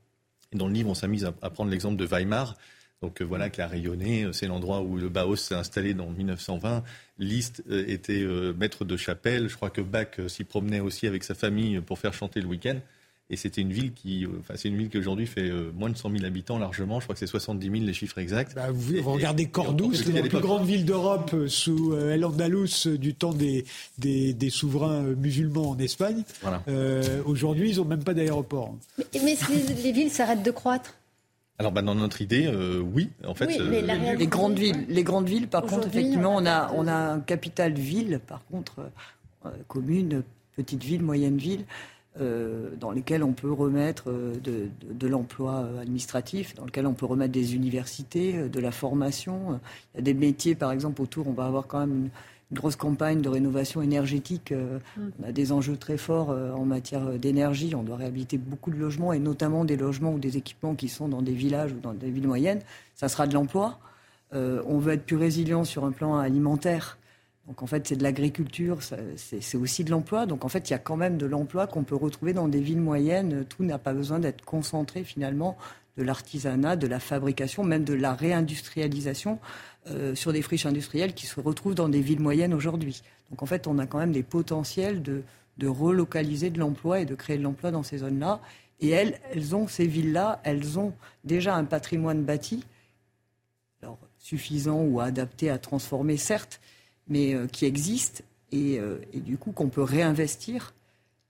dans 0.52 0.66
le 0.66 0.72
livre, 0.72 0.88
on 0.88 0.94
s'est 0.94 1.08
mis 1.08 1.24
à, 1.24 1.32
prendre 1.32 1.70
l'exemple 1.70 1.96
de 1.96 2.06
Weimar. 2.06 2.56
Donc 3.02 3.20
euh, 3.20 3.24
voilà, 3.24 3.48
qui 3.50 3.60
a 3.60 3.68
rayonné. 3.68 4.24
Euh, 4.24 4.32
c'est 4.32 4.46
l'endroit 4.46 4.82
où 4.82 4.96
le 4.96 5.08
Bauhaus 5.08 5.36
s'est 5.36 5.54
installé 5.54 5.94
dans 5.94 6.10
1920. 6.10 6.82
Liszt 7.18 7.62
euh, 7.70 7.84
était 7.86 8.24
maître 8.56 8.84
de 8.84 8.96
chapelle. 8.96 9.48
Je 9.48 9.56
crois 9.56 9.70
que 9.70 9.80
Bach 9.80 10.18
s'y 10.26 10.44
promenait 10.44 10.80
aussi 10.80 11.06
avec 11.06 11.24
sa 11.24 11.34
famille 11.34 11.80
pour 11.80 11.98
faire 11.98 12.14
chanter 12.14 12.40
le 12.40 12.46
week-end. 12.46 12.78
Et 13.30 13.36
c'était 13.36 13.60
une 13.60 13.72
ville 13.72 13.92
qui, 13.92 14.26
enfin, 14.40 14.54
c'est 14.56 14.68
une 14.68 14.76
ville 14.78 14.88
qui 14.88 14.96
aujourd'hui 14.96 15.26
fait 15.26 15.50
moins 15.74 15.90
de 15.90 15.96
100 15.96 16.12
000 16.12 16.24
habitants 16.24 16.58
largement. 16.58 16.98
Je 16.98 17.04
crois 17.04 17.14
que 17.14 17.18
c'est 17.18 17.26
70 17.26 17.70
000 17.70 17.84
les 17.84 17.92
chiffres 17.92 18.18
exacts. 18.18 18.54
Bah, 18.54 18.68
vous, 18.72 19.02
regardez 19.02 19.46
Cordoue, 19.46 19.92
c'est 19.92 20.12
la 20.12 20.22
plus 20.22 20.40
grande 20.40 20.64
ville 20.64 20.86
d'Europe 20.86 21.34
sous 21.46 21.94
El 21.94 22.24
Andalus 22.24 22.86
du 22.86 23.14
temps 23.14 23.34
des, 23.34 23.66
des, 23.98 24.50
souverains 24.50 25.02
musulmans 25.02 25.70
en 25.70 25.78
Espagne. 25.78 26.22
Voilà. 26.40 26.62
aujourd'hui, 27.26 27.72
ils 27.72 27.76
n'ont 27.76 27.84
même 27.84 28.04
pas 28.04 28.14
d'aéroport. 28.14 28.74
Mais, 28.96 29.04
mais 29.22 29.36
les 29.82 29.92
villes 29.92 30.10
s'arrêtent 30.10 30.42
de 30.42 30.50
croître? 30.50 30.94
Alors, 31.58 31.72
bah, 31.72 31.82
dans 31.82 31.96
notre 31.96 32.22
idée, 32.22 32.46
euh, 32.46 32.78
oui. 32.80 33.10
En 33.26 33.34
fait, 33.34 33.58
euh, 33.60 34.14
les 34.16 34.26
grandes 34.28 34.58
villes, 34.58 34.86
les 34.88 35.02
grandes 35.02 35.28
villes, 35.28 35.48
par 35.48 35.62
contre, 35.62 35.88
effectivement, 35.88 36.36
on 36.36 36.46
a, 36.46 36.72
on 36.74 36.86
a 36.86 36.94
un 36.94 37.20
capital 37.20 37.72
ville, 37.72 38.20
par 38.24 38.44
contre, 38.46 38.90
euh, 39.44 39.50
commune, 39.66 40.22
petite 40.54 40.84
ville, 40.84 41.02
moyenne 41.02 41.36
ville, 41.36 41.64
dans 42.18 42.90
lesquelles 42.90 43.22
on 43.22 43.32
peut 43.32 43.52
remettre 43.52 44.10
de, 44.10 44.68
de, 44.90 45.06
l'emploi 45.06 45.68
administratif, 45.80 46.54
dans 46.54 46.64
lesquelles 46.64 46.86
on 46.86 46.94
peut 46.94 47.06
remettre 47.06 47.32
des 47.32 47.54
universités, 47.54 48.48
de 48.48 48.60
la 48.60 48.72
formation. 48.72 49.60
Il 49.94 49.98
y 49.98 50.00
a 50.00 50.02
des 50.02 50.14
métiers, 50.14 50.54
par 50.54 50.72
exemple, 50.72 51.00
autour, 51.02 51.28
on 51.28 51.32
va 51.32 51.46
avoir 51.46 51.66
quand 51.66 51.80
même 51.80 51.92
une 52.50 52.56
grosse 52.56 52.76
campagne 52.76 53.20
de 53.20 53.28
rénovation 53.28 53.82
énergétique. 53.82 54.52
Euh, 54.52 54.78
mm. 54.96 55.10
On 55.22 55.28
a 55.28 55.32
des 55.32 55.52
enjeux 55.52 55.76
très 55.76 55.96
forts 55.96 56.30
euh, 56.30 56.52
en 56.52 56.64
matière 56.64 57.18
d'énergie. 57.18 57.74
On 57.74 57.82
doit 57.82 57.96
réhabiliter 57.96 58.38
beaucoup 58.38 58.70
de 58.70 58.76
logements 58.76 59.12
et 59.12 59.18
notamment 59.18 59.64
des 59.64 59.76
logements 59.76 60.12
ou 60.12 60.18
des 60.18 60.36
équipements 60.36 60.74
qui 60.74 60.88
sont 60.88 61.08
dans 61.08 61.22
des 61.22 61.32
villages 61.32 61.72
ou 61.72 61.80
dans 61.80 61.92
des 61.92 62.10
villes 62.10 62.26
moyennes. 62.26 62.60
Ça 62.94 63.08
sera 63.08 63.26
de 63.26 63.34
l'emploi. 63.34 63.78
Euh, 64.34 64.62
on 64.66 64.78
veut 64.78 64.94
être 64.94 65.04
plus 65.04 65.16
résilient 65.16 65.64
sur 65.64 65.84
un 65.84 65.92
plan 65.92 66.16
alimentaire. 66.16 66.98
Donc 67.48 67.62
en 67.62 67.66
fait, 67.66 67.88
c'est 67.88 67.96
de 67.96 68.02
l'agriculture, 68.02 68.78
c'est 69.16 69.56
aussi 69.56 69.82
de 69.82 69.90
l'emploi. 69.90 70.26
Donc 70.26 70.44
en 70.44 70.48
fait, 70.48 70.68
il 70.68 70.72
y 70.72 70.76
a 70.76 70.78
quand 70.78 70.96
même 70.96 71.16
de 71.16 71.26
l'emploi 71.26 71.66
qu'on 71.66 71.82
peut 71.82 71.96
retrouver 71.96 72.34
dans 72.34 72.46
des 72.46 72.60
villes 72.60 72.80
moyennes. 72.80 73.44
Tout 73.48 73.64
n'a 73.64 73.78
pas 73.78 73.94
besoin 73.94 74.18
d'être 74.18 74.44
concentré 74.44 75.02
finalement 75.02 75.56
de 75.96 76.02
l'artisanat, 76.04 76.76
de 76.76 76.86
la 76.86 77.00
fabrication, 77.00 77.64
même 77.64 77.84
de 77.84 77.94
la 77.94 78.14
réindustrialisation. 78.14 79.40
Euh, 79.90 80.14
sur 80.14 80.32
des 80.34 80.42
friches 80.42 80.66
industrielles 80.66 81.14
qui 81.14 81.26
se 81.26 81.40
retrouvent 81.40 81.74
dans 81.74 81.88
des 81.88 82.02
villes 82.02 82.20
moyennes 82.20 82.52
aujourd'hui. 82.52 83.02
Donc 83.30 83.42
en 83.42 83.46
fait, 83.46 83.66
on 83.66 83.78
a 83.78 83.86
quand 83.86 83.98
même 83.98 84.12
des 84.12 84.22
potentiels 84.22 85.02
de, 85.02 85.22
relocaliser 85.66 86.50
de 86.50 86.58
l'emploi 86.58 87.00
et 87.00 87.04
de 87.06 87.14
créer 87.14 87.38
de 87.38 87.42
l'emploi 87.42 87.70
dans 87.70 87.82
ces 87.82 87.98
zones-là. 87.98 88.40
Et 88.80 88.90
elles, 88.90 89.18
elles 89.32 89.56
ont, 89.56 89.66
ces 89.66 89.86
villes-là, 89.86 90.40
elles 90.44 90.78
ont 90.78 90.92
déjà 91.24 91.54
un 91.54 91.64
patrimoine 91.64 92.22
bâti, 92.22 92.64
suffisant 94.18 94.82
ou 94.82 95.00
adapté 95.00 95.48
à 95.48 95.58
transformer, 95.58 96.16
certes, 96.18 96.60
mais 97.08 97.34
euh, 97.34 97.46
qui 97.46 97.64
existe 97.64 98.24
et, 98.52 98.78
euh, 98.78 98.98
et, 99.12 99.20
du 99.20 99.36
coup 99.36 99.52
qu'on 99.52 99.68
peut 99.68 99.82
réinvestir, 99.82 100.74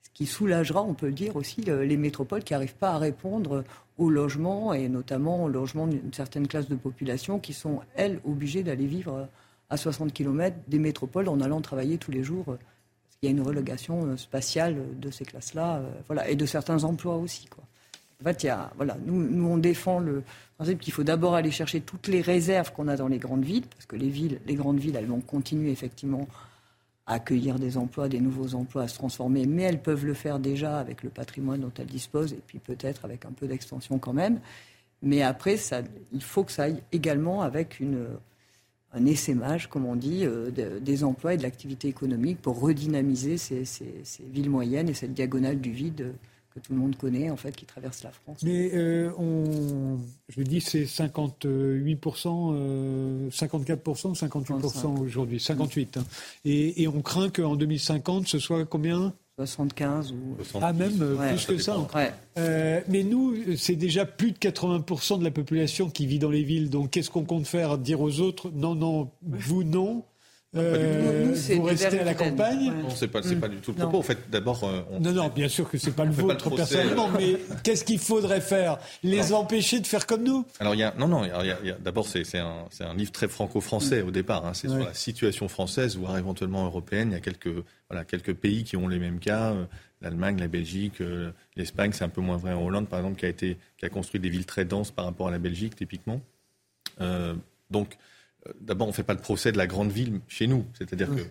ce 0.03 0.11
qui 0.13 0.27
soulagera, 0.27 0.83
on 0.83 0.95
peut 0.95 1.07
le 1.07 1.13
dire 1.13 1.37
aussi, 1.37 1.63
les 1.63 1.97
métropoles 1.97 2.43
qui 2.43 2.53
n'arrivent 2.53 2.77
pas 2.77 2.91
à 2.91 2.99
répondre 2.99 3.65
au 3.99 4.11
logement 4.11 4.73
et 4.73 4.89
notamment 4.89 5.45
au 5.45 5.49
logement 5.49 5.87
d'une 5.87 6.13
certaine 6.13 6.47
classe 6.49 6.69
de 6.69 6.77
population 6.77 7.39
qui 7.39 7.53
sont, 7.53 7.81
elles, 7.95 8.21
obligées 8.25 8.63
d'aller 8.63 8.87
vivre 8.87 9.29
à 9.71 9.77
60 9.77 10.13
km 10.13 10.57
des 10.67 10.79
métropoles 10.79 11.29
en 11.29 11.41
allant 11.41 11.61
travailler 11.61 11.99
tous 11.99 12.11
les 12.11 12.23
jours. 12.23 12.45
Parce 12.45 13.17
qu'il 13.21 13.29
y 13.29 13.33
a 13.33 13.37
une 13.37 13.43
relégation 13.43 14.07
euh, 14.07 14.17
spatiale 14.17 14.99
de 14.99 15.11
ces 15.11 15.25
classes-là 15.25 15.79
euh, 15.79 15.91
voilà, 16.07 16.29
et 16.29 16.37
de 16.37 16.47
certains 16.47 16.85
emplois 16.85 17.17
aussi. 17.17 17.47
Quoi. 17.47 17.65
Voilà, 18.20 18.97
nous, 19.07 19.47
on 19.47 19.59
défend 19.59 20.01
le 20.01 20.24
principe 20.57 20.81
qu'il 20.81 20.93
faut 20.93 21.05
d'abord 21.05 21.35
aller 21.35 21.53
chercher 21.53 21.81
toutes 21.81 22.09
les 22.09 22.20
réserves 22.20 22.73
qu'on 22.73 22.89
a 22.89 22.97
dans 22.97 23.07
les 23.07 23.19
grandes 23.19 23.45
villes, 23.45 23.66
parce 23.66 23.86
que 23.86 23.95
les 23.95 24.09
villes, 24.09 24.40
les 24.47 24.57
grandes 24.57 24.81
villes, 24.81 24.97
elles 24.97 25.07
vont 25.07 25.20
continuer 25.20 25.70
effectivement 25.70 26.27
accueillir 27.07 27.59
des 27.59 27.78
emplois, 27.78 28.09
des 28.09 28.20
nouveaux 28.20 28.55
emplois, 28.55 28.82
à 28.82 28.89
se 28.89 28.97
transformer, 28.97 29.47
mais 29.47 29.62
elles 29.62 29.81
peuvent 29.81 30.05
le 30.05 30.15
faire 30.15 30.40
déjà 30.40 30.78
avec 30.78 31.05
le 31.05 31.11
patrimoine 31.11 31.61
dont 31.61 31.73
elles 31.78 31.86
disposent, 31.86 32.32
et 32.32 32.43
puis 32.45 32.59
peut-être 32.59 33.05
avec 33.05 33.24
un 33.24 33.31
peu 33.31 33.47
d'extension 33.47 33.99
quand 33.99 34.12
même. 34.12 34.40
Mais 35.01 35.23
après, 35.23 35.57
il 36.12 36.23
faut 36.23 36.43
que 36.43 36.51
ça 36.51 36.65
aille 36.65 36.82
également 36.90 37.43
avec 37.43 37.81
un 38.93 39.07
essaimage, 39.07 39.69
comme 39.69 39.86
on 39.86 39.95
dit, 39.95 40.24
euh, 40.24 40.51
des 40.81 41.05
emplois 41.05 41.35
et 41.35 41.36
de 41.36 41.45
l'activité 41.45 41.86
économique 41.86 42.43
pour 42.43 42.61
redynamiser 42.61 43.39
ces, 43.39 43.65
ces, 43.65 44.24
villes 44.24 44.51
moyennes 44.51 44.89
et 44.89 44.95
cette 44.95 45.15
diagonale 45.15 45.61
du 45.61 45.70
vide 45.70 46.15
tout 46.59 46.73
le 46.73 46.79
monde 46.79 46.97
connaît, 46.97 47.31
en 47.31 47.37
fait, 47.37 47.55
qui 47.55 47.65
traverse 47.65 48.03
la 48.03 48.11
France. 48.11 48.41
Mais 48.43 48.71
euh, 48.75 49.11
on, 49.19 49.99
je 50.29 50.43
dis, 50.43 50.61
c'est 50.61 50.85
58%, 50.85 53.31
54% 53.31 54.09
ou 54.09 54.13
58% 54.13 54.99
aujourd'hui? 54.99 55.41
58. 55.41 55.97
Hein. 55.97 56.05
Et, 56.45 56.83
et, 56.83 56.89
on 56.89 57.03
craint 57.03 57.31
qu'en 57.31 57.57
2050, 57.57 58.29
ce 58.29 58.39
soit 58.39 58.65
combien? 58.65 59.13
75 59.47 60.13
ou... 60.13 60.37
Ah, 60.61 60.73
même 60.73 61.01
euh, 61.01 61.29
plus 61.29 61.47
que 61.47 61.59
ça. 61.59 61.77
Euh, 62.39 62.81
mais 62.89 63.05
nous, 63.05 63.37
c'est 63.57 63.77
déjà 63.77 64.05
plus 64.05 64.33
de 64.33 64.39
80% 64.39 65.21
de 65.21 65.25
la 65.25 65.31
population 65.31 65.91
qui 65.91 66.07
vit 66.07 66.19
dans 66.19 66.31
les 66.31 66.43
villes. 66.43 66.71
Donc, 66.71 66.91
qu'est-ce 66.91 67.11
qu'on 67.11 67.25
compte 67.25 67.47
faire? 67.47 67.79
Dire 67.79 68.01
aux 68.01 68.21
autres, 68.21 68.51
non, 68.53 68.75
non, 68.75 69.11
vous, 69.23 69.63
non 69.63 70.03
euh, 70.57 71.35
vous 71.57 71.62
restez 71.62 72.01
à 72.01 72.05
la 72.05 72.15
campagne 72.15 72.73
Non, 72.83 72.89
c'est 72.89 73.09
pas, 73.09 73.20
pas 73.20 73.49
du 73.49 73.57
tout 73.57 73.73
le 73.73 73.77
propos. 73.77 73.99
En 73.99 74.03
fait, 74.03 74.31
d'abord, 74.31 74.65
euh, 74.65 74.81
non, 74.99 75.12
non, 75.12 75.29
bien 75.29 75.49
sûr 75.49 75.69
que 75.69 75.77
c'est 75.77 75.95
pas 75.95 76.07
le 76.07 76.11
vôtre 76.11 76.49
personnellement, 76.49 77.09
mais 77.09 77.37
qu'est-ce 77.62 77.85
qu'il 77.85 77.99
faudrait 77.99 78.41
faire? 78.41 78.79
Les 79.03 79.35
empêcher 79.35 79.81
de 79.81 79.87
faire 79.87 80.07
comme 80.07 80.23
nous? 80.23 80.47
Alors, 80.59 80.75
il 80.75 80.79
y 80.79 80.83
a, 80.83 80.95
non, 80.99 81.07
non. 81.07 81.23
D'abord, 81.81 82.07
c'est 82.07 82.39
un, 82.39 82.65
un, 82.81 82.95
livre 82.95 83.12
très 83.12 83.29
franco-français 83.29 84.01
au 84.01 84.11
départ. 84.11 84.47
Hein. 84.47 84.55
C'est 84.55 84.69
sur 84.69 84.79
la 84.79 84.95
situation 84.95 85.49
française, 85.49 85.97
voire 85.97 86.16
éventuellement 86.16 86.65
européenne. 86.65 87.11
Il 87.11 87.15
y 87.15 87.19
a 87.19 87.20
quelques, 87.20 87.53
voilà, 87.91 88.05
quelques 88.05 88.35
pays 88.35 88.65
qui 88.65 88.77
ont 88.77 88.89
les 88.89 88.99
mêmes 88.99 89.20
cas. 89.20 89.53
Euh, 89.53 89.65
L'Allemagne, 90.01 90.39
la 90.39 90.47
Belgique, 90.47 91.03
l'Espagne, 91.57 91.91
c'est 91.93 92.05
un 92.05 92.09
peu 92.09 92.20
moins 92.20 92.37
vrai 92.37 92.53
en 92.53 92.65
Hollande, 92.65 92.87
par 92.87 93.01
exemple, 93.01 93.19
qui 93.19 93.27
a 93.27 93.29
été, 93.29 93.57
qui 93.79 93.85
a 93.85 93.89
construit 93.89 94.20
des 94.20 94.29
villes 94.29 94.47
très 94.47 94.65
denses 94.65 94.93
par 94.93 95.05
rapport 95.05 95.27
à 95.27 95.33
la 95.33 95.41
Belgique, 95.41 95.75
typiquement. 95.75 96.20
donc 97.01 97.01
euh, 97.01 97.35
d'abord, 98.61 98.89
on 98.89 98.91
ne 98.91 98.95
fait 98.95 99.03
pas 99.03 99.15
le 99.15 99.20
procès 99.20 99.53
de 99.53 99.59
la 99.59 99.66
grande 99.66 99.91
ville 99.91 100.20
chez 100.29 100.47
nous. 100.47 100.65
C'est-à-dire 100.75 101.09
que 101.15 101.23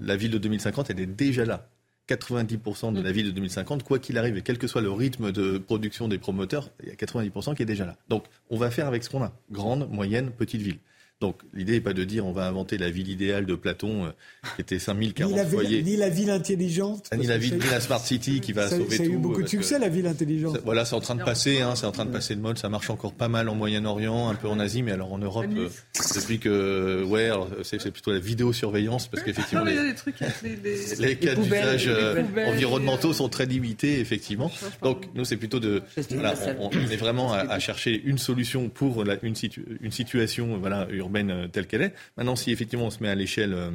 la 0.00 0.16
ville 0.16 0.30
de 0.30 0.38
2050, 0.38 0.90
elle 0.90 1.00
est 1.00 1.06
déjà 1.06 1.44
là. 1.44 1.68
90% 2.08 2.94
de 2.94 3.02
la 3.02 3.12
ville 3.12 3.26
de 3.26 3.30
2050, 3.32 3.82
quoi 3.82 3.98
qu'il 3.98 4.16
arrive, 4.16 4.38
et 4.38 4.42
quel 4.42 4.56
que 4.56 4.66
soit 4.66 4.80
le 4.80 4.90
rythme 4.90 5.30
de 5.30 5.58
production 5.58 6.08
des 6.08 6.16
promoteurs, 6.16 6.70
il 6.82 6.88
y 6.88 6.90
a 6.90 6.94
90% 6.94 7.54
qui 7.54 7.62
est 7.62 7.66
déjà 7.66 7.84
là. 7.84 7.96
Donc, 8.08 8.24
on 8.48 8.56
va 8.56 8.70
faire 8.70 8.86
avec 8.86 9.04
ce 9.04 9.10
qu'on 9.10 9.22
a. 9.22 9.32
Grande, 9.50 9.90
moyenne, 9.90 10.30
petite 10.30 10.62
ville. 10.62 10.78
Donc 11.20 11.40
l'idée 11.52 11.72
n'est 11.72 11.80
pas 11.80 11.94
de 11.94 12.04
dire 12.04 12.24
on 12.26 12.32
va 12.32 12.46
inventer 12.46 12.78
la 12.78 12.90
ville 12.90 13.10
idéale 13.10 13.44
de 13.44 13.56
Platon 13.56 14.04
euh, 14.04 14.10
qui 14.54 14.62
était 14.62 14.78
5040 14.78 15.32
ni 15.32 15.36
la, 15.36 15.44
foyers. 15.44 15.82
Ni 15.82 15.96
la 15.96 16.10
ville 16.10 16.30
intelligente. 16.30 17.10
Ni 17.16 17.26
la 17.26 17.38
ville, 17.38 17.54
ni 17.54 17.70
la 17.70 17.80
smart 17.80 17.98
city 17.98 18.40
qui 18.40 18.52
va 18.52 18.68
ça, 18.68 18.76
sauver 18.76 18.96
ça 18.96 19.04
tout. 19.04 19.10
a 19.10 19.14
eu 19.14 19.16
beaucoup 19.16 19.42
de 19.42 19.48
succès 19.48 19.80
la 19.80 19.88
ville 19.88 20.06
intelligente. 20.06 20.54
Ça, 20.54 20.62
voilà, 20.64 20.84
c'est 20.84 20.94
en 20.94 21.00
train 21.00 21.16
de 21.16 21.24
passer, 21.24 21.60
hein, 21.60 21.74
c'est 21.74 21.86
en 21.86 21.92
train 21.92 22.04
de 22.04 22.12
passer 22.12 22.36
de 22.36 22.40
mode. 22.40 22.56
Ça 22.58 22.68
marche 22.68 22.88
encore 22.90 23.14
pas 23.14 23.26
mal 23.26 23.48
en 23.48 23.56
Moyen-Orient, 23.56 24.28
un 24.28 24.36
peu 24.36 24.46
en 24.46 24.60
Asie, 24.60 24.84
mais 24.84 24.92
alors 24.92 25.12
en 25.12 25.18
Europe, 25.18 25.46
euh, 25.56 25.68
depuis 26.14 26.38
que 26.38 27.02
ouais, 27.02 27.30
c'est 27.64 27.90
plutôt 27.90 28.12
la 28.12 28.20
vidéosurveillance 28.20 29.08
parce 29.08 29.24
qu'effectivement 29.24 29.64
les, 29.64 29.82
les, 29.82 29.94
trucs 29.96 30.20
les, 30.20 30.54
les, 30.54 30.96
les, 31.00 31.16
cas 31.16 31.34
d'usage 31.34 31.86
euh, 31.88 32.22
environnementaux 32.46 33.12
sont 33.12 33.28
très 33.28 33.46
limités 33.46 33.98
effectivement. 33.98 34.52
Donc 34.82 35.06
nous 35.16 35.24
c'est 35.24 35.36
plutôt 35.36 35.58
de 35.58 35.82
voilà, 36.10 36.34
on, 36.60 36.68
on, 36.68 36.90
est 36.90 36.96
vraiment 36.96 37.32
à, 37.32 37.38
à, 37.38 37.58
chercher 37.58 38.00
une 38.04 38.18
solution 38.18 38.68
pour 38.68 39.04
la, 39.04 39.16
une, 39.22 39.34
situ, 39.34 39.64
une 39.80 39.90
situation 39.90 40.56
voilà 40.58 40.86
urbaine 40.90 41.07
telle 41.52 41.66
qu'elle 41.66 41.82
est. 41.82 41.94
Maintenant, 42.16 42.36
si 42.36 42.50
effectivement 42.50 42.86
on 42.86 42.90
se 42.90 43.02
met 43.02 43.08
à 43.08 43.14
l'échelle 43.14 43.54
euh, 43.54 43.70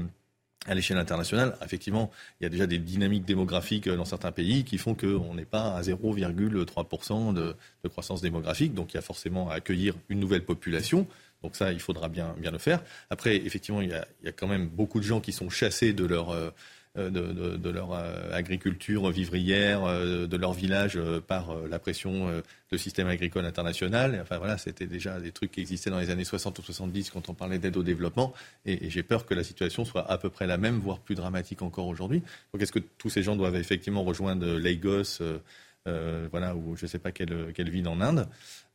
à 0.65 0.75
l'échelle 0.75 0.97
internationale, 0.97 1.57
effectivement, 1.63 2.09
il 2.39 2.43
y 2.43 2.47
a 2.47 2.49
déjà 2.49 2.67
des 2.67 2.77
dynamiques 2.77 3.25
démographiques 3.25 3.89
dans 3.89 4.05
certains 4.05 4.31
pays 4.31 4.63
qui 4.63 4.77
font 4.77 4.95
qu'on 4.95 5.33
n'est 5.33 5.43
pas 5.43 5.75
à 5.75 5.81
0,3% 5.81 7.33
de, 7.33 7.55
croissance 7.89 8.21
démographique. 8.21 8.73
Donc 8.73 8.93
il 8.93 8.95
y 8.95 8.97
a 8.97 9.01
forcément 9.01 9.49
à 9.49 9.55
accueillir 9.55 9.95
une 10.07 10.21
nouvelle 10.21 10.45
population. 10.45 11.05
Donc 11.41 11.57
ça, 11.57 11.73
il 11.73 11.81
faudra 11.81 12.07
bien, 12.07 12.33
bien 12.37 12.51
le 12.51 12.59
faire. 12.59 12.81
Après, 13.09 13.35
effectivement, 13.35 13.81
il 13.81 13.89
y, 13.89 13.93
a, 13.93 14.07
il 14.21 14.27
y 14.27 14.29
a 14.29 14.31
quand 14.31 14.47
même 14.47 14.67
beaucoup 14.69 15.01
de 15.01 15.05
gens 15.05 15.19
qui 15.19 15.33
sont 15.33 15.49
chassés 15.49 15.91
de 15.91 16.05
leur... 16.05 16.29
Euh, 16.29 16.51
de, 16.95 17.09
de, 17.09 17.69
leur 17.69 17.93
agriculture 18.31 19.09
vivrière, 19.09 19.81
de 19.83 20.37
leur 20.37 20.53
village 20.53 20.99
par 21.27 21.55
la 21.67 21.79
pression 21.79 22.29
de 22.71 22.77
système 22.77 23.07
agricole 23.07 23.45
international. 23.45 24.19
Enfin 24.21 24.37
voilà, 24.37 24.57
c'était 24.57 24.85
déjà 24.85 25.19
des 25.19 25.31
trucs 25.31 25.51
qui 25.51 25.61
existaient 25.61 25.89
dans 25.89 25.99
les 25.99 26.11
années 26.11 26.23
60 26.23 26.59
ou 26.59 26.61
70 26.61 27.09
quand 27.09 27.29
on 27.29 27.33
parlait 27.33 27.57
d'aide 27.57 27.77
au 27.77 27.83
développement. 27.83 28.33
Et, 28.65 28.85
et 28.85 28.89
j'ai 28.89 29.03
peur 29.03 29.25
que 29.25 29.33
la 29.33 29.43
situation 29.43 29.85
soit 29.85 30.09
à 30.09 30.17
peu 30.17 30.29
près 30.29 30.45
la 30.45 30.57
même, 30.57 30.77
voire 30.79 30.99
plus 30.99 31.15
dramatique 31.15 31.61
encore 31.63 31.87
aujourd'hui. 31.87 32.21
Donc 32.53 32.61
est-ce 32.61 32.71
que 32.71 32.79
tous 32.79 33.09
ces 33.09 33.23
gens 33.23 33.35
doivent 33.35 33.55
effectivement 33.55 34.03
rejoindre 34.03 34.45
Lagos 34.45 35.21
euh, 35.87 36.27
voilà, 36.31 36.55
ou 36.55 36.75
je 36.75 36.85
ne 36.85 36.87
sais 36.87 36.99
pas 36.99 37.11
quelle, 37.11 37.51
quelle, 37.53 37.69
ville 37.69 37.87
en 37.87 37.99
Inde, 37.99 38.27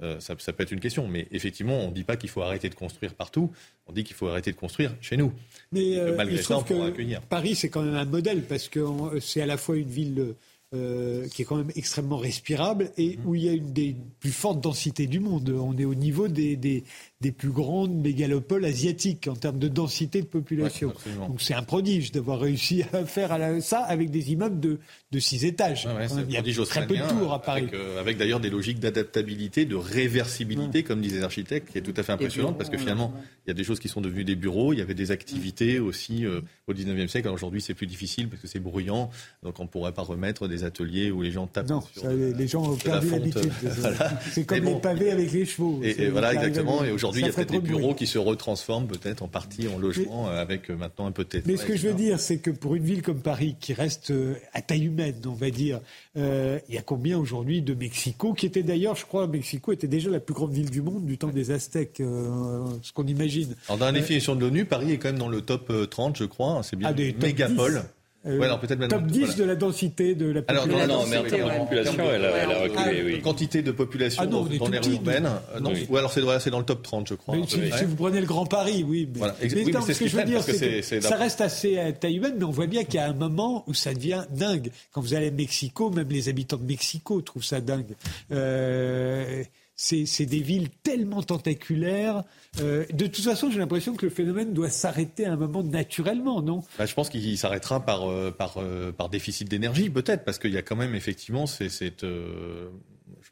euh, 0.02 0.20
ça, 0.20 0.34
ça, 0.38 0.52
peut 0.52 0.62
être 0.62 0.72
une 0.72 0.80
question. 0.80 1.08
Mais 1.08 1.26
effectivement, 1.30 1.78
on 1.78 1.88
ne 1.88 1.94
dit 1.94 2.04
pas 2.04 2.16
qu'il 2.16 2.28
faut 2.28 2.42
arrêter 2.42 2.68
de 2.68 2.74
construire 2.74 3.14
partout, 3.14 3.50
on 3.86 3.92
dit 3.92 4.04
qu'il 4.04 4.16
faut 4.16 4.28
arrêter 4.28 4.52
de 4.52 4.56
construire 4.56 4.94
chez 5.00 5.16
nous. 5.16 5.32
Mais 5.72 5.98
euh, 5.98 6.14
malgré 6.16 6.42
ça, 6.42 6.58
on 6.58 6.84
accueillir. 6.84 7.22
Paris, 7.22 7.54
c'est 7.54 7.70
quand 7.70 7.82
même 7.82 7.94
un 7.94 8.04
modèle, 8.04 8.42
parce 8.42 8.68
que 8.68 8.80
c'est 9.20 9.40
à 9.40 9.46
la 9.46 9.56
fois 9.56 9.76
une 9.76 9.88
ville 9.88 10.34
euh, 10.74 11.26
qui 11.28 11.40
est 11.40 11.44
quand 11.46 11.56
même 11.56 11.72
extrêmement 11.76 12.18
respirable 12.18 12.90
et 12.98 13.16
mmh. 13.16 13.20
où 13.26 13.34
il 13.34 13.42
y 13.42 13.48
a 13.48 13.52
une 13.52 13.72
des 13.72 13.96
plus 14.20 14.32
fortes 14.32 14.60
densités 14.60 15.06
du 15.06 15.18
monde. 15.18 15.48
On 15.48 15.74
est 15.78 15.86
au 15.86 15.94
niveau 15.94 16.28
des, 16.28 16.56
des, 16.56 16.84
des 17.20 17.32
plus 17.32 17.50
grandes 17.50 17.96
mégalopoles 17.96 18.64
asiatiques 18.64 19.26
en 19.26 19.34
termes 19.34 19.58
de 19.58 19.66
densité 19.66 20.22
de 20.22 20.26
population. 20.26 20.88
Ouais, 21.04 21.26
Donc 21.26 21.40
c'est 21.40 21.54
un 21.54 21.64
prodige 21.64 22.12
d'avoir 22.12 22.38
réussi 22.38 22.84
à 22.92 23.04
faire 23.04 23.32
à 23.32 23.38
la, 23.38 23.60
ça 23.60 23.80
avec 23.80 24.10
des 24.10 24.30
immeubles 24.32 24.60
de, 24.60 24.78
de 25.10 25.18
six 25.18 25.44
étages. 25.44 25.86
Ouais, 25.86 25.94
ouais, 25.94 26.24
il 26.28 26.32
y 26.32 26.36
a 26.36 26.64
très 26.64 26.86
peu 26.86 26.96
de 26.96 27.08
tours 27.08 27.32
à 27.32 27.42
Paris. 27.42 27.62
Avec, 27.62 27.74
euh, 27.74 28.00
avec 28.00 28.18
d'ailleurs 28.18 28.38
des 28.38 28.50
logiques 28.50 28.78
d'adaptabilité, 28.78 29.64
de 29.64 29.74
réversibilité, 29.74 30.84
comme 30.84 31.00
disaient 31.00 31.18
les 31.18 31.24
architectes, 31.24 31.72
qui 31.72 31.78
est 31.78 31.82
tout 31.82 31.94
à 31.96 32.04
fait 32.04 32.12
impressionnante 32.12 32.56
parce 32.56 32.70
que 32.70 32.78
finalement, 32.78 33.12
il 33.46 33.48
y 33.48 33.50
a 33.50 33.54
des 33.54 33.64
choses 33.64 33.80
qui 33.80 33.88
sont 33.88 34.00
devenues 34.00 34.24
des 34.24 34.36
bureaux, 34.36 34.72
il 34.72 34.78
y 34.78 34.82
avait 34.82 34.94
des 34.94 35.10
activités 35.10 35.80
aussi 35.80 36.24
euh, 36.24 36.40
au 36.68 36.72
19e 36.72 37.08
siècle. 37.08 37.28
Aujourd'hui, 37.28 37.60
c'est 37.60 37.74
plus 37.74 37.88
difficile 37.88 38.28
parce 38.28 38.40
que 38.40 38.46
c'est 38.46 38.60
bruyant, 38.60 39.10
donc 39.42 39.58
on 39.58 39.64
ne 39.64 39.68
pourrait 39.68 39.92
pas 39.92 40.02
remettre 40.02 40.46
des 40.46 40.62
ateliers 40.62 41.10
où 41.10 41.22
les 41.22 41.32
gens 41.32 41.48
tapent. 41.48 41.68
Non, 41.68 41.80
sur 41.80 42.02
ça, 42.02 42.12
de, 42.12 42.32
les 42.36 42.46
gens 42.46 42.62
ont 42.62 42.76
perdu 42.76 43.10
l'habitude. 43.10 43.50
voilà. 43.62 44.20
C'est 44.30 44.44
comme 44.44 44.60
bon. 44.60 44.74
les 44.74 44.80
pavés 44.80 45.10
avec 45.10 45.32
les 45.32 45.44
chevaux. 45.44 45.80
Et, 45.82 46.02
et 46.02 46.08
voilà, 46.10 46.32
exactement. 46.32 46.84
Et 46.84 46.92
aujourd'hui, 46.92 47.07
il 47.14 47.26
y 47.26 47.28
a 47.28 47.32
peut-être 47.32 47.50
des 47.50 47.60
bureaux 47.60 47.80
bruit. 47.80 47.94
qui 47.94 48.06
se 48.06 48.18
retransforment 48.18 48.86
peut-être 48.86 49.22
en 49.22 49.28
partie 49.28 49.68
en 49.68 49.78
logement 49.78 50.28
mais, 50.30 50.38
avec 50.38 50.70
maintenant 50.70 51.06
un 51.06 51.12
peu 51.12 51.24
de 51.24 51.42
Mais 51.46 51.56
ce 51.56 51.64
que 51.64 51.76
je 51.76 51.88
veux 51.88 51.94
dire, 51.94 52.18
c'est 52.20 52.38
que 52.38 52.50
pour 52.50 52.74
une 52.74 52.84
ville 52.84 53.02
comme 53.02 53.20
Paris, 53.20 53.56
qui 53.60 53.74
reste 53.74 54.12
à 54.52 54.62
taille 54.62 54.86
humaine, 54.86 55.16
on 55.26 55.32
va 55.32 55.50
dire, 55.50 55.80
euh, 56.16 56.58
il 56.68 56.74
y 56.74 56.78
a 56.78 56.82
combien 56.82 57.18
aujourd'hui 57.18 57.62
de 57.62 57.74
Mexico, 57.74 58.34
qui 58.34 58.46
était 58.46 58.62
d'ailleurs, 58.62 58.96
je 58.96 59.06
crois, 59.06 59.26
Mexico 59.26 59.72
était 59.72 59.86
déjà 59.86 60.10
la 60.10 60.20
plus 60.20 60.34
grande 60.34 60.52
ville 60.52 60.70
du 60.70 60.82
monde 60.82 61.06
du 61.06 61.18
temps 61.18 61.28
des 61.28 61.50
Aztèques, 61.50 62.00
euh, 62.00 62.64
ce 62.82 62.92
qu'on 62.92 63.06
imagine. 63.06 63.54
Alors, 63.68 63.78
dans 63.78 63.86
la 63.86 63.92
définition 63.92 64.34
de 64.34 64.40
l'ONU, 64.40 64.64
Paris 64.64 64.92
est 64.92 64.98
quand 64.98 65.08
même 65.08 65.18
dans 65.18 65.28
le 65.28 65.42
top 65.42 65.72
30, 65.90 66.16
je 66.16 66.24
crois. 66.24 66.62
C'est 66.62 66.76
bien 66.76 66.88
ah, 66.88 66.92
des 66.92 67.12
mégapole. 67.12 67.82
Euh, 68.26 68.36
ouais, 68.38 68.46
alors 68.46 68.58
peut-être 68.58 68.88
top 68.88 69.06
10 69.06 69.18
voilà. 69.20 69.34
de 69.34 69.44
la 69.44 69.54
densité 69.54 70.14
de 70.16 70.26
la 70.26 70.40
alors, 70.48 70.64
population. 70.64 70.88
non, 70.88 71.02
non, 71.02 71.06
mais 71.08 71.16
en 71.18 71.22
termes 71.22 71.52
de 71.52 71.58
population, 71.58 72.04
elle 72.12 72.24
a, 72.24 72.36
elle 72.36 72.50
a 72.50 72.58
reculé, 72.62 73.02
oui. 73.04 73.22
Quantité 73.22 73.62
de 73.62 73.70
population 73.70 74.22
ah 74.24 74.26
non, 74.26 74.42
dans, 74.42 74.56
dans 74.56 74.68
l'aire 74.68 74.88
urbaine. 74.90 75.28
Euh, 75.54 75.60
non, 75.60 75.70
oui. 75.70 75.86
Ou 75.88 75.96
alors 75.96 76.12
c'est 76.12 76.20
voilà, 76.20 76.40
dans 76.50 76.58
le 76.58 76.64
top 76.64 76.82
30, 76.82 77.08
je 77.08 77.14
crois. 77.14 77.36
Mais 77.36 77.46
si, 77.46 77.60
si, 77.78 77.84
vous 77.84 77.94
prenez 77.94 78.20
le 78.20 78.26
Grand 78.26 78.44
Paris, 78.44 78.84
oui. 78.86 79.08
Mais, 79.12 79.18
voilà. 79.18 79.36
mais, 79.40 79.54
oui, 79.54 79.72
non, 79.72 79.80
mais 79.86 79.94
ce 79.94 80.00
que 80.00 80.08
je 80.08 80.16
veux 80.16 80.24
dire, 80.24 80.42
c'est 80.42 80.52
que, 80.52 80.82
c'est 80.82 81.00
ça 81.00 81.16
reste 81.16 81.40
assez 81.40 81.78
à 81.78 81.92
taille 81.92 82.16
humaine, 82.16 82.34
mais 82.38 82.44
on 82.44 82.50
voit 82.50 82.66
bien 82.66 82.82
qu'il 82.82 82.96
y 82.96 82.98
a 82.98 83.08
un 83.08 83.14
moment 83.14 83.62
où 83.68 83.74
ça 83.74 83.94
devient 83.94 84.24
dingue. 84.30 84.72
Quand 84.92 85.00
vous 85.00 85.14
allez 85.14 85.28
à 85.28 85.30
Mexico, 85.30 85.90
même 85.90 86.08
les 86.08 86.28
habitants 86.28 86.56
de 86.56 86.64
Mexico 86.64 87.20
trouvent 87.20 87.44
ça 87.44 87.60
dingue. 87.60 87.94
Euh, 88.32 89.44
c'est 89.78 90.26
des 90.26 90.40
villes 90.40 90.70
tellement 90.82 91.22
tentaculaires. 91.22 92.24
Euh, 92.60 92.84
de 92.92 93.06
toute 93.06 93.24
façon, 93.24 93.50
j'ai 93.50 93.58
l'impression 93.58 93.94
que 93.94 94.06
le 94.06 94.10
phénomène 94.10 94.52
doit 94.52 94.70
s'arrêter 94.70 95.26
à 95.26 95.32
un 95.32 95.36
moment 95.36 95.62
naturellement, 95.62 96.42
non? 96.42 96.62
Bah, 96.78 96.86
Je 96.86 96.94
pense 96.94 97.08
qu'il 97.08 97.38
s'arrêtera 97.38 97.84
par, 97.84 98.10
euh, 98.10 98.32
euh, 98.56 98.92
par 98.92 99.08
déficit 99.08 99.48
d'énergie, 99.48 99.90
peut-être, 99.90 100.24
parce 100.24 100.38
qu'il 100.38 100.52
y 100.52 100.56
a 100.56 100.62
quand 100.62 100.76
même 100.76 100.94
effectivement 100.94 101.46
cette. 101.46 102.04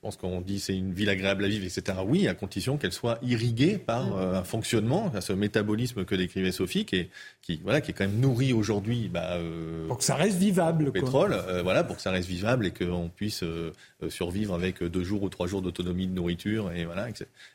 Euh, 0.07 0.11
pense 0.11 0.16
qu'on 0.16 0.41
dit 0.41 0.61
c'est 0.61 0.77
une 0.77 0.93
ville 0.93 1.09
agréable 1.09 1.45
à 1.45 1.49
vivre, 1.49 1.65
etc. 1.65 1.99
Oui, 2.07 2.28
à 2.28 2.35
condition 2.35 2.77
qu'elle 2.77 2.93
soit 2.93 3.19
irriguée 3.23 3.77
par 3.78 4.16
euh, 4.16 4.35
un 4.35 4.45
fonctionnement, 4.45 5.12
ce 5.20 5.33
métabolisme 5.33 6.05
que 6.05 6.15
décrivait 6.15 6.53
Sophie, 6.53 6.85
qui 6.85 6.97
est, 6.97 7.11
qui, 7.43 7.61
voilà, 7.62 7.81
qui 7.81 7.91
est 7.91 7.95
quand 7.95 8.07
même 8.07 8.20
nourri 8.20 8.53
aujourd'hui. 8.53 9.09
Bah, 9.09 9.35
euh, 9.35 9.87
pour 9.89 9.99
que 9.99 10.05
ça 10.05 10.15
reste 10.15 10.39
vivable. 10.39 10.85
Le 10.85 10.93
pétrole, 10.93 11.33
euh, 11.33 11.62
voilà, 11.62 11.83
pour 11.83 11.97
que 11.97 12.03
ça 12.03 12.12
reste 12.12 12.28
vivable 12.28 12.66
et 12.66 12.70
qu'on 12.70 13.09
puisse 13.09 13.43
euh, 13.43 13.73
survivre 14.09 14.55
avec 14.55 14.83
deux 14.83 15.03
jours 15.03 15.23
ou 15.24 15.28
trois 15.28 15.49
jours 15.49 15.62
d'autonomie 15.62 16.07
de 16.07 16.12
nourriture, 16.12 16.70
et 16.73 16.85
voilà, 16.85 17.09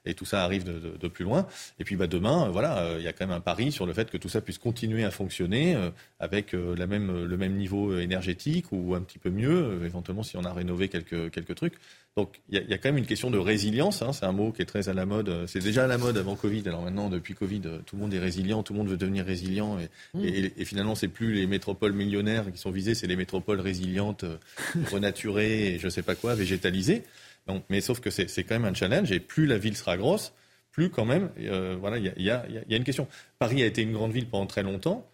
et 0.06 0.14
tout 0.14 0.26
ça 0.26 0.44
arrive 0.44 0.66
de, 0.66 0.74
de, 0.74 0.98
de 0.98 1.08
plus 1.08 1.24
loin. 1.24 1.48
Et 1.80 1.86
puis 1.86 1.96
bah, 1.96 2.08
demain, 2.08 2.50
voilà, 2.50 2.96
il 2.98 3.04
y 3.04 3.08
a 3.08 3.14
quand 3.14 3.28
même 3.28 3.36
un 3.36 3.42
pari 3.42 3.72
sur 3.72 3.86
le 3.86 3.94
fait 3.94 4.10
que 4.10 4.18
tout 4.18 4.30
ça 4.30 4.42
puisse 4.42 4.58
continuer 4.58 5.06
à 5.06 5.12
fonctionner 5.12 5.78
avec 6.20 6.54
la 6.54 6.88
même, 6.88 7.26
le 7.26 7.38
même 7.38 7.56
niveau 7.56 7.98
énergétique 7.98 8.72
ou 8.72 8.96
un 8.96 9.02
petit 9.02 9.20
peu 9.20 9.30
mieux, 9.30 9.82
éventuellement 9.86 10.24
si 10.24 10.36
on 10.36 10.44
a 10.44 10.54
rénové 10.54 10.90
quelques, 10.90 11.32
quelques 11.32 11.56
trucs. 11.56 11.76
Donc 12.18 12.42
il 12.50 12.60
y, 12.60 12.70
y, 12.70 12.74
a 12.74 12.78
quand 12.78 12.90
même 12.90 12.98
une 12.98 13.06
question 13.06 13.32
de 13.32 13.38
résilience. 13.38 14.02
Hein, 14.02 14.12
c'est 14.12 14.26
un 14.26 14.34
mot 14.34 14.52
qui 14.52 14.62
est 14.62 14.66
très 14.66 14.90
à 14.90 14.94
la 14.94 15.06
mode. 15.06 15.46
C'est 15.48 15.64
déjà 15.64 15.86
à 15.86 15.88
la 15.88 15.98
mode 15.98 16.18
avant 16.18 16.36
Covid. 16.36 16.64
Alors 16.66 16.82
maintenant, 16.82 17.10
depuis 17.10 17.36
Covid, 17.36 17.62
tout 17.86 17.96
le 17.96 18.02
monde 18.02 18.14
est 18.14 18.20
résilient. 18.20 18.64
Tout 18.64 18.74
le 18.74 18.80
monde 18.80 18.90
veut 18.90 18.98
devenir 18.98 19.26
résilient. 19.26 19.80
Et, 19.80 19.90
mmh. 20.14 20.26
et, 20.26 20.54
et 20.58 20.66
finalement, 20.66 20.96
c'est 20.96 21.08
plus 21.08 21.34
les 21.34 21.48
métropoles 21.48 21.94
millionnaires 21.94 22.52
qui 22.52 22.58
sont 22.58 22.72
visées, 22.72 22.96
c'est 22.96 23.08
les 23.08 23.16
métropoles 23.16 23.62
résilientes, 23.62 24.26
renaturées 24.92 25.76
et 25.76 25.80
je 25.80 25.88
sais 25.88 26.04
pas 26.04 26.16
quoi, 26.16 26.36
végétalisées. 26.36 27.04
Donc, 27.48 27.64
mais 27.70 27.80
sauf 27.82 28.02
que 28.02 28.10
c'est 28.10 28.44
quand 28.44 28.56
même 28.56 28.66
un 28.66 28.74
challenge. 28.74 29.12
Et 29.12 29.20
plus 29.20 29.46
la 29.46 29.58
ville 29.58 29.78
sera 29.78 29.96
grosse, 29.96 30.34
plus 30.72 30.90
quand 30.90 31.06
même, 31.06 31.30
euh, 31.40 31.78
voilà, 31.80 31.98
il 31.98 32.14
y 32.18 32.30
a 32.30 32.46
une 32.70 32.84
question. 32.84 33.08
Paris 33.40 33.64
a 33.64 33.66
été 33.66 33.82
une 33.82 33.94
grande 33.94 34.12
ville 34.12 34.28
pendant 34.28 34.48
très 34.48 34.64
longtemps 34.64 35.08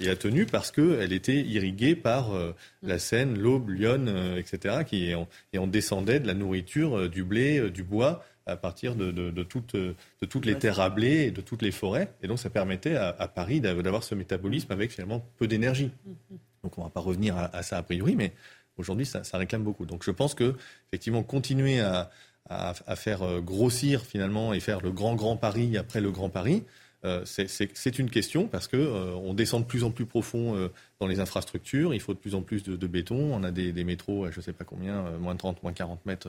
et 0.00 0.08
a 0.08 0.16
tenu 0.16 0.46
parce 0.46 0.70
qu'elle 0.70 1.12
était 1.12 1.40
irriguée 1.40 1.94
par 1.94 2.34
euh, 2.34 2.54
la 2.82 2.98
Seine, 2.98 3.38
l'Aube, 3.38 3.70
Lyon, 3.70 4.06
euh, 4.08 4.36
etc. 4.36 4.84
Qui, 4.86 5.10
et, 5.10 5.58
on, 5.58 5.66
descendait 5.66 6.20
de 6.20 6.26
la 6.26 6.34
nourriture, 6.34 6.98
euh, 6.98 7.08
du 7.08 7.24
blé, 7.24 7.70
du 7.70 7.82
bois 7.82 8.24
à 8.46 8.56
partir 8.56 8.94
de, 8.94 9.10
toutes, 9.42 9.74
les 10.44 10.58
terres 10.58 10.80
à 10.80 10.90
blé 10.90 11.26
et 11.26 11.30
de 11.30 11.40
toutes 11.40 11.62
les 11.62 11.70
forêts. 11.70 12.12
Et 12.22 12.26
donc 12.26 12.38
ça 12.38 12.50
permettait 12.50 12.94
à, 12.94 13.26
Paris 13.26 13.62
d'avoir 13.62 14.02
ce 14.02 14.14
métabolisme 14.14 14.70
avec 14.70 14.92
finalement 14.92 15.26
peu 15.38 15.46
d'énergie. 15.46 15.90
Donc 16.62 16.76
on 16.76 16.82
ne 16.82 16.86
va 16.86 16.90
pas 16.90 17.00
revenir 17.00 17.38
à, 17.38 17.62
ça 17.62 17.78
a 17.78 17.82
priori, 17.82 18.16
mais 18.16 18.34
aujourd'hui 18.76 19.06
ça, 19.06 19.22
réclame 19.32 19.62
beaucoup. 19.62 19.86
Donc 19.86 20.04
je 20.04 20.10
pense 20.10 20.34
que 20.34 20.54
effectivement 20.92 21.22
continuer 21.22 21.80
à, 21.80 22.10
faire 22.96 23.40
grossir 23.40 24.02
finalement 24.02 24.52
et 24.52 24.60
faire 24.60 24.82
le 24.82 24.92
grand 24.92 25.14
grand 25.14 25.38
Paris 25.38 25.78
après 25.78 26.02
le 26.02 26.10
grand 26.10 26.28
Paris, 26.28 26.64
euh, 26.64 26.68
c'est 27.24 27.98
une 27.98 28.08
question 28.08 28.46
parce 28.46 28.66
que 28.66 28.76
euh, 28.76 29.14
on 29.14 29.34
descend 29.34 29.62
de 29.62 29.66
plus 29.66 29.84
en 29.84 29.90
plus 29.90 30.06
profond 30.06 30.56
euh, 30.56 30.68
dans 31.00 31.06
les 31.06 31.20
infrastructures. 31.20 31.92
Il 31.92 32.00
faut 32.00 32.14
de 32.14 32.18
plus 32.18 32.34
en 32.34 32.40
plus 32.40 32.62
de, 32.62 32.76
de 32.76 32.86
béton. 32.86 33.34
On 33.34 33.42
a 33.42 33.50
des, 33.50 33.84
métros, 33.84 34.30
je 34.30 34.38
ne 34.38 34.42
sais 34.42 34.52
pas 34.52 34.64
combien, 34.64 35.02
moins 35.18 35.34
de 35.34 35.38
30, 35.38 35.62
moins 35.62 35.72
40 35.72 36.06
mètres. 36.06 36.28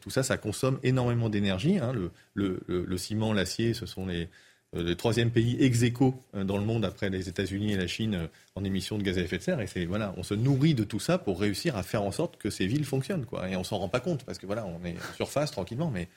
tout 0.00 0.10
ça, 0.10 0.22
ça 0.22 0.36
consomme 0.36 0.78
énormément 0.84 1.28
d'énergie. 1.28 1.78
Hein. 1.78 1.92
Le, 2.34 2.96
ciment, 2.96 3.32
l'acier, 3.32 3.74
ce 3.74 3.86
sont 3.86 4.06
les, 4.06 4.28
le 4.72 4.94
troisième 4.94 5.30
pays 5.30 5.56
ex 5.58 5.82
aequo 5.82 6.14
dans 6.34 6.56
le 6.56 6.64
monde 6.64 6.84
après 6.84 7.10
les 7.10 7.28
États-Unis 7.28 7.72
et 7.72 7.76
la 7.76 7.88
Chine 7.88 8.28
en 8.54 8.64
émissions 8.64 8.98
de 8.98 9.02
gaz 9.02 9.18
à 9.18 9.22
effet 9.22 9.38
de 9.38 9.42
serre. 9.42 9.60
Et 9.60 9.66
c'est 9.66 9.86
voilà, 9.86 10.14
on 10.16 10.22
se 10.22 10.34
nourrit 10.34 10.74
de 10.74 10.84
tout 10.84 11.00
ça 11.00 11.18
pour 11.18 11.40
réussir 11.40 11.76
à 11.76 11.82
faire 11.82 12.02
en 12.02 12.12
sorte 12.12 12.36
que 12.36 12.50
ces 12.50 12.68
villes 12.68 12.84
fonctionnent. 12.84 13.26
Et 13.48 13.56
on 13.56 13.64
s'en 13.64 13.78
rend 13.78 13.88
pas 13.88 14.00
compte 14.00 14.24
parce 14.24 14.38
que 14.38 14.46
voilà, 14.46 14.66
on 14.66 14.84
est 14.86 14.96
surface 15.16 15.50
tranquillement, 15.50 15.90
mais 15.90 16.08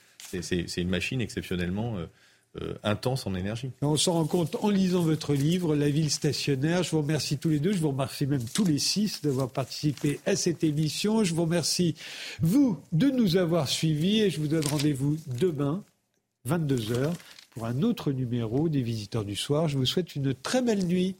c'est 0.41 0.77
une 0.77 0.89
machine 0.89 1.21
exceptionnellement 1.21 1.97
euh, 2.61 2.73
en 2.83 3.35
énergie. 3.35 3.71
On 3.81 3.95
s'en 3.95 4.13
rend 4.13 4.25
compte 4.25 4.57
en 4.61 4.69
lisant 4.69 5.01
votre 5.01 5.33
livre, 5.33 5.75
La 5.75 5.89
ville 5.89 6.09
stationnaire. 6.09 6.83
Je 6.83 6.91
vous 6.91 7.01
remercie 7.01 7.37
tous 7.37 7.49
les 7.49 7.59
deux, 7.59 7.73
je 7.73 7.79
vous 7.79 7.89
remercie 7.89 8.25
même 8.25 8.43
tous 8.43 8.65
les 8.65 8.79
six 8.79 9.21
d'avoir 9.21 9.49
participé 9.49 10.19
à 10.25 10.35
cette 10.35 10.63
émission. 10.63 11.23
Je 11.23 11.33
vous 11.35 11.43
remercie, 11.43 11.95
vous, 12.41 12.79
de 12.91 13.09
nous 13.09 13.37
avoir 13.37 13.67
suivis 13.67 14.21
et 14.21 14.29
je 14.29 14.39
vous 14.39 14.47
donne 14.47 14.65
rendez-vous 14.65 15.17
demain, 15.27 15.83
22h, 16.47 17.13
pour 17.51 17.65
un 17.65 17.83
autre 17.83 18.11
numéro 18.11 18.67
des 18.67 18.81
Visiteurs 18.81 19.25
du 19.25 19.35
Soir. 19.35 19.67
Je 19.67 19.77
vous 19.77 19.85
souhaite 19.85 20.15
une 20.15 20.33
très 20.33 20.61
belle 20.61 20.85
nuit. 20.85 21.15